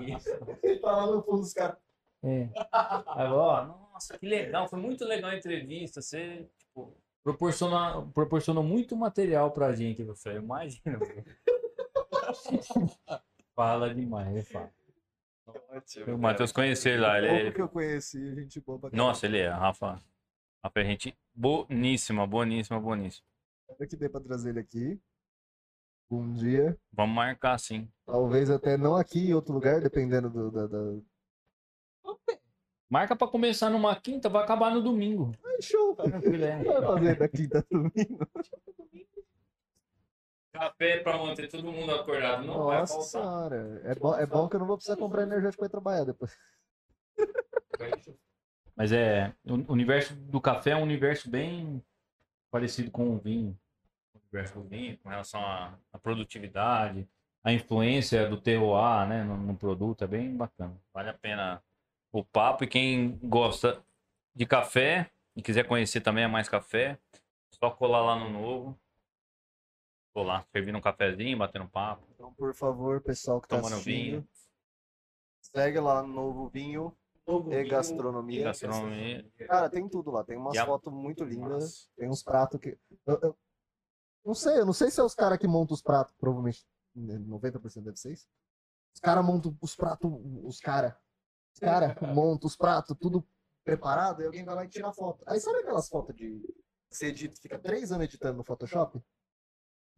[0.00, 0.28] isso.
[0.62, 1.76] Ele tá lá no fundo dos caras.
[2.22, 2.48] É.
[2.72, 6.00] Aí, ó, nossa, que legal, foi muito legal a entrevista.
[6.00, 10.00] Você, tipo, proporciona, proporcionou muito material pra gente.
[10.02, 10.82] Eu falei, imagina.
[13.54, 14.70] fala demais, ele fala.
[16.06, 18.90] O Matheus conheceu ele lá, ele, Pouco ele- que eu conheci, gente boa pra.
[18.92, 20.02] Nossa, ele é, Rafa.
[20.62, 23.24] Rafa é gente boníssima, boníssima, boníssima.
[23.70, 25.00] Espero que dê pra trazer ele aqui.
[26.10, 26.76] Um dia.
[26.92, 27.88] Vamos marcar sim.
[28.06, 30.78] Talvez até não aqui em outro lugar, dependendo do, da, da...
[32.90, 35.32] Marca pra começar numa quinta, vai acabar no domingo.
[35.44, 35.94] Ai, show!
[35.94, 36.62] Tranquilo, é.
[36.64, 38.26] Vai fazer da quinta a domingo.
[40.58, 42.44] Café pra manter todo mundo acordado.
[42.44, 43.10] Não vai Nossa faltar.
[43.10, 43.80] senhora.
[43.84, 46.36] É bom, é bom que eu não vou precisar comprar energético pra ir trabalhar depois.
[48.76, 49.32] Mas é.
[49.44, 51.82] O universo do café é um universo bem
[52.50, 53.58] parecido com o vinho.
[54.14, 57.08] O universo do vinho, com relação à, à produtividade,
[57.42, 60.76] a influência do terroir né, no, no produto, é bem bacana.
[60.92, 61.62] Vale a pena
[62.12, 62.64] o papo.
[62.64, 63.82] E quem gosta
[64.34, 66.98] de café e quiser conhecer também a Mais Café,
[67.50, 68.78] só colar lá no novo.
[70.18, 73.94] Tô lá, servindo um cafezinho, batendo papo, Então, por favor, pessoal que tá tomando assistindo,
[73.94, 74.28] vinho,
[75.40, 76.92] segue lá no Novo Vinho
[77.52, 78.42] e Gastronomia.
[78.42, 79.30] gastronomia.
[79.46, 80.24] Cara, tem tudo lá.
[80.24, 81.48] Tem umas E a- fotos muito lindas.
[81.62, 81.88] Nossa.
[81.96, 82.76] Tem uns pratos que.
[83.06, 83.38] Eu, eu-
[84.24, 86.66] Não sei, eu não sei se é os caras que montam os pratos, provavelmente
[86.96, 88.26] né, 90% deve ser isso.
[88.92, 90.10] Os caras montam os pratos,
[90.42, 90.94] os caras.
[91.54, 93.24] Os caras montam os pratos, tudo
[93.62, 95.22] preparado, e alguém vai lá e tira a foto.
[95.28, 96.42] Aí sabe aquelas fotos de.
[96.90, 99.00] Você edita, fica três anos editando no Photoshop?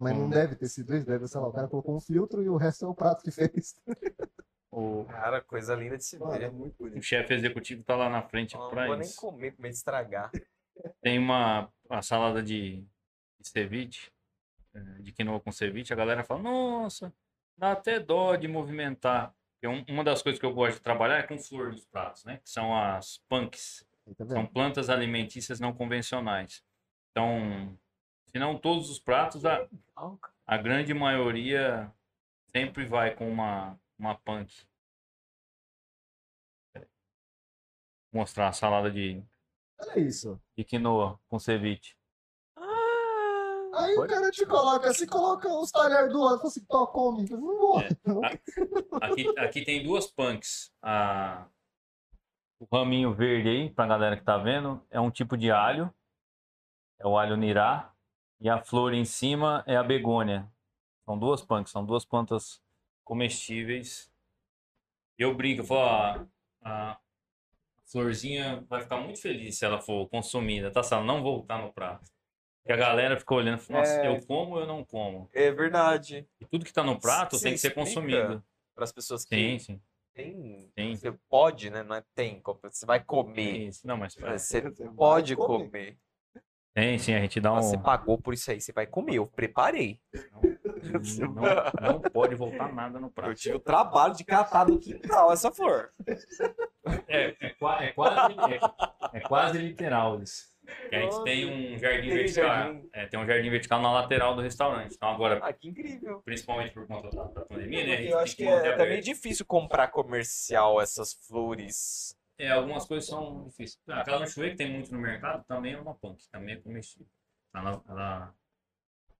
[0.00, 0.30] Mas não Hum.
[0.30, 2.86] deve ter sido isso, deve, sei lá, o cara colocou um filtro e o resto
[2.86, 3.76] é o prato que fez.
[4.72, 6.52] O, Cara, coisa linda de se Mano, é ver.
[6.52, 9.16] muito o chefe executivo tá lá na frente Não pra vou nem isso.
[9.20, 10.30] comer, com medo de estragar.
[11.02, 12.76] Tem uma, uma salada de,
[13.40, 14.12] de ceviche,
[14.72, 15.92] eh, de quinoa com ceviche.
[15.92, 17.12] A galera fala, nossa,
[17.58, 19.34] dá até dó de movimentar.
[19.64, 22.36] Um- uma das coisas que eu gosto de trabalhar é com flor nos pratos, né?
[22.36, 23.84] Que são as punks.
[24.16, 26.62] Tá São plantas alimentícias não convencionais.
[27.10, 27.76] Então,
[28.30, 29.68] se não todos os pratos, a,
[30.46, 31.92] a grande maioria
[32.54, 34.52] sempre vai com uma, uma punk.
[38.12, 39.22] Vou mostrar a salada de,
[39.80, 40.40] Olha isso.
[40.56, 41.96] de quinoa com ceviche.
[43.72, 47.28] Aí o cara te coloca assim, coloca os talheres do lado, assim, tó, come.
[47.30, 47.78] Não vou.
[49.00, 50.72] Aqui, aqui tem duas punks.
[50.82, 51.46] A,
[52.58, 55.92] o raminho verde aí, pra galera que tá vendo, é um tipo de alho.
[56.98, 57.94] É o alho nirá.
[58.40, 60.48] E a flor em cima é a begônia.
[61.04, 62.62] São duas punks, são duas plantas
[63.04, 64.10] comestíveis.
[65.18, 66.26] Eu brinco, eu falo, ó,
[66.68, 66.98] a,
[67.84, 70.82] florzinha vai ficar muito feliz se ela for consumida, tá?
[70.82, 72.10] Se ela não voltar no prato.
[72.62, 74.06] Porque a galera fica olhando e fala, nossa, É.
[74.08, 75.28] eu como ou eu não como?
[75.34, 76.26] É verdade.
[76.40, 78.42] E tudo que tá no prato Você tem que ser consumido.
[78.74, 79.80] Para as pessoas que Sim, sim.
[80.14, 80.96] tem, Sim.
[80.96, 81.82] você pode, né?
[81.82, 83.68] Não é tem, você vai comer.
[83.68, 83.86] Isso.
[83.86, 85.68] Não, mas Você Você vai pode comer.
[85.70, 85.98] comer.
[86.74, 87.56] Tem, sim, a gente dá um.
[87.56, 89.16] Ah, Você pagou por isso aí, você vai comer.
[89.16, 90.00] Eu preparei.
[91.28, 93.34] Não, não pode voltar nada no Eu prato.
[93.34, 95.90] tive o trabalho de catar no quintal essa flor.
[97.06, 100.48] É, é, é quase, é, é quase literal isso.
[100.88, 102.46] Que a gente tem um jardim Tem vertical.
[102.48, 102.88] jardim.
[102.92, 104.94] É, tem um jardim vertical na lateral do restaurante.
[104.94, 106.22] Então agora, Ah, que incrível.
[106.24, 108.04] principalmente por conta da, pandemia, né?
[108.12, 112.16] eu acho que é, é também difícil comprar comercial essas flores.
[112.40, 113.78] É, algumas coisas são difíceis.
[113.88, 117.06] Ah, Aquela anchoa que tem muito no mercado também é uma punk, também é comestível.
[117.52, 118.34] Tá lá,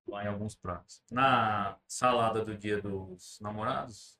[0.09, 1.03] lá em alguns pratos.
[1.11, 4.19] Na salada do dia dos namorados,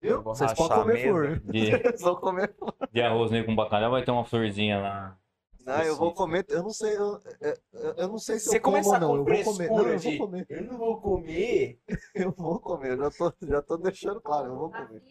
[0.00, 1.40] vou Vocês podem comer flor.
[1.40, 2.54] de, Vocês vão comer
[2.92, 5.18] de arroz negro com bacalhau, vai ter uma florzinha lá.
[5.64, 6.44] Não, eu vou comer.
[6.48, 6.96] Eu não sei.
[6.96, 9.08] Eu, eu, eu não sei se Você eu como ou não.
[9.08, 9.68] com Eu vou comer.
[9.70, 10.46] Não, eu de- vou comer.
[10.50, 11.80] Eu não vou comer.
[12.14, 12.90] Eu vou comer.
[12.92, 14.48] Eu já tô, já tô deixando claro.
[14.48, 15.02] Eu vou comer.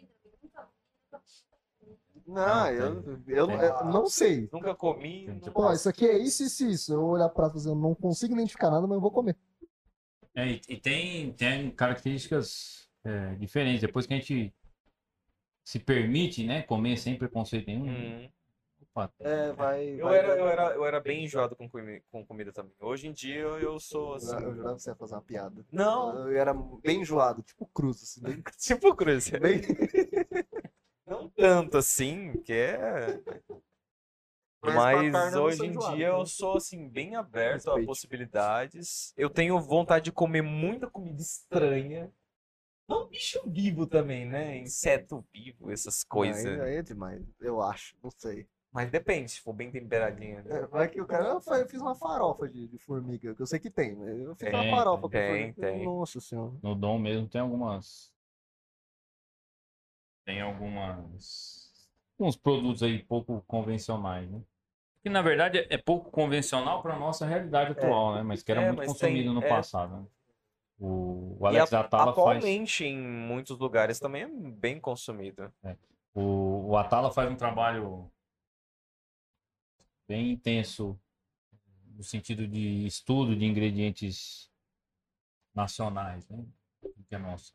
[2.32, 4.50] Nunca- Não, Não, eu, eu, eu não sei.
[4.52, 5.28] Nunca comi.
[5.28, 6.94] Não Pô, isso aqui é isso, isso, isso.
[6.94, 9.36] Eu vou olhar pra fazer, eu não consigo identificar nada, mas eu vou comer.
[10.34, 13.82] É, e, e tem, tem características é, diferentes.
[13.82, 14.54] Depois que a gente
[15.64, 18.30] se permite, né, comer sem preconceito nenhum, Hum.
[18.94, 19.86] opa, É, vai.
[19.90, 22.74] Eu vai- era, eu, era, eu era bem enjoado com, comi- com comida também.
[22.80, 24.26] Hoje em dia eu, eu sou Eu assim.
[24.28, 25.66] jurava- eu jurava que você ia fazer uma piada.
[25.72, 28.22] Não, Eu era bem enjoado, tipo cruz, assim.
[28.22, 29.30] Bem, tipo cruz.
[29.30, 29.62] bem...
[31.42, 33.20] Tanto assim, que é.
[34.64, 36.20] Mas Mas hoje em dia né?
[36.20, 39.12] eu sou assim, bem aberto a possibilidades.
[39.18, 42.12] Eu tenho vontade de comer muita comida estranha.
[42.88, 44.58] Não bicho vivo também, né?
[44.58, 46.46] Inseto vivo, essas coisas.
[46.46, 48.48] É demais, eu acho, não sei.
[48.72, 50.42] Mas depende, se for bem temperadinha.
[50.44, 50.60] né?
[50.60, 51.28] É, vai que o cara.
[51.28, 53.96] Eu fiz uma farofa de, de formiga, que eu sei que tem.
[53.96, 54.14] né?
[54.26, 55.62] Eu fiz Tem, uma farofa com tem, formiga.
[55.74, 55.86] tem.
[55.86, 56.54] Nossa senhora.
[56.62, 58.14] no dom mesmo tem algumas.
[60.26, 61.90] Tem algumas.
[62.20, 64.42] Uns produtos aí pouco convencionais, né?
[65.04, 68.22] Que na verdade é- é pouco convencional para nossa realidade atual, né?
[68.22, 69.50] Mas que era É, muito consumido tem- no é.
[69.50, 69.98] passado.
[70.02, 70.08] Né?
[70.80, 72.18] O, o E Alex a- Atala faz.
[72.38, 75.52] atualmente, em muitos lugares, também é bem consumido.
[76.14, 78.12] O, o Atala faz um trabalho
[80.08, 81.00] bem intenso
[81.96, 84.52] no sentido de estudo de ingredientes
[85.54, 86.46] nacionais, né?
[87.08, 87.54] Que é nosso.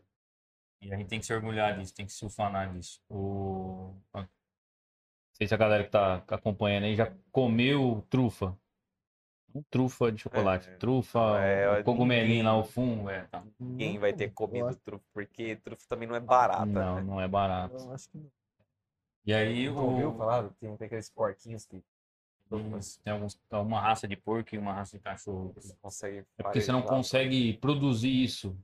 [0.80, 3.00] E a gente tem que se orgulhar disso, tem que se ufanar disso.
[3.08, 3.94] O...
[4.14, 4.28] Não
[5.32, 8.56] sei se a galera que tá acompanhando aí já comeu trufa.
[9.54, 10.68] Um trufa de chocolate.
[10.68, 10.76] É.
[10.76, 13.08] Trufa, É, o cogumelinho lá, o ninguém- fungo.
[13.10, 13.42] É, tá.
[13.58, 17.02] Ninguém vai ter comido trufa, porque trufa também não é barata, Não, né?
[17.02, 17.74] não é barato.
[17.74, 18.30] eu acho que não.
[19.24, 20.48] E aí, Não ouviu o, falar?
[20.60, 21.82] Tem, aqueles porquinhos que
[22.48, 25.52] tem alguns, uma raça de porco e uma raça de cachorro.
[25.56, 28.56] você consegue É porque você não consegue produzir isso,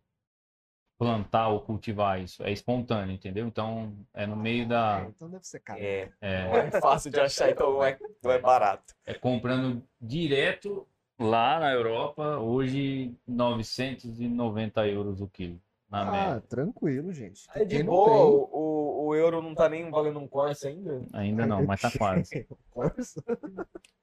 [1.03, 2.43] plantar ou cultivar isso.
[2.43, 3.47] É espontâneo, entendeu?
[3.47, 5.07] Então, é no meio É, da.
[5.09, 5.81] então deve ser caro.
[5.83, 8.95] É, não É, é fácil de achar, então não é, não é barato.
[9.07, 10.87] é comprando direto
[11.19, 16.41] lá na Europa, hoje 990 euros o quilo, na Ah, média.
[16.49, 17.47] tranquilo, gente.
[17.55, 18.21] É de Quem boa, tem,
[18.53, 21.03] o, o, euro não tá nem valendo um Corsa ainda.
[21.13, 22.47] Ainda não, mas tá quase.
[22.71, 23.23] Corsa.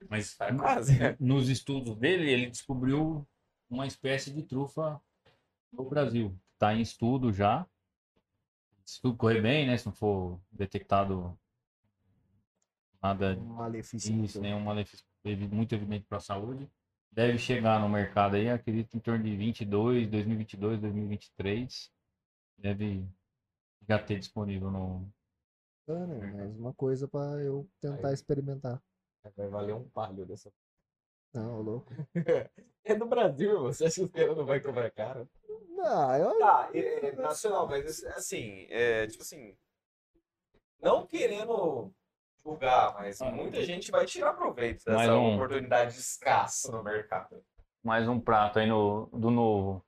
[0.09, 0.93] Mas Tá quase.
[1.19, 3.25] nos estudos dele, ele descobriu
[3.69, 4.99] uma espécie de trufa
[5.73, 6.33] no Brasil.
[6.59, 7.65] Está em estudo já.
[8.83, 9.77] Se tudo correr bem, né?
[9.77, 11.39] Se não for detectado
[13.01, 14.13] nada Um malefício.
[14.13, 15.05] disso, nenhum malefício
[15.53, 16.69] muito evidente para a saúde,
[17.09, 21.93] deve chegar no mercado aí, acredito, em torno de 22, 2022, 2023.
[22.57, 23.07] Deve
[23.87, 25.09] já ter disponível no.
[25.87, 28.13] Bacana, mais uma coisa pra eu tentar Aí.
[28.13, 28.83] experimentar.
[29.37, 30.51] Vai valer um palho dessa.
[31.33, 31.93] Não, louco.
[32.85, 33.71] É do Brasil, irmão.
[33.71, 35.29] Você acha que caras não vai cobrar caro?
[35.69, 36.39] Não, eu.
[36.39, 39.55] Tá, é, é nacional, mas assim, é, tipo assim,
[40.81, 41.91] não querendo
[42.43, 45.35] julgar, mas muita gente vai tirar proveito dessa um.
[45.35, 47.43] oportunidade escassa no mercado.
[47.83, 49.85] Mais um prato aí no, do novo.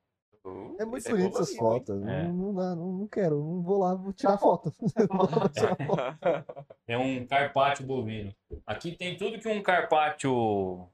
[0.79, 2.01] É muito Isso bonito essas fotos.
[2.03, 2.23] É.
[2.23, 3.37] Não, não dá, não, não quero.
[3.37, 4.71] Não vou lá, vou lá tirar foto.
[6.87, 8.35] É um carpaccio bovino.
[8.65, 10.89] Aqui tem tudo que um carpaccio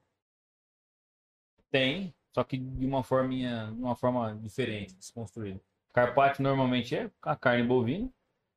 [1.69, 5.59] tem, só que de uma forminha, de uma forma diferente, desconstruída.
[5.93, 8.09] Carpaccio normalmente é a carne bovina,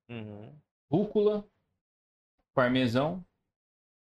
[0.09, 0.53] Uhum.
[0.91, 1.47] rúcula,
[2.53, 3.25] parmesão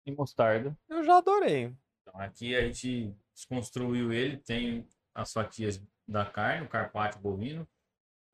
[0.06, 0.77] e mostarda.
[0.88, 1.74] Eu já adorei.
[2.01, 7.67] Então, aqui a gente desconstruiu ele, tem as fatias da carne, o carpaccio bovino.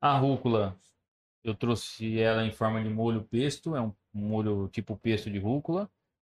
[0.00, 0.78] A rúcula,
[1.42, 5.90] eu trouxe ela em forma de molho pesto, é um molho tipo pesto de rúcula.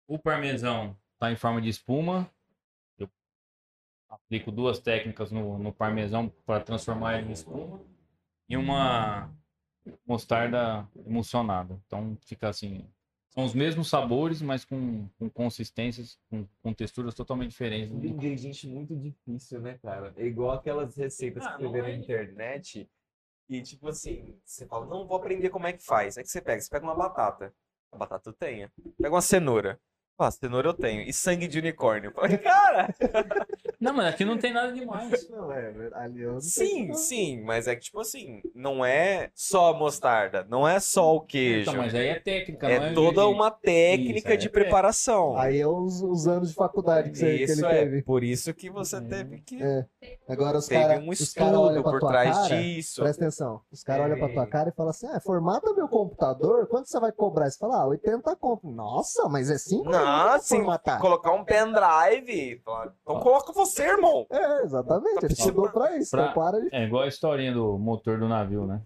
[0.06, 2.30] O parmesão está em forma de espuma.
[4.14, 7.80] Aplico duas técnicas no, no parmesão para transformar ele em espuma.
[8.48, 9.30] E uma
[10.06, 11.80] mostarda emulsionada.
[11.86, 12.86] Então fica assim,
[13.30, 17.92] são os mesmos sabores, mas com, com consistências, com, com texturas totalmente diferentes.
[17.92, 20.14] Um ingrediente muito difícil, né, cara?
[20.16, 21.96] É igual aquelas receitas Ah, que você vê na é.
[21.96, 22.88] internet
[23.48, 26.16] e, tipo assim, você fala, não, vou aprender como é que faz.
[26.16, 27.52] Aí que você pega, você pega uma batata.
[27.92, 28.70] A batata eu tenho.
[28.96, 29.80] Pega uma cenoura.
[30.18, 31.02] Ah, cenoura eu tenho.
[31.02, 32.10] E sangue de unicórnio.
[32.10, 32.94] Eu falei, cara!
[33.80, 35.28] Não, mas aqui não tem nada demais.
[35.28, 39.74] Não, é, ali eu não Sim, sim, mas é que, tipo assim, não é só
[39.74, 41.70] a mostarda, não é só o queijo.
[41.70, 44.50] Então, mas aí é técnica, não é É toda uma técnica Isso, é de técnica.
[44.52, 45.36] preparação.
[45.36, 48.02] Aí é os, os anos de faculdade que, você, que Isso ele é, teve.
[48.02, 49.08] por isso que você Uhum.
[49.08, 49.62] teve que.
[49.62, 49.86] É.
[50.28, 53.02] Agora os Teve caras um os cara olham estudo por tua trás cara, disso.
[53.02, 53.60] Presta atenção.
[53.70, 54.48] Os caras olham pra tua Ei.
[54.50, 57.50] cara e falam assim: ah, formata meu computador, quanto você vai cobrar?
[57.50, 58.66] Você fala, ah, 80 conto.
[58.70, 60.03] Nossa, mas é 5 Não,
[60.40, 61.00] sim, formatar.
[61.00, 62.60] colocar um pendrive.
[63.02, 64.26] Então coloca você, irmão.
[64.30, 65.08] É, exatamente.
[65.18, 66.10] Ele pedindo estudou pra isso.
[66.10, 66.68] pra- Então para de.
[66.74, 68.82] É igual a historinha do motor do navio, né?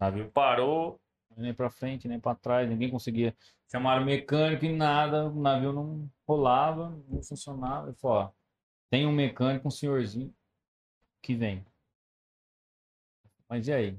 [0.00, 0.98] O navio parou,
[1.36, 3.36] nem pra frente, nem pra trás, ninguém conseguia.
[3.70, 7.88] Chamaram mecânico e nada, o navio não rolava, não funcionava.
[7.88, 8.30] Ele falou, ó,
[8.90, 10.34] tem um mecânico, um senhorzinho
[11.22, 11.64] que vem.
[13.48, 13.98] Mas e aí?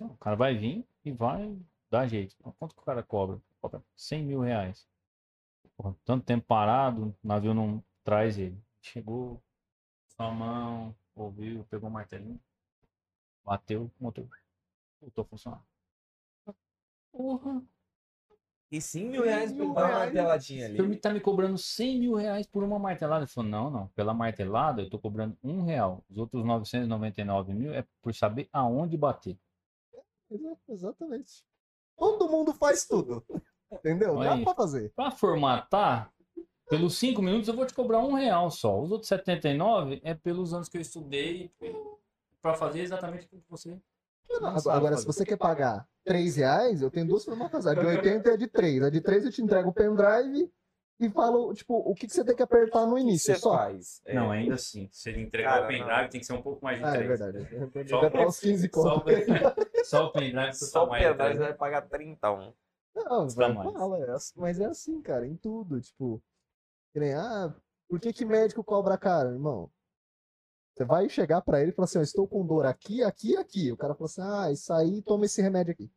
[0.00, 1.56] O cara vai vir e vai
[1.90, 2.34] dar jeito.
[2.58, 3.40] Quanto que o cara cobra?
[3.60, 4.86] Cobra 100 mil reais.
[5.76, 8.58] Porra, tanto tempo parado, o navio não traz ele.
[8.80, 9.42] Chegou,
[10.08, 12.40] sua mão, ouviu, pegou o martelinho,
[13.44, 14.26] bateu, o motor
[15.00, 15.62] voltou a funcionar.
[17.12, 17.62] Porra,
[18.70, 20.96] E 100 mil reais dar uma marteladinha ali.
[20.98, 23.24] tá me cobrando 100 mil reais por uma martelada?
[23.24, 26.04] Ele falou, não, não, pela martelada eu tô cobrando um real.
[26.10, 29.38] Os outros 999 mil é por saber aonde bater.
[30.30, 31.44] Exa- Exatamente.
[31.96, 33.24] Todo mundo faz tudo.
[33.72, 34.14] Entendeu?
[34.14, 34.44] Olha Dá aí.
[34.44, 34.92] pra fazer.
[34.94, 36.10] Pra formatar,
[36.68, 38.80] pelos 5 minutos eu vou te cobrar um real só.
[38.80, 41.50] Os outros 79 é pelos anos que eu estudei
[42.40, 43.80] pra fazer exatamente o que você não
[44.70, 47.66] Agora, se você quer pagar 3 reais, eu tenho duas formatas.
[47.66, 48.82] A de 80 e a de 3.
[48.82, 50.50] A de 3 eu te entrego o pendrive
[50.98, 53.32] e falo, tipo, o que, que você tem que apertar no início.
[53.34, 53.54] Você Só.
[53.56, 54.00] faz.
[54.04, 54.88] É, Não, ainda assim.
[54.90, 56.92] Se ele entregar Cara, o pendrive, tem que ser um pouco mais de Ah, é
[57.02, 57.08] três.
[57.20, 57.88] verdade.
[57.88, 62.32] Só- uns 15 Só o pendrive, só o pendrive o vai pagar 30.
[62.32, 62.52] Um.
[62.96, 65.80] Não, vai, fala, é assim- mas é assim, cara, em tudo.
[65.80, 66.22] Tipo,
[66.92, 67.54] que nem, ah,
[67.88, 69.70] por que que médico cobra caro, irmão?
[70.74, 73.36] Você vai chegar pra ele e falar assim, ó, estou com dor aqui, aqui e
[73.36, 73.72] aqui.
[73.72, 75.90] O cara fala assim, ah, isso aí, toma esse remédio aqui.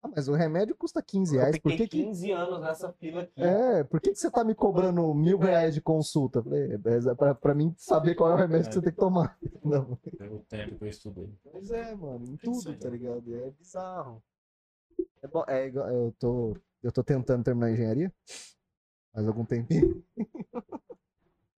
[0.00, 1.58] Ah, mas o remédio custa 15 Eu reais.
[1.58, 2.04] Por que que...
[2.04, 3.42] 15 anos nessa fila aqui.
[3.42, 6.38] É, por que, que você tá me cobrando mil reais de consulta?
[6.38, 8.98] Eu Falei, é pra, pra mim saber qual é o remédio que você tem que
[8.98, 9.36] tomar.
[9.64, 9.96] Não.
[10.16, 11.34] Pelo tempo que eu estudei.
[11.50, 13.34] Pois é, mano, em tudo, tá ligado?
[13.34, 14.22] É bizarro.
[15.22, 18.12] É, bom, é igual, eu tô, eu tô tentando terminar a engenharia.
[19.14, 20.04] Mais algum tempinho.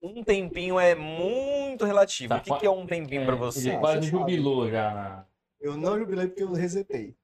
[0.03, 2.29] Um tempinho é muito relativo.
[2.33, 3.69] Tá, o que, que é um tempinho pra É, você?
[3.69, 5.25] Ele quase jubilou já na.
[5.59, 7.15] Eu não jubilei porque eu resetei.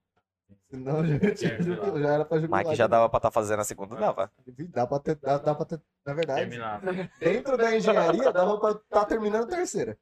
[0.69, 1.63] Senão eu já, tinha jubilar.
[1.63, 2.61] jubilado, já era pra jubilar.
[2.61, 4.31] Mas que já dava pra estar fazendo a segunda, dava.
[4.69, 6.81] Dá pra ter, dá, dá pra ter, na verdade, Terminar.
[7.19, 9.97] dentro da engenharia dava pra estar terminando a terceira.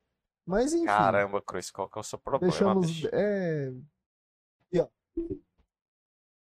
[0.46, 2.52] Mas enfim, Caramba, Cruz, qual que é o seu problema?
[2.52, 3.10] deixamos, bicho?
[3.14, 3.72] é...
[4.74, 4.88] E ó,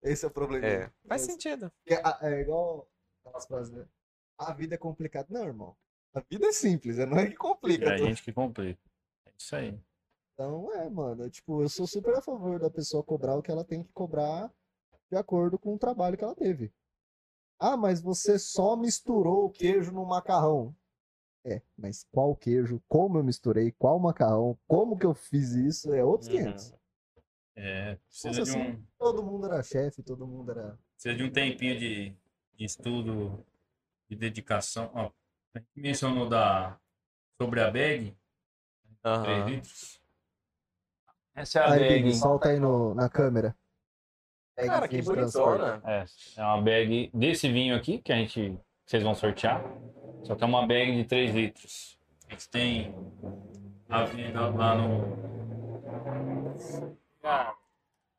[0.03, 0.67] esse é o problema.
[0.67, 1.73] É, faz sentido.
[1.87, 1.95] É,
[2.27, 2.89] é igual
[3.25, 3.87] aquelas frases, né?
[4.39, 5.29] A vida é complicada.
[5.31, 5.77] Não, irmão.
[6.15, 7.87] A vida é simples, é não é que complica.
[7.87, 8.81] É a gente que complica.
[9.27, 9.79] É isso aí.
[10.35, 11.31] Então, é, mano.
[11.31, 14.53] Tipo, eu sou super a favor da pessoa cobrar o que ela tem que cobrar
[15.11, 16.73] de acordo com o trabalho que ela teve.
[17.59, 20.75] Ah, mas você só misturou o queijo no macarrão.
[21.45, 26.03] É, mas qual queijo, como eu misturei, qual macarrão, como que eu fiz isso, é
[26.05, 26.37] outros Uhum.
[26.39, 26.75] 500.
[27.55, 30.79] É, precisa Nossa, de um, Todo mundo era chefe, todo mundo era.
[30.95, 32.17] precisa de um tempinho de,
[32.55, 33.45] de estudo,
[34.09, 34.91] de dedicação.
[34.95, 35.11] Ó,
[35.55, 36.79] a gente mencionou da,
[37.41, 38.17] sobre a bag,
[39.03, 39.47] 3 Aham.
[39.47, 40.01] litros.
[41.35, 42.03] Essa é a Aí, bag.
[42.05, 43.57] Big, solta aí no, na câmera.
[44.55, 45.83] Cara, que bonitona.
[45.85, 46.05] É,
[46.37, 49.63] é uma bag desse vinho aqui que a gente que vocês vão sortear.
[50.25, 51.99] Só que é uma bag de 3 litros.
[52.29, 52.95] A gente tem
[53.89, 55.17] a venda lá no.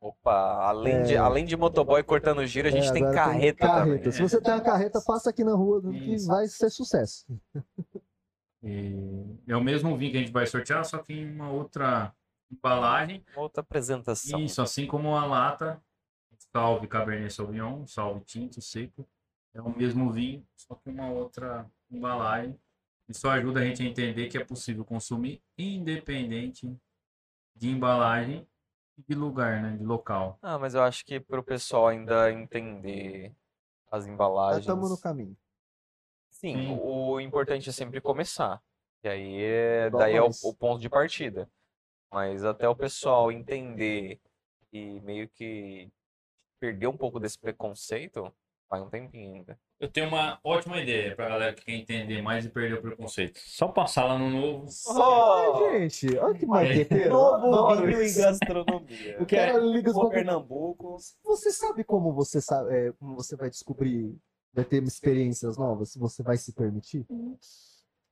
[0.00, 1.16] Opa, além, de, É.
[1.16, 3.96] além de motoboy cortando giro, a gente É, tem carreta, carreta.
[3.98, 4.12] também.
[4.12, 6.26] Se você tem uma carreta, passa aqui na rua que Isso.
[6.26, 7.26] vai ser sucesso.
[8.62, 12.14] E é o mesmo vinho que a gente vai sortear, só que em uma outra
[12.50, 13.24] embalagem.
[13.36, 14.40] Outra apresentação.
[14.40, 15.82] Isso, assim como a lata,
[16.52, 19.06] salve Cabernet Sauvignon, salve tinto seco,
[19.54, 22.58] é o mesmo vinho, só que uma outra embalagem.
[23.08, 26.74] Isso ajuda a gente a entender que é possível consumir independente
[27.54, 28.46] de embalagem
[28.96, 30.38] de lugar, né, de local.
[30.42, 33.34] Ah, mas eu acho que pro pessoal ainda entender
[33.90, 34.60] as Já embalagens.
[34.60, 35.36] estamos no caminho.
[36.30, 36.78] Sim, Sim.
[36.80, 38.62] o o importante é sempre começar.
[39.02, 41.48] E aí é, daí é o, o ponto de partida.
[42.12, 44.20] Mas até o pessoal entender
[44.72, 45.90] e meio que
[46.60, 48.32] perder um pouco desse preconceito,
[48.70, 49.58] vai um tempinho ainda.
[49.78, 53.38] Eu tenho uma ótima ideia pra galera que quer entender mais e perder o preconceito.
[53.38, 54.66] Só passar lá no novo.
[54.88, 57.10] Ai, gente, olha que marqueteiro.
[57.10, 59.18] Novo vinho em gastronomia.
[59.20, 60.08] O cara liga os.
[60.08, 60.96] Pernambuco.
[61.24, 64.16] Você sabe como você sabe, é, como você vai descobrir,
[64.52, 67.06] vai ter experiências novas, se você vai se permitir?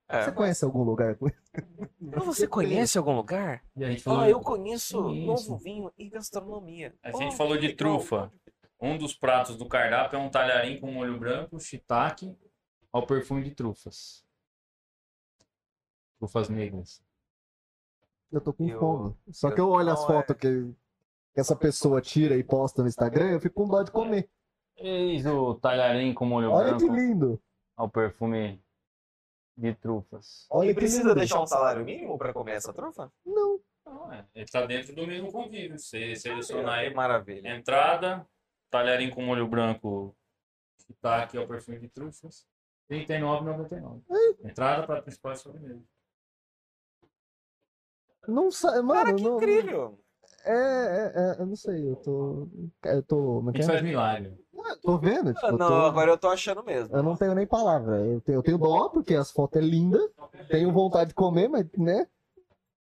[0.08, 0.24] É.
[0.24, 1.26] Você conhece algum lugar com
[1.98, 3.62] Mas você conhece algum lugar?
[3.76, 6.94] E a gente falou, Ah, eu conheço novo vinho e gastronomia.
[7.02, 7.76] A gente Oh, falou que de legal.
[7.96, 8.32] trufa.
[8.82, 12.36] Um dos pratos do cardápio é um talharim com molho branco, shiitake,
[12.92, 14.24] ao perfume de trufas.
[16.18, 17.02] Trufas negras.
[18.30, 19.16] Eu tô com Eu- fome.
[19.30, 20.72] Só eu- que eu olho as não, fotos que,
[21.34, 24.28] que essa pessoa tira e posta no Instagram, eu fico com dó de comer.
[24.76, 27.42] Eis o talharim com molho Olha que branco lindo.
[27.76, 28.62] ao perfume
[29.56, 30.46] de trufas.
[30.50, 31.14] Olha E que precisa lindo.
[31.16, 33.12] deixar um salário mínimo pra comer essa trufa?
[33.24, 33.60] Não.
[33.84, 35.76] Não, é, ele tá dentro do mesmo convívio.
[35.78, 37.48] Você seleciona Que aí, maravilha.
[37.56, 38.26] entrada,
[38.72, 40.16] talharim com molho branco,
[40.86, 42.46] shiitake ao perfume de trufas,
[42.88, 44.02] R$ 39,99.
[44.42, 45.82] Entrada para principal sobremesa.
[48.26, 48.92] Não sai, mano.
[48.92, 49.98] Cara, que não, incrível.
[50.44, 52.48] É, é, é, eu não sei, eu tô.
[52.84, 53.16] Eu tô.
[53.16, 53.72] Como é A que gente é?
[53.74, 54.38] faz milagre.
[54.80, 56.96] Tô vendo, tipo, Ah, eu não, tô- agora eu tô achando mesmo.
[56.96, 58.00] Eu não tenho nem palavra.
[58.00, 59.98] Eu tenho, eu tenho dó, porque as fotos é linda.
[60.48, 62.06] Tenho vontade de comer, mas, né?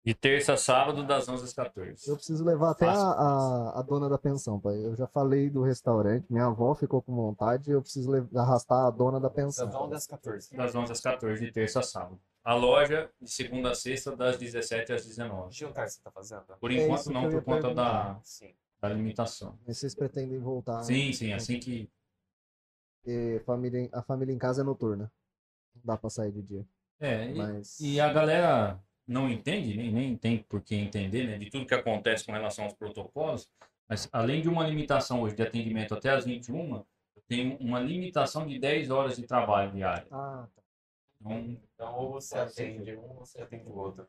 [0.05, 2.08] De terça a sábado, das 11 às 14.
[2.10, 4.74] Eu preciso levar até a, a, a dona da pensão, pai.
[4.84, 8.90] Eu já falei do restaurante, minha avó ficou com vontade, eu preciso le- arrastar a
[8.90, 9.89] dona da pensão.
[9.89, 10.56] das 14.
[10.56, 12.20] Das 11 às 14, de terça a sábado.
[12.42, 15.52] A loja, de segunda a sexta, das 17 às 19.
[15.55, 16.42] Jantar você tá fazendo?
[16.60, 18.18] Por É enquanto, que não, por conta da.
[18.24, 18.52] Sim.
[18.81, 19.56] da limitação.
[19.64, 20.82] Mas vocês pretendem voltar.
[20.82, 21.89] Sim, sim, assim que.
[23.00, 25.12] Porque família, a família em casa é noturna.
[25.76, 26.66] Não dá pra sair de dia.
[26.98, 27.78] É, e, Mas.
[27.81, 31.74] e a galera não entende, nem, nem tem por que entender, né, de tudo que
[31.74, 33.48] acontece com relação aos protocolos,
[33.89, 38.47] mas além de uma limitação hoje de atendimento até às 21, eu tenho uma limitação
[38.47, 40.06] de 10 horas de trabalho diário.
[40.10, 40.62] Ah, tá.
[41.20, 44.08] Então, Então, ou você atende um, ou você atende o outro.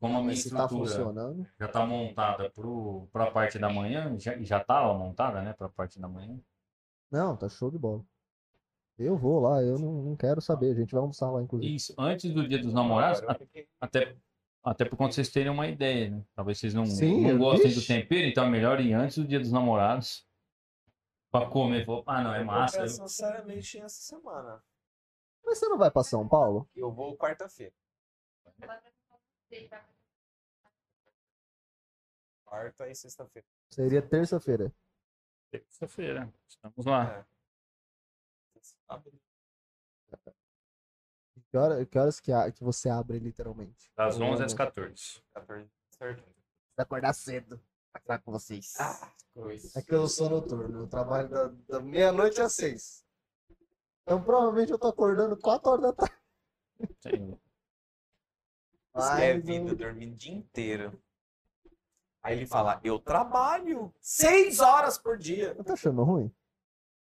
[0.00, 1.46] como a minha Mas se tá estrutura funcionando.
[1.58, 2.52] já está montada
[3.12, 6.38] para a parte da manhã, já já estava montada, né, para a parte da manhã.
[7.10, 8.04] Não, tá show de bola.
[8.98, 10.70] Eu vou lá, eu não, não quero saber.
[10.70, 11.74] A gente vai almoçar lá, inclusive.
[11.74, 13.22] Isso, antes do Dia dos Namorados,
[13.80, 14.16] até
[14.62, 16.24] Até por conta vocês terem uma ideia, né?
[16.34, 17.80] Talvez vocês não, Sim, não eu- gostem vixe.
[17.80, 20.26] do tempero, então é melhor ir antes do dia dos namorados.
[21.30, 21.84] Pra comer.
[22.06, 22.80] Ah, não, é massa.
[22.82, 24.62] eu- sinceramente essa semana.
[25.44, 26.66] Mas você não vai pra São Paulo?
[26.74, 27.74] Eu vou quarta-feira.
[32.44, 33.46] Quarta e sexta-feira.
[33.70, 34.72] Seria terça-feira.
[35.50, 36.32] Terça-feira.
[36.48, 37.06] Estamos lá.
[37.06, 37.26] Sábado.
[41.50, 43.90] Que, hora- que horas que, a- que você abre, literalmente?
[43.96, 44.56] Das Ou 11 à às noite?
[44.56, 45.22] 14.
[45.34, 46.22] 14, certo.
[46.76, 47.60] Vai acordar cedo.
[47.92, 48.74] Pra estar com vocês.
[48.80, 49.78] Ah, coisa.
[49.78, 50.80] É que eu sou noturno.
[50.80, 53.04] Eu trabalho da, da meia-noite às seis.
[54.02, 56.14] Então provavelmente eu tô acordando 4 horas da tarde.
[57.00, 57.32] Sim.
[58.96, 58.98] É
[59.34, 61.00] Mas, vida, eu- dormindo o dia inteiro.
[62.20, 65.54] Aí ele fala, eu trabalho seis horas por dia.
[65.62, 66.34] Tá achando ruim?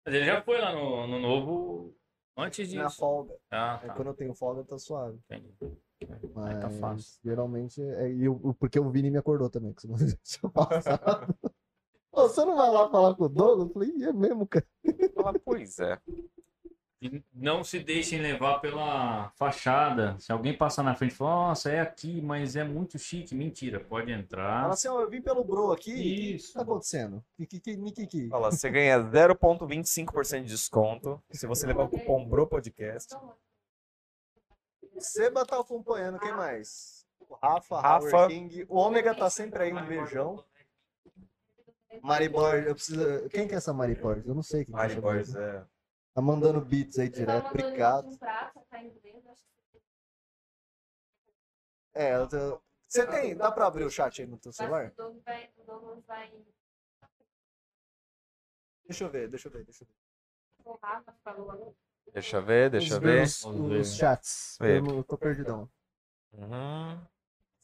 [0.05, 1.95] Mas ele já foi lá no, no novo
[2.37, 2.97] antes Na disso.
[2.99, 3.35] folga.
[3.51, 3.95] Ah, Aí tá.
[3.95, 5.19] quando eu tenho folga, tá suave.
[5.31, 5.77] Entendi.
[6.35, 7.21] Mas Aí tá fácil.
[7.25, 8.13] geralmente é.
[8.13, 9.97] E eu, porque o Vini me acordou também, que você não
[12.13, 13.69] você não vai lá falar com o Douglas?
[13.69, 14.67] Eu falei, "Ih, é mesmo, cara.
[15.15, 15.99] Fala, pois é.
[17.03, 20.17] E não se deixem levar pela fachada.
[20.21, 23.35] Se alguém passar na frente e falar, nossa, é aqui, mas é muito chique.
[23.35, 24.63] Mentira, pode entrar.
[24.63, 25.91] Fala assim, ó, eu vim pelo Bro aqui.
[25.91, 26.55] O que Isso.
[26.55, 27.25] tá acontecendo?
[27.37, 28.29] Que, que, que, que?
[28.29, 33.17] Fala, você ganha 0,25% de desconto se você levar o cupom BROPODCAST.
[34.95, 37.05] O Seba tá acompanhando, quem mais?
[37.19, 38.11] O Rafa, Rafa.
[38.11, 38.29] Rafa.
[38.29, 38.65] King.
[38.69, 40.45] O Ômega tá sempre aí, um beijão.
[42.01, 43.29] Mari Borges, eu preciso.
[43.29, 44.25] Quem que é essa Mari Borges?
[44.25, 45.47] Eu não sei quem que é Mari essa Borges, Mari.
[45.47, 45.72] é.
[46.15, 48.18] Tá mandando beats aí direto, obrigado.
[48.18, 49.81] Prato, tá inglês, acho que
[51.94, 54.92] É, eu tô- você tem, dá pra abrir o chat aí no teu celular?
[58.86, 59.94] Deixa eu ver, deixa eu ver, deixa eu ver.
[62.12, 63.23] Deixa eu ver, deixa eu ver.
[63.23, 64.58] Os, os chats.
[64.60, 65.70] Eu, tô perdidão.
[66.32, 67.00] Uhum.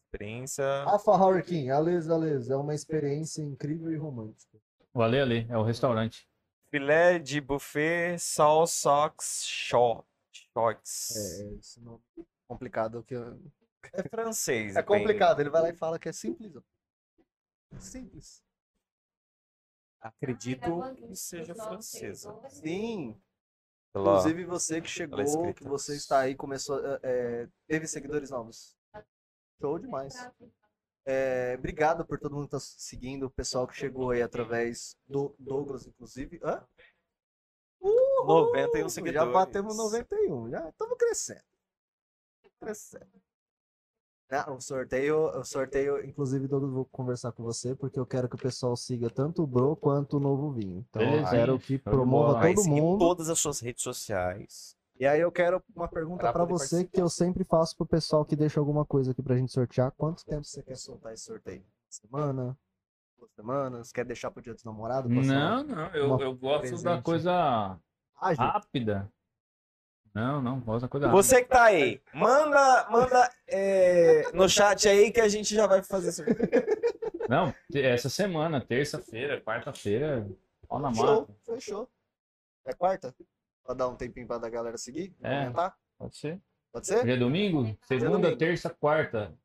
[0.06, 0.84] Experiência.
[0.84, 4.58] Rafa Hurricane, Ales, Ales, é uma experiência incrível e romântica.
[4.94, 6.27] O Ale ali, é o restaurante.
[6.70, 10.06] Filé de buffet, sal, socks, short.
[10.52, 11.16] Shorts.
[11.16, 13.02] É, esse nome é complicado.
[13.02, 13.40] Que eu...
[13.92, 14.76] É francês.
[14.76, 16.52] É bem- complicado, ele vai lá e fala que é simples.
[17.78, 18.42] Simples.
[20.00, 22.38] Acredito que seja francesa.
[22.50, 23.20] Sim,
[23.90, 28.76] inclusive você que pela chegou, que você está aí, começou, é, é, teve seguidores novos.
[29.60, 30.14] Show demais.
[31.10, 35.34] É, obrigado por todo mundo que tá seguindo, o pessoal que chegou aí através do
[35.38, 36.38] Douglas, inclusive.
[36.44, 36.62] Hã?
[37.80, 38.52] Uhul!
[38.52, 39.32] 91 Já seguidores.
[39.32, 41.44] batemos 91, já estamos crescendo.
[42.60, 43.22] Crescendo.
[44.30, 48.34] Ah, o sorteio, o sorteio, inclusive, Douglas, vou conversar com você, porque eu quero que
[48.34, 50.84] o pessoal siga tanto o Bro quanto o Novo Vinho.
[50.90, 51.58] Então, eu Beleza, quero hein?
[51.58, 52.98] que promova todo mundo.
[52.98, 54.76] todas as suas redes sociais.
[54.98, 58.34] E aí eu quero uma pergunta poder você que eu sempre faço pro pessoal que
[58.34, 59.92] deixa alguma coisa aqui pra gente sortear.
[59.92, 61.64] Quanto tempo você quer soltar esse sorteio?
[61.88, 62.58] Semana?
[63.16, 63.92] Duas semanas?
[63.92, 65.10] Quer deixar pro dia dos namorados?
[65.10, 67.02] Não, não, eu, eu gosto da presente.
[67.02, 67.78] coisa
[68.20, 68.44] Ágil.
[68.44, 69.12] rápida.
[70.12, 71.22] Não, não, gosto da coisa rápida.
[71.22, 75.80] Você que tá aí, manda, manda é, no chat aí que a gente já vai
[75.82, 76.22] fazer isso.
[77.28, 80.26] Não, essa semana, terça-feira, quarta-feira,
[80.66, 81.34] ó na Fechou, mata.
[81.44, 81.88] fechou.
[82.64, 83.14] É quarta?
[83.68, 85.14] Pra dar um tempinho pra da galera seguir?
[85.20, 85.40] É.
[85.40, 85.76] Comentar?
[85.98, 86.40] Pode ser.
[86.72, 87.00] Pode ser?
[87.00, 87.76] Hoje é domingo?
[87.82, 88.36] Segunda, domingo.
[88.38, 89.36] terça, quarta.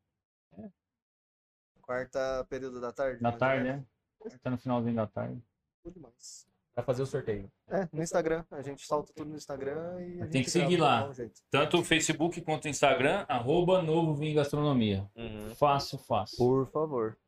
[1.82, 3.22] Quarta período da tarde?
[3.22, 3.84] Ou tarde, né?
[4.42, 5.38] Tá no finalzinho da tarde.
[6.74, 7.52] Pra fazer o sorteio.
[7.68, 8.46] É, no Instagram.
[8.50, 10.22] A gente solta tudo no Instagram e.
[10.22, 11.10] a Tem gente que seguir lá.
[11.50, 15.06] Tanto o Facebook quanto o Instagram, arroba Novo Vinho Gastronomia.
[15.14, 15.54] Uhum.
[15.54, 16.38] Fácil, fácil.
[16.38, 17.18] Por favor.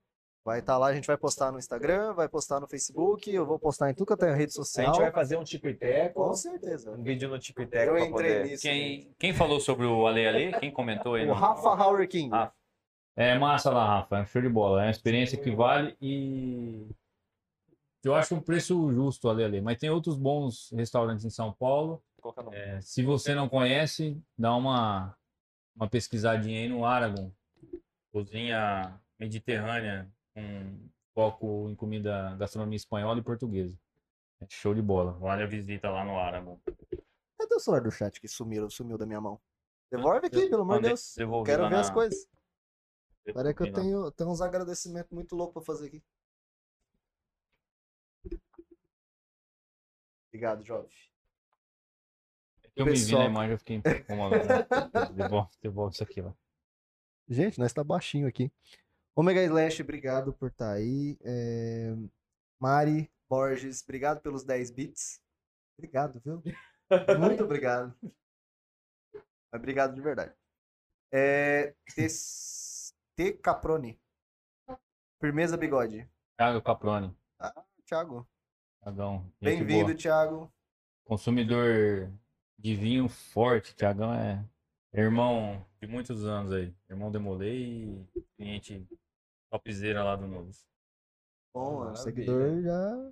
[0.46, 3.58] Vai estar lá, a gente vai postar no Instagram, vai postar no Facebook, eu vou
[3.58, 4.86] postar em tudo que eu tenho rede A social.
[4.94, 6.22] gente vai fazer um tico e teco.
[6.22, 6.92] Com certeza.
[6.92, 8.44] Um vídeo no tico e teco Eu entrei poder.
[8.46, 8.62] nisso.
[8.62, 10.52] Quem, quem falou sobre o Ale Ale?
[10.60, 11.24] Quem comentou aí?
[11.24, 12.30] O no- Rafa Howard King.
[12.32, 12.52] Ah.
[13.16, 14.18] É massa lá, Rafa.
[14.18, 14.82] É show de bola.
[14.82, 16.86] É uma experiência que vale e.
[18.04, 19.60] Eu acho um preço justo ali, ali.
[19.60, 22.00] Mas tem outros bons restaurantes em São Paulo.
[22.24, 25.12] No- É, se você não conhece, dá uma,
[25.74, 27.32] uma pesquisadinha aí no Aragon.
[28.12, 33.74] Cozinha mediterrânea com foco em comida, gastronomia espanhola e portuguesa.
[34.40, 35.12] É show de bola.
[35.14, 36.60] Vale a visita lá no Aragon.
[37.38, 39.40] Cadê o celular do chat que sumiu, sumiu da minha mão?
[39.90, 41.14] Devolve aqui, pelo amor de Deus.
[41.44, 42.28] Quero lá ver na- as coisas.
[43.24, 43.72] Peraí que eu lá.
[43.72, 46.02] tenho, tenho uns agradecimentos muito loucos pra fazer aqui.
[50.28, 50.90] Obrigado, Jovem.
[52.74, 53.22] Eu me vi Pessoal.
[53.22, 54.42] na imagem, eu fiquei incomodado.
[55.16, 56.32] devolve, devolve isso aqui, ó.
[57.26, 58.52] Gente, nós tá baixinho aqui.
[59.18, 61.16] Omega Slash, obrigado por estar aí.
[61.22, 61.94] É,
[62.60, 65.22] Mari Borges, obrigado pelos 10 bits.
[65.78, 66.42] Obrigado, viu?
[67.18, 67.96] Muito obrigado.
[69.54, 70.34] Obrigado de verdade.
[71.10, 71.74] É,
[73.16, 73.32] T.
[73.42, 73.98] Caproni.
[75.18, 76.06] Firmeza Bigode.
[76.36, 77.16] Thiago Caproni.
[77.86, 78.28] Thiago.
[78.82, 79.32] Thiagão.
[79.40, 79.94] Bem-vindo.
[79.94, 80.52] Thiago.
[81.04, 82.12] Consumidor
[82.58, 83.74] de vinho forte.
[83.74, 84.46] Thiagão é
[84.92, 86.74] irmão de muitos anos aí.
[86.90, 88.86] Irmão Demolei e cliente
[89.50, 90.50] topzera lá do Novo.
[91.54, 92.02] Bom, Maravilha.
[92.02, 93.10] seguidor já.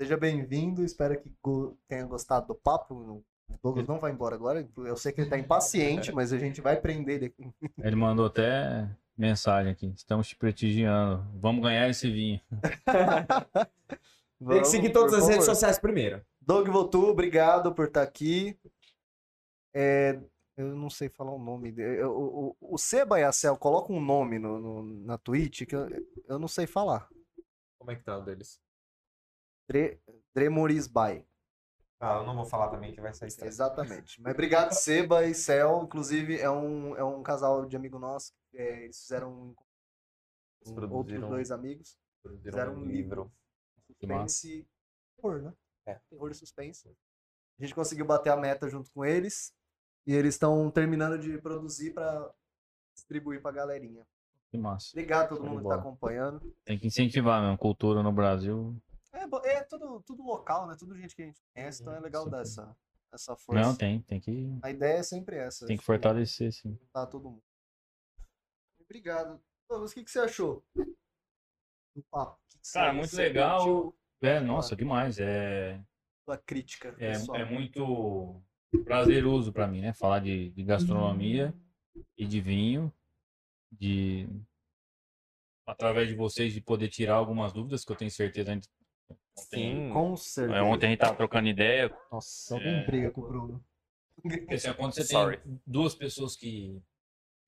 [0.00, 0.84] Seja bem-vindo.
[0.84, 2.94] Espero que go- tenha gostado do papo.
[2.94, 3.24] O
[3.62, 4.66] Douglas não vai embora agora.
[4.78, 7.52] Eu sei que ele tá impaciente, mas a gente vai prender ele aqui.
[7.78, 9.92] Ele mandou até mensagem aqui.
[9.94, 11.22] Estamos te prestigiando.
[11.38, 12.40] Vamos ganhar esse vinho.
[12.50, 13.98] Tem que
[14.40, 15.54] Vamos, seguir todas as redes favor.
[15.54, 16.24] sociais primeiro.
[16.40, 18.58] Doug Votu, obrigado por estar aqui.
[19.74, 20.18] É,
[20.56, 22.02] eu não sei falar o nome dele.
[22.04, 25.74] O, o, o Seba e a Cel, coloca um nome no, no- na Twitch que
[25.74, 25.86] eu,
[26.26, 27.08] eu não sei falar.
[27.78, 28.60] Como é que tá o deles?
[29.68, 30.00] Dre,
[30.34, 31.26] Dremorisbai.
[32.00, 33.54] Ah, eu não vou falar também que vai sair estresse.
[33.54, 34.20] Exatamente.
[34.20, 35.84] Mas obrigado, Seba e Cel.
[35.84, 38.32] Inclusive, é um, é um casal de amigo nosso.
[38.54, 39.54] é, eles fizeram
[40.66, 41.96] um, produziram- outros dois amigos.
[42.42, 43.32] Fizeram um livro.
[43.86, 44.68] Suspense.
[45.16, 45.52] Terror, né?
[45.86, 46.00] É.
[46.10, 46.88] Terror e suspense.
[47.58, 49.54] A gente conseguiu bater a meta junto com eles.
[50.06, 52.32] E eles estão terminando de produzir para
[52.94, 54.06] distribuir pra galerinha.
[54.50, 54.90] Que massa.
[54.92, 55.76] Obrigado a todo de mundo que bola.
[55.76, 56.54] tá acompanhando.
[56.64, 57.56] Tem que incentivar mesmo.
[57.56, 58.76] Cultura no Brasil.
[59.12, 59.24] É,
[59.56, 60.76] é tudo, tudo local, né?
[60.78, 62.76] Tudo gente que a gente conhece, então é legal dar essa,
[63.12, 63.62] essa força.
[63.62, 64.02] Não, tem.
[64.02, 65.66] Tem que, A ideia é sempre essa.
[65.66, 66.76] tem que fortalecer, sim.
[66.80, 67.42] juntar todo mundo.
[68.80, 69.40] Obrigado.
[69.68, 72.32] Douglas, o que, que você achou do papo?
[72.32, 73.58] O que que Cara, muito você legal.
[73.58, 75.18] curtiu É, nossa, demais.
[75.18, 75.82] É,
[76.24, 77.38] Sua crítica, é, pessoal.
[77.38, 78.42] é muito
[78.78, 79.92] prazeroso pra mim, né?
[79.92, 81.54] Falar de, de gastronomia
[82.16, 82.92] e de vinho,
[83.70, 84.28] de
[85.66, 88.68] através de vocês de poder tirar algumas dúvidas que eu tenho certeza a gente.
[89.36, 89.90] Sim.
[89.92, 90.58] Com certeza.
[90.58, 91.94] É, ontem a gente tava trocando ideia.
[92.10, 92.86] Nossa, alguém É.
[92.86, 93.64] briga com o Bruno.
[94.20, 95.38] Porque, assim, quando você Sorry.
[95.38, 96.80] tem duas pessoas que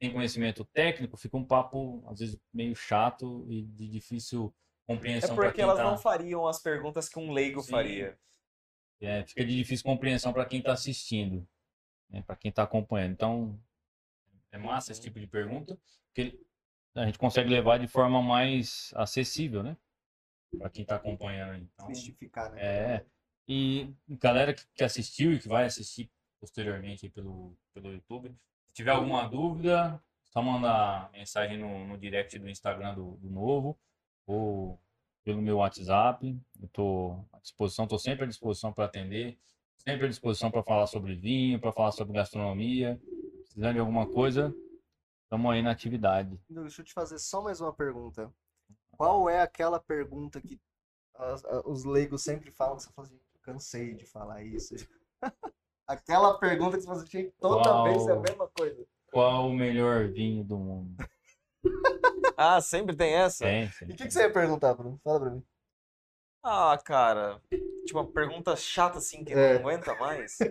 [0.00, 4.52] têm conhecimento técnico, fica um papo às vezes meio chato e de difícil
[4.88, 5.84] É compreensão para porque elas tá...
[5.84, 7.70] não fariam as perguntas que um leigo Sim.
[7.70, 8.18] faria.
[9.04, 11.46] É, fica de difícil compreensão para quem está assistindo,
[12.08, 13.12] né, para quem está acompanhando.
[13.12, 13.60] Então,
[14.50, 16.38] é massa esse tipo de pergunta, porque
[16.94, 19.76] a gente consegue levar de forma mais acessível, né?
[20.56, 21.56] Para quem está acompanhando.
[21.56, 22.62] Então, Mistificar, né?
[22.62, 23.06] é,
[23.48, 28.28] e galera que, que assistiu e que vai assistir posteriormente pelo, pelo YouTube,
[28.66, 33.78] se tiver alguma dúvida, só mandar mensagem no, no direct do Instagram do, do Novo
[34.26, 34.80] ou
[35.24, 36.38] pelo meu WhatsApp.
[36.60, 39.38] Eu estou à disposição, estou sempre à disposição para atender,
[39.78, 43.00] sempre à disposição para falar sobre vinho, para falar sobre gastronomia.
[43.42, 44.54] Precisando de alguma coisa,
[45.24, 46.38] estamos aí na atividade.
[46.48, 48.30] Douglas, Deixa eu te fazer só mais uma pergunta.
[48.92, 50.60] Qual é aquela pergunta que
[51.16, 54.74] as- os leigos sempre falam você fala assim, "Eu cansei de falar isso.
[55.86, 57.84] aquela pergunta que você faz assim, toda Qual?
[57.84, 58.86] vez é a mesma coisa.
[59.12, 60.96] Qual o melhor vinho do mundo?
[62.36, 63.44] Ah, sempre tem essa?
[63.44, 63.88] Tem, E tem.
[63.88, 65.00] o que, que você ia perguntar, Bruno?
[65.02, 65.42] Fala pra mim.
[66.42, 67.40] Ah, cara.
[67.86, 69.54] Tipo, uma pergunta chata assim que É.
[69.54, 70.38] não aguenta mais.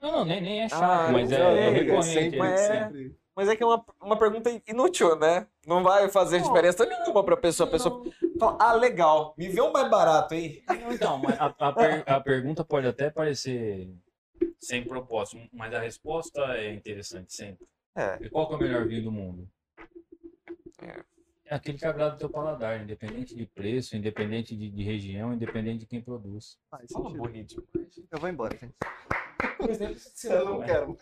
[0.00, 2.04] Não, não, nem, nem é chato, Ah, mas é, é é recorrente.
[2.12, 2.56] sempre, é.
[2.58, 3.16] sempre.
[3.34, 5.46] Mas é que é uma, uma pergunta inútil, né?
[5.66, 6.46] Não vai fazer Não.
[6.46, 7.66] diferença nenhuma pra pessoa.
[7.66, 8.02] A pessoa
[8.38, 10.62] fala, ah, legal, me vê um mais barato aí.
[10.68, 13.88] Não, Então, mas a, a per- a pergunta pode até parecer
[14.60, 17.66] sem propósito, mas a resposta é interessante sempre.
[17.96, 18.18] É.
[18.20, 19.48] E qual que é o melhor vinho do mundo?
[20.84, 21.14] É.
[21.46, 25.80] É aquele que agrada o teu paladar, independente de preço, independente de, de região, independente
[25.80, 26.58] de quem produz.
[26.70, 27.22] Faz Fala sentido.
[27.22, 27.68] bonito.
[28.10, 28.74] Eu vou embora, gente.
[30.24, 30.96] Eu não quero.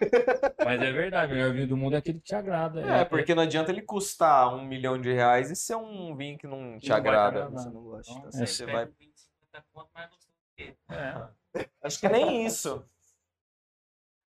[0.65, 2.81] Mas é verdade, o melhor vinho do mundo é aquele que te agrada.
[2.81, 6.47] É, porque não adianta ele custar um milhão de reais e ser um vinho que
[6.47, 7.49] não te Não agrada.
[7.49, 8.13] Você não gosta.
[8.13, 8.47] Então, tá é.
[8.47, 8.87] Você vai...
[8.87, 10.77] 50 conto, mas gostou do quê?
[10.89, 12.85] É, Acho que nem isso.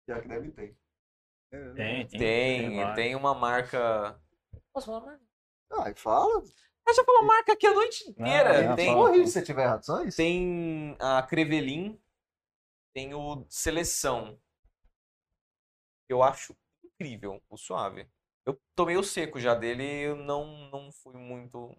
[0.06, 0.76] Pior que deve ter.
[1.50, 1.72] É.
[1.72, 2.18] tem, tem.
[2.18, 2.94] Tem, vários.
[2.94, 4.20] tem uma marca.
[4.72, 5.25] Posso falar mais?
[5.70, 6.42] Ah, fala.
[6.88, 8.50] Eu já falou marca aqui a noite inteira.
[8.50, 8.94] é, tem.
[8.94, 10.16] Corrige se tiver errado, só isso.
[10.16, 12.00] tem a Crevelin,
[12.94, 14.40] tem o Seleção.
[16.08, 18.08] Eu acho incrível o suave.
[18.46, 21.76] Eu tomei o seco já dele e eu não, não fui muito.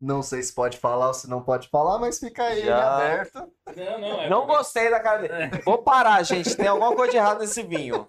[0.00, 2.96] Não sei se pode falar ou se não pode falar, mas fica aí Já.
[2.96, 3.50] aberto.
[3.76, 5.62] Não, não, é Não porque- gostei da cara dele.
[5.64, 6.54] Vou parar, gente.
[6.54, 8.06] Tem alguma coisa de errado nesse vinho.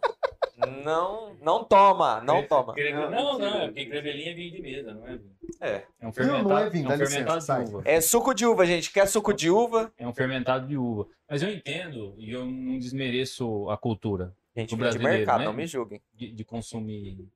[0.84, 2.74] Não, não toma, não toma.
[2.74, 5.36] Creve- Não, não, é porque crevelinha é vinho de mesa, não é vinho.
[5.62, 5.76] É.
[5.76, 7.82] É um Não, fermentado, não é vinho, é um licença, fermentado de uva.
[7.86, 8.92] É suco de uva, gente.
[8.92, 9.92] Quer suco de uva?
[9.98, 11.08] É um fermentado de uva.
[11.30, 15.40] Mas eu entendo e eu não desmereço a cultura Gente, O vinho de brasileiro, mercado,
[15.40, 15.46] né?
[15.46, 16.02] não me julguem.
[16.16, 17.30] de, de consumir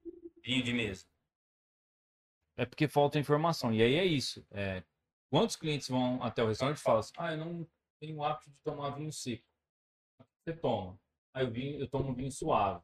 [0.43, 1.05] vinho de mesa.
[2.61, 3.73] É porque falta informação.
[3.73, 4.45] E aí é isso.
[4.51, 4.83] É,
[5.31, 7.67] quantos clientes vão até o restaurante e falam assim, ah, eu não
[7.99, 9.43] tenho o hábito de tomar vinho seco.
[10.45, 10.95] Você toma.
[11.33, 12.83] Aí eu, vinho, eu tomo vinho suave.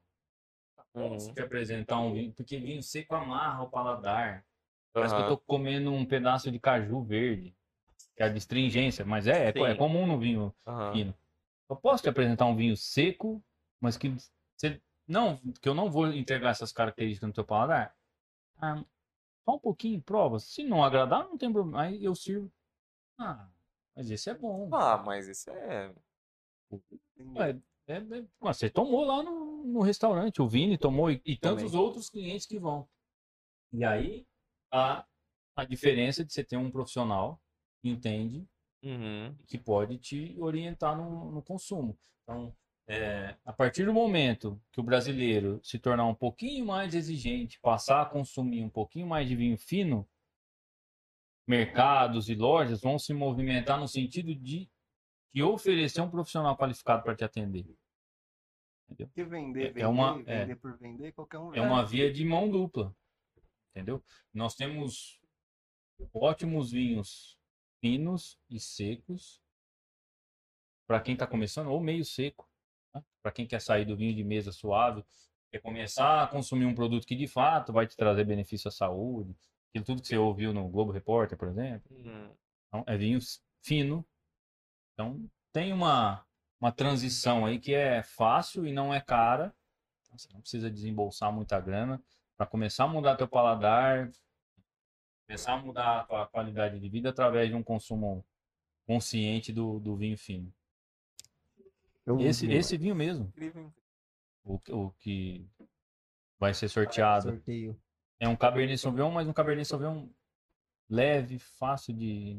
[0.91, 1.33] Posso Uhum.
[1.35, 4.43] te apresentar um vinho, porque vinho seco amarra o paladar.
[4.91, 7.55] Parece que eu tô comendo um pedaço de caju verde,
[8.15, 10.91] que é a astringência, mas é, é, é comum no vinho Aham.
[10.91, 11.15] fino.
[11.69, 13.43] Eu posso te apresentar um vinho seco,
[13.79, 14.09] mas que
[14.55, 17.95] você não, que eu não vou entregar essas características no teu paladar.
[18.59, 18.83] Ah,
[19.47, 20.39] só um pouquinho, prova.
[20.39, 21.83] Se não agradar, não tem problema.
[21.83, 22.51] Aí eu sirvo.
[23.17, 23.47] Ah,
[23.95, 24.69] mas esse é bom.
[24.73, 25.93] Ah, mas isso é.
[27.35, 31.73] Ué, é- é- você tomou lá no, no restaurante, o Vini tomou e, e tantos
[31.73, 32.87] outros clientes que vão.
[33.73, 34.25] E aí
[34.71, 35.05] a,
[35.55, 37.41] a diferença de você ter um profissional
[37.81, 38.45] que entende
[38.83, 39.35] Uhum.
[39.47, 41.97] que pode te orientar no, no consumo.
[42.23, 42.53] Então,
[42.87, 48.01] é, a partir do momento que o brasileiro se tornar um pouquinho mais exigente, passar
[48.01, 50.07] a consumir um pouquinho mais de vinho fino,
[51.45, 54.69] mercados e lojas vão se movimentar no sentido de
[55.33, 57.65] te oferecer um profissional qualificado para te atender.
[59.13, 60.39] Que vender, É- é vender, uma- é.
[60.41, 62.95] vender por vender, qualquer um É uma via de mão dupla,
[63.71, 64.03] entendeu?
[64.33, 65.19] Nós temos
[66.13, 67.37] ótimos vinhos
[67.81, 69.41] finos e secos
[70.87, 72.49] para quem está começando ou meio seco,
[73.21, 75.03] para quem quer sair do vinho de mesa suave,
[75.51, 79.35] quer começar a consumir um produto que de fato vai te trazer benefício à saúde,
[79.69, 81.89] aquilo tudo que você ouviu no Globo Repórter, por exemplo.
[81.95, 82.31] Uhum.
[82.67, 83.19] Então, é vinho
[83.61, 84.05] fino.
[84.93, 86.25] Então, tem uma,
[86.59, 89.53] uma transição aí que é fácil e não é cara.
[90.03, 92.01] Então, Você não precisa desembolsar muita grana
[92.35, 94.11] para começar a mudar teu paladar,
[95.27, 98.25] começar a mudar a tua qualidade de vida através de um consumo
[98.85, 100.53] consciente do, do vinho fino.
[102.07, 103.71] Eu Esse, vi, esse vinho mesmo, Incrível.
[104.43, 105.45] o, o que
[106.39, 107.77] vai ser sorteado, sorteio.
[108.19, 110.07] é um Cabernet Sauvignon, mas um Cabernet Sauvignon
[110.89, 112.35] leve, fácil de,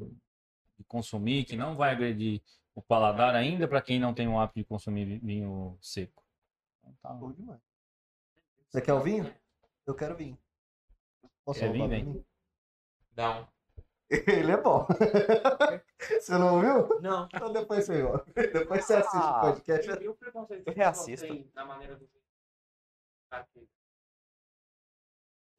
[0.78, 2.42] de consumir, que não vai agredir
[2.74, 6.24] o paladar ainda para quem não tem o hábito de consumir vi- vinho seco.
[6.80, 7.12] Então, tá.
[7.12, 7.60] Bom demais.
[8.70, 9.34] Você quer o vinho?
[9.86, 10.38] Eu quero vinho.
[11.44, 12.24] Posso Quer vinho, mim?
[13.16, 13.46] Não.
[14.26, 14.86] Ele é bom.
[16.20, 17.00] você não ouviu?
[17.00, 17.28] Não.
[17.32, 18.24] Então depois você ouve.
[18.52, 19.40] Depois você assiste o Ah.
[19.40, 19.90] podcast.
[20.02, 22.08] E o preconceito Eu tem na maneira do?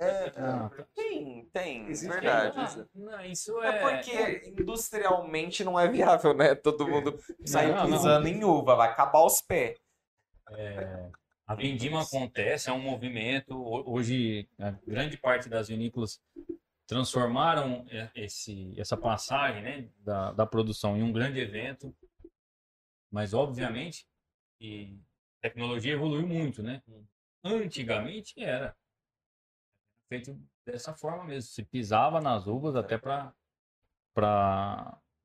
[0.02, 2.58] É, Ah, Tem, tem, Existe verdade.
[2.58, 2.82] ainda?
[2.84, 3.80] Ah, não, isso É é.
[3.98, 6.56] porque industrialmente não é viável, né?
[6.56, 7.92] Todo mundo sair Não, não.
[7.98, 9.78] pisando em uva, vai acabar os pés.
[11.45, 13.60] A vindima acontece, é um movimento.
[13.61, 16.22] Ho- Hoje, a grande parte das vinícolas
[16.90, 21.95] transformaram e- esse, essa passagem né, da, da produção em um grande evento.
[23.11, 24.08] Mas, obviamente,
[24.59, 25.00] que
[25.38, 26.82] a tecnologia evoluiu muito, né?
[27.43, 28.76] Antigamente era
[30.11, 30.35] feito
[30.66, 31.51] dessa forma mesmo.
[31.51, 33.32] Se pisava nas uvas até para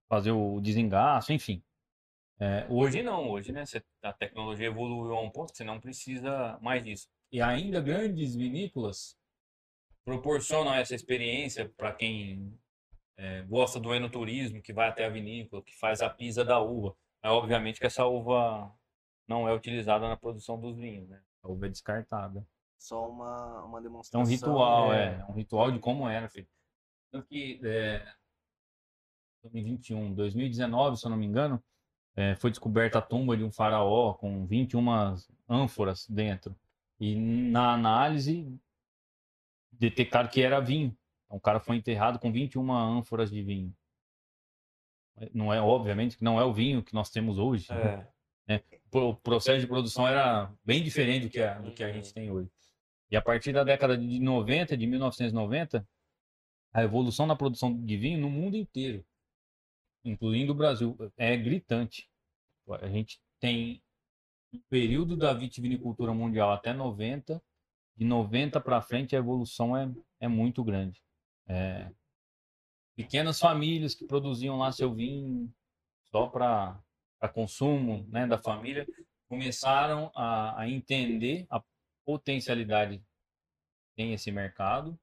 [0.06, 1.64] fazer o desengaço, enfim.
[2.38, 3.64] É, hoje não, hoje né,
[4.02, 7.08] a tecnologia evoluiu a um ponto que você não precisa mais disso.
[7.32, 9.16] E ainda grandes vinícolas
[10.04, 12.58] proporcionam essa experiência para quem
[13.16, 16.94] é, gosta do enoturismo, que vai até a vinícola, que faz a pisa da uva.
[17.22, 18.72] É obviamente que essa uva
[19.26, 21.22] não é utilizada na produção dos vinhos, né?
[21.42, 22.46] A uva é descartada.
[22.78, 24.20] Só uma, uma É demonstração.
[24.20, 25.16] um ritual, é.
[25.16, 25.20] é.
[25.20, 26.50] é um ritual de como era feito.
[27.10, 28.06] Tanto que é,
[29.44, 31.62] 2021, 2019, se eu não me engano,
[32.16, 34.84] é, foi descoberta a tumba de um faraó com 21
[35.48, 36.54] ânforas dentro.
[37.00, 38.58] E na análise
[39.78, 40.96] detectaram que era vinho.
[41.26, 43.74] Então, o cara foi enterrado com 21 ânforas de vinho.
[45.32, 47.68] Não é, obviamente, que não é o vinho que nós temos hoje.
[47.72, 48.62] É.
[48.92, 52.30] O processo de produção era bem diferente do que a, do que a gente tem
[52.30, 52.50] hoje.
[53.10, 55.86] E a partir da década de 90, de 1990,
[56.72, 59.04] a evolução na produção de vinho no mundo inteiro,
[60.04, 62.08] incluindo o Brasil, é gritante.
[62.68, 63.82] A gente tem
[64.52, 67.42] um período da vitivinicultura mundial até 90,
[67.96, 69.90] de 90 para frente a evolução é,
[70.20, 71.02] é muito grande.
[71.46, 71.90] É,
[72.96, 75.52] pequenas famílias que produziam lá seu vinho
[76.10, 76.80] só para
[77.32, 78.86] consumo né, da família
[79.28, 81.62] começaram a, a entender a
[82.04, 84.98] potencialidade que tem esse mercado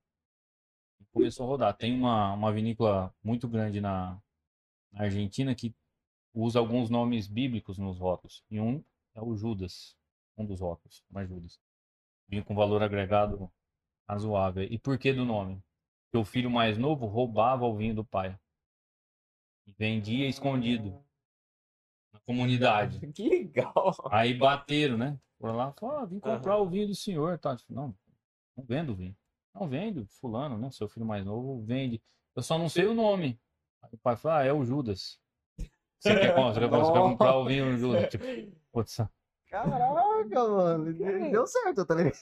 [0.99, 1.75] e começou a rodar.
[1.75, 4.21] Tem uma, uma vinícola muito grande na,
[4.91, 5.75] na Argentina que
[6.33, 8.43] usa alguns nomes bíblicos nos rótulos.
[8.49, 8.83] E um
[9.15, 9.97] é o Judas,
[10.37, 11.59] um dos rótulos, mas Judas.
[12.31, 13.51] Vinho com valor agregado
[14.09, 14.63] razoável.
[14.63, 15.61] E por que do nome?
[16.05, 18.39] Porque o filho mais novo roubava o vinho do pai.
[19.67, 21.03] E vendia escondido
[22.13, 22.99] na comunidade.
[23.13, 23.93] Que legal.
[24.09, 25.19] Aí bateram, né?
[25.37, 27.37] Foram lá, falaram, ah, vim comprar o vinho do senhor.
[27.37, 27.57] Tá?
[27.69, 27.93] Não,
[28.55, 29.15] não vendo vinho.
[29.53, 30.71] Não vendo, fulano, né?
[30.71, 32.01] Seu filho mais novo vende.
[32.33, 33.37] Eu só não sei o nome.
[33.81, 35.19] Aí o pai falou, ah, é o Judas.
[35.99, 38.09] Você quer, você quer, comprar o vinho Judas?
[38.09, 38.25] Tipo,
[38.71, 38.97] putz,
[39.51, 40.93] Caraca, mano.
[40.93, 42.17] Deu certo, tá ligado?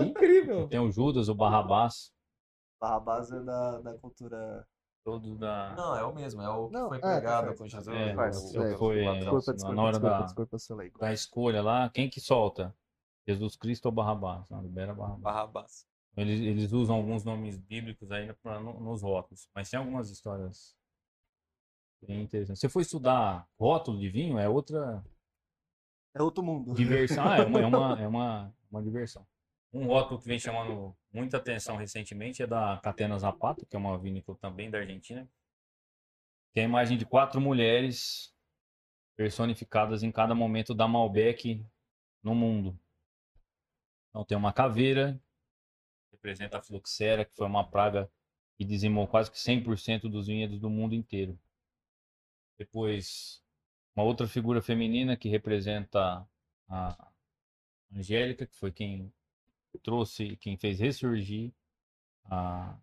[0.00, 0.68] Incrível.
[0.68, 2.12] Tem o Judas, o Barrabás,
[2.80, 4.66] Barrabás é da, da cultura.
[5.02, 5.74] todos da.
[5.74, 7.58] Não, é o mesmo, é o que Não, foi é, tá pregado certo.
[7.58, 7.96] com Jesus.
[7.96, 8.10] É,
[8.72, 9.38] é, foi, ladrão.
[9.38, 12.76] Desculpa, na desculpa, hora desculpa, da- desculpa, da escolha lá, quem que solta?
[13.26, 14.48] Jesus Cristo ou Barrabás?
[14.50, 15.22] Não, libera Barrabás.
[15.22, 15.86] Barrabás.
[16.16, 20.76] Eles, eles usam alguns nomes bíblicos aí pra, no- nos rótulos, mas tem algumas histórias
[22.06, 22.60] bem interessantes.
[22.60, 25.04] Se você for estudar rótulo de vinho, é outra
[26.16, 26.74] É outro mundo.
[26.74, 27.28] diversão.
[27.28, 29.26] Ah, é, uma, é, uma, é uma, uma diversão.
[29.72, 33.98] Um rótulo que vem chamando muita atenção recentemente é da Catena Zapata, que é uma
[33.98, 35.28] vinícola também da Argentina.
[36.54, 38.34] Tem a imagem de quatro mulheres
[39.14, 41.62] personificadas em cada momento da Malbec
[42.22, 42.78] no mundo.
[44.08, 45.20] Então tem uma caveira,
[46.08, 48.10] que representa a fluxera, que foi uma praga
[48.56, 51.38] que dizimou quase que 100% dos vinhedos do mundo inteiro.
[52.58, 53.42] Depois,
[53.96, 56.28] uma outra figura feminina que representa
[56.68, 57.12] a
[57.90, 59.12] Angélica, que foi quem
[59.82, 61.52] trouxe, quem fez ressurgir
[62.26, 62.76] a,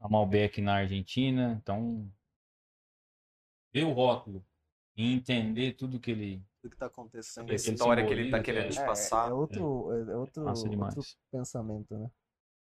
[0.00, 1.56] a Malbec na Argentina.
[1.62, 2.10] Então,
[3.72, 4.44] ver o rótulo
[4.96, 7.50] e entender tudo que ele O que tá acontecendo.
[7.50, 9.30] A história que ele tá simboliza, querendo te É, passar.
[9.30, 12.10] é outro, é, é outro, outro pensamento, né?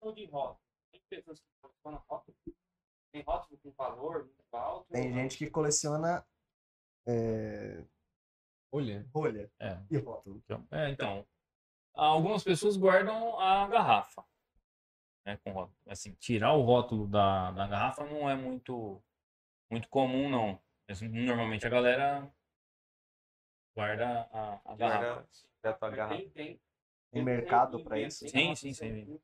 [0.00, 0.60] Questão de rótulo.
[0.90, 2.36] Tem pessoas que colecionam rótulo.
[3.12, 4.90] Tem rótulo com valor muito alto.
[4.90, 6.24] Tem gente que coleciona
[7.06, 7.84] é,
[8.70, 9.06] Olha.
[9.14, 10.42] rolha é, e rótulo.
[10.44, 11.26] Então, é, então,
[11.94, 14.24] algumas pessoas guardam a garrafa,
[15.26, 15.76] né, com rótulo.
[15.86, 19.02] Assim, tirar o rótulo da, da garrafa não é muito,
[19.70, 20.60] muito comum, não.
[20.88, 22.30] Mas, Normalmente a galera
[23.74, 25.04] guarda a, a garrafa.
[25.04, 25.28] Guarda
[25.62, 26.16] direto a garrafa.
[26.16, 26.60] Tem, tem.
[27.12, 28.26] Tem mercado pra isso?
[28.26, 29.20] Sim, sim, sim.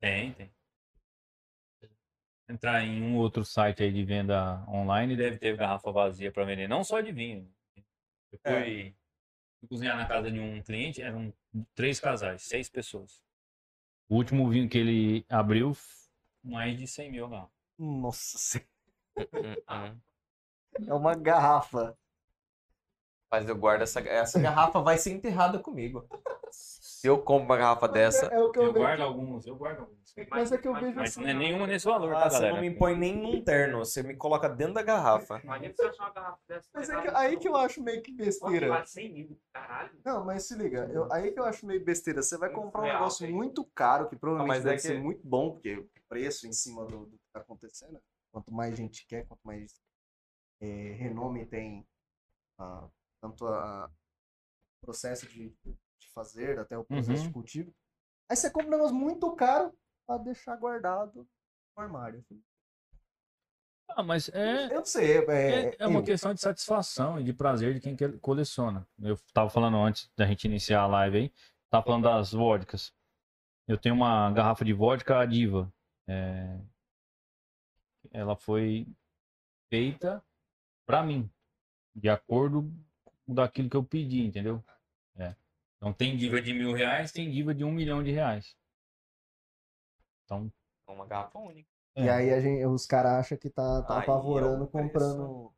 [0.00, 0.50] Tem, tem.
[2.48, 6.68] Entrar em um outro site aí de venda online deve ter garrafa vazia para vender,
[6.68, 7.50] não só de vinho.
[8.30, 8.94] Eu fui,
[9.60, 11.32] fui cozinhar na casa de um cliente, eram
[11.74, 13.22] três casais, seis pessoas.
[14.08, 15.72] O último vinho que ele abriu,
[16.42, 17.54] mais de 100 mil garrafas.
[17.78, 18.68] Nossa Senhora.
[19.16, 20.00] Hum, hum.
[20.88, 21.96] É uma garrafa.
[23.30, 26.06] Mas eu guardo essa, essa garrafa, vai ser enterrada comigo.
[27.02, 28.26] Se eu compro uma garrafa dessa.
[28.26, 28.84] É o que eu, Eu vejo.
[28.84, 30.14] guardo alguns, eu guardo alguns.
[30.30, 31.22] Mas é que eu vejo Mas assim.
[31.22, 32.54] não é nenhuma nesse valor, Ah, tá, você galera?
[32.54, 35.40] não me impõe nem num terno, você me coloca dentro da garrafa.
[35.42, 36.68] Imagina você achar uma garrafa dessa.
[36.72, 38.68] Mas é que, aí que eu acho meio que besteira.
[38.68, 39.40] vale 100 mil?
[39.52, 39.90] Caralho.
[40.04, 42.22] Não, mas se liga, eu- aí que eu acho meio besteira.
[42.22, 45.26] Você vai comprar um negócio muito caro, que provavelmente mas é deve que- ser muito
[45.26, 48.00] bom, porque o preço em cima do, do que tá acontecendo,
[48.30, 49.74] quanto mais gente quer, quanto mais
[50.60, 51.84] é, renome tem
[52.60, 52.86] ah,
[53.20, 53.90] tanto a,
[54.82, 55.52] o processo de,
[56.02, 57.26] de fazer, até o processo Uhum.
[57.28, 57.74] de cultivo.
[58.28, 59.72] Aí você compra um negócio muito caro
[60.06, 61.28] pra deixar guardado
[61.76, 62.24] no armário.
[63.90, 66.04] Ah, mas é, Eu não sei, é, É, é uma eu.
[66.04, 68.88] questão de satisfação e de prazer de quem que- coleciona.
[68.98, 71.32] Eu tava falando antes da gente iniciar a live aí,
[71.68, 72.94] tava falando das vodkas.
[73.68, 75.72] Eu tenho uma garrafa de vodka Diva.
[76.08, 76.58] É,
[78.10, 78.86] Ela foi
[79.70, 80.24] feita
[80.86, 81.30] pra mim,
[81.94, 82.70] de acordo
[83.24, 84.62] com daquilo que eu pedi, entendeu?
[85.82, 85.88] É.
[85.88, 88.56] Então tem diva de mil reais, tem diva de um milhão de reais.
[90.24, 90.50] Então,
[90.88, 91.68] É uma garrafa única.
[91.96, 92.10] E É.
[92.10, 94.70] aí a gente, os caras acham que tá, tá Aí é apavorando preço.
[94.72, 95.52] comprando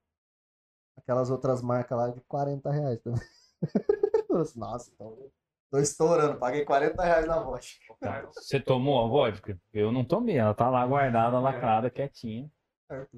[0.97, 3.21] aquelas outras marcas lá de 40 reais também.
[4.57, 5.31] Nossa, então.
[5.71, 7.95] Tô estourando, paguei 40 reais na vodka.
[8.33, 9.61] você tomou a vodka?
[9.73, 12.51] Eu não tomei, ela tá lá guardada, lacrada, quietinha.
[12.87, 13.17] Certo.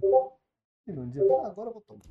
[0.86, 2.02] E num dia, ah, agora eu vou tomar.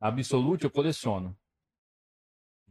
[0.00, 1.36] Absolute eu coleciono.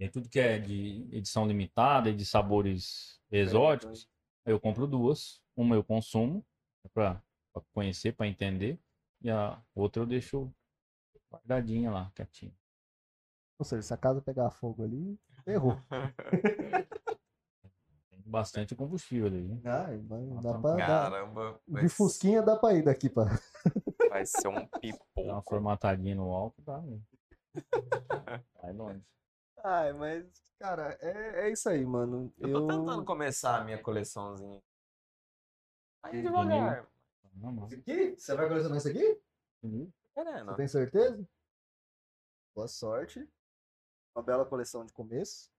[0.01, 4.09] E tudo que é de edição limitada e de sabores exóticos,
[4.43, 5.43] eu compro duas.
[5.55, 6.43] Uma eu consumo
[6.91, 7.21] para
[7.71, 8.80] conhecer, para entender,
[9.21, 10.51] e a outra eu deixo
[11.31, 12.51] guardadinha lá, quietinha.
[13.59, 15.77] Ou seja, se a casa pegar fogo ali, errou.
[18.09, 19.61] Tem bastante combustível ali.
[19.63, 20.77] Ah, mas dá pra.
[20.77, 21.61] Caramba.
[21.67, 23.25] vai De fusquinha dá pra ir daqui pra.
[24.09, 25.43] Vai ser um Dá uma pipoco.
[25.47, 26.81] formatadinha no álcool, tá?
[26.81, 26.99] né?
[28.61, 29.05] Vai longe.
[29.64, 30.25] Ai, mas,
[30.59, 32.33] cara, é, é isso aí, mano.
[32.38, 34.61] Eu tô tentando começar a minha coleçãozinha.
[36.03, 36.88] Aí De devagar.
[37.67, 38.15] Esse aqui?
[38.17, 39.22] Você vai colecionar isso aqui?
[40.14, 40.45] Querendo.
[40.51, 41.27] Você tem certeza?
[42.56, 43.27] Boa sorte.
[44.15, 45.49] Uma bela coleção de começo.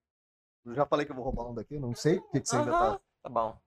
[0.64, 2.56] Eu já falei que eu vou roubar um daqui, não sei o que, que você
[2.56, 3.58] ainda tá, Tá bom.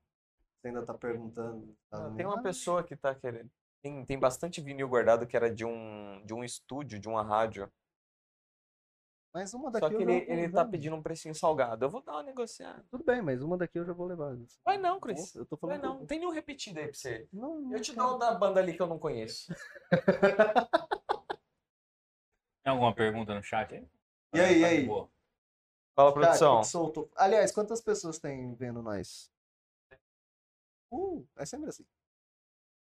[0.61, 1.75] você ainda tá perguntando.
[1.89, 3.49] Tá Tem no- uma pessoa que tá querendo.
[3.81, 7.72] Tem, tem bastante vinil guardado que era de um, de um estúdio, de uma rádio.
[9.35, 11.83] Mas uma daqui Só que eu já ele, vou ele tá pedindo um precinho salgado.
[11.83, 12.85] Eu vou dar uma negociada.
[12.89, 14.33] Tudo bem, mas uma daqui eu já vou levar.
[14.64, 15.35] Vai não, Cris.
[15.35, 15.83] Eu tô Vai falando.
[15.93, 15.99] não.
[15.99, 17.27] Não tem nenhum repetido aí pra você.
[17.33, 19.53] Não, não Eu te dou o da banda ali que eu não conheço.
[22.64, 23.85] Tem alguma pergunta no chat aí?
[24.33, 24.85] E aí, e Tá de aí?
[24.85, 25.09] boa.
[25.93, 26.61] Fala, produção.
[26.61, 27.11] que soltou.
[27.17, 29.30] Aliás, quantas pessoas tem vendo nós?
[30.89, 31.85] Uh, é sempre assim.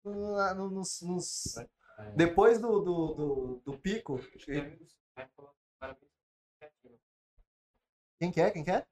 [0.04, 1.54] No- no- nos- nos-
[2.14, 4.20] Depois do, do, do, do pico.
[8.18, 8.50] Quem quer?
[8.52, 8.86] Quem quer?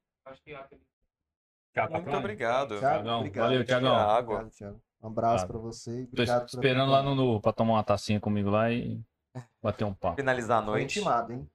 [0.44, 2.16] Thiago Muito Patrone?
[2.16, 2.78] obrigado.
[2.78, 3.44] Thiago, obrigado.
[3.44, 3.94] valeu, Thiagão.
[3.94, 4.32] Thiago.
[4.32, 4.82] Obrigado, Thiago.
[5.02, 5.90] Um abraço pra você.
[6.02, 7.14] e Tô Obrigado por esperando lá no.
[7.14, 9.00] Novo pra tomar uma tacinha comigo lá e
[9.62, 10.16] bater um papo.
[10.16, 10.98] Finalizar a Foi noite.
[10.98, 11.50] intimado, hein?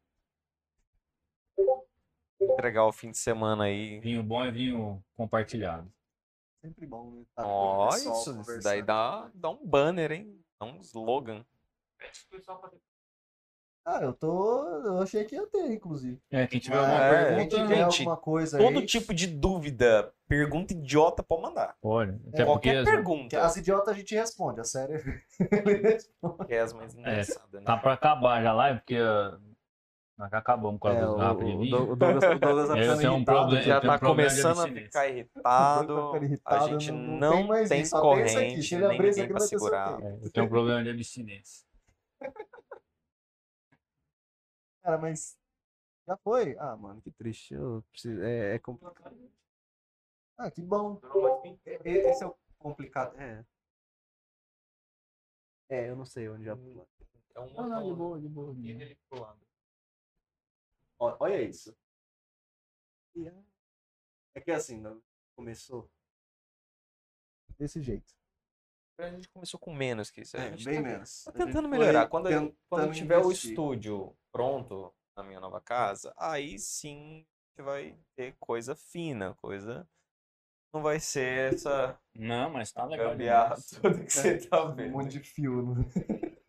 [2.40, 4.00] Entregar o fim de semana aí.
[4.00, 5.91] Vinho bom é vinho compartilhado.
[6.64, 7.11] Sempre bom.
[7.11, 7.25] né?
[7.35, 10.40] Tá pessoal isso, isso daí dá, dá um banner, hein?
[10.59, 11.43] Dá um slogan.
[13.84, 14.64] Ah, eu tô.
[14.85, 16.19] Eu achei que ia ter, inclusive.
[16.30, 18.85] É, quem tiver Ah, alguma é, pergunta, tiver Gente, alguma coisa Todo aí.
[18.85, 21.76] tipo de dúvida, pergunta idiota pode mandar.
[21.82, 22.11] pode.
[22.11, 23.42] Até porque Qualquer as- pergunta.
[23.43, 25.01] As idiotas a gente responde, a sério.
[26.48, 27.61] Que é as mais engraçadas, né?
[27.66, 29.38] tá pra acabar já lá, porque ah,
[30.18, 31.43] nós já acabamos com É, o, de
[31.76, 34.60] o, o Douglas, o Douglas tá ficando tenho um irritado, problema- Já tá um começando
[34.61, 36.11] a ficar irritado.
[36.11, 37.90] Tá A irritado, gente não- não não tem mais tem aqui.
[37.92, 40.00] corrente, nem ninguém pra vai ter segurar.
[40.03, 41.66] É, eu tenho um problema de abstinência.
[44.82, 45.38] Cara, mas.
[46.08, 46.58] Já foi?
[46.58, 47.53] Ah, mano, que triste.
[47.53, 48.22] Eu preciso...
[48.22, 49.32] é, é complicado.
[50.38, 51.00] Ah, que bom.
[51.85, 53.16] Esse é o complicado.
[53.19, 53.45] É.
[55.69, 56.53] É, eu não sei onde já.
[56.53, 58.53] É um Não, não, de boa, de boa.
[58.53, 59.38] de boa.
[61.00, 61.76] Olha isso.
[63.16, 63.43] É-
[64.35, 65.01] É que assim, não-
[65.35, 65.90] começou
[67.58, 68.14] desse jeito.
[69.02, 70.38] A gente começou com menos que isso.
[70.38, 71.24] A É, gente bem tá, menos.
[71.24, 72.08] tá tentando melhorar.
[72.08, 73.50] Quando, gente- quando tentando tiver o investir.
[73.52, 77.26] estúdio pronto na minha nova casa, aí sim
[77.58, 79.88] gente vai ter coisa fina, coisa.
[80.74, 83.10] Não vai ser essa Não, mas tá legal.
[83.12, 84.92] gambiarra toda que você tá Um vendo.
[84.94, 85.76] monte de fio.
[85.76, 85.86] né?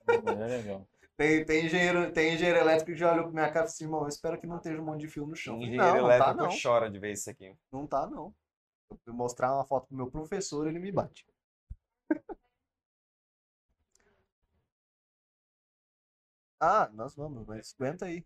[0.09, 0.87] É legal.
[1.17, 4.03] Tem, tem, engenheiro, tem engenheiro elétrico que já olhou pra minha cara e disse, irmão,
[4.03, 5.57] eu espero que não esteja um monte de fio no chão.
[5.61, 6.57] Engenheiro não, não tá elétrico não.
[6.63, 7.55] chora de ver isso aqui.
[7.73, 8.35] Não tá não.
[9.07, 11.27] Eu mostrar uma foto pro meu professor, ele me bate.
[16.65, 18.25] Ah, nós vamos, mas aguenta aí.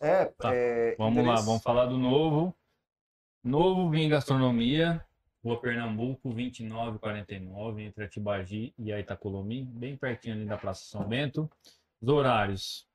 [0.00, 2.52] É, Tá, é Vamos lá, vamos falar do novo.
[3.44, 5.06] Novo Vinho Gastronomia,
[5.44, 11.48] Rua Pernambuco, 2949, entre Atibagi e Aitacolomi, bem pertinho ali da Praça São Bento.
[12.02, 12.88] Os horários.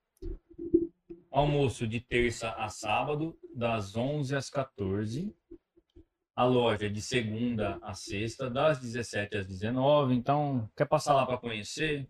[1.32, 5.34] Almoço de terça a sábado, das 11 às 14.
[6.36, 10.14] A loja de segunda a sexta, das 17 às 19.
[10.14, 12.10] Então, quer passar lá para conhecer?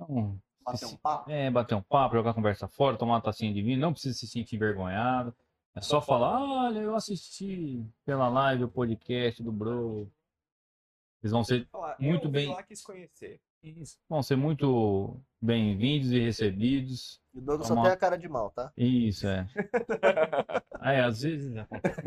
[0.00, 1.30] Então, Bater um papo.
[1.30, 4.26] é, bater um papo, jogar conversa fora, tomar uma tacinha de vinho, não precisa se
[4.26, 5.32] sentir envergonhado.
[5.74, 10.10] É só falar, olha, eu assisti pela live o podcast do Bro.
[11.22, 12.48] Eles vão ser, Falar, Muito bem.
[12.48, 13.40] lá quis conhecer.
[14.08, 17.20] vão ser muito bem-vindos e recebidos.
[17.34, 18.72] E o Douglas só Toma- tem a cara de mal, tá?
[18.76, 19.46] Isso, é.
[20.80, 22.00] Aí, às vezes acontece.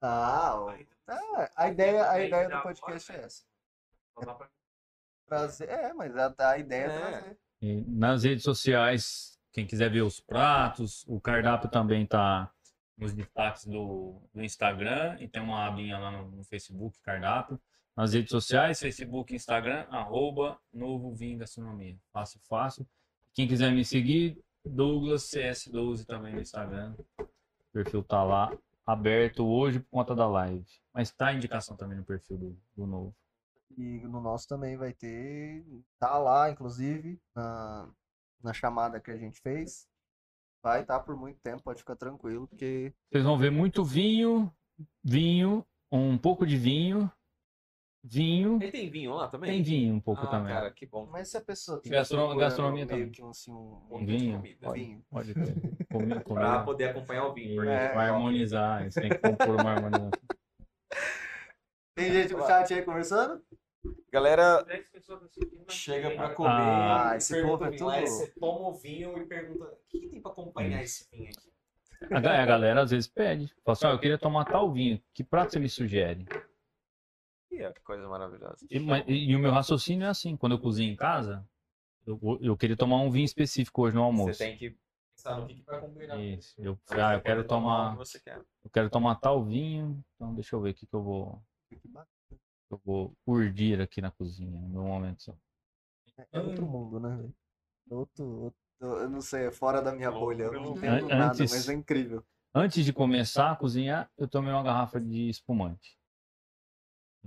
[0.00, 0.70] Ah, ó.
[0.72, 3.44] É, a ideia, a ideia do podcast é essa.
[5.26, 7.10] Trazer, é, mas a, a ideia é, É.
[7.10, 7.38] trazer.
[7.62, 12.50] E nas redes sociais, quem quiser ver os pratos, o cardápio também tá
[12.96, 17.60] nos destaques do, do Instagram e tem uma abinha lá no, no Facebook, cardápio.
[17.96, 21.96] Nas redes sociais, Facebook, Instagram, arroba Novo Vinho Gastronomia.
[22.12, 22.86] Fácil, fácil.
[23.32, 26.94] Quem quiser me seguir, Douglas CS12 também no Instagram.
[27.18, 27.26] O
[27.72, 28.52] perfil tá lá,
[28.86, 30.64] aberto hoje por conta da live.
[30.94, 33.14] Mas tá a indicação também no perfil do, do Novo.
[33.76, 35.64] E no nosso também vai ter.
[35.98, 37.90] Tá lá, inclusive, na,
[38.42, 39.86] na chamada que a gente fez.
[40.62, 42.94] Vai estar por muito tempo, pode ficar tranquilo, porque.
[43.10, 44.50] Vocês vão ver muito vinho,
[45.04, 47.10] vinho, um pouco de vinho,
[48.08, 49.50] vinho, Ele tem vinho lá também?
[49.50, 50.52] tem vinho um pouco ah, também.
[50.54, 51.06] cara, que bom.
[51.10, 51.80] Mas se a pessoa.
[51.84, 53.10] gastronomia meio também.
[53.10, 54.66] que um, assim, um, Um vinho, comida.
[54.66, 55.04] pode, vinho.
[55.10, 55.86] pode ter.
[55.90, 56.64] Comer, Pra comer.
[56.64, 57.62] poder acompanhar o vinho.
[57.62, 57.94] Isso, É.
[57.94, 60.10] vai harmonizar, eles têm que compor uma harmonização.
[61.94, 63.42] Tem gente no chat aí conversando?
[64.12, 64.64] Galera,
[65.68, 66.50] chega pra comer.
[66.50, 69.64] Ah, e esse pergunta povo é lá, tudo- e Você toma o vinho e pergunta:
[69.64, 71.50] o que, tem pra acompanhar esse vinho aqui?
[72.14, 73.46] A, ga- a galera às vezes pede.
[73.64, 75.00] Fala assim, ó, eu queria tomar tal vinho.
[75.14, 76.26] Que prato você me sugere?
[77.56, 78.66] Que coisa maravilhosa.
[78.70, 81.46] E, mas- e o meu raciocínio é assim, quando eu cozinho em casa,
[82.06, 84.34] eu, eu queria tomar um vinho específico hoje no almoço.
[84.34, 84.76] Você tem que
[85.16, 86.18] pensar no que, que vai combinar.
[86.20, 86.54] Isso.
[86.58, 87.92] Eu, ah, eu quero tomar o tomar.
[87.92, 88.38] que você quer.
[88.64, 90.04] Eu quero tomar tal vinho.
[90.14, 91.42] Então deixa eu ver o que, que eu vou.
[92.70, 95.34] Eu vou urdir aqui na cozinha, no meu momento só.
[96.32, 97.34] É outro mundo, né, velho?
[97.90, 98.58] Outro, outro.
[98.80, 100.44] Eu não sei, é fora da minha bolha.
[100.44, 102.24] Eu não entendo nada, antes- mas é incrível.
[102.54, 105.96] Antes de começar a cozinhar, eu tomei uma garrafa de espumante.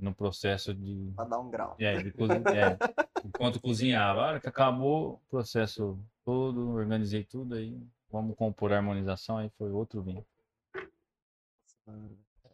[0.02, 1.12] No processo de.
[1.16, 1.76] Pra dar um grau.
[1.80, 2.78] É, de cozi- é,
[3.26, 4.22] enquanto cozinhava.
[4.22, 7.78] A hora que acabou o processo todo, organizei tudo aí.
[8.12, 10.26] Vamos compor a harmonização, aí foi outro vinho.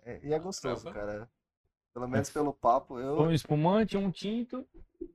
[0.03, 1.29] É, e é gostoso, cara.
[1.93, 3.15] Pelo menos pelo papo, eu.
[3.17, 4.67] Foi um espumante, um tinto,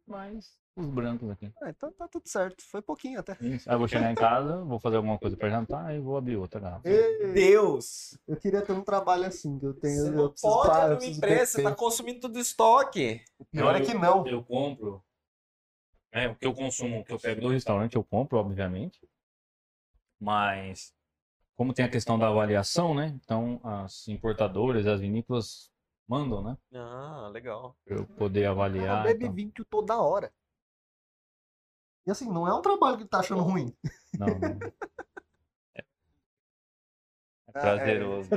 [0.06, 1.52] mais os brancos aqui.
[1.62, 2.62] Ah, então tá tudo certo.
[2.64, 3.36] Foi pouquinho até.
[3.40, 3.68] Isso.
[3.68, 6.36] Aí eu vou chegar em casa, vou fazer alguma coisa pra jantar e vou abrir
[6.36, 6.88] outra garrafa.
[6.88, 8.18] Ei, Deus!
[8.26, 10.02] eu queria ter um trabalho assim, que eu tenho.
[10.02, 13.20] Você eu não pode parar, eu abrir uma empresa, você tá consumindo todo o estoque.
[13.38, 14.26] O Pior é que não.
[14.26, 15.02] Eu compro.
[16.12, 19.00] É, o que eu consumo, o que eu pego do restaurante, eu compro, obviamente.
[20.18, 20.92] Mas,
[21.56, 23.18] como tem a questão da avaliação, né?
[23.22, 25.70] Então, as importadoras, as vinícolas
[26.08, 26.58] mandam, né?
[26.74, 27.76] Ah, legal.
[27.84, 29.04] Pra eu poder avaliar.
[29.04, 29.34] bebe então.
[29.34, 30.32] vinho toda hora.
[32.10, 33.72] E assim, não é um trabalho que ele tá achando ruim.
[34.18, 34.58] Não, não.
[35.76, 35.84] É,
[37.48, 38.28] é prazeroso.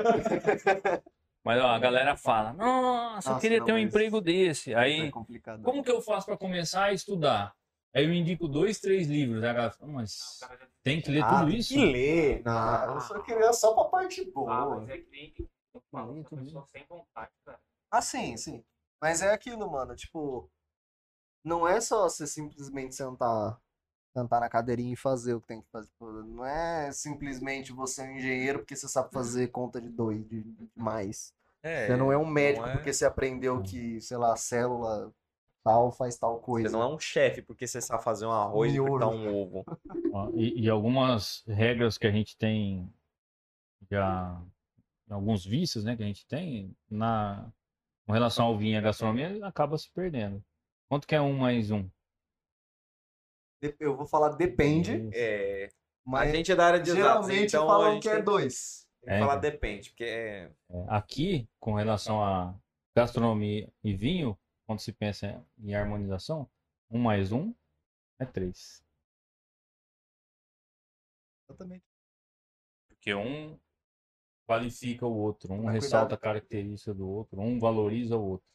[1.43, 4.75] Mas ó, a galera fala: Nossa, eu Nossa, queria não, ter um emprego desse.
[4.75, 5.63] Aí, É complicado.
[5.63, 7.55] como que eu faço pra começar a estudar?
[7.95, 9.43] Aí eu indico dois, três livros.
[9.43, 10.39] Aí a galera fala, mas
[10.83, 11.73] tem que ler Ah, tudo tem isso?
[11.73, 12.41] Que lê.
[12.43, 14.79] Não, eu só queria só pra parte Ah, boa.
[14.81, 17.59] mas é que nem que eu sem vontade, cara.
[17.89, 18.63] Ah, sim, sim.
[19.01, 20.49] Mas é aquilo, mano, tipo,
[21.43, 23.59] não é só você simplesmente sentar,
[24.15, 25.87] sentar na cadeirinha e fazer o que tem que fazer.
[25.89, 30.25] Tipo, Não é simplesmente você é um engenheiro porque você sabe fazer conta de dois,
[30.27, 31.33] de, de mais.
[31.61, 35.13] É, Você não é um médico é- porque você aprendeu que, sei lá, a célula
[35.63, 36.69] tal faz tal coisa.
[36.69, 39.65] Você não é um chefe porque você sabe fazer um arroz e fritar um ovo.
[40.35, 42.87] E, e algumas regras que a gente tem
[43.89, 44.41] já
[45.09, 47.51] alguns vícios, né, que a gente tem na
[48.05, 50.43] com relação ao vinho e à gastronomia acaba se perdendo.
[50.93, 51.89] Quanto que é um mais um?
[53.79, 55.09] Eu vou falar depende.
[55.11, 55.69] É, a
[56.07, 58.87] mas gente é da área de exatas, geralmente então a falam gente que é dois.
[59.01, 60.51] É, falar depende, porque é...
[60.69, 62.55] É, Aqui, com relação a
[62.95, 66.47] gastronomia e vinho, quando se pensa em harmonização,
[66.91, 67.55] um mais um
[68.19, 68.85] é três.
[71.49, 71.85] Exatamente.
[72.87, 73.57] Porque um
[74.45, 78.52] qualifica o outro, um Mas ressalta a característica do outro, um valoriza o outro.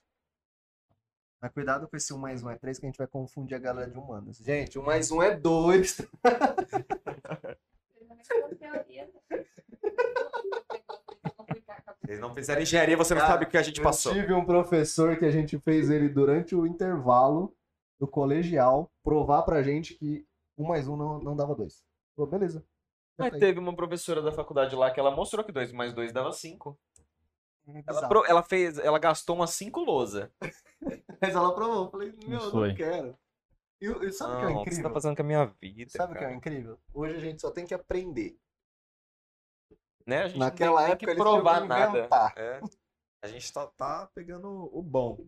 [1.41, 3.61] Mas cuidado com esse 1 mais 1 é 3 que a gente vai confundir a
[3.61, 4.39] galera de humanas.
[4.39, 5.97] Gente, 1 mais 1 é 2.
[12.03, 14.13] Vocês não fizeram engenharia, você não Cara, sabe o que a gente Eu passou.
[14.13, 17.55] tive um professor que a gente fez ele durante o intervalo
[18.01, 20.27] do colegial provar pra gente que
[20.57, 21.85] 1 mais 1 não, não dava 2.
[22.17, 22.65] Falou, beleza.
[23.17, 26.33] Mas teve uma professora da faculdade lá que ela mostrou que 2 mais 2 dava
[26.33, 26.79] 5.
[27.69, 30.33] É Ela, pro- ela fez, ela gastou umas 5 lousa.
[31.21, 31.85] Mas ela provou.
[31.85, 32.75] Eu falei, meu, não foi.
[32.75, 33.19] quero.
[33.81, 34.83] E, e sabe o que é Não, que você incrível?
[34.85, 36.79] tá fazendo com a minha vida, Sabe o que é incrível?
[36.93, 38.39] Hoje a gente só tem que aprender.
[40.07, 40.23] Né?
[40.23, 41.99] A gente não Naquela tem época que eles provar tinham que nada.
[41.99, 42.35] inventar.
[42.37, 42.61] É.
[43.23, 45.27] A gente tá, tá pegando o bom.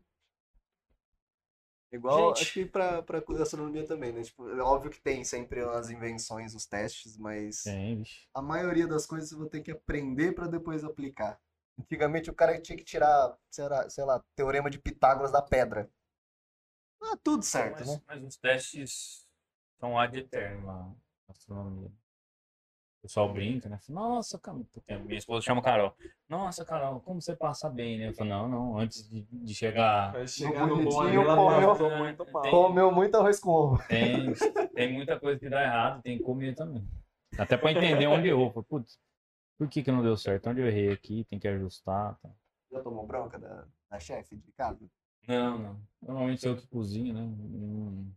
[1.93, 2.43] Igual, Gente.
[2.43, 4.23] acho que pra, pra gastronomia também, né?
[4.23, 9.07] Tipo, é óbvio que tem sempre as invenções, os testes, mas Tem, a maioria das
[9.07, 11.39] coisas você vai ter que aprender pra depois aplicar.
[11.85, 15.89] Antigamente o cara tinha que tirar, sei lá, sei lá, teorema de Pitágoras da pedra.
[17.03, 18.03] Ah, tudo certo, mas, né?
[18.07, 19.27] mas os testes
[19.79, 20.93] são ad eterno na
[21.29, 21.89] gastronomia.
[21.89, 23.79] O pessoal brinca, né?
[23.79, 24.67] Fala, Nossa, Carol.
[24.71, 25.97] porque Minha esposa chama Carol.
[26.29, 28.09] Nossa, Carol, como você passa bem, né?
[28.09, 30.13] Eu falo, não, não, antes de, de chegar.
[30.13, 32.25] Vai chegar no ali, ela comeu- passou muito.
[32.27, 33.83] Tem- Comeu muito arroz com ovo.
[33.89, 34.35] Tem,
[34.75, 36.87] tem muita coisa que dá errado, tem que comer também.
[37.39, 38.53] Até pra entender onde errou.
[38.65, 38.99] Putz,
[39.61, 40.49] por que, que não deu certo?
[40.49, 41.23] Onde eu errei aqui?
[41.25, 42.17] Tem que ajustar.
[42.23, 42.31] Tá.
[42.73, 44.81] Já tomou bronca da, da chefe de casa?
[45.29, 45.81] Não, não.
[46.01, 47.21] Normalmente eu que cozinho, né?
[47.21, 48.11] Hum,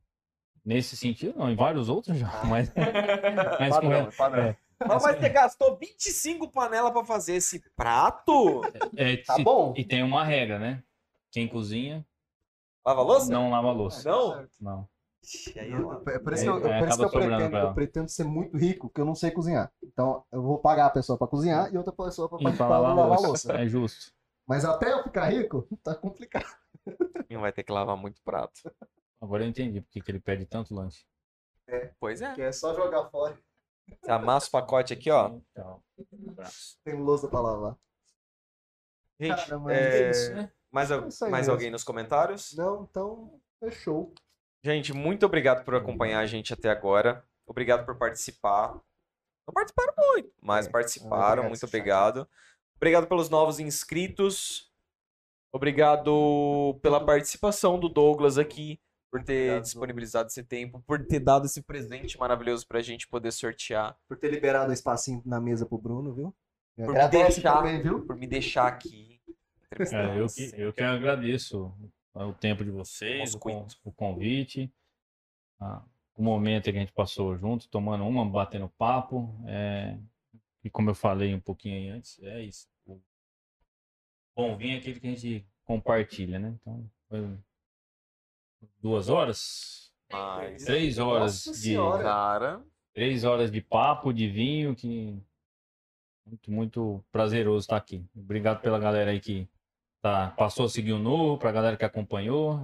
[0.64, 1.50] Nesse sentido, não.
[1.52, 2.28] Em vários outros já.
[2.46, 2.72] Mas,
[3.60, 4.44] mas com, Padrão, padrão.
[4.46, 8.62] é, Mas, mas você gastou 25 panelas pra fazer esse prato?
[8.96, 9.74] é, Tá se- bom?
[9.76, 10.82] E tem uma regra, né?
[11.30, 12.06] Quem cozinha
[12.86, 13.30] Lava a louça?
[13.34, 14.10] não lava a louça.
[14.10, 14.48] Não?
[14.62, 14.90] Não.
[15.58, 18.10] Aí, Eu- ela- É por isso que eu, por isso que eu pretendo, eu pretendo
[18.10, 19.72] ser muito rico, porque eu não sei cozinhar.
[19.82, 22.84] Então eu vou pagar a pessoa pra cozinhar e outra pessoa pra participar pra do
[22.84, 23.28] lavar lavar louça.
[23.50, 23.54] louça.
[23.54, 24.14] É justo.
[24.48, 26.46] Mas até eu ficar rico, tá complicado.
[27.30, 28.62] Não vai ter que lavar muito prato.
[29.22, 31.06] Agora eu entendi porque que ele pede tanto lanche.
[32.00, 32.28] Pois é.
[32.28, 33.40] Porque é só jogar fora.
[34.02, 35.30] Você amassa o pacote aqui, ó.
[35.30, 36.78] Um abraço.
[36.84, 37.78] Tem louça pra lavar.
[39.20, 40.52] Gente, Cara, mas é, É isso, né?
[40.72, 42.54] mais, al- É mais alguém nos comentários?
[42.58, 44.14] Não, então fechou.
[44.64, 47.24] Gente, muito obrigado por acompanhar a gente até agora.
[47.46, 48.74] Obrigado por participar.
[49.46, 51.50] Não participaram muito, mas É, participaram.
[51.50, 52.28] muito obrigado.
[52.78, 54.72] Obrigado pelos novos inscritos.
[55.54, 58.80] Obrigado pela participação do Douglas aqui,
[59.12, 63.32] por ter Obrigado, disponibilizado esse tempo, por ter dado esse presente maravilhoso pra gente poder
[63.32, 66.36] sortear, Por ter liberado o espacinho na mesa pro Bruno, viu?
[66.76, 67.58] Por me deixar.
[67.58, 68.06] também, viu?
[68.06, 69.12] por me deixar aqui.
[69.92, 71.74] É, eu, que, eu que agradeço
[72.14, 73.40] o tempo de vocês, o,
[73.84, 74.72] o convite,
[75.60, 75.84] a-
[76.16, 79.34] o momento que a gente passou junto, tomando uma, batendo papo.
[79.48, 79.98] é,
[80.64, 82.68] e como eu falei um pouquinho aí antes, é isso.
[82.86, 83.02] O
[84.36, 86.56] bom vinho é aquele que a gente compartilha, né?
[86.62, 87.38] Então, foi
[88.80, 92.04] duas horas, Mas, três horas Nossa de Senhora.
[92.04, 95.20] cara, três horas de papo, de vinho, que
[96.26, 98.06] muito, muito prazeroso estar aqui.
[98.16, 99.48] Obrigado pela galera aí que
[100.04, 102.58] tá, passou a seguir o novo, pra galera que acompanhou.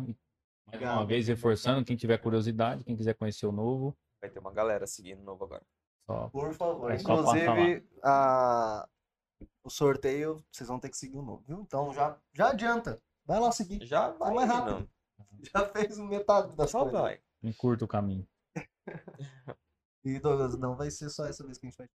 [0.68, 4.52] Mais uma vez, reforçando, quem tiver curiosidade, quem quiser conhecer o novo, vai ter uma
[4.52, 5.64] galera seguindo novo agora.
[6.06, 6.92] só Por favor.
[6.92, 8.88] É Inclusive, a...
[9.64, 11.62] o sorteio, vocês vão ter que seguir o novo, viu?
[11.62, 13.02] Então já, já adianta.
[13.26, 13.86] Vai lá seguir.
[13.86, 14.80] Já vai, mais rápido.
[14.82, 14.90] não.
[15.54, 17.00] Já fez metade das Só coisas.
[17.02, 17.22] vai.
[17.42, 18.28] encurta o caminho.
[20.02, 21.90] E Douglas, não vai ser só essa vez que a gente vai.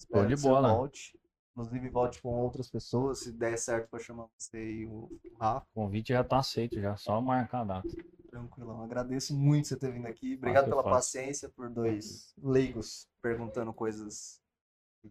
[0.00, 0.68] Show de que você bola.
[0.68, 1.18] Volte.
[1.54, 3.20] Inclusive, volte com outras pessoas.
[3.20, 6.96] Se der certo pra chamar você e o Rafa, O convite já tá aceito, já
[6.96, 7.88] só marcar a data.
[8.30, 8.82] tranquilão.
[8.82, 10.36] Agradeço muito você ter vindo aqui.
[10.36, 14.40] Obrigado pela paciência por dois leigos perguntando coisas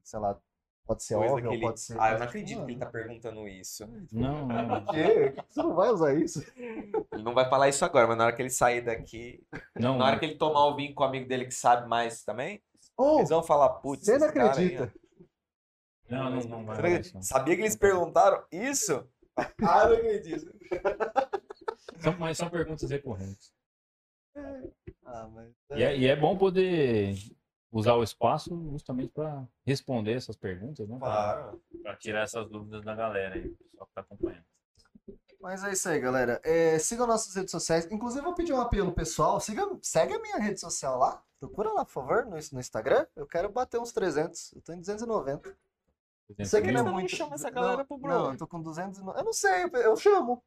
[0.03, 0.39] sei lá,
[0.87, 1.99] pode ser Coisa óbvio ele- pode ser.
[2.01, 3.85] Ah, eu não acredito que ele Mano, tá perguntando isso.
[4.11, 5.35] Não, não, Por quê?
[5.47, 6.43] Você não vai usar isso?
[6.57, 9.43] Ele não vai falar isso agora, mas na hora que ele sair daqui,
[9.75, 9.97] não.
[9.97, 12.63] na hora que ele tomar o vinho com o amigo dele que sabe mais também,
[12.97, 14.93] Ou, eles vão falar, putz, você não cara aí, acredita.
[16.11, 17.22] Não, não, não vai não.
[17.22, 19.07] Sabia que eles perguntaram isso?
[19.64, 20.53] Ah, não acredito.
[21.99, 23.53] São, mas são perguntas recorrentes.
[25.06, 25.53] Ah, mas...
[25.72, 27.15] E é, e é bom poder
[27.72, 30.98] usar o espaço justamente para responder essas perguntas, né?
[30.99, 31.61] Claro.
[31.81, 34.45] Para tirar essas dúvidas da galera aí, pessoal que tá acompanhando.
[35.40, 36.40] Mas é isso aí, galera.
[36.43, 37.88] É, sigam nossas redes sociais.
[37.90, 39.40] Inclusive, eu vou pedir um apelo pessoal.
[39.40, 41.23] Siga, segue a minha rede social lá.
[41.40, 43.07] Procura lá, por favor, no, no Instagram.
[43.15, 44.53] Eu quero bater uns 300.
[44.53, 45.57] Eu tô em 290.
[46.40, 47.16] Isso aqui não é muito.
[47.16, 48.10] chama essa galera não, pro Bro.
[48.11, 49.19] Não, eu tô com 290.
[49.19, 50.43] Eu não sei, eu, eu chamo.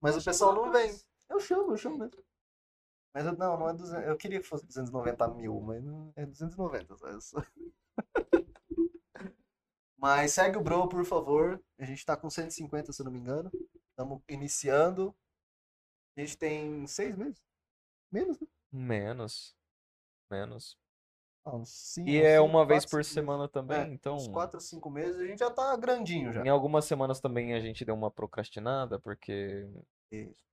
[0.00, 0.90] Mas o pessoal não vem.
[1.28, 2.24] Eu chamo, eu chamo mesmo.
[3.14, 4.08] Mas eu, não, não é 200.
[4.08, 6.96] Eu queria que fosse 290 mil, mas não é 290.
[6.96, 7.36] só isso.
[9.96, 11.62] mas segue o Bro, por favor.
[11.78, 13.50] A gente tá com 150, se eu não me engano.
[13.90, 15.14] Estamos iniciando.
[16.16, 17.42] A gente tem seis meses.
[18.10, 18.46] Menos, né?
[18.70, 19.56] Menos.
[20.30, 20.78] Menos.
[21.44, 24.14] Ah, uns cinco, E é cinco, uma vez por semana também, É, então.
[24.14, 26.44] Uns 4 ou 5 meses a gente já tá grandinho já.
[26.44, 29.68] Em algumas semanas também a gente deu uma procrastinada, porque.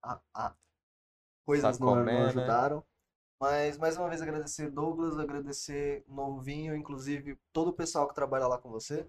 [0.01, 0.55] A- a-
[1.45, 2.25] coisas não, como não é, né?
[2.27, 2.83] ajudaram.
[3.39, 8.47] Mas mais uma vez agradecer Douglas, agradecer Novo Vinho, inclusive todo o pessoal que trabalha
[8.47, 9.07] lá com você.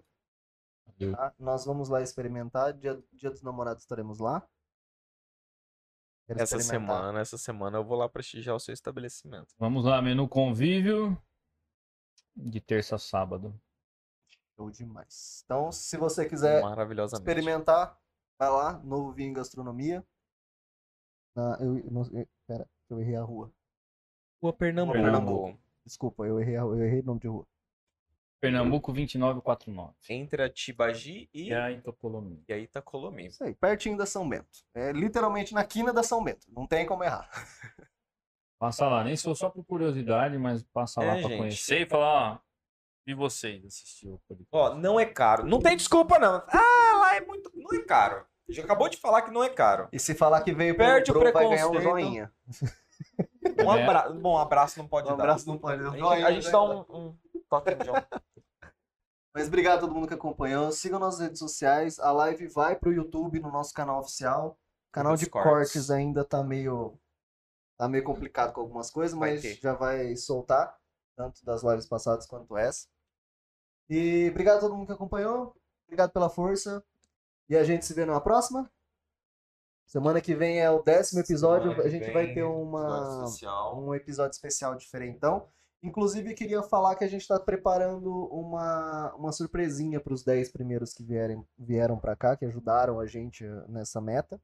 [1.13, 1.33] Tá?
[1.39, 2.73] Nós vamos lá experimentar.
[2.75, 4.47] Dia, dia dos namorados estaremos lá.
[6.27, 9.55] Quero Essa semana, essa semana eu vou lá prestigiar o seu estabelecimento.
[9.59, 11.21] Vamos lá, menu convívio
[12.41, 13.55] de terça a sábado.
[14.57, 15.43] Show demais.
[15.45, 17.29] Então, se você quiser Maravilhosamente.
[17.29, 17.99] experimentar,
[18.39, 20.05] vai lá, Novo Vinho em Gastronomia.
[21.35, 23.53] Na, eu, não, eu- pera, eu errei a rua.
[24.43, 24.99] Rua Pernambuco.
[24.99, 25.59] Pernambuco.
[25.85, 27.47] Desculpa, eu errei, a- eu errei o nome de rua.
[28.41, 29.95] Pernambuco 2949.
[30.09, 32.43] Entre a Tibagi e, E a Itopolomi.
[32.49, 33.27] e a Itacolomi.
[33.27, 34.65] Isso aí, pertinho da São Bento.
[34.75, 36.47] É literalmente na quina da São Bento.
[36.51, 37.29] Não tem como errar.
[38.61, 41.39] Passa lá, nem se for só por curiosidade, mas passa lá É, pra gente.
[41.39, 42.39] conhecer e falar, ó,
[43.07, 44.21] e vocês assistiu?
[44.53, 45.47] Ó, não é caro.
[45.47, 46.43] Não tem desculpa, não.
[46.47, 47.51] Ah, lá é muito.
[47.55, 48.25] Não é caro.
[48.51, 49.89] Já acabou de falar que não é caro.
[49.91, 52.31] E se falar que veio Perde pelo o Pro, vai ganhar um joinha.
[53.65, 53.83] Um É.
[53.83, 54.15] abraço.
[54.15, 55.23] Bom, um abraço não pode Um dar.
[55.23, 55.83] abraço não pode.
[55.83, 56.61] A Um gente, joinha a gente dá dar.
[56.63, 57.17] um, um
[57.49, 57.87] toque de.
[59.35, 60.71] Mas obrigado a todo mundo que acompanhou.
[60.73, 61.99] Sigam nossas redes sociais.
[61.99, 64.59] A live vai pro YouTube, no nosso canal oficial.
[64.91, 65.51] O canal de cortes.
[65.51, 66.99] cortes ainda tá meio.
[67.81, 69.55] Tá meio complicado com algumas coisas, Vai mas ter.
[69.55, 70.79] já vai soltar.
[71.17, 72.87] Tanto das lives passadas quanto essa.
[73.89, 75.57] E obrigado a todo mundo que acompanhou.
[75.87, 76.85] Obrigado pela força.
[77.49, 78.71] E a gente se vê numa próxima.
[79.87, 81.71] Semana que vem é o décimo episódio.
[81.71, 83.83] Semana A gente vai ter episódio uma, especial.
[83.83, 85.49] um episódio especial diferentão.
[85.83, 90.93] Inclusive, queria falar que a gente está preparando uma, uma surpresinha para os 10 primeiros
[90.93, 94.39] que vierem, vieram para cá, que ajudaram a gente nessa meta.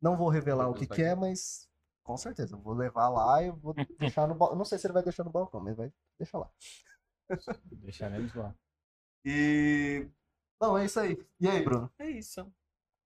[0.00, 1.68] Não vou revelar o que, que é, mas
[2.02, 4.56] com certeza, eu vou levar lá e vou deixar no balcão.
[4.56, 6.50] Não sei se ele vai deixar no balcão, mas vai deixar lá.
[7.70, 8.54] Deixaremos lá.
[9.24, 10.08] E.
[10.60, 11.18] Bom, é isso aí.
[11.40, 11.90] E aí, Bruno?
[11.98, 12.46] É isso.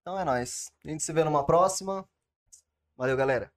[0.01, 0.71] Então é nóis.
[0.85, 2.09] A gente se vê numa próxima.
[2.97, 3.53] Valeu, galera.